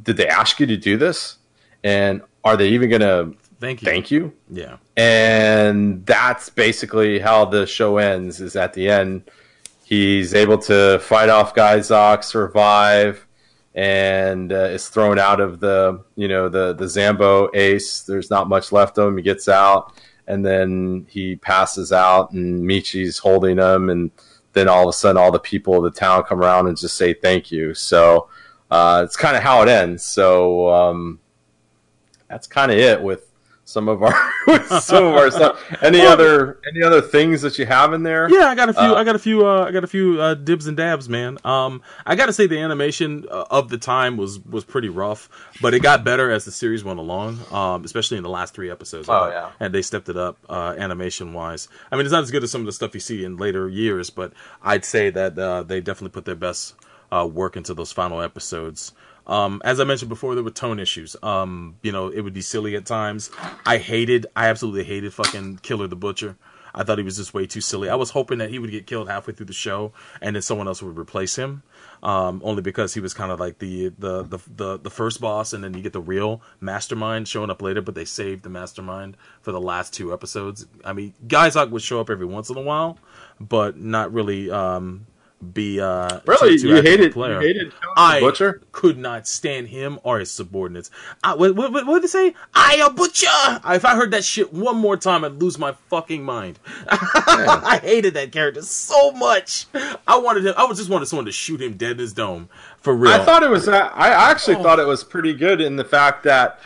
did 0.02 0.16
they 0.16 0.28
ask 0.28 0.60
you 0.60 0.66
to 0.66 0.76
do 0.76 0.96
this? 0.96 1.36
And 1.84 2.22
are 2.44 2.56
they 2.56 2.68
even 2.68 2.88
going 2.90 3.00
to 3.02 3.34
thank 3.60 3.82
you 3.82 3.86
thank 3.86 4.10
you?" 4.10 4.32
yeah 4.50 4.76
and 4.96 6.04
that's 6.06 6.48
basically 6.48 7.18
how 7.18 7.44
the 7.44 7.66
show 7.66 7.98
ends 7.98 8.40
is 8.40 8.54
at 8.56 8.72
the 8.74 8.88
end 8.88 9.22
he's 9.84 10.34
able 10.34 10.58
to 10.58 10.98
fight 11.00 11.28
off 11.28 11.54
Gaizok, 11.54 12.24
survive 12.24 13.25
and 13.76 14.52
uh, 14.52 14.70
is 14.70 14.88
thrown 14.88 15.18
out 15.18 15.38
of 15.38 15.60
the 15.60 16.02
you 16.16 16.26
know 16.26 16.48
the 16.48 16.72
the 16.72 16.86
Zambo 16.86 17.54
ace. 17.54 18.02
There's 18.02 18.30
not 18.30 18.48
much 18.48 18.72
left 18.72 18.98
of 18.98 19.08
him. 19.08 19.16
He 19.18 19.22
gets 19.22 19.48
out, 19.48 19.92
and 20.26 20.44
then 20.44 21.06
he 21.08 21.36
passes 21.36 21.92
out, 21.92 22.32
and 22.32 22.66
Michi's 22.66 23.18
holding 23.18 23.58
him, 23.58 23.90
and 23.90 24.10
then 24.54 24.68
all 24.68 24.84
of 24.84 24.88
a 24.88 24.92
sudden, 24.94 25.20
all 25.20 25.30
the 25.30 25.38
people 25.38 25.76
of 25.76 25.84
the 25.92 25.98
town 25.98 26.24
come 26.24 26.40
around 26.40 26.66
and 26.66 26.76
just 26.78 26.96
say 26.96 27.12
thank 27.12 27.52
you. 27.52 27.74
So 27.74 28.28
uh, 28.70 29.02
it's 29.04 29.16
kind 29.16 29.36
of 29.36 29.42
how 29.42 29.62
it 29.62 29.68
ends. 29.68 30.02
So 30.02 30.72
um, 30.72 31.20
that's 32.28 32.46
kind 32.46 32.72
of 32.72 32.78
it 32.78 33.02
with 33.02 33.25
some 33.66 33.88
of 33.88 34.00
our 34.00 34.14
some 34.80 35.04
of 35.04 35.14
our 35.16 35.30
stuff. 35.30 35.60
Any 35.82 35.98
Well, 35.98 36.12
other 36.12 36.60
any 36.72 36.82
other 36.82 37.02
things 37.02 37.42
that 37.42 37.58
you 37.58 37.66
have 37.66 37.92
in 37.92 38.04
there? 38.04 38.30
Yeah, 38.30 38.46
I 38.46 38.54
got 38.54 38.68
a 38.68 38.72
few. 38.72 38.82
Uh, 38.82 38.94
I 38.94 39.04
got 39.04 39.16
a 39.16 39.18
few. 39.18 39.44
Uh, 39.46 39.64
I 39.64 39.72
got 39.72 39.82
a 39.82 39.88
few 39.88 40.20
uh, 40.20 40.34
dibs 40.34 40.68
and 40.68 40.76
dabs, 40.76 41.08
man. 41.08 41.36
Um, 41.44 41.82
I 42.06 42.14
got 42.14 42.26
to 42.26 42.32
say 42.32 42.46
the 42.46 42.58
animation 42.60 43.26
uh, 43.28 43.44
of 43.50 43.68
the 43.68 43.76
time 43.76 44.16
was 44.16 44.38
was 44.38 44.64
pretty 44.64 44.88
rough, 44.88 45.28
but 45.60 45.74
it 45.74 45.80
got 45.80 46.04
better 46.04 46.30
as 46.30 46.44
the 46.44 46.52
series 46.52 46.84
went 46.84 47.00
along. 47.00 47.40
Um, 47.50 47.84
especially 47.84 48.16
in 48.16 48.22
the 48.22 48.30
last 48.30 48.54
three 48.54 48.70
episodes. 48.70 49.08
Oh, 49.08 49.28
yeah. 49.28 49.50
and 49.58 49.74
they 49.74 49.82
stepped 49.82 50.08
it 50.08 50.16
up 50.16 50.38
uh, 50.48 50.74
animation 50.78 51.32
wise. 51.34 51.68
I 51.90 51.96
mean, 51.96 52.06
it's 52.06 52.12
not 52.12 52.22
as 52.22 52.30
good 52.30 52.44
as 52.44 52.50
some 52.52 52.60
of 52.62 52.66
the 52.66 52.72
stuff 52.72 52.94
you 52.94 53.00
see 53.00 53.24
in 53.24 53.36
later 53.36 53.68
years, 53.68 54.10
but 54.10 54.32
I'd 54.62 54.84
say 54.84 55.10
that 55.10 55.36
uh, 55.38 55.64
they 55.64 55.80
definitely 55.80 56.14
put 56.14 56.24
their 56.24 56.36
best 56.36 56.74
uh, 57.10 57.26
work 57.30 57.56
into 57.56 57.74
those 57.74 57.90
final 57.92 58.22
episodes. 58.22 58.92
Um, 59.26 59.60
as 59.64 59.80
I 59.80 59.84
mentioned 59.84 60.08
before, 60.08 60.34
there 60.34 60.44
were 60.44 60.50
tone 60.50 60.78
issues. 60.78 61.16
Um, 61.22 61.76
you 61.82 61.92
know, 61.92 62.08
it 62.08 62.20
would 62.20 62.34
be 62.34 62.42
silly 62.42 62.76
at 62.76 62.86
times. 62.86 63.30
I 63.64 63.78
hated, 63.78 64.26
I 64.36 64.48
absolutely 64.48 64.84
hated 64.84 65.12
fucking 65.12 65.58
Killer 65.58 65.88
the 65.88 65.96
Butcher. 65.96 66.36
I 66.76 66.84
thought 66.84 66.98
he 66.98 67.04
was 67.04 67.16
just 67.16 67.32
way 67.32 67.46
too 67.46 67.62
silly. 67.62 67.88
I 67.88 67.94
was 67.94 68.10
hoping 68.10 68.38
that 68.38 68.50
he 68.50 68.58
would 68.58 68.70
get 68.70 68.86
killed 68.86 69.08
halfway 69.08 69.32
through 69.32 69.46
the 69.46 69.54
show, 69.54 69.92
and 70.20 70.36
then 70.36 70.42
someone 70.42 70.68
else 70.68 70.82
would 70.82 70.98
replace 70.98 71.34
him. 71.34 71.62
Um, 72.02 72.42
only 72.44 72.60
because 72.60 72.92
he 72.92 73.00
was 73.00 73.14
kind 73.14 73.32
of 73.32 73.40
like 73.40 73.58
the, 73.58 73.88
the 73.98 74.22
the 74.22 74.38
the 74.54 74.78
the 74.78 74.90
first 74.90 75.18
boss, 75.18 75.54
and 75.54 75.64
then 75.64 75.72
you 75.72 75.82
get 75.82 75.94
the 75.94 76.00
real 76.02 76.42
mastermind 76.60 77.28
showing 77.28 77.48
up 77.48 77.62
later. 77.62 77.80
But 77.80 77.94
they 77.94 78.04
saved 78.04 78.42
the 78.42 78.50
mastermind 78.50 79.16
for 79.40 79.52
the 79.52 79.60
last 79.60 79.94
two 79.94 80.12
episodes. 80.12 80.66
I 80.84 80.92
mean, 80.92 81.14
Gaizok 81.26 81.70
would 81.70 81.80
show 81.80 81.98
up 81.98 82.10
every 82.10 82.26
once 82.26 82.50
in 82.50 82.58
a 82.58 82.60
while, 82.60 82.98
but 83.40 83.78
not 83.78 84.12
really 84.12 84.50
um, 84.50 85.06
be 85.52 85.78
uh, 85.80 86.20
Really, 86.26 86.56
you 86.56 86.76
hated 86.82 87.12
player. 87.12 87.40
you 87.40 87.46
hated 87.46 87.72
I 87.96 88.20
Butcher? 88.20 88.62
could 88.72 88.96
not 88.96 89.28
stand 89.28 89.68
him 89.68 89.98
or 90.02 90.18
his 90.18 90.30
subordinates. 90.30 90.90
I, 91.22 91.34
what, 91.34 91.54
what, 91.54 91.72
what 91.72 91.86
did 91.86 92.04
they 92.04 92.06
say? 92.08 92.34
I 92.54 92.76
a 92.76 92.90
butcher. 92.90 93.26
If 93.66 93.84
I 93.84 93.94
heard 93.96 94.12
that 94.12 94.24
shit 94.24 94.52
one 94.52 94.76
more 94.76 94.96
time, 94.96 95.24
I'd 95.24 95.34
lose 95.34 95.58
my 95.58 95.72
fucking 95.90 96.24
mind. 96.24 96.58
I 96.88 97.80
hated 97.82 98.14
that 98.14 98.32
character 98.32 98.62
so 98.62 99.12
much. 99.12 99.66
I 100.06 100.16
wanted 100.18 100.46
him. 100.46 100.54
I 100.56 100.64
was 100.64 100.78
just 100.78 100.88
wanted 100.90 101.06
someone 101.06 101.26
to 101.26 101.32
shoot 101.32 101.60
him 101.60 101.74
dead 101.74 101.92
in 101.92 101.98
his 101.98 102.12
dome 102.14 102.48
for 102.78 102.94
real. 102.94 103.12
I 103.12 103.24
thought 103.24 103.42
it 103.42 103.50
was. 103.50 103.68
I 103.68 104.08
actually 104.30 104.56
Oh. 104.56 104.62
thought 104.62 104.78
it 104.78 104.86
was 104.86 105.04
pretty 105.04 105.34
good 105.34 105.60
in 105.60 105.76
the 105.76 105.84
fact 105.84 106.24
that 106.24 106.60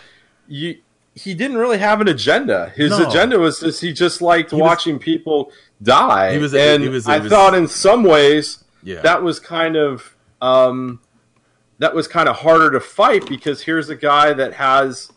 you 0.46 0.78
he 1.14 1.34
didn't 1.34 1.58
really 1.58 1.78
have 1.78 2.00
an 2.00 2.06
agenda. 2.08 2.72
His 2.76 2.90
No. 2.96 3.08
agenda 3.08 3.38
was 3.38 3.60
just 3.60 3.80
he 3.80 3.92
just 3.92 4.22
liked 4.22 4.52
was- 4.52 4.60
watching 4.60 4.98
people 5.00 5.50
die. 5.82 6.32
He 6.32 6.38
was- 6.38 6.54
and 6.54 6.82
he 6.82 6.88
was- 6.88 7.06
he 7.06 7.12
I 7.12 7.18
was- 7.18 7.30
thought 7.30 7.54
in 7.54 7.66
some 7.68 8.02
ways 8.04 8.64
Yeah. 8.82 9.00
that 9.02 9.22
was 9.22 9.38
kind 9.40 9.76
of 9.76 10.14
um, 10.42 11.00
that 11.78 11.94
was 11.94 12.08
kind 12.08 12.28
of 12.28 12.36
harder 12.36 12.70
to 12.70 12.80
fight 12.80 13.26
because 13.28 13.62
here's 13.62 13.88
a 13.90 13.96
guy 13.96 14.32
that 14.32 14.54
has 14.54 15.10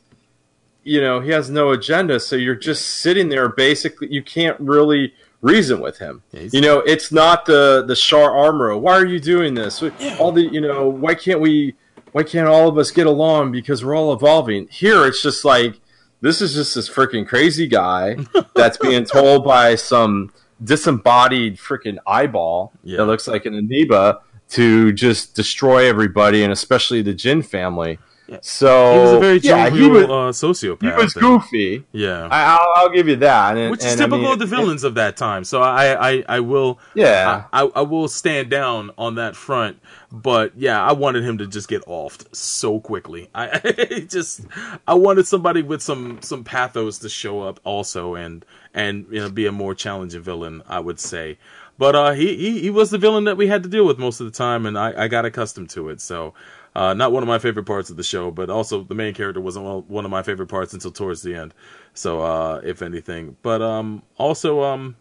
you 0.84 0.99
know 0.99 1.22
he 1.22 1.32
has 1.32 1.49
no 1.49 1.72
agenda. 1.72 2.20
So 2.20 2.36
you're 2.36 2.55
just 2.55 2.86
sitting 2.86 3.30
there 3.30 3.47
basically 3.49 4.07
you 4.11 4.22
can't 4.22 4.59
really 4.59 5.14
reason 5.41 5.80
with 5.82 5.97
him. 5.99 6.24
Yeah, 6.32 6.49
you 6.51 6.61
know 6.61 6.80
it's 6.80 7.11
not 7.11 7.45
the 7.45 7.84
the 7.88 7.95
Shar 7.95 8.36
Armor 8.36 8.76
why 8.78 8.93
are 8.93 9.05
you 9.05 9.20
doing 9.20 9.53
this? 9.53 9.82
All 10.20 10.32
the 10.32 10.41
you 10.43 10.61
know 10.61 10.88
why 10.88 11.16
can't 11.16 11.39
we 11.39 11.76
why 12.11 12.24
can't 12.24 12.47
all 12.47 12.68
of 12.68 12.78
us 12.78 12.91
get 12.91 13.07
along 13.07 13.51
because 13.53 13.84
we're 13.84 13.95
all 13.95 14.14
evolving? 14.14 14.68
Here 14.70 15.05
it's 15.05 15.22
just 15.24 15.43
like 15.45 15.76
this 16.22 16.41
is 16.41 16.53
just 16.53 16.76
this 16.76 16.89
freaking 16.89 17.26
crazy 17.28 17.68
guy 17.68 18.18
that's 18.55 18.78
being 18.78 19.03
told 19.05 19.43
by 19.45 19.76
some 19.76 20.32
disembodied 20.64 21.57
freaking 21.57 21.97
eyeball 22.07 22.72
Yeah. 22.84 22.97
that 22.97 23.05
looks 23.05 23.28
like 23.28 23.45
an 23.45 23.55
amoeba 23.57 24.20
to 24.49 24.91
just 24.93 25.36
destroy 25.36 25.88
everybody 25.88 26.43
and 26.43 26.51
especially 26.51 27.01
the 27.01 27.14
Jin 27.14 27.41
family 27.41 27.97
Yeah. 28.28 28.38
so 28.41 28.93
he 28.93 28.99
was 28.99 29.11
a 29.14 29.20
very 29.20 29.38
yeah, 29.39 29.70
jovial 29.70 29.99
he 29.99 30.05
was, 30.05 30.43
uh, 30.43 30.47
sociopath. 30.47 30.82
he 30.97 31.03
was 31.03 31.14
goofy. 31.14 31.84
Yeah. 31.91 32.28
I, 32.32 32.43
I'll, 32.57 32.72
I'll 32.76 32.89
give 32.89 33.07
you 33.07 33.18
that. 33.18 33.57
And, 33.57 33.72
which 33.72 33.82
is 33.84 33.91
and 33.93 34.01
I 34.01 34.03
typical 34.05 34.20
mean, 34.24 34.32
of 34.34 34.39
the 34.39 34.45
villains 34.45 34.84
of 34.84 34.95
that 34.95 35.18
time. 35.18 35.43
So 35.43 35.61
I, 35.61 36.11
I, 36.11 36.24
I 36.30 36.39
will, 36.39 36.80
Yeah. 36.95 37.45
I, 37.51 37.64
I 37.76 37.82
will 37.82 38.07
stand 38.07 38.49
down 38.49 38.91
on 38.97 39.16
that 39.16 39.36
front. 39.36 39.78
But 40.14 40.55
yeah, 40.55 40.80
I 40.80 40.91
wanted 40.93 41.24
him 41.24 41.39
to 41.39 41.47
just 41.47 41.68
get 41.68 41.84
offed 41.86 42.36
so 42.36 42.80
quickly. 42.80 43.32
I 43.36 43.61
it 43.64 44.11
just, 44.11 44.41
I 44.88 44.93
wanted 44.93 45.26
somebody 45.26 45.64
with 45.64 45.82
some 45.82 46.22
some 46.22 46.43
pathos 46.43 46.99
to 46.99 47.09
show 47.09 47.41
up 47.41 47.59
also, 47.64 48.14
and 48.14 48.45
and 48.76 49.07
you 49.09 49.20
know 49.20 49.32
be 49.32 49.47
a 49.47 49.51
more 49.51 49.74
challenging 49.74 50.22
villain. 50.22 50.61
I 50.68 50.80
would 50.80 50.99
say. 50.99 51.39
But 51.80 51.95
uh, 51.95 52.11
he, 52.11 52.36
he 52.36 52.59
he 52.61 52.70
was 52.70 52.91
the 52.91 52.99
villain 52.99 53.24
that 53.24 53.38
we 53.38 53.47
had 53.47 53.64
to 53.64 53.70
deal 53.70 53.88
with 53.88 53.97
most 53.97 54.20
of 54.20 54.28
the 54.28 54.38
time, 54.38 54.68
and 54.68 54.78
I, 54.78 55.05
I 55.05 55.07
got 55.07 55.26
accustomed 55.26 55.72
to 55.72 55.89
it. 55.89 55.99
So, 55.99 56.36
uh, 56.76 56.93
not 56.93 57.11
one 57.11 57.24
of 57.24 57.28
my 57.28 57.39
favorite 57.39 57.66
parts 57.66 57.89
of 57.89 57.97
the 57.97 58.03
show, 58.03 58.30
but 58.30 58.51
also 58.51 58.84
the 58.84 58.93
main 58.93 59.16
character 59.16 59.41
wasn't 59.41 59.89
one 59.89 60.05
of 60.05 60.11
my 60.11 60.22
favorite 60.22 60.47
parts 60.47 60.74
until 60.74 60.91
towards 60.91 61.24
the 61.24 61.34
end. 61.34 61.55
So, 61.95 62.22
uh, 62.22 62.61
if 62.64 62.84
anything, 62.84 63.36
but 63.41 63.64
um, 63.64 64.03
also 64.20 64.61
um, 64.61 64.95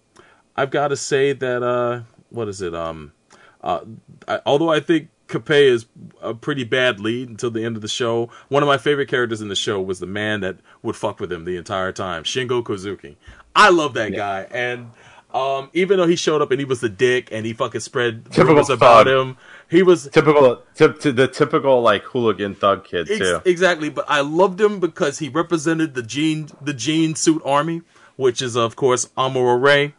I've 0.56 0.70
got 0.70 0.88
to 0.88 0.96
say 0.96 1.34
that 1.34 1.62
uh, 1.62 2.00
what 2.30 2.48
is 2.48 2.62
it? 2.62 2.74
Um, 2.74 3.12
uh, 3.62 3.80
I, 4.28 4.40
although 4.46 4.70
I 4.70 4.80
think 4.80 5.08
Capet 5.28 5.62
is 5.66 5.86
a 6.20 6.34
pretty 6.34 6.64
bad 6.64 7.00
lead 7.00 7.28
until 7.28 7.50
the 7.50 7.64
end 7.64 7.76
of 7.76 7.82
the 7.82 7.88
show, 7.88 8.28
one 8.48 8.62
of 8.62 8.66
my 8.66 8.76
favorite 8.78 9.08
characters 9.08 9.40
in 9.40 9.48
the 9.48 9.56
show 9.56 9.80
was 9.80 9.98
the 9.98 10.06
man 10.06 10.40
that 10.40 10.56
would 10.82 10.96
fuck 10.96 11.20
with 11.20 11.32
him 11.32 11.44
the 11.44 11.56
entire 11.56 11.92
time, 11.92 12.24
Shingo 12.24 12.62
Kozuki. 12.62 13.16
I 13.56 13.70
love 13.70 13.94
that 13.94 14.10
guy, 14.14 14.46
and 14.50 14.90
um, 15.32 15.70
even 15.72 15.96
though 15.98 16.06
he 16.06 16.16
showed 16.16 16.42
up 16.42 16.50
and 16.50 16.60
he 16.60 16.66
was 16.66 16.80
the 16.80 16.88
dick 16.90 17.28
and 17.32 17.46
he 17.46 17.54
fucking 17.54 17.80
spread 17.80 18.26
Typical 18.26 18.48
rumors 18.48 18.68
about 18.68 19.06
thug. 19.06 19.28
him, 19.28 19.36
he 19.70 19.82
was 19.82 20.06
typical, 20.08 20.62
tip, 20.74 21.00
to 21.00 21.12
the 21.12 21.26
typical 21.28 21.80
like 21.80 22.02
hooligan 22.02 22.54
thug 22.54 22.84
kid 22.84 23.10
Ex- 23.10 23.18
too. 23.18 23.40
exactly, 23.46 23.88
but 23.88 24.04
I 24.08 24.20
loved 24.20 24.60
him 24.60 24.80
because 24.80 25.18
he 25.20 25.30
represented 25.30 25.94
the 25.94 26.02
jean 26.02 26.48
the 26.60 26.74
jean 26.74 27.14
suit 27.14 27.40
army, 27.44 27.80
which 28.16 28.42
is 28.42 28.54
of 28.56 28.76
course 28.76 29.06
Amuro 29.16 29.58
Ray. 29.60 29.94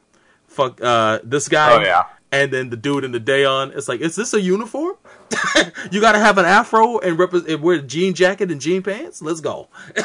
Fuck 0.48 0.80
uh 0.82 1.18
this 1.24 1.48
guy. 1.50 1.74
Oh, 1.76 1.82
yeah. 1.82 2.04
And 2.34 2.52
then 2.52 2.72
the 2.72 2.78
dude 2.78 3.04
in 3.04 3.12
the 3.12 3.20
day 3.20 3.46
on. 3.46 3.72
It's 3.72 3.88
like, 3.88 4.02
is 4.02 4.16
this 4.16 4.34
a 4.34 4.42
uniform? 4.42 4.96
you 5.92 6.02
gotta 6.02 6.18
have 6.20 6.38
an 6.40 6.46
afro 6.46 6.98
and, 7.00 7.18
repre- 7.18 7.48
and 7.48 7.62
wear 7.62 7.78
a 7.78 7.82
jean 7.82 8.14
jacket 8.16 8.52
and 8.52 8.60
jean 8.60 8.82
pants? 8.82 9.22
Let's 9.22 9.40
go. 9.40 9.70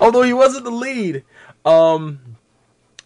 Although 0.00 0.22
he 0.22 0.32
wasn't 0.32 0.64
the 0.64 0.70
lead, 0.70 1.24
um, 1.64 2.20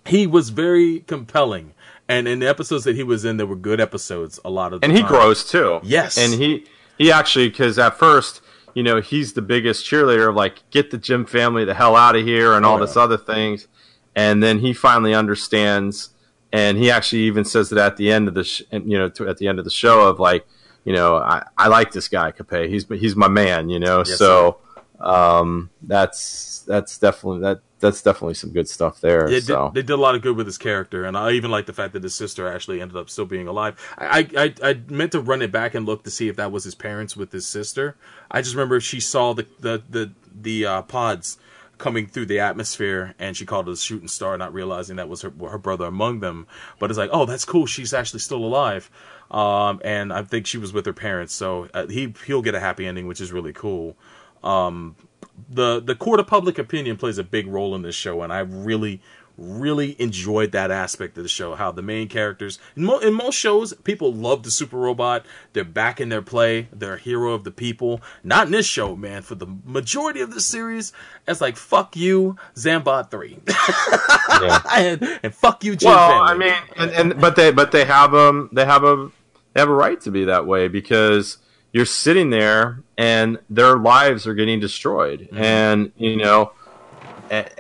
he 0.07 0.27
was 0.27 0.51
very 0.51 1.01
compelling. 1.01 1.75
And 2.09 2.29
in 2.29 2.41
the 2.41 2.49
episodes 2.49 2.85
that 2.85 2.97
he 2.97 3.03
was 3.03 3.25
in, 3.25 3.39
there 3.39 3.47
were 3.47 3.57
good 3.57 3.81
episodes. 3.81 4.39
A 4.45 4.51
lot 4.51 4.73
of 4.73 4.81
the 4.81 4.85
and 4.87 4.95
he 4.95 5.03
time. 5.03 5.11
grows 5.11 5.49
too. 5.49 5.81
Yes. 5.83 6.19
and 6.19 6.35
he 6.35 6.67
he 6.99 7.11
actually 7.11 7.49
because 7.49 7.79
at 7.79 7.99
first 7.99 8.43
you 8.75 8.83
know 8.83 9.01
he's 9.01 9.33
the 9.33 9.43
biggest 9.43 9.87
cheerleader 9.87 10.29
of 10.29 10.35
like 10.35 10.69
get 10.71 10.91
the 10.91 10.99
Jin 10.99 11.25
family 11.25 11.65
the 11.65 11.75
hell 11.75 11.97
out 11.97 12.15
of 12.15 12.25
here 12.25 12.53
and 12.55 12.67
all 12.67 12.77
Oh, 12.77 12.81
this 12.85 12.97
other 12.97 13.17
things, 13.17 13.69
and 14.15 14.43
then 14.43 14.59
he 14.59 14.75
finally 14.75 15.15
understands, 15.15 16.11
and 16.53 16.79
he 16.79 16.91
actually 16.91 17.23
even 17.23 17.45
says 17.45 17.71
that 17.71 17.79
at 17.79 17.97
the 17.97 18.13
end 18.13 18.29
of 18.29 18.35
the 18.35 18.45
sh- 18.45 18.63
you 18.71 18.99
know 18.99 19.09
to, 19.09 19.29
at 19.29 19.39
the 19.39 19.49
end 19.49 19.59
of 19.59 19.65
the 19.65 19.71
show 19.71 20.09
of 20.09 20.21
like 20.21 20.47
you 20.85 20.93
know 20.93 21.17
I, 21.17 21.47
I 21.57 21.69
like 21.69 21.93
this 21.93 22.09
guy 22.09 22.33
Capet 22.33 22.69
he's 22.69 22.87
he's 22.89 23.17
my 23.17 23.29
man 23.29 23.69
you 23.69 23.79
know 23.79 23.99
Yes, 23.99 24.19
so 24.19 24.59
um 25.01 25.71
that's 25.83 26.61
that's 26.61 26.99
definitely 26.99 27.41
that 27.41 27.61
that's 27.81 28.01
definitely 28.01 28.35
some 28.35 28.51
good 28.51 28.69
stuff 28.69 29.01
there 29.01 29.29
They 29.29 29.41
so 29.41 29.67
did, 29.67 29.75
they 29.75 29.87
did 29.87 29.95
a 29.95 30.01
lot 30.01 30.15
of 30.15 30.23
good 30.23 30.37
with 30.37 30.47
his 30.47 30.57
character, 30.57 31.05
and 31.05 31.17
I 31.17 31.33
even 31.33 31.51
like 31.51 31.67
the 31.67 31.73
fact 31.73 31.95
that 31.95 32.03
his 32.05 32.15
sister 32.15 32.47
actually 32.47 32.81
ended 32.81 32.97
up 32.97 33.11
still 33.11 33.27
being 33.27 33.49
alive. 33.49 33.77
I, 33.99 34.29
I 34.37 34.55
I 34.63 34.81
meant 34.87 35.11
to 35.13 35.21
run 35.21 35.43
it 35.43 35.51
back 35.51 35.75
and 35.75 35.85
look 35.85 36.05
to 36.05 36.11
see 36.11 36.29
if 36.29 36.37
that 36.37 36.53
was 36.53 36.63
his 36.63 36.77
parents 36.77 37.17
with 37.17 37.33
his 37.33 37.45
sister. 37.45 37.97
I 38.31 38.41
just 38.41 38.55
remember 38.55 38.81
she 38.81 39.01
saw 39.01 39.35
the 39.35 39.49
the 39.59 39.83
the, 39.91 40.13
the 40.33 40.65
uh, 40.65 40.83
pods 40.83 41.39
coming 41.83 42.07
through 42.07 42.27
the 42.27 42.41
atmosphere, 42.41 43.15
and 43.19 43.37
she 43.37 43.45
called 43.45 43.69
it 43.69 43.73
a 43.73 43.77
shooting 43.77 44.09
star, 44.09 44.39
not 44.39 44.55
realizing 44.55 44.97
that 44.97 45.09
was 45.11 45.23
her 45.23 45.33
her 45.55 45.59
brother 45.59 45.87
among 45.87 46.21
them. 46.21 46.47
But 46.79 46.91
it's 46.91 46.99
like, 46.99 47.11
oh, 47.13 47.27
that's 47.27 47.45
cool. 47.45 47.67
She's 47.67 47.93
actually 47.93 48.21
still 48.21 48.45
alive. 48.45 48.85
Um, 49.31 49.81
and 49.85 50.13
I 50.13 50.23
think 50.23 50.47
she 50.47 50.59
was 50.59 50.73
with 50.73 50.87
her 50.87 50.95
parents, 50.95 51.35
so 51.35 51.69
uh, 51.75 51.87
he 51.89 52.15
he'll 52.27 52.43
get 52.43 52.55
a 52.55 52.61
happy 52.61 52.87
ending, 52.87 53.07
which 53.09 53.21
is 53.21 53.33
really 53.33 53.53
cool 53.53 53.97
Um, 54.43 54.97
the 55.49 55.81
the 55.81 55.95
court 55.95 56.21
of 56.21 56.27
public 56.27 56.59
opinion 56.59 56.97
plays 56.97 57.19
a 57.19 57.25
big 57.25 57.47
role 57.47 57.75
in 57.75 57.83
this 57.83 57.95
show, 57.95 58.23
and 58.23 58.33
I 58.33 58.41
really 58.41 59.01
really 59.37 60.01
enjoyed 60.01 60.53
that 60.53 60.71
aspect 60.71 61.17
of 61.17 61.23
the 61.23 61.29
show. 61.29 61.55
How 61.55 61.73
the 61.73 61.83
main 61.83 62.09
characters 62.09 62.59
in, 62.77 62.85
mo- 62.85 62.99
in 62.99 63.15
most 63.15 63.37
shows, 63.37 63.73
people 63.85 64.13
love 64.13 64.43
the 64.43 64.51
super 64.51 64.77
robot. 64.77 65.25
They're 65.53 65.65
back 65.65 66.01
in 66.01 66.09
their 66.09 66.23
play. 66.23 66.69
They're 66.73 66.95
a 66.95 66.99
hero 66.99 67.33
of 67.33 67.45
the 67.45 67.51
people. 67.51 68.01
Not 68.23 68.47
in 68.47 68.53
this 68.53 68.67
show, 68.67 68.97
man. 68.97 69.23
For 69.23 69.35
the 69.35 69.47
majority 69.65 70.21
of 70.21 70.35
the 70.35 70.41
series, 70.41 70.93
it's 71.27 71.41
like 71.41 71.57
fuck 71.57 71.97
you, 71.97 72.37
Zambot 72.57 73.11
three, 73.11 73.39
and, 74.75 75.21
and 75.23 75.35
fuck 75.35 75.65
you, 75.65 75.77
Jin 75.77 75.91
well, 75.91 76.27
Family. 76.27 76.51
I 76.51 76.53
mean, 76.53 76.63
and, 76.77 77.13
and 77.13 77.21
but 77.21 77.37
they 77.37 77.53
but 77.53 77.73
they 77.73 77.85
have 77.85 78.15
um 78.15 78.49
they 78.53 78.65
have 78.65 78.85
a 78.85 79.11
they 79.53 79.61
have 79.61 79.69
a 79.69 79.75
right 79.75 80.01
to 80.03 80.11
be 80.11 80.25
that 80.25 80.47
way 80.47 80.69
because 80.69 81.39
you're 81.73 81.87
sitting 81.87 82.31
there 82.31 82.83
and 82.99 83.39
their 83.49 83.77
lives 83.77 84.27
are 84.27 84.35
getting 84.35 84.61
destroyed, 84.61 85.29
and 85.33 85.93
you 85.97 86.17
know, 86.17 86.53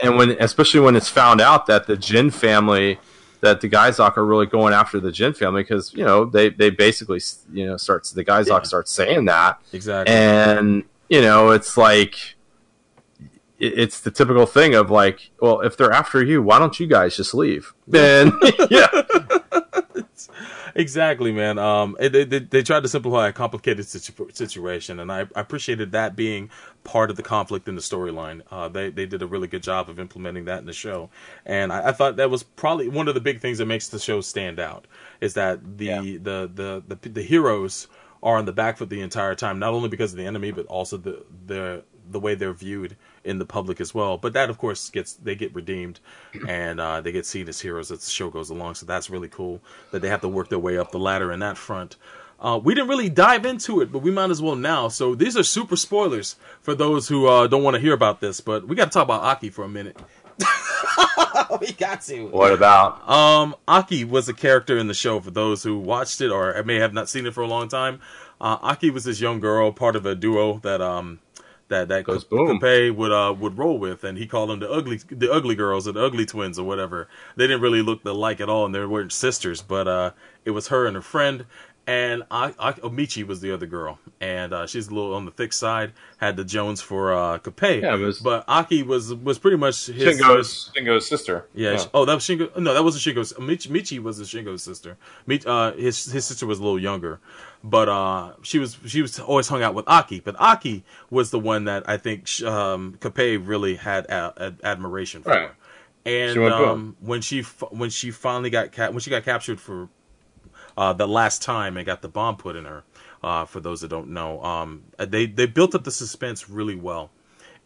and, 0.02 0.16
when 0.18 0.30
especially 0.40 0.80
when 0.80 0.96
it's 0.96 1.08
found 1.08 1.40
out 1.40 1.66
that 1.66 1.86
the 1.86 1.96
Jin 1.96 2.30
family 2.30 2.98
that 3.40 3.60
the 3.60 3.68
Gaizok 3.68 4.16
are 4.16 4.24
really 4.24 4.46
going 4.46 4.72
after 4.74 5.00
the 5.00 5.10
Jin 5.10 5.32
family 5.32 5.62
because 5.62 5.92
you 5.94 6.04
know 6.04 6.24
they 6.24 6.50
they 6.50 6.70
basically 6.70 7.20
you 7.52 7.66
know 7.66 7.76
starts 7.76 8.10
the 8.12 8.24
Gaizok 8.24 8.46
Yeah. 8.48 8.62
starts 8.62 8.90
saying 8.92 9.24
that 9.26 9.60
Exactly. 9.72 10.14
and 10.14 10.84
you 11.08 11.20
know 11.22 11.50
it's 11.50 11.76
like 11.76 12.36
it's 13.58 14.00
the 14.00 14.10
typical 14.10 14.44
thing 14.46 14.74
of 14.74 14.90
like 14.90 15.30
well 15.40 15.60
if 15.60 15.76
they're 15.76 15.92
after 15.92 16.22
you 16.22 16.42
why 16.42 16.58
don't 16.58 16.78
you 16.80 16.86
guys 16.86 17.16
just 17.16 17.32
leave 17.32 17.72
then 17.86 18.32
yeah 18.70 18.88
Exactly, 20.74 21.32
man. 21.32 21.58
Um, 21.58 21.96
they, 22.00 22.24
they 22.24 22.38
they 22.38 22.62
tried 22.62 22.82
to 22.82 22.88
simplify 22.88 23.28
a 23.28 23.32
complicated 23.32 23.86
situ- 23.86 24.30
situation, 24.32 25.00
and 25.00 25.12
I, 25.12 25.20
I 25.36 25.40
appreciated 25.40 25.92
that 25.92 26.16
being 26.16 26.50
part 26.84 27.10
of 27.10 27.16
the 27.16 27.22
conflict 27.22 27.68
in 27.68 27.74
the 27.74 27.80
storyline. 27.82 28.42
Uh, 28.50 28.68
they 28.68 28.90
they 28.90 29.06
did 29.06 29.22
a 29.22 29.26
really 29.26 29.48
good 29.48 29.62
job 29.62 29.90
of 29.90 29.98
implementing 29.98 30.46
that 30.46 30.58
in 30.60 30.66
the 30.66 30.72
show, 30.72 31.10
and 31.44 31.72
I, 31.72 31.88
I 31.88 31.92
thought 31.92 32.16
that 32.16 32.30
was 32.30 32.42
probably 32.42 32.88
one 32.88 33.08
of 33.08 33.14
the 33.14 33.20
big 33.20 33.40
things 33.40 33.58
that 33.58 33.66
makes 33.66 33.88
the 33.88 33.98
show 33.98 34.20
stand 34.20 34.58
out 34.58 34.86
is 35.20 35.34
that 35.34 35.78
the 35.78 35.84
Yeah. 35.86 36.00
the, 36.00 36.50
the 36.54 36.82
the 36.96 37.08
the 37.08 37.22
heroes 37.22 37.88
are 38.22 38.36
on 38.38 38.44
the 38.46 38.52
back 38.52 38.78
foot 38.78 38.88
the 38.88 39.00
entire 39.00 39.34
time, 39.34 39.58
not 39.58 39.74
only 39.74 39.88
because 39.88 40.12
of 40.12 40.18
the 40.18 40.26
enemy, 40.26 40.52
but 40.52 40.66
also 40.66 40.96
the 40.96 41.24
the 41.46 41.84
the 42.10 42.20
way 42.20 42.34
they're 42.34 42.52
viewed 42.52 42.96
in 43.24 43.38
the 43.38 43.44
public 43.44 43.80
as 43.80 43.94
well. 43.94 44.18
But 44.18 44.32
that, 44.34 44.50
of 44.50 44.58
course, 44.58 44.90
gets 44.90 45.14
they 45.14 45.34
get 45.34 45.54
redeemed, 45.54 46.00
and 46.48 46.80
uh, 46.80 47.00
they 47.00 47.12
get 47.12 47.26
seen 47.26 47.48
as 47.48 47.60
heroes 47.60 47.90
as 47.90 48.04
the 48.04 48.10
show 48.10 48.30
goes 48.30 48.50
along. 48.50 48.74
So 48.74 48.86
that's 48.86 49.10
really 49.10 49.28
cool 49.28 49.60
that 49.90 50.02
they 50.02 50.08
have 50.08 50.20
to 50.22 50.28
work 50.28 50.48
their 50.48 50.58
way 50.58 50.78
up 50.78 50.90
the 50.90 50.98
ladder 50.98 51.32
in 51.32 51.40
that 51.40 51.56
front. 51.56 51.96
Uh, 52.40 52.58
we 52.62 52.74
didn't 52.74 52.88
really 52.88 53.08
dive 53.08 53.46
into 53.46 53.80
it, 53.80 53.92
but 53.92 54.00
we 54.00 54.10
might 54.10 54.30
as 54.30 54.42
well 54.42 54.56
now. 54.56 54.88
So 54.88 55.14
these 55.14 55.36
are 55.36 55.44
super 55.44 55.76
spoilers 55.76 56.34
for 56.60 56.74
those 56.74 57.06
who 57.06 57.28
uh, 57.28 57.46
don't 57.46 57.62
want 57.62 57.74
to 57.76 57.80
hear 57.80 57.92
about 57.92 58.20
this. 58.20 58.40
But 58.40 58.66
we 58.66 58.74
got 58.74 58.86
to 58.86 58.90
talk 58.90 59.04
about 59.04 59.22
Aki 59.22 59.50
for 59.50 59.64
a 59.64 59.68
minute. 59.68 59.96
we 61.60 61.72
got 61.72 62.00
to. 62.02 62.26
what 62.26 62.52
about 62.52 63.08
Um, 63.08 63.54
Aki 63.68 64.04
was 64.04 64.28
a 64.28 64.34
character 64.34 64.76
in 64.76 64.88
the 64.88 64.94
show 64.94 65.20
for 65.20 65.30
those 65.30 65.62
who 65.62 65.78
watched 65.78 66.20
it 66.20 66.32
or 66.32 66.60
may 66.64 66.76
have 66.76 66.92
not 66.92 67.08
seen 67.08 67.26
it 67.26 67.34
for 67.34 67.42
a 67.42 67.46
long 67.46 67.68
time. 67.68 68.00
Uh, 68.40 68.58
Aki 68.60 68.90
was 68.90 69.04
this 69.04 69.20
young 69.20 69.38
girl, 69.38 69.70
part 69.70 69.94
of 69.94 70.04
a 70.04 70.16
duo 70.16 70.58
that 70.64 70.80
um 70.80 71.20
that 71.72 71.88
that 71.88 72.04
Goes 72.04 72.24
boom. 72.24 72.60
Coupe 72.60 72.96
would 72.96 73.12
uh 73.12 73.34
would 73.38 73.58
roll 73.58 73.78
with, 73.78 74.04
and 74.04 74.16
he 74.16 74.26
called 74.26 74.48
them 74.50 74.60
the 74.60 74.70
ugly 74.70 75.00
the 75.10 75.30
ugly 75.32 75.54
girls 75.56 75.88
or 75.88 75.92
the 75.92 76.04
ugly 76.04 76.24
twins 76.24 76.58
or 76.58 76.66
whatever. 76.66 77.08
They 77.36 77.46
didn't 77.46 77.60
really 77.62 77.82
look 77.82 78.04
alike 78.04 78.40
at 78.40 78.48
all, 78.48 78.64
and 78.64 78.74
they 78.74 78.84
weren't 78.86 79.12
sisters, 79.12 79.60
but 79.60 79.86
uh 79.88 80.10
it 80.44 80.50
was 80.52 80.68
her 80.68 80.86
and 80.86 80.94
her 80.96 81.02
friend. 81.02 81.46
And 81.84 82.22
I, 82.30 82.54
I, 82.60 82.72
Omichi 82.74 83.26
was 83.26 83.40
the 83.40 83.50
other 83.52 83.66
girl, 83.66 83.98
and 84.20 84.52
uh, 84.54 84.68
she's 84.68 84.86
a 84.86 84.94
little 84.94 85.14
on 85.14 85.24
the 85.24 85.32
thick 85.32 85.52
side. 85.52 85.92
Had 86.18 86.36
the 86.36 86.44
Jones 86.44 86.80
for 86.80 87.12
uh, 87.12 87.38
Coupe, 87.38 87.60
Yeah, 87.82 87.96
was- 87.96 88.20
but 88.20 88.44
Aki 88.46 88.84
was 88.84 89.12
was 89.12 89.40
pretty 89.40 89.56
much 89.56 89.86
his, 89.86 90.20
Shingo's 90.20 90.70
Shingo's 90.76 91.08
sister 91.08 91.48
yeah. 91.54 91.78
sh- 91.78 91.86
Oh, 91.92 92.04
that 92.04 92.14
was 92.14 92.22
Shingo. 92.22 92.56
No, 92.56 92.72
that 92.72 92.84
wasn't 92.84 93.02
Shingo's. 93.02 93.32
Michi, 93.32 93.68
Michi 93.68 94.00
was 94.00 94.18
the 94.18 94.24
Shingo's 94.24 94.62
sister. 94.62 94.96
Mich, 95.26 95.44
uh, 95.44 95.72
his 95.72 96.04
his 96.12 96.24
sister 96.24 96.46
was 96.46 96.60
a 96.60 96.62
little 96.62 96.78
younger, 96.78 97.18
but 97.64 97.88
uh, 97.88 98.32
she 98.42 98.58
was 98.58 98.78
she 98.86 99.02
was 99.02 99.18
always 99.18 99.48
hung 99.48 99.62
out 99.62 99.74
with 99.74 99.86
Aki. 99.88 100.20
But 100.20 100.36
Aki 100.38 100.84
was 101.10 101.30
the 101.30 101.38
one 101.38 101.64
that 101.64 101.88
I 101.88 101.96
think 101.96 102.28
um, 102.42 102.98
really 103.36 103.76
had 103.76 104.06
a, 104.06 104.46
a- 104.62 104.66
admiration 104.66 105.22
for. 105.22 105.30
Right. 105.30 105.50
And 106.04 106.34
um, 106.70 106.96
when 107.00 107.20
she 107.20 107.42
when 107.70 107.90
she 107.90 108.10
finally 108.10 108.50
got 108.50 108.72
ca- 108.72 108.90
when 108.90 109.00
she 109.00 109.10
got 109.10 109.24
captured 109.24 109.60
for 109.60 109.88
uh, 110.76 110.92
the 110.92 111.06
last 111.06 111.42
time 111.42 111.76
and 111.76 111.86
got 111.86 112.02
the 112.02 112.08
bomb 112.08 112.36
put 112.36 112.56
in 112.56 112.64
her. 112.64 112.84
Uh, 113.24 113.44
for 113.44 113.60
those 113.60 113.82
that 113.82 113.88
don't 113.88 114.08
know, 114.08 114.42
um, 114.42 114.82
they 114.98 115.26
they 115.26 115.46
built 115.46 115.76
up 115.76 115.84
the 115.84 115.92
suspense 115.92 116.50
really 116.50 116.74
well 116.74 117.12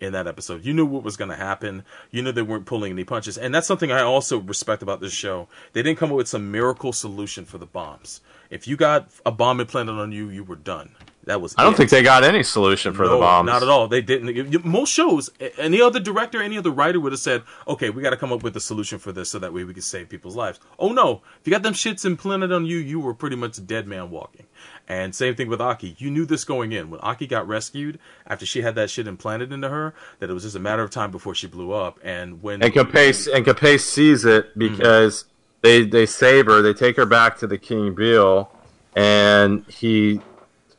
in 0.00 0.12
that 0.12 0.26
episode. 0.26 0.64
You 0.64 0.74
knew 0.74 0.86
what 0.86 1.02
was 1.02 1.16
going 1.16 1.30
to 1.30 1.36
happen. 1.36 1.84
You 2.10 2.22
knew 2.22 2.32
they 2.32 2.42
weren't 2.42 2.66
pulling 2.66 2.92
any 2.92 3.04
punches, 3.04 3.38
and 3.38 3.54
that's 3.54 3.66
something 3.66 3.90
I 3.90 4.02
also 4.02 4.38
respect 4.38 4.82
about 4.82 5.00
this 5.00 5.12
show. 5.12 5.48
They 5.72 5.82
didn't 5.82 5.98
come 5.98 6.10
up 6.10 6.16
with 6.16 6.28
some 6.28 6.50
miracle 6.50 6.92
solution 6.92 7.44
for 7.44 7.58
the 7.58 7.66
bombs. 7.66 8.20
If 8.50 8.68
you 8.68 8.76
got 8.76 9.08
a 9.24 9.32
bomb 9.32 9.60
implanted 9.60 9.96
on 9.96 10.12
you, 10.12 10.28
you 10.28 10.44
were 10.44 10.56
done. 10.56 10.94
That 11.24 11.40
was. 11.40 11.56
I 11.58 11.64
don't 11.64 11.72
it. 11.72 11.76
think 11.76 11.90
they 11.90 12.04
got 12.04 12.22
any 12.22 12.44
solution 12.44 12.94
for 12.94 13.08
the 13.08 13.14
No, 13.14 13.20
bombs 13.20 13.46
Not 13.48 13.62
at 13.64 13.68
all. 13.68 13.88
They 13.88 14.00
didn't. 14.00 14.64
Most 14.64 14.92
shows, 14.92 15.28
any 15.58 15.80
other 15.82 15.98
director, 15.98 16.40
any 16.40 16.56
other 16.56 16.70
writer 16.70 17.00
would 17.00 17.10
have 17.10 17.18
said, 17.20 17.42
"Okay, 17.66 17.90
we 17.90 18.00
got 18.00 18.10
to 18.10 18.16
come 18.16 18.32
up 18.32 18.44
with 18.44 18.56
a 18.56 18.60
solution 18.60 19.00
for 19.00 19.10
this, 19.10 19.30
so 19.30 19.40
that 19.40 19.52
way 19.52 19.64
we 19.64 19.72
can 19.72 19.82
save 19.82 20.08
people's 20.08 20.36
lives." 20.36 20.60
Oh 20.78 20.92
no! 20.92 21.22
If 21.40 21.48
you 21.48 21.50
got 21.50 21.64
them 21.64 21.74
shits 21.74 22.04
implanted 22.04 22.52
on 22.52 22.64
you, 22.64 22.76
you 22.76 23.00
were 23.00 23.12
pretty 23.12 23.34
much 23.34 23.58
a 23.58 23.60
dead 23.60 23.88
man 23.88 24.10
walking. 24.10 24.46
And 24.88 25.14
same 25.14 25.34
thing 25.34 25.48
with 25.48 25.60
Aki. 25.60 25.96
You 25.98 26.10
knew 26.10 26.24
this 26.24 26.44
going 26.44 26.72
in. 26.72 26.90
When 26.90 27.00
Aki 27.00 27.26
got 27.26 27.48
rescued 27.48 27.98
after 28.26 28.46
she 28.46 28.62
had 28.62 28.76
that 28.76 28.88
shit 28.88 29.08
implanted 29.08 29.52
into 29.52 29.68
her, 29.68 29.94
that 30.20 30.30
it 30.30 30.32
was 30.32 30.44
just 30.44 30.54
a 30.54 30.60
matter 30.60 30.82
of 30.82 30.90
time 30.90 31.10
before 31.10 31.34
she 31.34 31.48
blew 31.48 31.72
up. 31.72 31.98
And 32.04 32.42
when 32.42 32.62
and 32.62 32.72
Capes 32.72 33.26
and 33.26 33.44
Capes 33.44 33.84
sees 33.84 34.24
it 34.24 34.50
mm-hmm. 34.50 34.76
because 34.76 35.24
they 35.62 35.84
they 35.84 36.06
save 36.06 36.46
her. 36.46 36.62
They 36.62 36.72
take 36.72 36.96
her 36.96 37.06
back 37.06 37.36
to 37.38 37.46
the 37.48 37.58
King 37.58 37.94
Beale, 37.94 38.52
and 38.94 39.64
he 39.66 40.20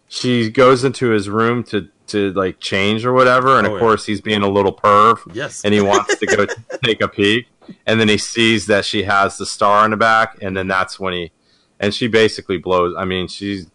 she 0.07 0.49
goes 0.49 0.85
into 0.85 1.09
his 1.09 1.29
room 1.29 1.63
to 1.65 1.89
to 2.07 2.31
like 2.31 2.61
change 2.61 3.05
or 3.05 3.11
whatever. 3.11 3.57
And 3.57 3.67
Oh, 3.67 3.71
of 3.71 3.73
yeah. 3.73 3.79
course, 3.79 4.05
he's 4.05 4.21
being 4.21 4.41
a 4.41 4.49
little 4.49 4.73
perv. 4.73 5.19
Yes. 5.33 5.65
and 5.65 5.73
he 5.73 5.81
wants 5.91 6.15
to 6.17 6.25
go 6.25 6.47
take 6.83 7.01
a 7.01 7.09
peek. 7.09 7.47
And 7.85 7.99
then 7.99 8.07
he 8.07 8.17
sees 8.17 8.67
that 8.67 8.85
she 8.85 9.03
has 9.03 9.37
the 9.37 9.45
star 9.45 9.83
on 9.83 9.91
the 9.91 9.97
back, 9.97 10.37
and 10.41 10.55
then 10.55 10.67
that's 10.69 10.97
when 10.97 11.13
he 11.13 11.31
and 11.79 11.93
she 11.93 12.07
basically 12.07 12.57
blows. 12.57 12.95
I 12.97 13.05
mean, 13.05 13.27
she's 13.27 13.67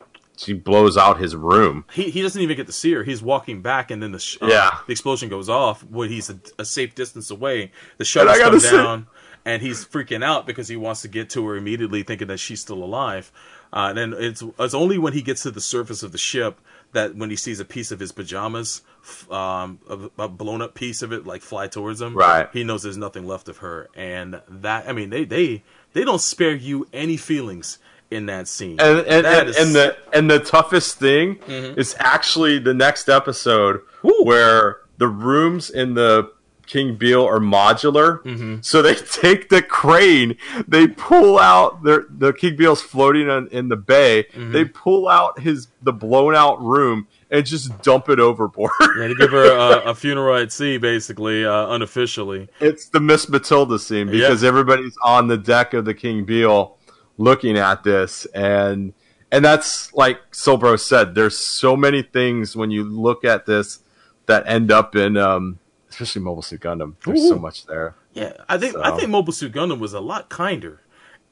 she 0.42 0.52
blows 0.52 0.96
out 0.96 1.18
his 1.20 1.34
room. 1.36 1.84
he, 1.92 2.10
he 2.10 2.22
doesn't 2.22 2.40
even 2.42 2.56
get 2.56 2.66
to 2.66 2.72
see 2.72 2.92
her. 2.92 3.04
He's 3.04 3.22
walking 3.22 3.62
back, 3.62 3.90
and 3.90 4.02
then 4.02 4.12
the 4.12 4.18
sh- 4.18 4.38
uh, 4.42 4.46
Yeah. 4.46 4.78
the 4.86 4.92
explosion 4.92 5.28
goes 5.28 5.48
off 5.48 5.82
when 5.84 6.08
he's 6.08 6.28
a, 6.30 6.38
a 6.58 6.64
safe 6.64 6.94
distance 6.94 7.30
away. 7.30 7.70
The 7.98 8.04
shutters 8.04 8.38
come 8.38 8.58
down, 8.58 9.06
and 9.44 9.62
he's 9.62 9.84
freaking 9.84 10.24
out 10.24 10.46
because 10.46 10.68
he 10.68 10.76
wants 10.76 11.02
to 11.02 11.08
get 11.08 11.30
to 11.30 11.46
her 11.46 11.56
immediately, 11.56 12.02
thinking 12.02 12.28
that 12.28 12.38
she's 12.38 12.60
still 12.60 12.82
alive. 12.82 13.30
Uh, 13.72 13.86
and 13.88 13.96
then 13.98 14.14
it's 14.16 14.42
it's 14.58 14.74
only 14.74 14.98
when 14.98 15.14
he 15.14 15.22
gets 15.22 15.42
to 15.44 15.50
the 15.50 15.60
surface 15.60 16.02
of 16.02 16.12
the 16.12 16.18
ship 16.18 16.60
that 16.92 17.16
when 17.16 17.30
he 17.30 17.36
sees 17.36 17.58
a 17.58 17.64
piece 17.64 17.90
of 17.90 17.98
his 18.00 18.12
pajamas, 18.12 18.82
um, 19.30 19.78
a, 19.88 20.24
a 20.24 20.28
blown 20.28 20.60
up 20.60 20.74
piece 20.74 21.00
of 21.00 21.10
it, 21.10 21.26
like 21.26 21.40
fly 21.40 21.66
towards 21.68 22.00
him, 22.02 22.14
Right. 22.14 22.48
He 22.52 22.64
knows 22.64 22.82
there's 22.82 22.98
nothing 22.98 23.26
left 23.26 23.48
of 23.48 23.58
her, 23.58 23.88
and 23.94 24.42
that 24.48 24.86
I 24.88 24.92
mean 24.92 25.08
they 25.10 25.24
they 25.24 25.62
they 25.94 26.04
don't 26.04 26.20
spare 26.20 26.54
you 26.54 26.86
any 26.92 27.16
feelings 27.16 27.78
in 28.12 28.26
that 28.26 28.48
scene. 28.48 28.78
and 28.80 28.98
and, 29.00 29.26
and, 29.26 29.48
is- 29.48 29.56
Mm-hmm. 29.56 29.66
and 29.66 29.74
the 29.74 29.96
and 30.12 30.30
the 30.30 30.38
toughest 30.38 30.98
thing 30.98 31.36
is 31.48 31.94
actually 31.98 32.58
the 32.58 32.74
next 32.74 33.08
episode 33.08 33.80
Woo. 34.02 34.24
where 34.24 34.78
the 34.98 35.08
rooms 35.08 35.70
in 35.70 35.94
the 35.94 36.30
King 36.66 36.94
Beale 36.94 37.24
are 37.26 37.40
modular. 37.40 38.22
Mm-hmm. 38.22 38.56
So 38.62 38.80
they 38.82 38.94
take 39.22 39.48
the 39.48 39.60
crane, 39.62 40.36
they 40.68 40.86
pull 40.86 41.38
out 41.38 41.82
the 41.82 42.06
the 42.08 42.32
King 42.32 42.56
Beale's 42.56 42.80
floating 42.80 43.28
on, 43.28 43.48
in 43.48 43.68
the 43.68 43.76
bay. 43.76 44.24
Mm-hmm. 44.32 44.52
They 44.52 44.64
pull 44.64 45.08
out 45.08 45.40
his 45.40 45.68
the 45.82 45.92
blown 45.92 46.34
out 46.34 46.62
room 46.62 47.08
and 47.30 47.44
just 47.46 47.80
dump 47.82 48.08
it 48.10 48.20
overboard. 48.20 48.70
Yeah, 48.98 49.08
to 49.08 49.14
give 49.14 49.30
her 49.30 49.50
a, 49.50 49.78
a 49.90 49.94
funeral 49.94 50.36
at 50.36 50.52
sea, 50.52 50.76
basically, 50.78 51.44
uh, 51.44 51.68
unofficially. 51.74 52.48
it's 52.60 52.88
the 52.88 53.00
Miss 53.00 53.28
Matilda 53.28 53.78
scene 53.78 54.10
because 54.10 54.44
everybody's 54.44 54.94
on 55.02 55.28
the 55.28 55.38
deck 55.38 55.72
of 55.74 55.84
the 55.86 55.94
King 55.94 56.24
Beale 56.24 56.76
looking 57.18 57.56
at 57.58 57.84
this 57.84 58.26
and 58.34 58.92
and 59.30 59.44
that's 59.44 59.92
like 59.94 60.18
Silbro 60.32 60.78
said 60.78 61.14
there's 61.14 61.36
so 61.38 61.76
many 61.76 62.02
things 62.02 62.56
when 62.56 62.70
you 62.70 62.84
look 62.84 63.24
at 63.24 63.46
this 63.46 63.80
that 64.26 64.44
end 64.46 64.70
up 64.72 64.96
in 64.96 65.16
um 65.16 65.58
especially 65.90 66.22
Mobile 66.22 66.42
Suit 66.42 66.60
Gundam 66.60 66.94
there's 67.04 67.28
so 67.28 67.38
much 67.38 67.66
there 67.66 67.94
Yeah, 68.14 68.32
I 68.48 68.58
think 68.58 68.76
I 68.76 68.96
think 68.96 69.10
Mobile 69.10 69.32
Suit 69.32 69.52
Gundam 69.52 69.78
was 69.78 69.92
a 69.92 70.00
lot 70.00 70.28
kinder 70.30 70.80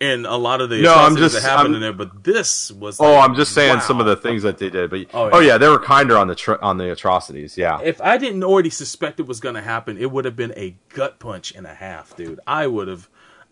in 0.00 0.24
a 0.24 0.36
lot 0.38 0.62
of 0.62 0.70
the 0.70 0.80
No, 0.80 0.94
I'm 0.94 1.12
atrocities 1.12 1.32
just- 1.32 1.44
that 1.44 1.50
happened 1.50 1.66
I'm- 1.66 1.74
in 1.74 1.80
there, 1.82 1.92
but 1.92 2.24
this 2.24 2.72
was. 2.72 2.98
oh 3.00 3.12
like, 3.14 3.28
I'm 3.28 3.34
just 3.36 3.52
saying 3.52 3.74
wow. 3.74 3.80
some 3.80 4.00
of 4.00 4.06
the 4.06 4.16
things 4.16 4.42
that 4.44 4.56
they 4.58 4.70
did 4.70 4.88
but 4.90 5.00
Oh, 5.12 5.28
oh 5.32 5.38
yeah. 5.40 5.48
yeah, 5.48 5.58
they 5.58 5.68
were 5.68 5.78
kinder 5.78 6.16
on 6.16 6.26
the 6.28 6.34
tr- 6.34 6.62
on 6.62 6.78
the 6.78 6.90
atrocities 6.92 7.56
yeah 7.58 7.80
If 7.82 8.00
I 8.00 8.16
didn't 8.16 8.42
already 8.44 8.70
suspect 8.70 9.20
it 9.20 9.26
was 9.26 9.40
going 9.40 9.56
to 9.56 9.60
happen, 9.62 9.98
it 9.98 10.10
would 10.10 10.24
have 10.24 10.36
been 10.36 10.54
a 10.56 10.76
gut 10.90 11.18
punch 11.18 11.54
and 11.54 11.66
a 11.66 11.74
half, 11.74 12.16
dude. 12.16 12.40
I 12.46 12.66
would 12.66 12.88
have, 12.88 13.10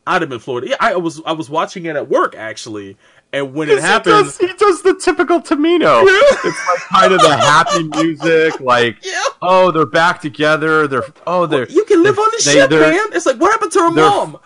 I'd 0.09 0.23
have 0.23 0.29
been 0.31 0.39
floored. 0.39 0.67
Yeah, 0.67 0.77
I 0.81 0.97
was 0.97 1.21
I 1.27 1.33
was 1.33 1.49
watching 1.51 1.87
it 1.87 1.95
at 1.97 2.09
work 2.09 2.35
actually, 2.37 2.97
and 3.33 3.55
when 3.55 3.69
it 3.69 3.77
He 3.83 3.99
does, 4.11 4.39
he 4.39 4.47
does 4.55 4.83
the 4.83 4.95
typical 4.95 5.41
Tomino. 5.41 6.03
it's 6.07 6.67
like 6.69 6.79
kind 7.01 7.13
of 7.13 7.21
the 7.21 7.37
happy 7.37 7.83
music, 7.85 8.59
like 8.61 8.97
Yeah. 9.05 9.23
oh 9.43 9.71
they're 9.71 9.87
back 9.87 10.21
together. 10.21 10.89
They're 10.89 11.05
oh 11.27 11.47
they're 11.47 11.69
you 11.69 11.85
can 11.85 12.03
live 12.03 12.19
on 12.19 12.25
the 12.31 12.43
they- 12.45 12.53
ship, 12.53 12.71
man. 12.71 13.07
It's 13.13 13.27
like 13.27 13.37
what 13.37 13.53
happened 13.53 13.73
to 13.73 13.81
her 13.81 13.91
mom? 13.91 14.39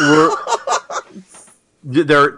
we're 0.00 0.30
they're, 2.04 2.30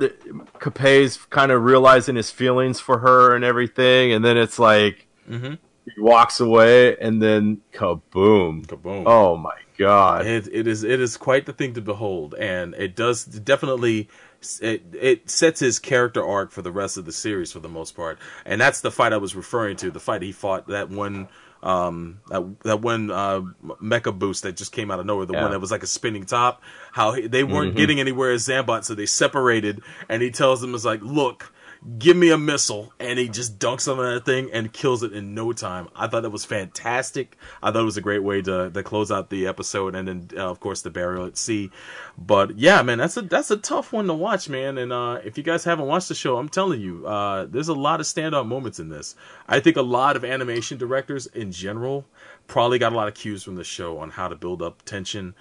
Kappei's 0.59 1.19
kind 1.31 1.53
of 1.53 1.63
realizing 1.65 2.17
his 2.17 2.31
feelings 2.31 2.81
for 2.81 2.99
her 3.01 3.35
and 3.35 3.45
everything, 3.45 4.13
and 4.13 4.25
then 4.25 4.37
it's 4.37 4.59
like 4.59 5.07
Mhm. 5.31 5.59
he 5.95 6.01
walks 6.01 6.41
away, 6.41 6.97
and 6.99 7.21
then 7.23 7.61
kaboom! 7.73 8.67
Kaboom. 8.67 9.05
Oh 9.07 9.37
my 9.37 9.53
god! 9.77 10.27
It, 10.27 10.49
it 10.53 10.67
is 10.67 10.83
it 10.85 11.01
is 11.01 11.17
quite 11.17 11.47
the 11.47 11.53
thing 11.53 11.75
to 11.75 11.81
behold, 11.81 12.35
and 12.39 12.75
it 12.75 12.95
does 12.97 13.25
definitely 13.25 14.09
it 14.61 14.83
it 14.93 15.31
sets 15.31 15.61
his 15.61 15.79
character 15.79 16.25
arc 16.25 16.51
for 16.51 16.63
the 16.63 16.73
rest 16.73 16.97
of 16.97 17.05
the 17.05 17.13
series 17.13 17.53
for 17.53 17.61
the 17.61 17.69
most 17.69 17.97
part, 17.97 18.19
and 18.45 18.61
that's 18.61 18.81
the 18.81 18.91
fight 18.91 19.13
I 19.13 19.17
was 19.19 19.35
referring 19.35 19.77
to. 19.79 19.91
The 19.91 20.01
fight 20.01 20.23
he 20.23 20.33
fought 20.33 20.69
that 20.69 20.91
one. 20.91 21.29
Um, 21.63 22.21
that 22.29 22.61
that 22.65 22.81
one 22.83 23.11
uh, 23.11 23.41
mecha 23.83 24.19
boost 24.19 24.43
that 24.43 24.55
just 24.55 24.71
came 24.71 24.91
out 24.91 25.01
of 25.01 25.07
nowhere, 25.07 25.25
the 25.25 25.33
Yeah. 25.33 25.41
one 25.45 25.51
that 25.53 25.61
was 25.61 25.71
like 25.71 25.83
a 25.83 25.87
spinning 25.87 26.27
top. 26.27 26.61
How 26.93 27.13
he, 27.13 27.27
they 27.27 27.43
weren't 27.43 27.73
Mhm. 27.73 27.77
getting 27.79 28.01
anywhere 28.01 28.33
as 28.33 28.47
Zambot, 28.47 28.85
so 28.85 28.95
they 28.95 29.07
separated, 29.07 29.81
and 30.11 30.21
he 30.21 30.31
tells 30.31 30.61
them, 30.61 30.75
"Is 30.75 30.85
like, 30.85 31.01
look, 31.03 31.54
give 31.99 32.17
me 32.17 32.31
a 32.31 32.39
missile," 32.39 32.93
and 32.99 33.19
he 33.19 33.29
just 33.29 33.59
dunks 33.59 33.91
on 33.91 33.99
that 33.99 34.25
thing 34.25 34.51
and 34.53 34.73
kills 34.73 35.03
it 35.03 35.13
in 35.13 35.35
no 35.35 35.53
time. 35.53 35.89
I 35.95 36.07
thought 36.07 36.23
that 36.23 36.31
was 36.31 36.45
fantastic. 36.45 37.37
I 37.63 37.71
thought 37.71 37.83
it 37.83 37.85
was 37.85 37.97
a 37.97 38.03
great 38.03 38.23
way 38.23 38.43
to 38.43 38.71
to 38.71 38.83
close 38.83 39.11
out 39.11 39.31
the 39.31 39.47
episode, 39.47 39.95
and 39.95 40.09
then 40.09 40.29
uh, 40.37 40.51
of 40.51 40.61
course 40.61 40.83
the 40.83 40.91
burial 40.91 41.27
at 41.27 41.37
sea. 41.37 41.71
But 42.17 42.59
yeah, 42.59 42.83
man, 42.83 42.99
that's 42.99 43.17
a 43.17 43.23
that's 43.23 43.51
a 43.51 43.57
tough 43.57 43.93
one 43.93 44.07
to 44.07 44.15
watch, 44.15 44.49
man. 44.49 44.79
And 44.79 44.93
uh, 44.93 45.21
if 45.25 45.37
you 45.37 45.45
guys 45.45 45.65
haven't 45.65 45.87
watched 45.87 46.09
the 46.09 46.15
show, 46.15 46.39
I'm 46.39 46.49
telling 46.49 46.81
you, 46.81 47.07
uh, 47.07 47.47
there's 47.47 47.69
a 47.69 47.75
lot 47.75 48.01
of 48.01 48.07
standout 48.07 48.47
moments 48.47 48.79
in 48.79 48.89
this. 48.89 49.15
I 49.49 49.61
think 49.61 49.77
a 49.77 49.83
lot 49.83 50.17
of 50.17 50.25
animation 50.25 50.79
directors 50.79 51.27
in 51.27 51.53
general 51.53 52.05
probably 52.47 52.79
got 52.79 52.93
a 52.93 52.97
lot 52.97 53.09
of 53.09 53.15
cues 53.15 53.43
from 53.43 53.57
the 53.57 53.65
show 53.65 53.99
on 53.99 54.11
how 54.11 54.29
to 54.29 54.37
build 54.37 54.63
up 54.63 54.83
tension 54.85 55.35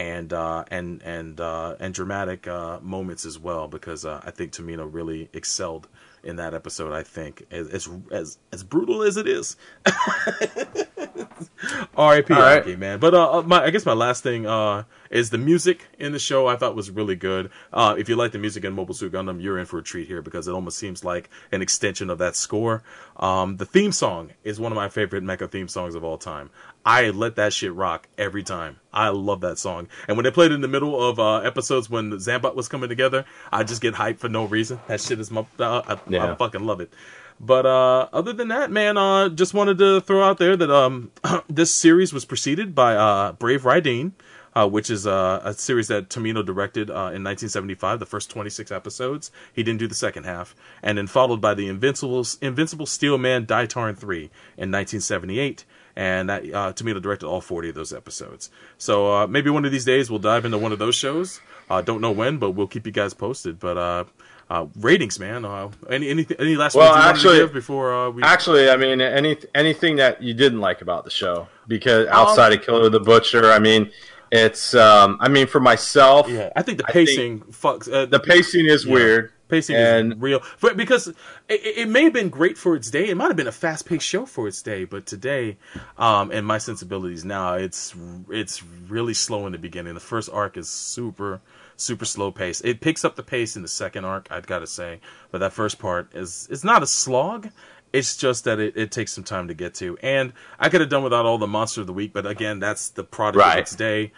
and 0.00 0.32
uh, 0.32 0.64
and 0.70 1.02
and 1.02 1.38
uh, 1.40 1.76
and 1.78 1.92
dramatic 1.92 2.48
uh, 2.48 2.78
moments 2.80 3.26
as 3.26 3.38
well, 3.38 3.68
because 3.68 4.06
uh, 4.06 4.22
I 4.24 4.30
think 4.30 4.52
Tomino 4.52 4.88
really 4.90 5.28
excelled 5.34 5.88
in 6.24 6.36
that 6.36 6.54
episode. 6.54 6.92
I 6.92 7.02
think 7.02 7.44
as 7.50 7.86
as, 8.10 8.38
as 8.50 8.64
brutal 8.64 9.02
as 9.02 9.18
it 9.18 9.28
is. 9.28 9.56
R.I.P. 11.96 12.34
Right. 12.34 12.60
Aki, 12.60 12.76
man. 12.76 12.98
But 12.98 13.14
uh, 13.14 13.42
my 13.42 13.64
I 13.64 13.70
guess 13.70 13.86
my 13.86 13.92
last 13.92 14.22
thing 14.22 14.46
uh 14.46 14.84
is 15.10 15.30
the 15.30 15.38
music 15.38 15.86
in 15.98 16.12
the 16.12 16.18
show. 16.18 16.46
I 16.46 16.56
thought 16.56 16.76
was 16.76 16.90
really 16.90 17.16
good. 17.16 17.50
Uh, 17.72 17.96
if 17.98 18.08
you 18.08 18.16
like 18.16 18.32
the 18.32 18.38
music 18.38 18.64
in 18.64 18.72
Mobile 18.72 18.94
Suit 18.94 19.12
Gundam, 19.12 19.42
you're 19.42 19.58
in 19.58 19.66
for 19.66 19.78
a 19.78 19.82
treat 19.82 20.06
here 20.06 20.22
because 20.22 20.46
it 20.46 20.52
almost 20.52 20.78
seems 20.78 21.04
like 21.04 21.28
an 21.50 21.62
extension 21.62 22.10
of 22.10 22.18
that 22.18 22.36
score. 22.36 22.82
Um, 23.16 23.56
the 23.56 23.66
theme 23.66 23.92
song 23.92 24.30
is 24.44 24.60
one 24.60 24.70
of 24.72 24.76
my 24.76 24.88
favorite 24.88 25.24
mecha 25.24 25.50
theme 25.50 25.68
songs 25.68 25.94
of 25.94 26.04
all 26.04 26.16
time. 26.16 26.50
I 26.84 27.10
let 27.10 27.36
that 27.36 27.52
shit 27.52 27.74
rock 27.74 28.08
every 28.16 28.42
time. 28.42 28.78
I 28.92 29.08
love 29.08 29.42
that 29.42 29.58
song. 29.58 29.88
And 30.08 30.16
when 30.16 30.24
they 30.24 30.30
played 30.30 30.52
it 30.52 30.54
in 30.54 30.60
the 30.60 30.68
middle 30.68 31.00
of 31.00 31.18
uh, 31.18 31.38
episodes 31.38 31.90
when 31.90 32.10
Zambot 32.12 32.54
was 32.54 32.68
coming 32.68 32.88
together, 32.88 33.24
I 33.52 33.64
just 33.64 33.82
get 33.82 33.94
hyped 33.94 34.18
for 34.18 34.28
no 34.28 34.44
reason. 34.44 34.80
That 34.86 35.00
shit 35.00 35.20
is 35.20 35.30
my 35.30 35.44
uh, 35.58 35.82
I, 35.86 36.16
I 36.16 36.34
fucking 36.36 36.64
love 36.64 36.80
it. 36.80 36.92
But 37.40 37.64
uh, 37.64 38.08
other 38.12 38.34
than 38.34 38.48
that, 38.48 38.70
man, 38.70 38.98
uh, 38.98 39.30
just 39.30 39.54
wanted 39.54 39.78
to 39.78 40.02
throw 40.02 40.22
out 40.22 40.36
there 40.36 40.58
that 40.58 40.70
um, 40.70 41.10
this 41.48 41.74
series 41.74 42.12
was 42.12 42.26
preceded 42.26 42.74
by 42.74 42.94
uh, 42.94 43.32
Brave 43.32 43.62
Raideen, 43.62 44.12
uh, 44.54 44.68
which 44.68 44.90
is 44.90 45.06
uh, 45.06 45.40
a 45.42 45.54
series 45.54 45.88
that 45.88 46.10
Tomino 46.10 46.44
directed 46.44 46.90
uh, 46.90 47.14
in 47.14 47.24
1975, 47.24 47.98
the 47.98 48.04
first 48.04 48.30
26 48.30 48.70
episodes. 48.70 49.30
He 49.54 49.62
didn't 49.62 49.78
do 49.78 49.86
the 49.86 49.94
second 49.94 50.24
half, 50.24 50.54
and 50.82 50.98
then 50.98 51.06
followed 51.06 51.40
by 51.40 51.54
the 51.54 51.66
Invincible 51.66 52.26
Invincible 52.42 52.86
Steel 52.86 53.16
Man 53.16 53.46
Daitarn 53.46 53.96
3 53.96 54.18
in 54.18 54.70
1978. 54.70 55.64
And 55.96 56.28
that 56.28 56.44
uh, 56.44 56.72
Tomino 56.72 57.02
directed 57.02 57.26
all 57.26 57.40
40 57.40 57.70
of 57.70 57.74
those 57.74 57.92
episodes. 57.92 58.48
So 58.78 59.12
uh, 59.12 59.26
maybe 59.26 59.50
one 59.50 59.64
of 59.64 59.72
these 59.72 59.84
days 59.84 60.08
we'll 60.08 60.20
dive 60.20 60.44
into 60.44 60.56
one 60.56 60.72
of 60.72 60.78
those 60.78 60.94
shows. 60.94 61.40
Uh, 61.68 61.80
don't 61.80 62.00
know 62.00 62.12
when, 62.12 62.38
but 62.38 62.52
we'll 62.52 62.68
keep 62.68 62.86
you 62.86 62.92
guys 62.92 63.12
posted. 63.12 63.58
But 63.58 64.06
uh, 64.50 64.66
ratings, 64.76 65.18
man. 65.20 65.44
Uh, 65.44 65.70
any 65.88 66.08
any 66.10 66.26
any 66.38 66.56
last 66.56 66.74
Well, 66.74 66.92
words 66.92 67.04
you 67.04 67.10
actually- 67.10 67.38
to 67.38 67.44
give 67.46 67.54
before 67.54 67.94
uh, 67.94 68.10
we 68.10 68.22
Actually, 68.22 68.68
I 68.68 68.76
mean, 68.76 69.00
any 69.00 69.36
anything 69.54 69.96
that 69.96 70.22
you 70.22 70.34
didn't 70.34 70.60
like 70.60 70.82
about 70.82 71.04
the 71.04 71.10
show, 71.10 71.48
because 71.68 72.06
outside 72.08 72.52
of 72.52 72.62
Killer 72.62 72.88
the 72.90 73.00
Butcher, 73.00 73.50
I 73.52 73.58
mean, 73.60 73.90
it's, 74.32 74.74
um, 74.74 75.16
I 75.20 75.28
mean, 75.28 75.46
for 75.46 75.60
myself, 75.60 76.28
Yeah, 76.28 76.50
I 76.54 76.62
think 76.62 76.78
the 76.78 76.84
I 76.88 76.92
think 76.92 77.08
pacing 77.08 77.40
fucks. 77.52 77.92
Uh, 77.92 78.06
the 78.06 78.20
pacing 78.20 78.66
is 78.66 78.84
yeah, 78.84 78.92
weird. 78.94 79.32
Pacing 79.48 79.74
and 79.74 80.12
is 80.12 80.18
real, 80.20 80.38
for, 80.38 80.74
because 80.74 81.08
it, 81.08 81.16
it 81.48 81.78
it 81.78 81.88
may 81.88 82.04
have 82.04 82.12
been 82.12 82.28
great 82.28 82.56
for 82.56 82.76
its 82.76 82.88
day. 82.88 83.08
It 83.08 83.16
might 83.16 83.26
have 83.26 83.36
been 83.36 83.48
a 83.48 83.52
fast 83.52 83.84
paced 83.84 84.06
show 84.06 84.24
for 84.24 84.46
its 84.46 84.62
day, 84.62 84.84
but 84.84 85.06
today, 85.06 85.56
um, 85.98 86.30
and 86.30 86.46
my 86.46 86.58
sensibilities 86.58 87.24
now, 87.24 87.54
it's 87.54 87.92
it's 88.30 88.62
really 88.88 89.12
slow 89.14 89.46
in 89.46 89.52
the 89.52 89.58
beginning. 89.58 89.94
The 89.94 89.98
first 90.00 90.30
arc 90.32 90.56
is 90.56 90.68
super 90.70 91.40
super 91.80 92.04
slow 92.04 92.30
pace. 92.30 92.60
It 92.62 92.80
picks 92.80 93.04
up 93.04 93.16
the 93.16 93.22
pace 93.22 93.56
in 93.56 93.62
the 93.62 93.68
second 93.68 94.04
arc, 94.04 94.28
I've 94.30 94.46
gotta 94.46 94.66
say, 94.66 95.00
but 95.30 95.38
that 95.38 95.52
first 95.52 95.78
part 95.78 96.14
is 96.14 96.46
it's 96.50 96.64
not 96.64 96.82
a 96.82 96.86
slog. 96.86 97.48
It's 97.92 98.16
just 98.16 98.44
that 98.44 98.60
it, 98.60 98.76
it 98.76 98.92
takes 98.92 99.12
some 99.12 99.24
time 99.24 99.48
to 99.48 99.54
get 99.54 99.74
to, 99.74 99.98
and 100.00 100.32
I 100.60 100.68
could 100.68 100.80
have 100.80 100.90
done 100.90 101.02
without 101.02 101.26
all 101.26 101.38
the 101.38 101.48
monster 101.48 101.80
of 101.80 101.88
the 101.88 101.92
week. 101.92 102.12
But 102.12 102.24
again, 102.24 102.60
that's 102.60 102.90
the 102.90 103.02
product 103.02 103.44
Right. 103.44 103.54
of 103.54 103.62
its 103.62 103.74
day. 103.74 104.12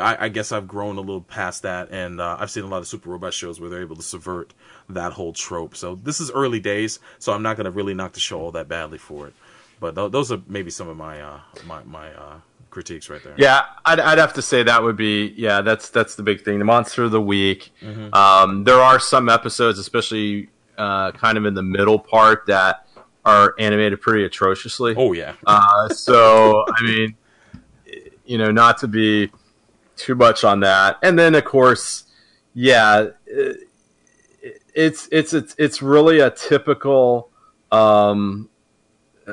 I 0.00 0.28
guess 0.28 0.50
I've 0.50 0.66
grown 0.66 0.96
a 0.96 1.00
little 1.00 1.20
past 1.20 1.62
that, 1.62 1.90
and 1.92 2.20
uh, 2.20 2.36
I've 2.40 2.50
seen 2.50 2.64
a 2.64 2.66
lot 2.66 2.78
of 2.78 2.88
super 2.88 3.10
robot 3.10 3.32
shows 3.32 3.60
where 3.60 3.70
they're 3.70 3.80
able 3.82 3.94
to 3.94 4.02
subvert 4.02 4.54
that 4.88 5.12
whole 5.12 5.32
trope. 5.32 5.76
So 5.76 6.00
this 6.02 6.18
is 6.18 6.32
early 6.32 6.58
days, 6.58 6.98
so 7.20 7.32
I'm 7.32 7.42
not 7.44 7.56
going 7.56 7.66
to 7.66 7.70
really 7.70 7.94
knock 7.94 8.14
the 8.14 8.18
show 8.20 8.40
all 8.40 8.50
that 8.52 8.66
badly 8.66 8.98
for 8.98 9.28
it. 9.28 9.34
But 9.78 9.94
th- 9.94 10.10
those 10.10 10.32
are 10.32 10.42
maybe 10.48 10.70
some 10.72 10.88
of 10.88 10.96
my 10.96 11.20
uh, 11.20 11.40
my 11.64 11.84
my 11.84 12.12
uh, 12.12 12.34
critiques 12.72 13.08
right 13.08 13.22
there. 13.22 13.34
Yeah, 13.36 13.62
I'd, 13.84 14.00
I'd 14.00 14.18
have 14.18 14.32
to 14.34 14.42
say 14.42 14.64
that 14.64 14.82
would 14.82 14.96
be 14.96 15.32
yeah. 15.36 15.60
That's 15.60 15.88
that's 15.90 16.16
the 16.16 16.24
big 16.24 16.42
thing. 16.44 16.58
The 16.58 16.64
monster 16.64 17.04
of 17.04 17.12
the 17.12 17.20
week. 17.20 17.70
Mhm. 17.80 18.12
Um, 18.12 18.64
there 18.64 18.80
are 18.80 18.98
some 18.98 19.28
episodes, 19.28 19.78
especially 19.78 20.48
uh, 20.76 21.12
kind 21.12 21.38
of 21.38 21.44
in 21.44 21.54
the 21.54 21.62
middle 21.62 21.98
part, 22.00 22.46
that 22.46 22.86
are 23.24 23.54
animated 23.60 24.00
pretty 24.00 24.24
atrociously. 24.24 24.94
Oh 24.96 25.12
yeah. 25.12 25.34
Uh, 25.46 25.88
so 25.90 26.64
I 26.76 26.82
mean, 26.82 27.14
you 28.24 28.38
know, 28.38 28.50
not 28.50 28.78
to 28.78 28.88
be 28.88 29.30
too 29.96 30.14
much 30.16 30.42
on 30.42 30.58
that, 30.60 30.96
and 31.02 31.16
then 31.18 31.34
of 31.36 31.44
course, 31.44 32.04
yeah, 32.54 33.08
it- 33.26 33.68
it's 34.74 35.06
it's 35.12 35.34
it's 35.34 35.54
it's 35.58 35.82
really 35.82 36.20
a 36.20 36.30
typical 36.30 37.28
um, 37.70 38.48
uh, 39.28 39.32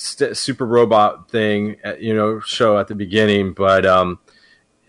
st- 0.00 0.36
super 0.36 0.66
robot 0.66 1.30
thing, 1.30 1.76
uh, 1.84 1.94
you 1.98 2.14
know, 2.14 2.40
show 2.40 2.78
at 2.78 2.88
the 2.88 2.94
beginning, 2.94 3.52
but 3.52 3.84
um, 3.86 4.18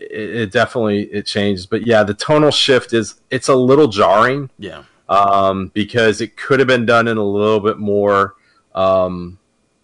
it, 0.00 0.10
it 0.12 0.52
definitely 0.52 1.02
it 1.04 1.26
changes. 1.26 1.66
But 1.66 1.86
yeah, 1.86 2.02
the 2.02 2.14
tonal 2.14 2.50
shift 2.50 2.92
is 2.92 3.20
it's 3.30 3.48
a 3.48 3.54
little 3.54 3.88
jarring 3.88 4.50
Yeah. 4.58 4.84
um, 5.08 5.68
because 5.74 6.20
it 6.20 6.36
could 6.36 6.58
have 6.58 6.68
been 6.68 6.86
done 6.86 7.08
in 7.08 7.16
a 7.16 7.24
little 7.24 7.60
bit 7.60 7.78
more, 7.78 8.34
um, 8.74 9.38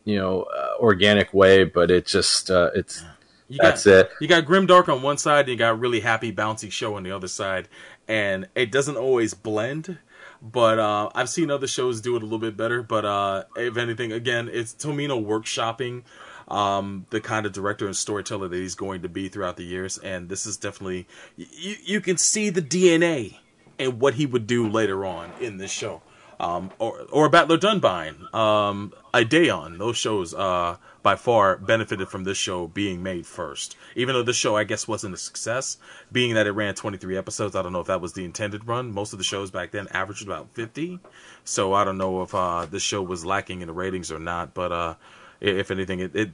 you 0.05 0.17
know, 0.17 0.43
uh, 0.43 0.81
organic 0.81 1.35
way, 1.35 1.65
but 1.65 1.91
it 1.91 2.07
just 2.07 2.51
uh, 2.51 2.71
it's 2.75 3.05
You 3.49 3.59
that's 3.61 3.85
got, 3.85 3.93
it. 3.93 4.11
You 4.21 4.29
got 4.29 4.45
Grimdark 4.45 4.89
on 4.89 5.03
one 5.03 5.19
side, 5.19 5.41
and 5.41 5.49
you 5.51 5.57
got 5.57 5.79
really 5.79 6.01
happy, 6.01 6.33
bouncy 6.33 6.71
show 6.73 6.95
on 6.97 7.03
the 7.03 7.13
other 7.13 7.29
side, 7.29 7.69
and 8.07 8.49
it 8.55 8.73
doesn't 8.73 8.97
always 8.97 9.35
blend. 9.35 9.99
But 10.41 10.79
uh, 10.79 11.11
I've 11.15 11.29
seen 11.29 11.51
other 11.51 11.67
shows 11.67 12.01
do 12.01 12.15
it 12.17 12.23
a 12.23 12.25
little 12.25 12.39
bit 12.39 12.57
better. 12.57 12.83
But 12.83 13.05
uh, 13.05 13.45
if 13.57 13.77
anything, 13.77 14.13
again, 14.13 14.49
it's 14.53 14.73
Tomino 14.73 15.25
workshopping 15.25 16.05
um, 16.49 17.07
the 17.11 17.21
kind 17.21 17.47
of 17.47 17.53
director 17.53 17.87
and 17.87 17.97
storyteller 17.97 18.49
that 18.49 18.57
he's 18.57 18.75
going 18.75 19.03
to 19.03 19.09
be 19.09 19.29
throughout 19.29 19.57
the 19.57 19.65
years, 19.65 19.99
and 19.99 20.29
this 20.29 20.47
is 20.47 20.57
definitely 20.57 21.07
you. 21.37 21.77
You 21.85 22.01
can 22.01 22.17
see 22.17 22.51
the 22.51 22.63
DNA 22.63 23.37
and 23.79 24.01
what 24.01 24.15
he 24.15 24.27
would 24.27 24.47
do 24.47 24.69
later 24.69 25.05
on 25.05 25.31
in 25.41 25.59
this 25.59 25.71
show. 25.71 26.03
Um, 26.41 26.71
or 26.79 27.01
or 27.11 27.29
Battler 27.29 27.59
Dunbine, 27.59 28.33
um, 28.33 28.93
Ideon. 29.13 29.77
Those 29.79 29.97
shows 29.97 30.35
uh, 30.35 30.77
by 31.03 31.17
far 31.17 31.57
benefited 31.57 32.09
from 32.09 32.23
this 32.23 32.39
show 32.39 32.69
being 32.69 33.03
made 33.03 33.27
first. 33.27 33.77
Even 33.97 34.15
though 34.15 34.23
this 34.23 34.37
show, 34.37 34.57
I 34.57 34.63
guess, 34.63 34.87
wasn't 34.87 35.15
a 35.15 35.17
success, 35.17 35.79
being 36.13 36.35
that 36.35 36.47
it 36.47 36.53
ran 36.53 36.75
23 36.77 37.17
episodes. 37.17 37.57
I 37.57 37.63
don't 37.63 37.73
know 37.73 37.81
if 37.81 37.89
that 37.89 38.01
was 38.01 38.13
the 38.13 38.25
intended 38.25 38.69
run. 38.69 38.93
Most 38.93 39.13
of 39.13 39.19
the 39.19 39.25
shows 39.25 39.51
back 39.51 39.73
then 39.73 39.89
averaged 39.91 40.25
about 40.25 40.49
50. 40.55 41.01
So 41.43 41.73
I 41.75 41.83
don't 41.83 41.99
know 41.99 42.23
if 42.23 42.33
uh, 42.33 42.67
this 42.67 42.85
show 42.85 43.03
was 43.03 43.25
lacking 43.27 43.61
in 43.61 43.67
the 43.67 43.75
ratings 43.75 44.13
or 44.13 44.21
not. 44.21 44.55
But 44.55 44.71
uh, 44.71 44.95
if 45.41 45.73
anything, 45.73 45.99
it, 45.99 46.15
it 46.15 46.31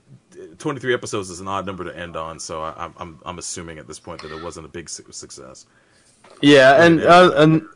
23 0.59 0.93
episodes 0.93 1.31
is 1.31 1.41
an 1.41 1.49
odd 1.49 1.65
number 1.65 1.85
to 1.85 1.97
end 1.97 2.15
on. 2.15 2.39
So 2.41 2.62
I, 2.62 2.73
I'm- 2.73 2.95
I'm 2.99 3.19
I'm 3.24 3.39
assuming 3.39 3.78
at 3.78 3.87
this 3.87 3.99
point 4.01 4.20
that 4.20 4.33
it 4.33 4.43
wasn't 4.43 4.66
a 4.66 4.69
big 4.69 4.91
su- 4.91 5.05
success. 5.12 5.65
Yeah, 6.43 6.85
and 6.85 7.01
uh, 7.03 7.31
an- 7.37 7.69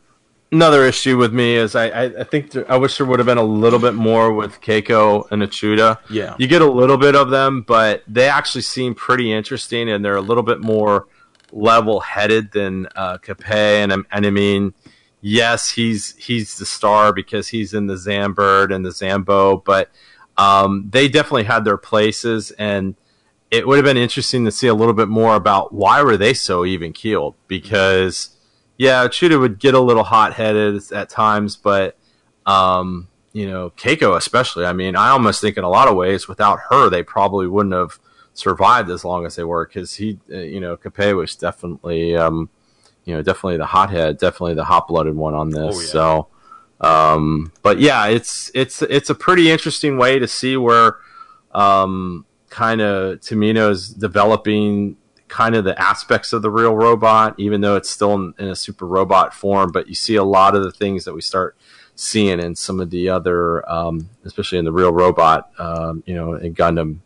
another 0.51 0.85
issue 0.85 1.17
with 1.17 1.33
me 1.33 1.55
is 1.55 1.75
I 1.75 1.87
I, 1.89 2.03
I 2.21 2.23
think 2.23 2.51
there, 2.51 2.71
I 2.71 2.77
wish 2.77 2.97
there 2.97 3.05
would 3.07 3.19
have 3.19 3.25
been 3.25 3.37
a 3.37 3.43
little 3.43 3.79
bit 3.79 3.93
more 3.93 4.33
with 4.33 4.59
Keiko 4.61 5.29
and 5.31 5.41
Uchuta. 5.41 5.99
Yeah. 6.09 6.35
you 6.39 6.47
get 6.47 6.61
a 6.61 6.69
little 6.71 6.97
bit 6.97 7.15
of 7.15 7.29
them, 7.29 7.61
but 7.61 8.03
they 8.07 8.27
actually 8.27 8.61
seem 8.61 8.95
pretty 8.95 9.31
interesting, 9.31 9.89
and 9.89 10.03
they're 10.03 10.15
a 10.15 10.21
little 10.21 10.43
bit 10.43 10.59
more 10.59 11.07
level-headed 11.51 12.51
than 12.51 12.87
uh, 12.95 13.17
Kappei. 13.17 13.83
And, 13.83 13.91
I'm- 13.91 14.05
and 14.11 14.25
I 14.25 14.29
mean, 14.29 14.73
yes, 15.21 15.69
he's 15.71 16.15
he's 16.17 16.57
the 16.57 16.65
star 16.65 17.13
because 17.13 17.47
he's 17.49 17.73
in 17.73 17.87
the 17.87 17.95
Zambird 17.95 18.73
and 18.73 18.85
the 18.85 18.89
Zambo, 18.89 19.63
but 19.63 19.89
um, 20.37 20.87
they 20.89 21.07
definitely 21.07 21.43
had 21.43 21.65
their 21.65 21.77
places, 21.77 22.51
and 22.51 22.95
it 23.51 23.67
would 23.67 23.77
have 23.77 23.85
been 23.85 23.97
interesting 23.97 24.45
to 24.45 24.51
see 24.51 24.67
a 24.67 24.73
little 24.73 24.93
bit 24.93 25.07
more 25.09 25.35
about 25.35 25.73
why 25.73 26.01
were 26.03 26.17
they 26.17 26.33
so 26.33 26.65
even 26.65 26.93
keeled 26.93 27.35
because 27.47 28.29
yeah, 28.79 29.05
Chuda 29.09 29.37
would 29.37 29.59
get 29.59 29.73
a 29.75 29.79
little 29.79 30.05
hot 30.05 30.33
headed 30.33 30.81
at 30.93 31.09
times, 31.09 31.57
but 31.57 31.97
um, 32.45 33.09
you 33.33 33.45
know, 33.45 33.71
Keiko 33.71 34.15
especially. 34.15 34.65
I 34.65 34.71
mean, 34.71 34.95
I 34.95 35.09
almost 35.09 35.41
think 35.41 35.57
in 35.57 35.65
a 35.65 35.69
lot 35.69 35.89
of 35.89 35.97
ways, 35.97 36.29
without 36.29 36.59
her, 36.69 36.89
they 36.89 37.03
probably 37.03 37.45
wouldn't 37.45 37.75
have 37.75 37.99
survived 38.33 38.89
as 38.89 39.03
long 39.03 39.25
as 39.25 39.35
they 39.35 39.43
were 39.43 39.67
because 39.67 39.95
he, 39.95 40.17
uh, 40.31 40.37
you 40.37 40.61
know, 40.61 40.77
Kappei 40.77 41.13
was 41.13 41.35
definitely, 41.35 42.15
um, 42.15 42.49
you 43.03 43.13
know, 43.13 43.21
definitely 43.21 43.57
the 43.57 43.65
hothead, 43.65 44.17
definitely 44.17 44.53
the 44.53 44.63
hot 44.63 44.87
blooded 44.87 45.17
one 45.17 45.33
on 45.33 45.49
this. 45.49 45.75
Oh, 45.75 45.81
yeah. 45.81 45.87
So, 45.87 46.27
um, 46.79 47.51
but 47.61 47.79
yeah, 47.81 48.07
it's 48.07 48.49
it's 48.55 48.81
it's 48.83 49.09
a 49.09 49.15
pretty 49.15 49.51
interesting 49.51 49.97
way 49.97 50.19
to 50.19 50.27
see 50.27 50.55
where 50.55 50.95
um, 51.51 52.25
kind 52.49 52.79
of 52.79 53.19
Tomino's 53.19 53.89
developing 53.89 54.95
kind 55.29 55.55
of 55.55 55.63
the 55.63 55.79
aspects 55.81 56.33
of 56.33 56.41
the 56.41 56.49
real 56.51 56.75
robot, 56.75 57.35
even 57.37 57.61
though 57.61 57.75
it's 57.75 57.89
still 57.89 58.13
in, 58.15 58.33
in 58.39 58.47
a 58.49 58.55
super 58.55 58.85
robot 58.85 59.33
form. 59.33 59.71
But 59.71 59.87
you 59.87 59.95
see 59.95 60.15
a 60.15 60.23
lot 60.23 60.55
of 60.55 60.63
the 60.63 60.71
things 60.71 61.05
that 61.05 61.13
we 61.13 61.21
start 61.21 61.55
seeing 61.95 62.39
in 62.39 62.55
some 62.55 62.79
of 62.79 62.89
the 62.89 63.09
other, 63.09 63.69
um, 63.71 64.09
especially 64.25 64.57
in 64.57 64.65
the 64.65 64.71
real 64.71 64.91
robot, 64.91 65.51
um, 65.59 66.03
you 66.05 66.15
know, 66.15 66.33
in 66.33 66.53
Gundam, 66.55 66.99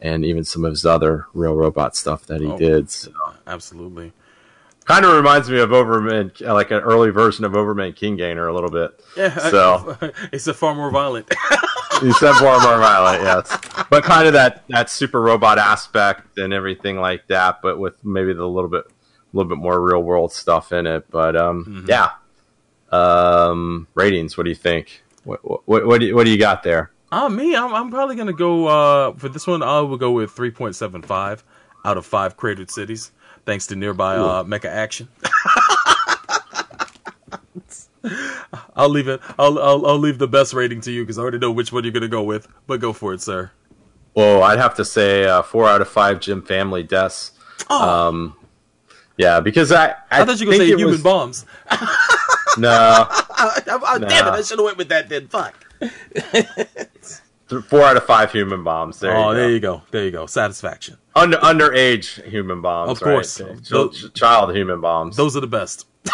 and 0.00 0.24
even 0.24 0.44
some 0.44 0.64
of 0.64 0.70
his 0.72 0.84
other 0.86 1.26
real 1.34 1.54
robot 1.54 1.94
stuff 1.96 2.26
that 2.26 2.40
he 2.40 2.46
Oh. 2.46 2.56
did. 2.58 2.90
So, 2.90 3.10
Absolutely. 3.46 4.12
kind 4.84 5.04
of 5.04 5.14
reminds 5.16 5.50
me 5.50 5.58
of 5.60 5.70
Overman, 5.72 6.32
like 6.40 6.70
an 6.70 6.80
early 6.80 7.10
version 7.10 7.44
of 7.44 7.54
Overman 7.54 7.92
King 7.92 8.16
Gainer 8.16 8.46
a 8.48 8.54
little 8.54 8.70
bit. 8.70 8.98
Yeah. 9.16 9.36
So- 9.50 9.96
it's 10.32 10.46
a 10.46 10.54
far 10.54 10.74
more 10.74 10.90
violent. 10.90 11.32
You 12.02 12.12
said 12.12 12.34
more 12.40 12.60
more 12.60 12.78
violent, 12.78 13.22
yes, 13.22 13.58
but 13.90 14.04
kind 14.04 14.26
of 14.26 14.34
that 14.34 14.64
that 14.68 14.90
super 14.90 15.20
robot 15.20 15.58
aspect 15.58 16.38
and 16.38 16.52
everything 16.52 16.98
like 16.98 17.26
that, 17.26 17.60
but 17.62 17.78
with 17.78 18.02
maybe 18.04 18.32
the 18.32 18.46
little 18.46 18.70
bit 18.70 18.84
a 18.86 19.36
little 19.36 19.48
bit 19.48 19.58
more 19.58 19.80
real 19.80 20.02
world 20.02 20.32
stuff 20.32 20.72
in 20.72 20.86
it. 20.86 21.10
But 21.10 21.36
um, 21.36 21.86
yeah, 21.88 22.10
um, 22.90 23.88
ratings. 23.94 24.36
What 24.36 24.44
do 24.44 24.50
you 24.50 24.56
think? 24.56 25.02
What 25.24 25.40
what 25.66 25.86
what 25.86 26.00
do 26.00 26.06
you, 26.06 26.14
what 26.14 26.24
do 26.24 26.30
you 26.30 26.38
got 26.38 26.62
there? 26.62 26.90
Uh, 27.10 27.28
me, 27.28 27.56
I'm, 27.56 27.74
I'm 27.74 27.90
probably 27.90 28.16
gonna 28.16 28.32
go 28.32 28.66
uh, 28.66 29.12
for 29.14 29.28
this 29.28 29.46
one. 29.46 29.62
I 29.62 29.80
will 29.80 29.96
go 29.96 30.12
with 30.12 30.34
3.75 30.34 31.42
out 31.84 31.96
of 31.96 32.04
five 32.04 32.36
cratered 32.36 32.70
cities, 32.70 33.12
thanks 33.46 33.66
to 33.68 33.76
nearby 33.76 34.16
uh, 34.16 34.44
mecha 34.44 34.66
action. 34.66 35.08
I'll 38.78 38.88
leave 38.88 39.08
it. 39.08 39.20
I'll, 39.38 39.58
I'll 39.58 39.86
I'll 39.86 39.98
leave 39.98 40.18
the 40.18 40.28
best 40.28 40.54
rating 40.54 40.80
to 40.82 40.92
you 40.92 41.02
because 41.02 41.18
I 41.18 41.22
already 41.22 41.38
know 41.38 41.50
which 41.50 41.72
one 41.72 41.84
you're 41.84 41.92
gonna 41.92 42.08
go 42.08 42.22
with. 42.22 42.48
But 42.66 42.80
go 42.80 42.92
for 42.92 43.12
it, 43.12 43.20
sir. 43.20 43.50
Well, 44.14 44.42
I'd 44.42 44.58
have 44.58 44.74
to 44.76 44.84
say 44.84 45.24
uh, 45.24 45.42
four 45.42 45.68
out 45.68 45.80
of 45.80 45.88
five 45.88 46.20
Jim 46.20 46.42
family 46.42 46.82
deaths. 46.84 47.32
Um, 47.68 48.36
yeah, 49.16 49.40
because 49.40 49.72
I 49.72 49.88
I, 49.88 50.22
I, 50.22 50.24
thought 50.24 50.40
you 50.40 50.46
were 50.46 50.52
gonna 50.54 50.64
say 50.64 50.76
human 50.76 50.86
was- 50.92 51.02
bombs. 51.02 51.44
No, 52.56 52.70
I, 52.70 53.60
I, 53.86 53.98
Damn 53.98 54.26
it! 54.26 54.30
I 54.30 54.42
should 54.42 54.58
have 54.58 54.64
went 54.64 54.78
with 54.78 54.88
that 54.88 55.08
then. 55.08 55.28
Fuck. 55.28 55.54
four 57.68 57.82
out 57.82 57.96
of 57.96 58.04
five 58.04 58.32
human 58.32 58.64
bombs. 58.64 58.98
There 58.98 59.14
oh, 59.14 59.30
you 59.30 59.36
there 59.36 59.50
you 59.50 59.60
go. 59.60 59.82
There 59.92 60.04
you 60.04 60.10
go. 60.10 60.26
Satisfaction. 60.26 60.96
Under 61.14 61.36
underage 61.36 62.20
human 62.24 62.60
bombs, 62.60 62.90
Of 62.90 63.00
course. 63.00 63.40
right? 63.40 63.64
Those- 63.64 64.10
child 64.12 64.56
human 64.56 64.80
bombs. 64.80 65.16
Those 65.16 65.36
are 65.36 65.40
the 65.40 65.46
best. 65.46 65.86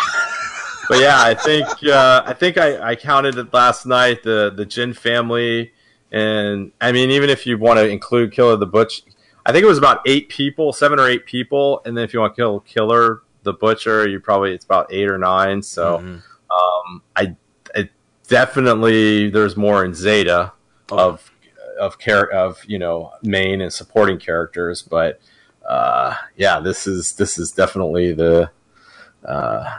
but 0.88 0.98
yeah, 1.00 1.20
I 1.22 1.34
think 1.34 1.66
uh, 1.84 2.22
I 2.24 2.32
think 2.34 2.58
I, 2.58 2.90
I 2.90 2.96
counted 2.96 3.36
it 3.38 3.52
last 3.52 3.86
night. 3.86 4.22
The 4.22 4.52
the 4.54 4.64
Jin 4.66 4.92
family, 4.94 5.72
and 6.12 6.72
I 6.80 6.92
mean, 6.92 7.10
even 7.10 7.30
if 7.30 7.46
you 7.46 7.58
want 7.58 7.78
to 7.78 7.88
include 7.88 8.32
Killer 8.32 8.56
the 8.56 8.66
Butch, 8.66 9.02
I 9.46 9.52
think 9.52 9.64
it 9.64 9.68
was 9.68 9.78
about 9.78 10.00
eight 10.06 10.28
people, 10.28 10.72
seven 10.72 10.98
or 11.00 11.08
eight 11.08 11.26
people, 11.26 11.82
and 11.84 11.96
then 11.96 12.04
if 12.04 12.12
you 12.14 12.20
want 12.20 12.34
to 12.34 12.40
kill 12.40 12.60
Killer 12.60 13.22
the 13.42 13.52
Butcher, 13.52 14.08
you 14.08 14.20
probably 14.20 14.52
it's 14.52 14.64
about 14.64 14.92
eight 14.92 15.08
or 15.10 15.18
nine. 15.18 15.62
So 15.62 15.98
Mhm. 15.98 16.22
um, 16.50 17.02
I, 17.14 17.36
I 17.76 17.88
definitely 18.28 19.28
there's 19.30 19.56
more 19.56 19.84
in 19.84 19.94
Zeta 19.94 20.52
of 20.90 21.30
of 21.80 21.98
char- 21.98 22.30
of 22.30 22.64
you 22.66 22.78
know 22.78 23.12
main 23.22 23.60
and 23.60 23.72
supporting 23.72 24.18
characters, 24.18 24.80
but 24.82 25.20
uh, 25.68 26.14
yeah, 26.36 26.60
this 26.60 26.86
is 26.86 27.14
this 27.16 27.38
is 27.38 27.50
definitely 27.52 28.12
the 28.12 28.50
uh, 29.26 29.78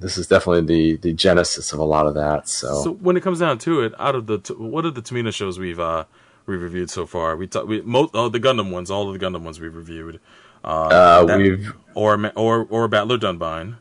this 0.00 0.16
is 0.18 0.26
definitely 0.26 0.62
the 0.74 0.96
the 0.98 1.12
genesis 1.12 1.72
of 1.72 1.78
a 1.78 1.84
lot 1.84 2.06
of 2.06 2.14
that. 2.14 2.48
So, 2.48 2.82
So 2.84 2.92
when 2.92 3.16
it 3.16 3.22
comes 3.22 3.40
down 3.40 3.58
to 3.58 3.80
it, 3.82 3.92
out 3.98 4.14
of 4.14 4.26
the 4.26 4.38
t- 4.38 4.54
what 4.54 4.84
are 4.84 4.90
the 4.90 5.02
Tomino 5.02 5.32
shows 5.34 5.58
we've 5.58 5.80
uh 5.80 6.04
we've 6.46 6.62
reviewed 6.62 6.90
so 6.90 7.06
far? 7.06 7.36
We 7.36 7.46
talked 7.46 7.66
we 7.68 7.80
most 7.82 8.10
oh, 8.14 8.28
the 8.28 8.40
Gundam 8.40 8.70
ones, 8.70 8.90
all 8.90 9.08
of 9.12 9.18
the 9.18 9.24
Gundam 9.24 9.42
ones 9.42 9.60
we've 9.60 9.74
reviewed. 9.74 10.20
uh, 10.64 11.24
that- 11.24 11.38
we've 11.38 11.72
Or 11.94 12.32
or 12.36 12.66
or 12.70 12.88
Battler 12.88 13.18
Dunbine. 13.18 13.76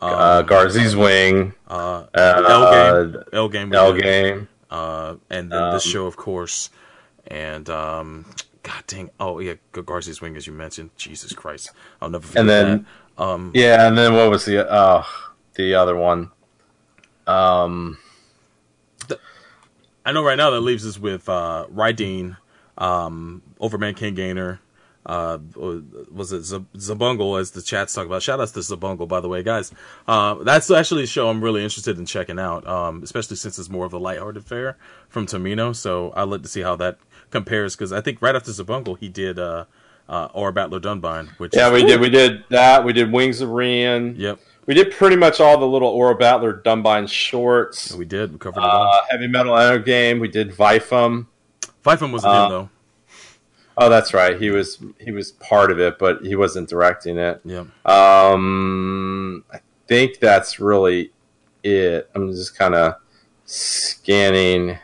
uh, 0.00 0.42
Garzey's 0.42 0.94
Wing, 0.94 1.54
Uh, 1.68 2.04
uh, 2.14 2.42
L-Gaim, 2.48 3.24
L 3.32 3.48
game, 3.48 3.72
L-Gaim. 3.74 4.48
uh, 4.70 5.14
and 5.30 5.50
then 5.50 5.72
this 5.72 5.84
Um, 5.86 5.90
show, 5.92 6.06
of 6.06 6.16
course, 6.16 6.70
and 7.26 7.68
um, 7.68 8.26
God 8.62 8.84
dang, 8.86 9.10
oh 9.18 9.38
yeah, 9.40 9.54
G- 9.74 9.82
Garzey's 9.82 10.20
Wing, 10.20 10.36
as 10.36 10.46
you 10.46 10.52
mentioned. 10.52 10.90
Jesus 10.96 11.32
Christ, 11.32 11.70
I'll 12.00 12.10
never 12.10 12.26
forget 12.26 12.40
And 12.40 12.48
then- 12.48 12.86
that. 13.16 13.22
Um, 13.24 13.50
Yeah, 13.54 13.88
and 13.88 13.98
then 13.98 14.14
what 14.14 14.30
was 14.30 14.44
the 14.44 14.70
uh 14.70 15.02
the 15.58 15.74
other 15.74 15.96
one? 15.96 16.30
Um, 17.26 17.98
I 20.06 20.12
know 20.12 20.22
right 20.24 20.36
now 20.38 20.50
that 20.50 20.60
leaves 20.60 20.86
us 20.86 20.98
with 20.98 21.28
uh, 21.28 21.66
Raideen, 21.74 22.38
um, 22.78 23.42
Overman 23.60 23.94
King 23.94 24.14
Gainer. 24.14 24.60
Uh, 25.04 25.38
was 26.10 26.32
it 26.32 26.42
Z- 26.42 26.64
Zabungle 26.76 27.40
as 27.40 27.50
the 27.52 27.62
chat's 27.62 27.94
talking 27.94 28.10
about? 28.10 28.22
Shout 28.22 28.40
outs 28.40 28.52
to 28.52 28.60
Zabungle, 28.60 29.08
by 29.08 29.20
the 29.20 29.28
way, 29.28 29.42
guys. 29.42 29.72
Uh, 30.06 30.34
that's 30.44 30.70
actually 30.70 31.04
a 31.04 31.06
show 31.06 31.28
I'm 31.28 31.42
really 31.42 31.62
interested 31.62 31.98
in 31.98 32.04
checking 32.06 32.38
out, 32.38 32.66
um, 32.66 33.02
especially 33.02 33.36
since 33.36 33.58
it's 33.58 33.70
more 33.70 33.86
of 33.86 33.92
a 33.94 33.98
lighthearted 33.98 34.44
fare 34.44 34.76
from 35.08 35.26
Tomino. 35.26 35.74
So 35.74 36.12
I'd 36.14 36.24
like 36.24 36.42
to 36.42 36.48
see 36.48 36.60
how 36.60 36.76
that 36.76 36.98
compares 37.30 37.74
because 37.74 37.92
I 37.92 38.00
think 38.02 38.20
right 38.22 38.34
after 38.36 38.50
Zabungle 38.50 38.98
he 38.98 39.08
did 39.08 39.38
uh, 39.38 39.64
uh, 40.10 40.28
Aura 40.34 40.52
Battler 40.52 40.80
Dunbine, 40.80 41.28
which 41.38 41.54
yeah, 41.56 41.68
is- 41.68 41.82
we 41.82 41.88
did 41.88 42.00
we 42.00 42.10
did 42.10 42.44
that. 42.50 42.84
We 42.84 42.92
did 42.92 43.10
Wings 43.10 43.40
of 43.40 43.48
Rean. 43.50 44.14
Yep, 44.18 44.38
We 44.68 44.74
did 44.74 44.92
pretty 44.92 45.16
much 45.16 45.40
all 45.40 45.56
the 45.56 45.66
little 45.66 45.88
Aura 45.88 46.14
Battler 46.14 46.52
Dunbine 46.52 47.08
shorts. 47.08 47.94
we 47.94 48.04
did. 48.04 48.32
We 48.32 48.38
covered 48.38 48.60
it 48.60 48.66
all. 48.66 48.86
Uh, 48.86 49.00
Heavy 49.08 49.26
Metal 49.26 49.56
Enter 49.56 49.78
Game. 49.78 50.20
We 50.20 50.28
did 50.28 50.50
Vifam. 50.50 51.26
Vifam 51.82 52.12
wasn't 52.12 52.34
uh, 52.34 52.48
though. 52.50 52.70
Oh, 53.78 53.88
that's 53.88 54.12
right. 54.12 54.38
He 54.38 54.50
was 54.50 54.78
he 55.00 55.10
was 55.10 55.32
part 55.32 55.70
of 55.70 55.80
it, 55.80 55.98
but 55.98 56.20
he 56.20 56.36
wasn't 56.36 56.68
directing 56.68 57.16
it. 57.16 57.40
Yeah. 57.46 57.64
Um, 57.86 59.42
I 59.50 59.60
think 59.86 60.18
that's 60.18 60.60
really 60.60 61.12
it. 61.64 62.10
I'm 62.14 62.30
just 62.32 62.54
kind 62.54 62.74
of 62.74 62.96
scanning. 63.46 64.76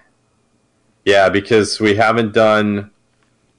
Yeah, 1.05 1.29
because 1.29 1.79
we 1.79 1.95
haven't 1.95 2.33
done, 2.33 2.91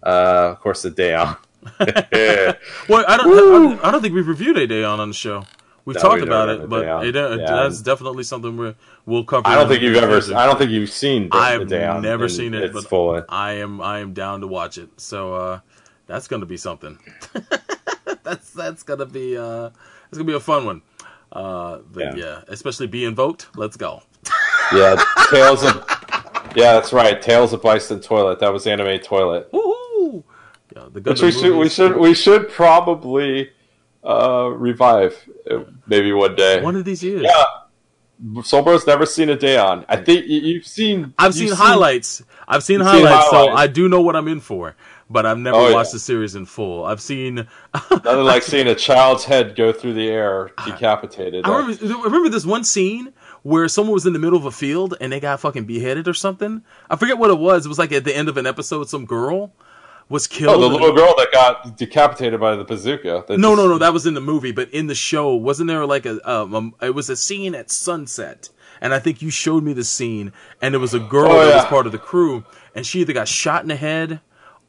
uh, 0.01 0.53
of 0.53 0.59
course, 0.59 0.81
the 0.81 0.89
Ideon. 0.89 1.37
Well, 2.89 3.05
I 3.07 3.17
don't, 3.17 3.27
I 3.27 3.35
don't. 3.35 3.85
I 3.85 3.91
don't 3.91 4.01
think 4.01 4.15
we've 4.15 4.27
reviewed 4.27 4.57
Ideon 4.57 4.97
on 4.97 5.09
the 5.09 5.13
show. 5.13 5.45
We've 5.85 5.95
No, 5.95 6.01
talked 6.01 6.21
we 6.21 6.27
about 6.27 6.49
it, 6.49 6.67
but 6.67 6.83
Ideon. 6.83 7.05
it, 7.05 7.15
uh, 7.15 7.29
Yeah. 7.37 7.45
that's 7.63 7.81
definitely 7.81 8.23
something 8.23 8.57
we 8.57 8.73
we'll 9.05 9.23
cover. 9.23 9.47
I 9.47 9.53
don't 9.55 9.67
think 9.67 9.83
you've 9.83 9.95
ever. 9.97 10.17
I 10.35 10.47
don't 10.47 10.57
think 10.57 10.71
you've 10.71 10.89
seen. 10.89 11.29
The, 11.29 11.37
I've 11.37 11.69
never 12.01 12.27
seen 12.27 12.55
it, 12.55 12.73
but 12.73 12.85
full. 12.85 13.23
I 13.29 13.53
am 13.53 13.79
I 13.81 13.99
am 13.99 14.13
down 14.13 14.41
to 14.41 14.47
watch 14.47 14.79
it. 14.79 14.89
So 14.99 15.35
uh, 15.35 15.59
that's 16.07 16.27
gonna 16.27 16.47
be 16.47 16.57
something. 16.57 16.97
that's 18.23 18.51
that's 18.51 18.83
gonna 18.83 19.05
be 19.05 19.37
uh, 19.37 19.69
it's 20.09 20.17
gonna 20.17 20.23
be 20.23 20.33
a 20.33 20.39
fun 20.39 20.65
one. 20.65 20.81
Uh, 21.31 21.79
but 21.91 22.17
yeah. 22.17 22.25
Yeah. 22.25 22.41
especially 22.47 22.87
be 22.87 23.05
invoked. 23.05 23.47
Let's 23.55 23.77
go. 23.77 24.01
Yeah, 24.73 24.95
Tales 25.29 25.63
of. 25.63 25.85
Yeah, 26.55 26.73
that's 26.73 26.91
right. 26.91 27.21
Tales 27.21 27.53
of 27.53 27.61
Bison 27.61 27.99
Toilet. 27.99 28.39
That 28.39 28.51
was 28.51 28.65
anime 28.65 28.97
toilet. 28.99 29.51
Woohoo! 29.51 30.23
Yeah, 30.75 30.85
the 30.91 31.01
Which 31.01 31.21
we 31.21 31.31
should 31.31 31.55
we 31.55 31.69
should 31.69 31.95
we 31.97 32.15
should 32.15 32.49
probably 32.49 33.51
uh, 34.05 34.49
revive 34.55 35.15
uh, 35.49 35.63
maybe 35.87 36.11
one 36.13 36.35
day. 36.35 36.61
one 36.61 36.75
of 36.75 36.85
these 36.85 37.03
years. 37.03 37.23
Yeah. 37.23 37.43
Solbro's 38.43 38.87
never 38.87 39.05
seen 39.05 39.29
Ideon. 39.29 39.83
I 39.89 39.97
think 39.97 40.25
you, 40.27 40.39
you've 40.39 40.67
seen. 40.67 41.13
I've 41.17 41.35
you've 41.35 41.49
seen 41.49 41.57
highlights. 41.57 42.23
I've 42.47 42.63
seen 42.63 42.79
You've 42.79 42.87
seen 42.89 43.05
highlights, 43.05 43.29
so. 43.29 43.49
I 43.49 43.67
do 43.67 43.89
know 43.89 44.01
what 44.01 44.15
I'm 44.15 44.27
in 44.29 44.39
for. 44.39 44.75
But 45.07 45.25
I've 45.27 45.37
never 45.37 45.57
Oh, 45.57 45.67
yeah. 45.67 45.75
watched 45.75 45.91
the 45.91 45.99
series 45.99 46.33
in 46.33 46.45
full. 46.47 46.83
I've 46.85 47.01
seen. 47.01 47.35
Nothing 47.91 48.23
like 48.23 48.41
seeing 48.41 48.67
a 48.67 48.73
child's 48.73 49.23
head 49.25 49.55
go 49.55 49.71
through 49.71 49.93
the 49.93 50.07
air, 50.07 50.49
decapitated. 50.65 51.45
I 51.45 51.57
remember, 51.57 51.85
remember 52.03 52.29
this 52.29 52.45
one 52.45 52.63
scene 52.63 53.13
where 53.43 53.67
someone 53.67 53.93
was 53.93 54.05
in 54.07 54.13
the 54.13 54.19
middle 54.19 54.39
of 54.39 54.45
a 54.45 54.51
field 54.51 54.95
and 54.99 55.11
they 55.11 55.19
got 55.19 55.39
fucking 55.41 55.65
beheaded 55.65 56.07
or 56.07 56.13
something. 56.15 56.63
I 56.89 56.95
forget 56.95 57.19
what 57.19 57.29
it 57.29 57.37
was. 57.37 57.65
It 57.65 57.69
was 57.69 57.77
like 57.77 57.91
at 57.91 58.03
the 58.03 58.15
end 58.15 58.29
of 58.29 58.37
an 58.37 58.47
episode, 58.47 58.89
some 58.89 59.05
girl 59.05 59.53
was 60.09 60.27
killed. 60.27 60.55
oh, 60.55 60.61
the 60.61 60.67
little 60.67 60.93
girl 60.93 61.15
that 61.17 61.31
got 61.31 61.77
decapitated 61.77 62.39
by 62.39 62.55
the 62.55 62.63
bazooka. 62.63 63.07
no, 63.07 63.19
just- 63.27 63.39
no, 63.39 63.55
no. 63.55 63.77
That 63.77 63.93
was 63.93 64.05
in 64.05 64.13
the 64.13 64.21
movie, 64.21 64.51
but 64.51 64.69
in 64.71 64.87
the 64.87 64.95
show, 64.95 65.33
wasn't 65.35 65.67
there 65.67 65.85
like 65.85 66.05
a? 66.05 66.19
Um, 66.29 66.53
um, 66.55 66.75
it 66.81 66.93
was 66.93 67.09
a 67.09 67.15
scene 67.15 67.55
at 67.55 67.71
sunset, 67.71 68.49
and 68.81 68.93
I 68.93 68.99
think 68.99 69.21
you 69.21 69.29
showed 69.29 69.63
me 69.63 69.73
the 69.73 69.83
scene, 69.83 70.31
and 70.61 70.75
it 70.75 70.79
was 70.79 70.93
a 70.93 70.99
girl 70.99 71.31
Oh, 71.31 71.45
that 71.45 71.55
was 71.55 71.65
part 71.65 71.85
of 71.85 71.91
the 71.91 71.97
crew, 71.97 72.43
and 72.75 72.85
she 72.85 73.01
either 73.01 73.13
got 73.13 73.27
shot 73.27 73.61
in 73.63 73.67
the 73.69 73.75
head. 73.75 74.19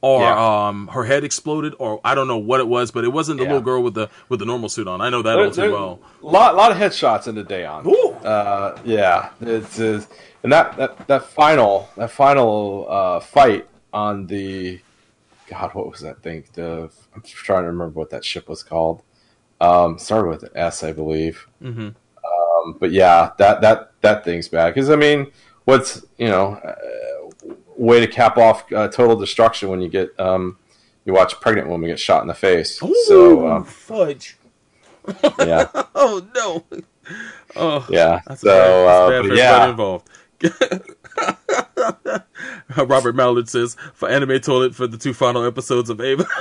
Or 0.02 0.20
Yeah. 0.20 0.66
um, 0.68 0.88
her 0.88 1.04
head 1.04 1.24
exploded, 1.24 1.74
or 1.78 2.00
I 2.04 2.14
don't 2.14 2.28
know 2.28 2.36
what 2.36 2.60
it 2.60 2.68
was, 2.68 2.90
but 2.90 3.02
it 3.04 3.08
wasn't 3.08 3.38
the 3.38 3.44
Yeah. 3.44 3.52
little 3.52 3.64
girl 3.64 3.82
with 3.82 3.94
the 3.94 4.08
with 4.28 4.40
the 4.40 4.44
normal 4.46 4.68
suit 4.68 4.86
on. 4.86 5.00
I 5.00 5.08
know 5.08 5.22
that 5.22 5.36
There- 5.36 5.44
all 5.46 5.50
too 5.50 5.72
well. 5.72 5.98
lot 6.20 6.54
lot 6.54 6.70
of 6.70 6.76
headshots 6.76 7.26
in 7.26 7.34
the 7.34 7.42
Ideon. 7.42 7.86
Uh, 8.22 8.76
yeah, 8.84 9.30
it's, 9.40 9.78
it's 9.78 10.06
and 10.42 10.52
that, 10.52 10.76
that 10.76 11.08
that 11.08 11.24
final 11.24 11.88
that 11.96 12.10
final 12.10 12.86
uh, 12.88 13.20
fight 13.20 13.66
on 13.92 14.26
the 14.26 14.78
God, 15.48 15.74
what 15.74 15.90
was 15.90 16.00
that 16.00 16.22
thing? 16.22 16.44
The 16.54 16.90
I'm 17.14 17.22
trying 17.22 17.62
to 17.62 17.68
remember 17.68 17.98
what 17.98 18.10
that 18.10 18.24
ship 18.24 18.48
was 18.48 18.62
called. 18.62 19.02
Um, 19.60 19.98
started 19.98 20.28
with 20.28 20.42
an 20.42 20.50
S, 20.54 20.82
I 20.84 20.92
believe. 20.92 21.46
Mhm. 21.62 21.94
Um, 22.24 22.76
but 22.80 22.90
yeah, 22.90 23.30
that 23.38 23.60
that 23.60 23.92
that 24.02 24.24
thing's 24.24 24.48
bad 24.48 24.74
because 24.74 24.90
I 24.90 24.96
mean, 24.96 25.30
what's 25.64 26.04
you 26.18 26.28
know, 26.28 26.54
uh, 26.54 27.54
way 27.76 28.00
to 28.00 28.06
cap 28.06 28.36
off 28.38 28.70
uh, 28.72 28.88
total 28.88 29.16
destruction 29.16 29.68
when 29.68 29.80
you 29.80 29.88
get 29.88 30.18
um, 30.18 30.58
you 31.04 31.12
watch 31.12 31.32
a 31.32 31.36
pregnant 31.36 31.68
woman 31.68 31.88
get 31.88 32.00
shot 32.00 32.22
in 32.22 32.28
the 32.28 32.34
face. 32.34 32.80
so 33.06 33.46
um, 33.48 33.64
fudge. 33.64 34.36
yeah, 35.38 35.68
Oh 35.94 36.26
no. 36.34 36.64
Oh 37.54 37.86
yeah. 37.88 38.20
That's 38.26 38.40
so 38.40 38.48
bad. 38.48 38.70
uh, 38.88 39.08
That's 39.08 39.10
bad 39.10 39.22
but 39.22 39.28
for 39.28 39.34
yeah, 39.36 39.70
involved. 39.70 40.08
Robert 42.76 43.14
Mallard 43.14 43.48
says 43.48 43.76
for 43.94 44.08
anime 44.08 44.40
toilet 44.40 44.74
for 44.74 44.86
the 44.86 44.98
two 44.98 45.14
final 45.14 45.44
episodes 45.44 45.90
of 45.90 46.00
Ava. 46.00 46.26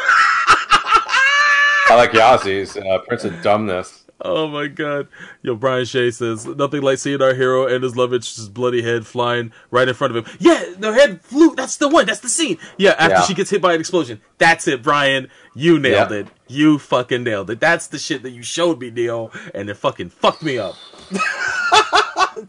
I 1.87 1.93
like 1.95 2.11
Yazzie's 2.11 2.75
uh, 2.77 2.97
Prince 3.07 3.23
of 3.25 3.33
Dumbness. 3.43 4.03
oh 4.21 4.47
my 4.47 4.67
god. 4.67 5.07
Yo, 5.43 5.55
Brian 5.55 5.85
Shea 5.85 6.09
says 6.09 6.45
nothing 6.47 6.81
like 6.81 6.97
seeing 6.97 7.21
our 7.21 7.33
hero 7.35 7.67
and 7.67 7.83
his 7.83 7.95
love 7.95 8.11
interest's 8.11 8.47
bloody 8.49 8.81
head 8.81 9.05
flying 9.05 9.51
right 9.69 9.87
in 9.87 9.93
front 9.93 10.15
of 10.15 10.25
him. 10.25 10.35
Yeah, 10.39 10.63
their 10.79 10.93
head 10.93 11.21
flew. 11.21 11.53
That's 11.55 11.77
the 11.77 11.87
one. 11.87 12.07
That's 12.07 12.21
the 12.21 12.29
scene. 12.29 12.57
Yeah, 12.77 12.95
after 12.97 13.13
Yeah. 13.17 13.21
she 13.23 13.33
gets 13.35 13.51
hit 13.51 13.61
by 13.61 13.73
an 13.75 13.79
explosion. 13.79 14.19
That's 14.39 14.67
it, 14.67 14.81
Brian. 14.81 15.29
You 15.53 15.77
nailed 15.77 16.09
Yeah. 16.11 16.17
it. 16.17 16.27
You 16.47 16.79
fucking 16.79 17.23
nailed 17.23 17.49
it. 17.51 17.59
That's 17.59 17.87
the 17.87 17.99
shit 17.99 18.23
that 18.23 18.31
you 18.31 18.41
showed 18.41 18.79
me, 18.81 18.89
Neil, 18.89 19.31
and 19.53 19.69
it 19.69 19.75
fucking 19.75 20.09
fucked 20.09 20.41
me 20.43 20.57
up. 20.57 20.75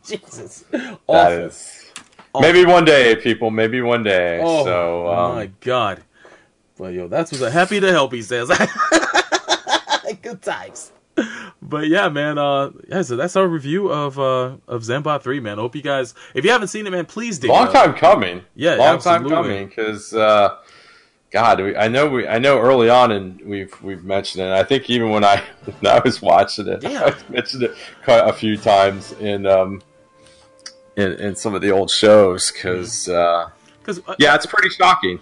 Jesus. 0.06 0.64
That 0.70 0.98
Awful. 1.06 1.50
Is 2.38 2.42
maybe 2.42 2.64
one 2.64 2.84
day, 2.84 3.16
people. 3.16 3.50
Maybe 3.50 3.80
one 3.82 4.02
day. 4.02 4.40
Oh 4.42 4.64
so 4.64 5.08
um, 5.08 5.34
my 5.34 5.46
god. 5.60 6.02
But 6.76 6.92
yo, 6.92 7.08
that's 7.08 7.30
was 7.30 7.42
a 7.42 7.50
happy 7.50 7.80
to 7.80 7.90
help, 7.90 8.12
he 8.12 8.22
says. 8.22 8.48
Good 10.22 10.42
times. 10.42 10.92
But 11.62 11.88
yeah, 11.88 12.08
man, 12.10 12.36
uh 12.38 12.70
yeah, 12.88 13.02
so 13.02 13.16
that's 13.16 13.34
our 13.36 13.48
review 13.48 13.90
of 13.90 14.18
uh 14.18 14.56
of 14.68 14.82
Zambot 14.82 15.22
3, 15.22 15.40
man. 15.40 15.58
I 15.58 15.62
Hope 15.62 15.74
you 15.74 15.82
guys 15.82 16.14
if 16.34 16.44
you 16.44 16.50
haven't 16.50 16.68
seen 16.68 16.86
it, 16.86 16.90
man, 16.90 17.06
please 17.06 17.38
do. 17.38 17.48
long 17.48 17.72
time 17.72 17.94
coming. 17.94 18.42
Yeah, 18.54 18.74
long 18.74 18.96
absolutely. 18.96 19.30
time 19.30 19.42
coming. 19.42 19.66
Because 19.68 20.12
uh, 20.12 20.58
God, 21.30 21.60
we, 21.60 21.76
I 21.76 21.88
know 21.88 22.06
we, 22.08 22.26
I 22.26 22.38
know 22.38 22.58
early 22.60 22.88
on, 22.90 23.12
and 23.12 23.40
we've 23.40 23.82
we've 23.82 24.04
mentioned 24.04 24.44
it. 24.44 24.52
I 24.52 24.62
think 24.62 24.88
even 24.90 25.10
when 25.10 25.24
I 25.24 25.42
when 25.64 25.92
I 25.92 26.00
was 26.04 26.20
watching 26.20 26.68
it, 26.68 26.82
Yeah. 26.82 27.04
I 27.04 27.32
mentioned 27.32 27.62
it 27.62 27.74
quite 28.04 28.28
a 28.28 28.32
few 28.32 28.56
times 28.58 29.12
and 29.20 29.46
um 29.46 29.82
in, 30.96 31.12
in 31.12 31.36
some 31.36 31.54
of 31.54 31.62
the 31.62 31.70
old 31.70 31.90
shows. 31.90 32.50
Because 32.50 33.08
uh, 33.08 33.50
Cuz 33.82 34.00
yeah, 34.18 34.34
it's 34.34 34.46
pretty 34.46 34.70
shocking. 34.70 35.20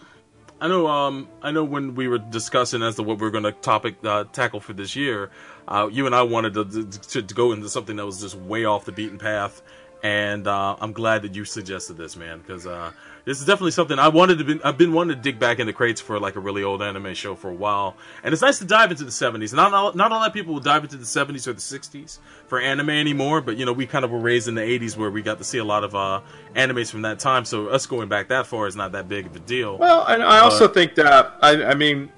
I 0.61 0.69
know 0.69 0.87
um 0.87 1.29
I 1.43 1.51
know 1.51 1.65
when 1.65 1.95
we 1.95 2.09
were 2.09 2.19
discussing 2.19 2.83
as 2.83 2.97
to 2.97 3.03
what 3.03 3.19
we 3.19 3.27
are 3.27 3.31
going 3.31 3.45
to 3.45 3.53
topic 3.53 3.97
uh, 4.05 4.25
tackle 4.33 4.61
for 4.61 4.73
this 4.73 4.97
year, 4.97 5.31
uh, 5.69 5.89
you 5.91 6.07
and 6.07 6.15
I 6.15 6.23
wanted 6.23 6.55
to, 6.55 6.65
to 7.11 7.23
to 7.23 7.35
go 7.35 7.53
into 7.53 7.69
something 7.69 7.97
that 7.97 8.07
was 8.07 8.21
just 8.21 8.37
way 8.37 8.65
off 8.65 8.85
the 8.85 8.93
beaten 8.93 9.19
path 9.19 9.63
and 10.05 10.47
uh, 10.47 10.77
I'm 10.81 10.93
glad 10.93 11.23
that 11.23 11.35
you 11.35 11.47
suggested 11.47 11.97
this, 11.97 12.15
man, 12.15 12.39
because 12.39 12.67
uh, 12.67 12.93
this 13.25 13.41
is 13.41 13.47
definitely 13.47 13.71
something 13.71 13.99
I 13.99 14.09
wanted 14.09 14.39
to. 14.39 14.45
Be, 14.45 14.63
I've 14.63 14.77
been 14.77 14.93
wanting 14.93 15.17
to 15.17 15.23
dig 15.23 15.39
back 15.39 15.59
into 15.59 15.73
crates 15.73 16.01
for 16.01 16.19
like 16.21 16.37
a 16.37 16.41
really 16.41 16.63
old 16.63 16.83
anime 16.83 17.15
show 17.15 17.35
for 17.35 17.51
a 17.51 17.55
while, 17.55 17.97
and 18.23 18.33
it's 18.33 18.43
nice 18.43 18.59
to 18.59 18.67
dive 18.67 18.91
into 18.91 19.05
the 19.05 19.11
'70s. 19.11 19.55
Not 19.55 19.73
all, 19.73 19.93
not 19.95 20.13
a 20.13 20.15
lot 20.15 20.29
of 20.29 20.35
people 20.35 20.53
will 20.53 20.61
dive 20.61 20.85
into 20.85 20.97
the 20.97 21.05
'70s 21.05 21.47
or 21.47 21.55
the 21.55 21.61
'60s 21.61 22.19
for 22.47 22.61
anime 22.61 22.91
anymore, 22.91 23.41
but 23.41 23.57
you 23.57 23.65
know 23.65 23.73
we 23.73 23.87
kind 23.87 24.05
of 24.05 24.11
were 24.11 24.19
raised 24.19 24.49
in 24.49 24.55
the 24.55 24.61
'80s 24.61 24.97
where 24.97 25.11
we 25.11 25.23
got 25.23 25.39
to 25.39 25.45
see 25.45 25.59
a 25.59 25.65
lot 25.65 25.85
of 25.85 25.95
uh, 25.95 26.21
animes 26.55 26.91
from 26.91 27.03
that 27.03 27.19
time. 27.19 27.45
So 27.47 27.69
us 27.69 27.87
going 27.87 28.09
back 28.09 28.29
that 28.29 28.47
far 28.47 28.67
is 28.67 28.77
not 28.77 28.93
that 28.93 29.09
big 29.09 29.27
of 29.27 29.37
a 29.37 29.41
deal. 29.41 29.79
Well, 29.79 30.05
and 30.07 30.23
I 30.23 30.41
also 30.41 30.69
think 30.69 30.95
that 30.97 31.39
I, 31.41 31.65
I 31.65 31.75
mean, 31.75 32.13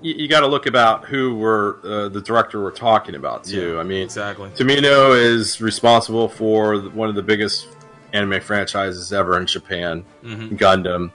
you, 0.00 0.14
you 0.14 0.28
got 0.28 0.40
to 0.40 0.46
look 0.46 0.66
about 0.66 1.06
who 1.06 1.34
we're 1.34 1.80
uh, 1.82 2.08
the 2.08 2.20
director 2.20 2.62
we're 2.62 2.70
talking 2.70 3.16
about 3.16 3.44
too. 3.44 3.74
Yeah, 3.74 3.80
I 3.80 3.82
mean, 3.82 4.02
exactly. 4.02 4.50
Tomino 4.50 5.18
is 5.18 5.60
responsible 5.60 6.28
for 6.28 6.78
one 6.90 7.08
of 7.08 7.16
the 7.16 7.22
biggest 7.22 7.66
anime 8.14 8.40
franchises 8.40 9.12
ever 9.12 9.36
in 9.38 9.44
Japan, 9.46 10.04
Mhm. 10.24 10.56
Gundam, 10.56 11.10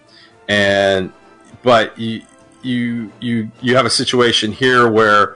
and 0.47 1.11
but 1.63 1.97
you 1.97 2.21
you 2.61 3.11
you 3.19 3.51
you 3.61 3.75
have 3.75 3.85
a 3.85 3.89
situation 3.89 4.51
here 4.51 4.87
where 4.87 5.35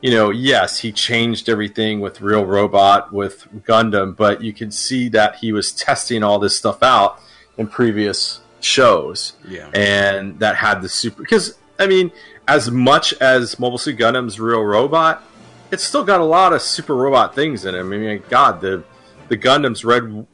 you 0.00 0.10
know 0.10 0.30
yes 0.30 0.78
he 0.78 0.90
changed 0.90 1.48
everything 1.48 2.00
with 2.00 2.20
Real 2.20 2.44
Robot 2.44 3.12
with 3.12 3.46
Gundam, 3.68 4.16
but 4.16 4.42
you 4.42 4.52
can 4.52 4.70
see 4.72 5.08
that 5.10 5.36
he 5.36 5.52
was 5.52 5.70
testing 5.70 6.22
all 6.24 6.38
this 6.38 6.56
stuff 6.56 6.82
out 6.82 7.20
in 7.58 7.66
previous 7.66 8.40
shows 8.60 9.34
Yeah. 9.46 9.68
and 9.74 10.38
that 10.40 10.56
had 10.56 10.80
the 10.82 10.88
super 10.88 11.22
because 11.22 11.56
I 11.78 11.86
mean, 11.86 12.10
as 12.48 12.70
much 12.70 13.12
as 13.14 13.58
Mobile 13.58 13.78
Suit 13.78 13.98
Gundam's 13.98 14.38
Real 14.40 14.62
Robot, 14.62 15.22
it's 15.70 15.82
still 15.84 16.04
got 16.04 16.20
a 16.20 16.24
lot 16.24 16.52
of 16.52 16.62
super 16.62 16.94
robot 16.94 17.34
things 17.34 17.64
in 17.64 17.74
it. 17.74 17.80
I 17.80 17.82
mean, 17.82 18.22
God, 18.30 18.60
the 18.60 18.84
the 19.32 19.36
Gundam's 19.38 19.82
red, 19.82 20.26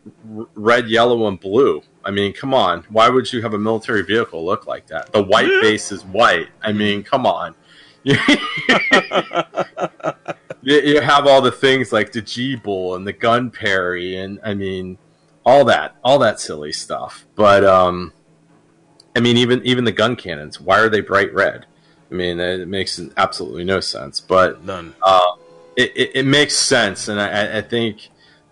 red, 0.56 0.88
yellow, 0.88 1.28
and 1.28 1.38
blue. 1.38 1.82
I 2.04 2.10
mean, 2.10 2.32
come 2.32 2.52
on, 2.52 2.82
why 2.88 3.08
would 3.08 3.32
you 3.32 3.40
have 3.42 3.54
a 3.54 3.58
military 3.58 4.02
vehicle 4.02 4.44
look 4.44 4.66
like 4.66 4.88
that? 4.88 5.12
The 5.12 5.22
white 5.22 5.46
base 5.62 5.92
is 5.92 6.04
white. 6.04 6.48
I 6.62 6.72
mean, 6.72 7.04
come 7.04 7.24
on. 7.24 7.54
you, 8.02 8.16
you 10.64 11.00
have 11.00 11.28
all 11.28 11.40
the 11.40 11.52
things 11.52 11.92
like 11.92 12.10
the 12.10 12.20
G 12.20 12.56
Bull 12.56 12.96
and 12.96 13.06
the 13.06 13.12
Gunperry, 13.12 14.16
and 14.16 14.40
I 14.42 14.54
mean, 14.54 14.98
all 15.46 15.64
that, 15.66 15.94
all 16.02 16.18
that 16.18 16.40
silly 16.40 16.72
stuff. 16.72 17.24
But 17.36 17.64
um, 17.64 18.12
I 19.14 19.20
mean, 19.20 19.36
even 19.36 19.64
even 19.64 19.84
the 19.84 19.92
gun 19.92 20.16
cannons. 20.16 20.60
Why 20.60 20.80
are 20.80 20.88
they 20.88 21.02
bright 21.02 21.32
red? 21.32 21.66
I 22.10 22.14
mean, 22.14 22.40
it 22.40 22.66
makes 22.66 23.00
absolutely 23.16 23.62
no 23.62 23.78
sense. 23.78 24.18
But 24.18 24.64
None. 24.64 24.92
uh, 25.00 25.34
it, 25.76 25.92
it, 25.94 26.10
it 26.16 26.26
makes 26.26 26.56
sense, 26.56 27.06
and 27.06 27.20
I, 27.20 27.58
I 27.58 27.60
think 27.60 28.08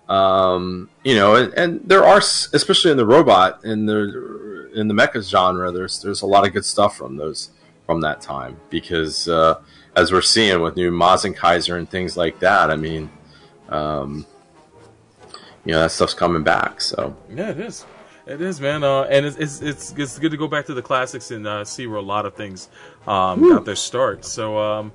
um, 0.09 0.89
you 1.03 1.15
know, 1.15 1.35
and, 1.37 1.53
and 1.55 1.81
there 1.85 2.05
are, 2.05 2.19
especially 2.19 2.91
in 2.91 2.97
the 2.97 3.07
robot 3.07 3.65
in 3.65 3.87
the 3.87 4.71
in 4.75 4.89
the 4.89 4.95
mecha 4.95 5.29
genre, 5.29 5.73
there's 5.73 6.01
there's 6.03 6.23
a 6.23 6.27
lot 6.27 6.47
of 6.47 6.53
good 6.53 6.65
stuff 6.65 6.97
from 6.97 7.17
those 7.17 7.51
from 7.87 8.01
that 8.03 8.21
time 8.21 8.57
because 8.71 9.29
uh, 9.29 9.61
as 9.97 10.13
we're 10.13 10.23
seeing 10.23 10.61
with 10.61 10.77
new 10.77 10.91
Mazinkaiser 10.91 11.79
and 11.79 11.89
things 11.89 12.17
like 12.17 12.39
that, 12.41 12.71
I 12.71 12.77
mean, 12.77 13.11
um, 13.69 14.27
you 15.65 15.73
know, 15.73 15.81
that 15.81 15.91
stuff's 15.91 16.15
coming 16.15 16.43
back. 16.43 16.81
So 16.81 17.17
Yeah, 17.33 17.51
it 17.51 17.61
is. 17.61 17.85
It 18.27 18.41
is, 18.41 18.61
man. 18.61 18.83
Uh, 18.83 19.03
and 19.03 19.25
it's, 19.25 19.37
it's 19.37 19.63
it's 19.63 19.95
it's 19.97 20.19
good 20.19 20.33
to 20.33 20.37
go 20.37 20.49
back 20.49 20.67
to 20.67 20.75
the 20.75 20.83
classics 20.83 21.31
and 21.31 21.47
uh, 21.47 21.65
see 21.65 21.87
where 21.87 21.99
a 21.99 22.03
lot 22.03 22.27
of 22.27 22.35
things 22.35 22.69
um, 23.07 23.49
got 23.49 23.65
their 23.65 23.77
start. 23.77 24.25
So 24.25 24.59
um, 24.59 24.93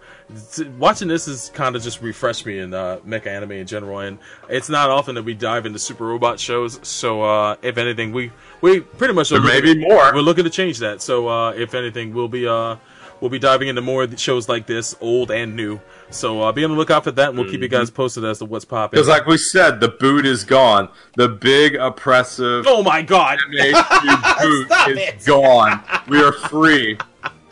t- 0.53 0.65
watching 0.79 1.07
this 1.07 1.27
is 1.27 1.49
kind 1.53 1.75
of 1.75 1.81
just 1.81 2.01
refreshed 2.01 2.45
me 2.45 2.59
in 2.59 2.73
uh, 2.73 2.97
mecha 3.07 3.27
anime 3.27 3.51
in 3.53 3.67
general. 3.67 3.99
And 3.99 4.19
it's 4.49 4.69
not 4.69 4.89
often 4.89 5.15
that 5.15 5.23
we 5.23 5.33
dive 5.33 5.65
into 5.65 5.79
super 5.79 6.05
robot 6.05 6.39
shows. 6.39 6.79
So 6.83 7.21
uh, 7.23 7.55
if 7.61 7.77
anything, 7.77 8.11
we 8.11 8.31
we 8.61 8.81
pretty 8.81 9.13
much 9.13 9.31
are 9.31 9.39
There 9.39 9.43
may 9.47 9.61
looking- 9.61 9.81
be 9.81 9.87
more. 9.87 10.13
We're 10.13 10.21
looking 10.21 10.43
to 10.43 10.49
change 10.49 10.79
that. 10.79 11.01
So 11.01 11.27
uh, 11.27 11.51
if 11.51 11.73
anything, 11.73 12.13
we'll 12.13 12.27
be 12.27 12.47
uh, 12.47 12.75
we'll 13.21 13.29
be 13.31 13.39
diving 13.39 13.67
into 13.69 13.81
more 13.81 14.07
shows 14.17 14.49
like 14.49 14.65
this, 14.67 14.95
old 14.99 15.31
and 15.31 15.55
new. 15.55 15.79
So 16.09 16.41
uh, 16.41 16.51
be 16.51 16.65
on 16.65 16.71
the 16.71 16.75
lookout 16.77 17.05
for 17.05 17.11
that, 17.11 17.29
and 17.29 17.37
we'll 17.37 17.49
keep 17.49 17.61
you 17.61 17.69
guys 17.69 17.89
posted 17.89 18.25
as 18.25 18.39
to 18.39 18.45
what's 18.45 18.65
popping. 18.65 18.97
because, 18.97 19.07
like 19.07 19.25
we 19.27 19.37
said, 19.37 19.79
the 19.79 19.87
boot 19.87 20.25
is 20.25 20.43
gone. 20.43 20.89
The 21.15 21.29
big 21.29 21.75
oppressive 21.75 22.65
oh 22.67 22.83
my 22.83 23.01
god! 23.01 23.39
MHQ 23.49 24.39
boot 24.41 24.65
Stop 24.67 24.89
is 24.89 24.97
it. 24.97 25.25
gone. 25.25 25.81
We 26.09 26.21
are 26.21 26.33
free. 26.33 26.97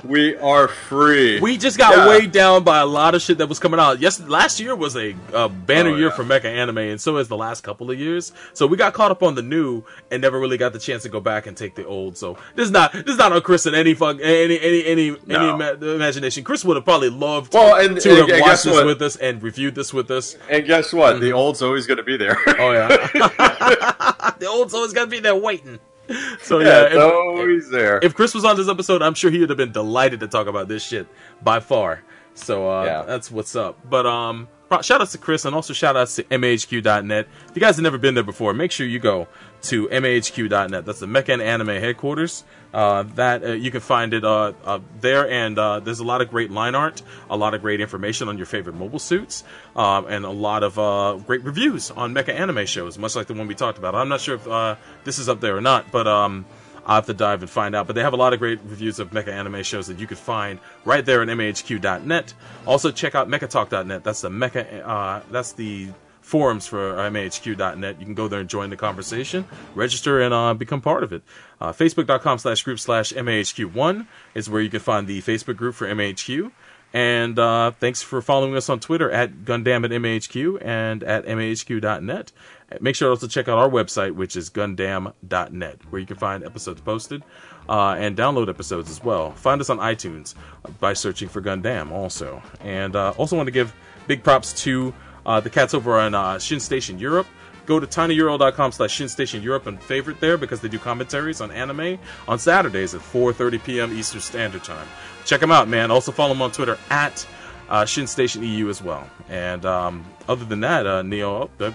We 0.03 0.35
are 0.37 0.67
free. 0.67 1.39
We 1.39 1.57
just 1.57 1.77
got 1.77 1.95
Yeah. 1.95 2.07
weighed 2.07 2.31
down 2.31 2.63
by 2.63 2.79
a 2.79 2.85
lot 2.85 3.15
of 3.15 3.21
shit 3.21 3.37
that 3.39 3.47
was 3.47 3.59
coming 3.59 3.79
out. 3.79 3.99
Yes, 3.99 4.19
last 4.19 4.59
year 4.59 4.75
was 4.75 4.95
a, 4.95 5.15
uh 5.33 5.47
banner 5.49 5.89
Oh, 5.91 5.95
year 5.95 6.07
yeah. 6.07 6.13
for 6.15 6.23
mecha 6.23 6.45
anime, 6.45 6.77
and 6.77 7.01
so 7.01 7.17
is 7.17 7.27
the 7.27 7.37
last 7.37 7.61
couple 7.63 7.91
of 7.91 7.99
years. 7.99 8.31
So 8.53 8.65
we 8.67 8.77
got 8.77 8.93
caught 8.93 9.11
up 9.11 9.21
on 9.23 9.35
the 9.35 9.41
new 9.41 9.83
and 10.11 10.21
never 10.21 10.39
really 10.39 10.57
got 10.57 10.73
the 10.73 10.79
chance 10.79 11.03
to 11.03 11.09
go 11.09 11.19
back 11.19 11.47
and 11.47 11.55
take 11.57 11.75
the 11.75 11.85
old. 11.85 12.17
So 12.17 12.37
this 12.55 12.65
is 12.65 12.71
not 12.71 12.93
this 12.93 13.05
is 13.07 13.17
not 13.17 13.31
on 13.33 13.41
Chris 13.41 13.65
and 13.65 13.75
any 13.75 13.93
fuck 13.93 14.17
any 14.21 14.59
any 14.59 14.85
any 14.85 15.15
No. 15.25 15.39
any 15.39 15.49
ima- 15.49 15.93
imagination. 15.95 16.43
Chris 16.43 16.63
would 16.63 16.75
have 16.77 16.85
probably 16.85 17.09
loved 17.09 17.53
Well, 17.53 17.75
and- 17.75 17.99
to 17.99 18.09
and- 18.09 18.17
have 18.19 18.29
and 18.29 18.41
watched 18.41 18.63
this 18.63 18.73
what? 18.73 18.85
with 18.85 19.01
us 19.01 19.15
and 19.17 19.41
reviewed 19.43 19.75
this 19.75 19.93
with 19.93 20.09
us. 20.11 20.37
and 20.49 20.65
guess 20.65 20.93
what? 20.93 21.19
The 21.19 21.31
old's 21.33 21.61
always 21.61 21.87
going 21.87 21.97
to 21.97 22.03
be 22.03 22.15
there. 22.17 22.37
Oh 22.59 22.71
yeah, 22.71 22.87
the 24.39 24.47
old's 24.47 24.73
always 24.73 24.93
got 24.93 25.05
to 25.05 25.09
be 25.09 25.19
there 25.19 25.35
waiting. 25.35 25.79
So 26.41 26.59
yeah, 26.59 26.67
yeah, 26.67 26.85
if- 27.07 27.13
always 27.13 27.69
there. 27.69 27.99
if 28.01 28.13
Chris 28.15 28.33
was 28.33 28.43
on 28.45 28.55
this 28.57 28.67
episode, 28.69 29.01
I'm 29.01 29.13
sure 29.13 29.29
he 29.31 29.39
would 29.39 29.49
have 29.49 29.57
been 29.57 29.71
delighted 29.71 30.19
to 30.21 30.27
talk 30.27 30.47
about 30.47 30.67
this 30.67 30.83
shit 30.83 31.07
by 31.43 31.59
far. 31.59 32.01
So 32.33 32.69
uh, 32.69 32.85
Yeah. 32.85 33.01
that's 33.03 33.29
what's 33.29 33.55
up. 33.55 33.77
But 33.89 34.05
um, 34.05 34.47
shout 34.81 35.01
outs 35.01 35.11
to 35.13 35.17
Chris 35.17 35.45
and 35.45 35.55
also 35.55 35.73
shout 35.73 35.97
outs 35.97 36.15
to 36.15 36.23
MAHQ.net. 36.23 37.27
If 37.49 37.55
you 37.55 37.59
guys 37.59 37.75
have 37.75 37.83
never 37.83 37.97
been 37.97 38.13
there 38.13 38.23
before, 38.23 38.53
make 38.53 38.71
sure 38.71 38.85
you 38.85 38.99
go 38.99 39.27
to 39.63 39.87
MAHQ.net. 39.87 40.85
That's 40.85 40.99
the 40.99 41.05
Mecha 41.05 41.39
Anime 41.41 41.67
headquarters. 41.67 42.43
Uh, 42.71 43.03
that 43.15 43.43
uh, 43.43 43.51
you 43.53 43.71
can 43.71 43.81
find 43.81 44.13
it 44.13 44.23
uh, 44.23 44.53
uh, 44.63 44.79
there, 45.01 45.27
and 45.27 45.57
uh, 45.57 45.79
there's 45.79 45.99
a 45.99 46.03
lot 46.03 46.21
of 46.21 46.29
great 46.29 46.51
line 46.51 46.75
art, 46.75 47.01
a 47.29 47.35
lot 47.35 47.55
of 47.55 47.61
great 47.61 47.81
information 47.81 48.29
on 48.29 48.37
your 48.37 48.45
favorite 48.45 48.75
mobile 48.75 48.99
suits, 48.99 49.43
um, 49.75 50.05
and 50.05 50.23
a 50.23 50.29
lot 50.29 50.61
of 50.61 50.77
uh, 50.77 51.17
great 51.25 51.43
reviews 51.43 51.89
on 51.89 52.13
mecha 52.13 52.29
anime 52.29 52.67
shows, 52.67 52.99
much 52.99 53.15
like 53.15 53.25
the 53.25 53.33
one 53.33 53.47
we 53.47 53.55
talked 53.55 53.79
about. 53.79 53.95
I'm 53.95 54.07
not 54.07 54.21
sure 54.21 54.35
if 54.35 54.77
this 55.03 55.17
is 55.17 55.27
up 55.27 55.41
there 55.41 55.57
or 55.57 55.61
not, 55.61 55.91
but 55.91 56.05
um, 56.05 56.45
I'll 56.85 56.95
have 56.95 57.05
to 57.07 57.13
dive 57.13 57.41
and 57.41 57.49
find 57.49 57.75
out. 57.75 57.87
But 57.87 57.95
they 57.95 58.01
have 58.01 58.13
a 58.13 58.17
lot 58.17 58.33
of 58.33 58.39
great 58.39 58.59
reviews 58.63 58.99
of 58.99 59.11
mecha 59.11 59.29
anime 59.29 59.63
shows 59.63 59.87
that 59.87 59.99
you 59.99 60.07
could 60.07 60.17
find 60.17 60.59
right 60.85 61.05
there 61.05 61.21
at 61.21 61.27
MAHQ.net. 61.27 62.33
Also, 62.65 62.91
check 62.91 63.15
out 63.15 63.27
mechatalk.net. 63.27 64.03
That's 64.03 64.21
the 64.21 64.29
mecha. 64.29 64.87
Uh, 64.87 65.21
that's 65.31 65.53
the 65.53 65.89
forums 66.21 66.67
for 66.67 66.93
MAHQ.net. 66.95 67.99
You 67.99 68.05
can 68.05 68.13
go 68.13 68.27
there 68.27 68.39
and 68.39 68.49
join 68.49 68.69
the 68.69 68.77
conversation, 68.77 69.45
register, 69.73 70.21
and 70.21 70.33
uh, 70.33 70.53
become 70.53 70.79
part 70.79 71.03
of 71.03 71.11
it. 71.11 71.23
Uh, 71.59 71.71
Facebook.com 71.73 72.37
slash 72.37 72.61
group 72.63 72.79
slash 72.79 73.11
MAHQ1 73.13 74.05
is 74.35 74.49
where 74.49 74.61
you 74.61 74.69
can 74.69 74.79
find 74.79 75.07
the 75.07 75.21
Facebook 75.21 75.57
group 75.57 75.75
for 75.75 75.87
MAHQ. 75.87 76.51
And 76.93 77.37
uh, 77.37 77.71
thanks 77.71 78.01
for 78.01 78.21
following 78.21 78.55
us 78.55 78.69
on 78.69 78.79
Twitter 78.79 79.11
at 79.11 79.45
Gundam 79.45 79.85
at 79.85 79.91
MAHQ 79.91 80.63
and 80.63 81.03
at 81.03 81.25
MAHQ.net. 81.25 82.31
Make 82.79 82.95
sure 82.95 83.07
to 83.07 83.11
also 83.11 83.27
check 83.27 83.47
out 83.47 83.57
our 83.57 83.69
website, 83.69 84.13
which 84.13 84.35
is 84.35 84.49
Gundam.net, 84.49 85.79
where 85.89 85.99
you 85.99 86.05
can 86.05 86.17
find 86.17 86.43
episodes 86.43 86.81
posted 86.81 87.23
uh, 87.67 87.95
and 87.97 88.15
download 88.17 88.49
episodes 88.49 88.89
as 88.89 89.03
well. 89.03 89.31
Find 89.31 89.59
us 89.61 89.69
on 89.69 89.77
iTunes 89.79 90.35
by 90.79 90.93
searching 90.93 91.29
for 91.29 91.41
Gundam 91.41 91.91
also. 91.91 92.41
And 92.61 92.95
uh, 92.95 93.11
also 93.17 93.35
want 93.35 93.47
to 93.47 93.51
give 93.51 93.73
big 94.07 94.23
props 94.23 94.53
to 94.63 94.93
uh, 95.25 95.39
the 95.39 95.49
cats 95.49 95.73
over 95.73 95.99
on 95.99 96.15
uh, 96.15 96.39
Shin 96.39 96.59
Station 96.59 96.99
Europe. 96.99 97.27
Go 97.65 97.79
to 97.79 97.85
tinyurl.com 97.85 98.71
slash 98.71 98.97
ShinStation 98.99 99.43
Europe 99.43 99.67
and 99.67 99.79
favorite 99.79 100.19
there 100.19 100.39
because 100.39 100.59
they 100.59 100.67
do 100.67 100.79
commentaries 100.79 101.39
on 101.39 101.51
anime 101.51 101.99
on 102.27 102.39
Saturdays 102.39 102.95
at 102.95 103.01
4.30 103.01 103.63
p.m. 103.63 103.95
Eastern 103.95 104.21
Standard 104.21 104.63
Time. 104.63 104.87
Check 105.23 105.39
them 105.39 105.51
out, 105.51 105.67
man. 105.67 105.91
Also 105.91 106.11
follow 106.11 106.33
them 106.33 106.41
on 106.41 106.51
Twitter 106.51 106.79
at 106.89 107.27
uh, 107.69 107.83
ShinStation 107.83 108.43
EU 108.43 108.69
as 108.69 108.81
well. 108.81 109.07
And 109.29 109.65
um, 109.67 110.03
other 110.27 110.45
than 110.45 110.61
that, 110.61 110.87
uh, 110.87 111.03
Neo, 111.03 111.51
uh, 111.59 111.71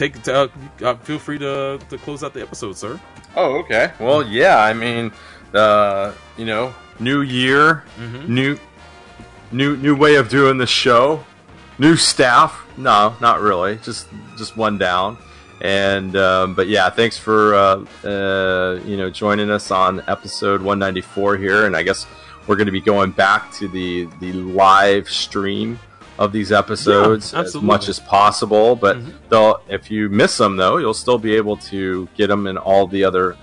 take 0.00 0.28
uh, 0.28 0.48
uh, 0.82 0.94
feel 0.96 1.18
free 1.18 1.38
to, 1.38 1.78
to 1.88 1.98
close 1.98 2.24
out 2.24 2.32
the 2.32 2.40
episode, 2.40 2.76
sir. 2.76 2.98
Oh, 3.36 3.58
okay. 3.58 3.92
Well, 4.00 4.26
yeah. 4.26 4.58
I 4.58 4.72
mean, 4.72 5.12
uh, 5.54 6.12
you 6.36 6.46
know, 6.46 6.74
new 6.98 7.20
year, 7.20 7.84
new, 8.26 8.58
new, 9.52 9.76
new 9.76 9.94
way 9.94 10.16
of 10.16 10.28
doing 10.28 10.58
the 10.58 10.66
show, 10.66 11.24
new 11.78 11.96
staff. 11.96 12.66
No, 12.76 13.14
not 13.20 13.40
really. 13.40 13.76
Just, 13.76 14.08
just 14.36 14.56
one 14.56 14.78
down. 14.78 15.18
And 15.62 16.16
um, 16.16 16.54
but 16.54 16.68
yeah, 16.68 16.88
thanks 16.88 17.18
for 17.18 17.54
uh, 17.54 17.84
uh, 18.02 18.80
you 18.86 18.96
know 18.96 19.10
joining 19.10 19.50
us 19.50 19.70
on 19.70 20.02
episode 20.08 20.62
194 20.62 21.36
here. 21.36 21.66
And 21.66 21.76
I 21.76 21.82
guess 21.82 22.06
we're 22.46 22.56
going 22.56 22.64
to 22.64 22.72
be 22.72 22.80
going 22.80 23.10
back 23.10 23.52
to 23.52 23.68
the 23.68 24.08
the 24.20 24.32
live 24.32 25.10
stream 25.10 25.78
of 26.20 26.32
these 26.32 26.52
episodes 26.52 27.32
Yeah, 27.32 27.40
as 27.40 27.54
much 27.56 27.88
as 27.88 27.98
possible. 27.98 28.76
But 28.76 28.98
they'll, 29.30 29.60
if 29.68 29.90
you 29.90 30.08
miss 30.08 30.36
them 30.36 30.56
though, 30.56 30.76
you'll 30.76 30.94
still 30.94 31.18
be 31.18 31.34
able 31.34 31.56
to 31.72 32.08
get 32.14 32.28
them 32.28 32.46
in 32.46 32.58
all 32.58 32.86
the 32.86 33.02
other. 33.04 33.36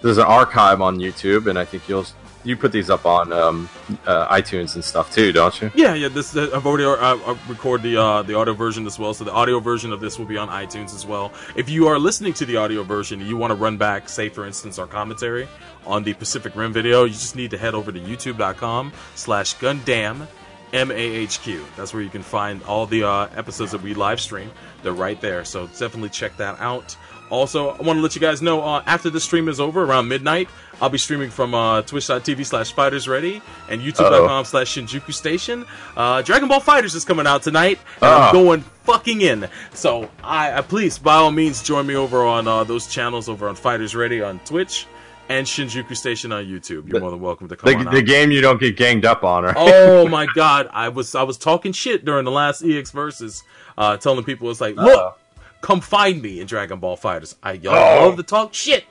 There's 0.00 0.18
an 0.18 0.24
archive 0.24 0.80
on 0.80 0.98
YouTube, 0.98 1.48
and 1.48 1.58
I 1.58 1.64
think 1.64 1.88
you'll 1.88 2.06
you 2.44 2.56
put 2.56 2.72
these 2.72 2.90
up 2.90 3.06
on 3.06 3.32
um, 3.32 3.68
uh, 4.04 4.34
iTunes 4.34 4.74
and 4.74 4.84
stuff 4.84 5.12
too, 5.12 5.30
don't 5.30 5.60
you? 5.60 5.70
Yeah, 5.74 5.94
yeah. 5.94 6.08
This 6.08 6.34
uh, 6.36 6.50
I've 6.54 6.66
already 6.66 6.84
uh, 6.84 6.90
uh, 6.90 7.36
record 7.48 7.82
the 7.82 7.96
uh, 8.00 8.22
the 8.22 8.34
audio 8.34 8.54
version 8.54 8.86
as 8.86 8.98
well, 8.98 9.14
so 9.14 9.24
the 9.24 9.32
audio 9.32 9.60
version 9.60 9.92
of 9.92 10.00
this 10.00 10.18
will 10.18 10.26
be 10.26 10.36
on 10.36 10.48
iTunes 10.48 10.94
as 10.94 11.06
well. 11.06 11.32
If 11.56 11.68
you 11.68 11.86
are 11.88 11.98
listening 11.98 12.32
to 12.34 12.46
the 12.46 12.56
audio 12.56 12.82
version 12.82 13.20
and 13.20 13.28
you 13.28 13.36
want 13.36 13.50
to 13.52 13.54
run 13.56 13.76
back, 13.76 14.08
say 14.08 14.28
for 14.28 14.44
instance, 14.44 14.78
our 14.78 14.86
commentary 14.86 15.46
on 15.86 16.02
the 16.02 16.14
Pacific 16.14 16.54
Rim 16.56 16.72
video, 16.72 17.04
you 17.04 17.12
just 17.12 17.36
need 17.36 17.50
to 17.52 17.58
head 17.58 17.74
over 17.74 17.92
to 17.92 18.00
YouTube.com/slash 18.00 19.56
Gundam 19.56 20.26
MAHQ. 20.72 21.62
That's 21.76 21.92
where 21.92 22.02
you 22.02 22.10
can 22.10 22.22
find 22.22 22.62
all 22.64 22.86
the 22.86 23.04
uh, 23.04 23.28
episodes 23.36 23.72
that 23.72 23.82
we 23.82 23.94
live 23.94 24.20
stream. 24.20 24.50
They're 24.82 24.92
right 24.92 25.20
there, 25.20 25.44
so 25.44 25.66
definitely 25.68 26.08
check 26.10 26.36
that 26.38 26.58
out. 26.60 26.96
Also, 27.30 27.70
I 27.70 27.82
want 27.82 27.96
to 27.96 28.02
let 28.02 28.14
you 28.14 28.20
guys 28.20 28.42
know 28.42 28.60
uh, 28.62 28.82
after 28.84 29.08
the 29.08 29.18
stream 29.20 29.48
is 29.48 29.58
over 29.58 29.82
around 29.84 30.06
midnight, 30.06 30.50
I'll 30.82 30.90
be 30.90 30.98
streaming 30.98 31.30
from 31.30 31.54
uh, 31.54 31.80
twitch.tv 31.80 32.44
slash 32.44 32.72
fighters 32.72 33.08
ready 33.08 33.40
and 33.70 33.80
youtube.com 33.80 34.44
slash 34.44 34.76
Shinjuku 34.76 35.14
Station. 35.14 35.64
Uh, 35.96 36.20
Dragon 36.20 36.48
Ball 36.48 36.60
FighterZ 36.60 36.94
is 36.94 37.04
coming 37.06 37.26
out 37.26 37.42
tonight, 37.42 37.78
and 38.02 38.10
I'm 38.10 38.20
Ah. 38.22 38.32
going 38.32 38.60
fucking 38.84 39.22
in. 39.22 39.48
So, 39.72 40.10
I, 40.22 40.58
I 40.58 40.60
please, 40.60 40.98
by 40.98 41.14
all 41.14 41.30
means, 41.30 41.62
join 41.62 41.86
me 41.86 41.94
over 41.96 42.22
on 42.22 42.46
uh, 42.46 42.64
those 42.64 42.86
channels 42.86 43.30
over 43.30 43.48
on 43.48 43.54
Fighters 43.54 43.94
Ready 43.94 44.20
on 44.20 44.38
Twitch 44.40 44.86
and 45.28 45.46
Shinjuku 45.46 45.96
Station 45.96 46.32
on 46.32 46.44
YouTube. 46.44 46.88
You're 46.90 47.00
more 47.00 47.10
than 47.10 47.20
welcome 47.20 47.48
to 47.48 47.56
come 47.56 47.72
The, 47.82 47.88
on 47.88 47.94
the 47.94 48.02
game 48.02 48.30
you 48.30 48.40
don't 48.40 48.60
get 48.60 48.76
ganged 48.76 49.04
up 49.04 49.24
on, 49.24 49.44
right? 49.44 49.54
oh 49.56 50.06
my 50.08 50.26
god, 50.34 50.68
I 50.72 50.88
was 50.88 51.14
I 51.14 51.22
was 51.22 51.38
talking 51.38 51.72
shit 51.72 52.04
during 52.04 52.24
the 52.24 52.30
last 52.30 52.62
EX 52.62 52.90
versus, 52.90 53.42
uh, 53.78 53.96
telling 53.96 54.24
people 54.24 54.50
it's 54.50 54.60
like, 54.60 54.76
look, 54.76 54.98
Uh-oh. 54.98 55.14
come 55.60 55.80
find 55.80 56.20
me 56.20 56.40
in 56.40 56.46
Dragon 56.46 56.78
Ball 56.80 56.96
FighterZ. 56.96 57.36
I 57.42 57.52
y'all 57.52 57.74
Oh. 57.74 58.08
love 58.08 58.16
to 58.16 58.22
talk 58.22 58.52
shit. 58.54 58.84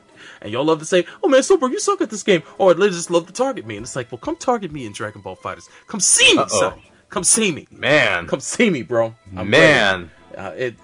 And 0.43 0.51
y'all 0.51 0.63
love 0.63 0.79
to 0.79 0.85
say, 0.85 1.05
"Oh 1.23 1.27
man, 1.27 1.43
Silver, 1.43 1.67
you 1.69 1.79
suck 1.79 2.01
at 2.01 2.09
this 2.09 2.23
game," 2.23 2.41
or 2.57 2.73
they 2.73 2.89
just 2.89 3.11
love 3.11 3.27
to 3.27 3.33
target 3.33 3.65
me. 3.65 3.77
And 3.77 3.83
it's 3.83 3.95
like, 3.95 4.11
well, 4.11 4.19
come 4.19 4.35
target 4.35 4.71
me 4.71 4.85
in 4.85 4.91
Dragon 4.93 5.21
Ball 5.21 5.35
FighterZ. 5.35 5.67
Come 5.87 5.99
see 5.99 6.33
me, 6.33 6.39
Uh-oh. 6.41 6.59
son. 6.59 6.79
Come 7.09 7.23
see 7.23 7.51
me. 7.51 7.67
Man, 7.71 8.25
Come 8.27 8.39
see 8.39 8.69
me, 8.69 8.81
bro. 8.83 9.13
I'm 9.35 9.49
man. 9.49 10.09
Uh, 10.35 10.51
it, 10.55 10.75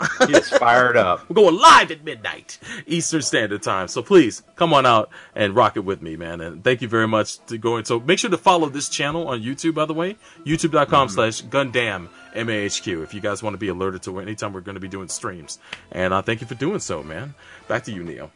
he 0.00 0.06
we're, 0.24 0.32
go- 0.32 0.38
is, 0.38 0.48
he 0.48 0.54
is 0.54 0.58
fired 0.58 0.96
up. 0.96 1.28
we're 1.28 1.34
going 1.34 1.56
live 1.56 1.90
at 1.90 2.04
midnight 2.04 2.58
Eastern 2.86 3.22
Standard 3.22 3.62
Time. 3.62 3.88
So 3.88 4.02
please 4.02 4.42
come 4.56 4.72
on 4.72 4.86
out 4.86 5.10
and 5.34 5.54
rock 5.54 5.76
it 5.76 5.84
with 5.84 6.02
me, 6.02 6.16
man. 6.16 6.40
And 6.40 6.62
thank 6.64 6.82
you 6.82 6.88
very 6.88 7.08
much 7.08 7.44
to 7.46 7.58
going. 7.58 7.84
So 7.84 8.00
make 8.00 8.18
sure 8.18 8.30
to 8.30 8.38
follow 8.38 8.68
this 8.68 8.88
channel 8.88 9.28
on 9.28 9.42
YouTube, 9.42 9.74
by 9.74 9.86
the 9.86 9.94
way, 9.94 10.16
youtube.com 10.44 11.08
slash 11.08 11.42
Gundam 11.42 12.08
MAHQ 12.34 13.02
if 13.02 13.14
you 13.14 13.20
guys 13.20 13.42
want 13.42 13.54
to 13.54 13.58
be 13.58 13.68
alerted 13.68 14.02
to 14.04 14.18
anytime 14.18 14.52
we're 14.52 14.60
going 14.60 14.74
to 14.74 14.80
be 14.80 14.88
doing 14.88 15.08
streams. 15.08 15.58
And 15.92 16.12
uh, 16.12 16.22
thank 16.22 16.40
you 16.40 16.46
for 16.46 16.54
doing 16.54 16.80
so, 16.80 17.02
man. 17.02 17.34
Back 17.68 17.84
to 17.84 17.92
you, 17.92 18.02
Neo. 18.02 18.30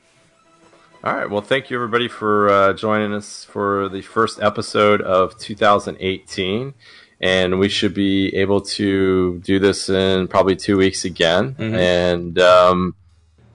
All 1.04 1.14
right. 1.14 1.30
Well, 1.30 1.42
thank 1.42 1.70
you 1.70 1.76
everybody 1.76 2.08
for 2.08 2.48
uh, 2.48 2.72
joining 2.72 3.14
us 3.14 3.44
for 3.44 3.88
the 3.88 4.02
first 4.02 4.42
episode 4.42 5.00
of 5.00 5.38
2018, 5.38 6.74
and 7.20 7.58
we 7.58 7.68
should 7.68 7.94
be 7.94 8.34
able 8.36 8.60
to 8.60 9.38
do 9.40 9.58
this 9.58 9.88
in 9.88 10.28
probably 10.28 10.56
two 10.56 10.76
weeks 10.76 11.04
again. 11.04 11.56
And 11.74 12.38
um, 12.38 12.94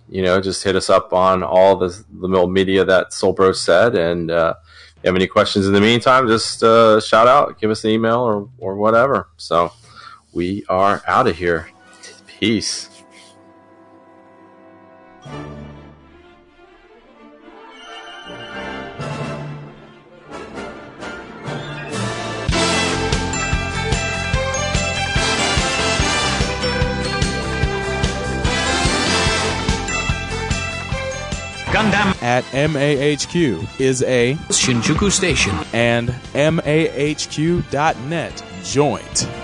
you 0.10 0.22
know, 0.22 0.42
just 0.42 0.64
hit 0.64 0.76
us 0.76 0.90
up 0.90 1.14
on 1.14 1.44
all 1.44 1.76
the 1.78 1.88
the 1.88 2.28
little 2.28 2.50
media 2.50 2.84
that 2.86 3.12
Solbro 3.12 3.56
said, 3.56 3.96
and 3.96 4.30
uh, 4.30 4.56
if 4.98 5.04
you 5.04 5.08
have 5.08 5.16
any 5.16 5.28
questions 5.28 5.66
in 5.66 5.74
the 5.74 5.82
meantime, 5.82 6.28
just 6.28 6.64
uh, 6.64 7.00
shout 7.00 7.28
out, 7.28 7.60
give 7.60 7.72
us 7.72 7.84
an 7.84 7.92
email 7.92 8.20
or 8.20 8.50
or 8.58 8.76
whatever. 8.76 9.30
So 9.38 9.72
we 10.34 10.66
are 10.70 11.02
out 11.08 11.28
of 11.28 11.38
here. 11.38 11.70
Peace. 12.28 12.90
Gundam 31.74 32.22
At 32.22 32.44
MAHQ 32.54 33.80
is 33.82 34.04
a 34.04 34.36
Shinjuku 34.50 35.12
Station. 35.12 35.56
and 35.74 36.10
MAHQ.net 36.36 37.64
joint. 38.64 39.43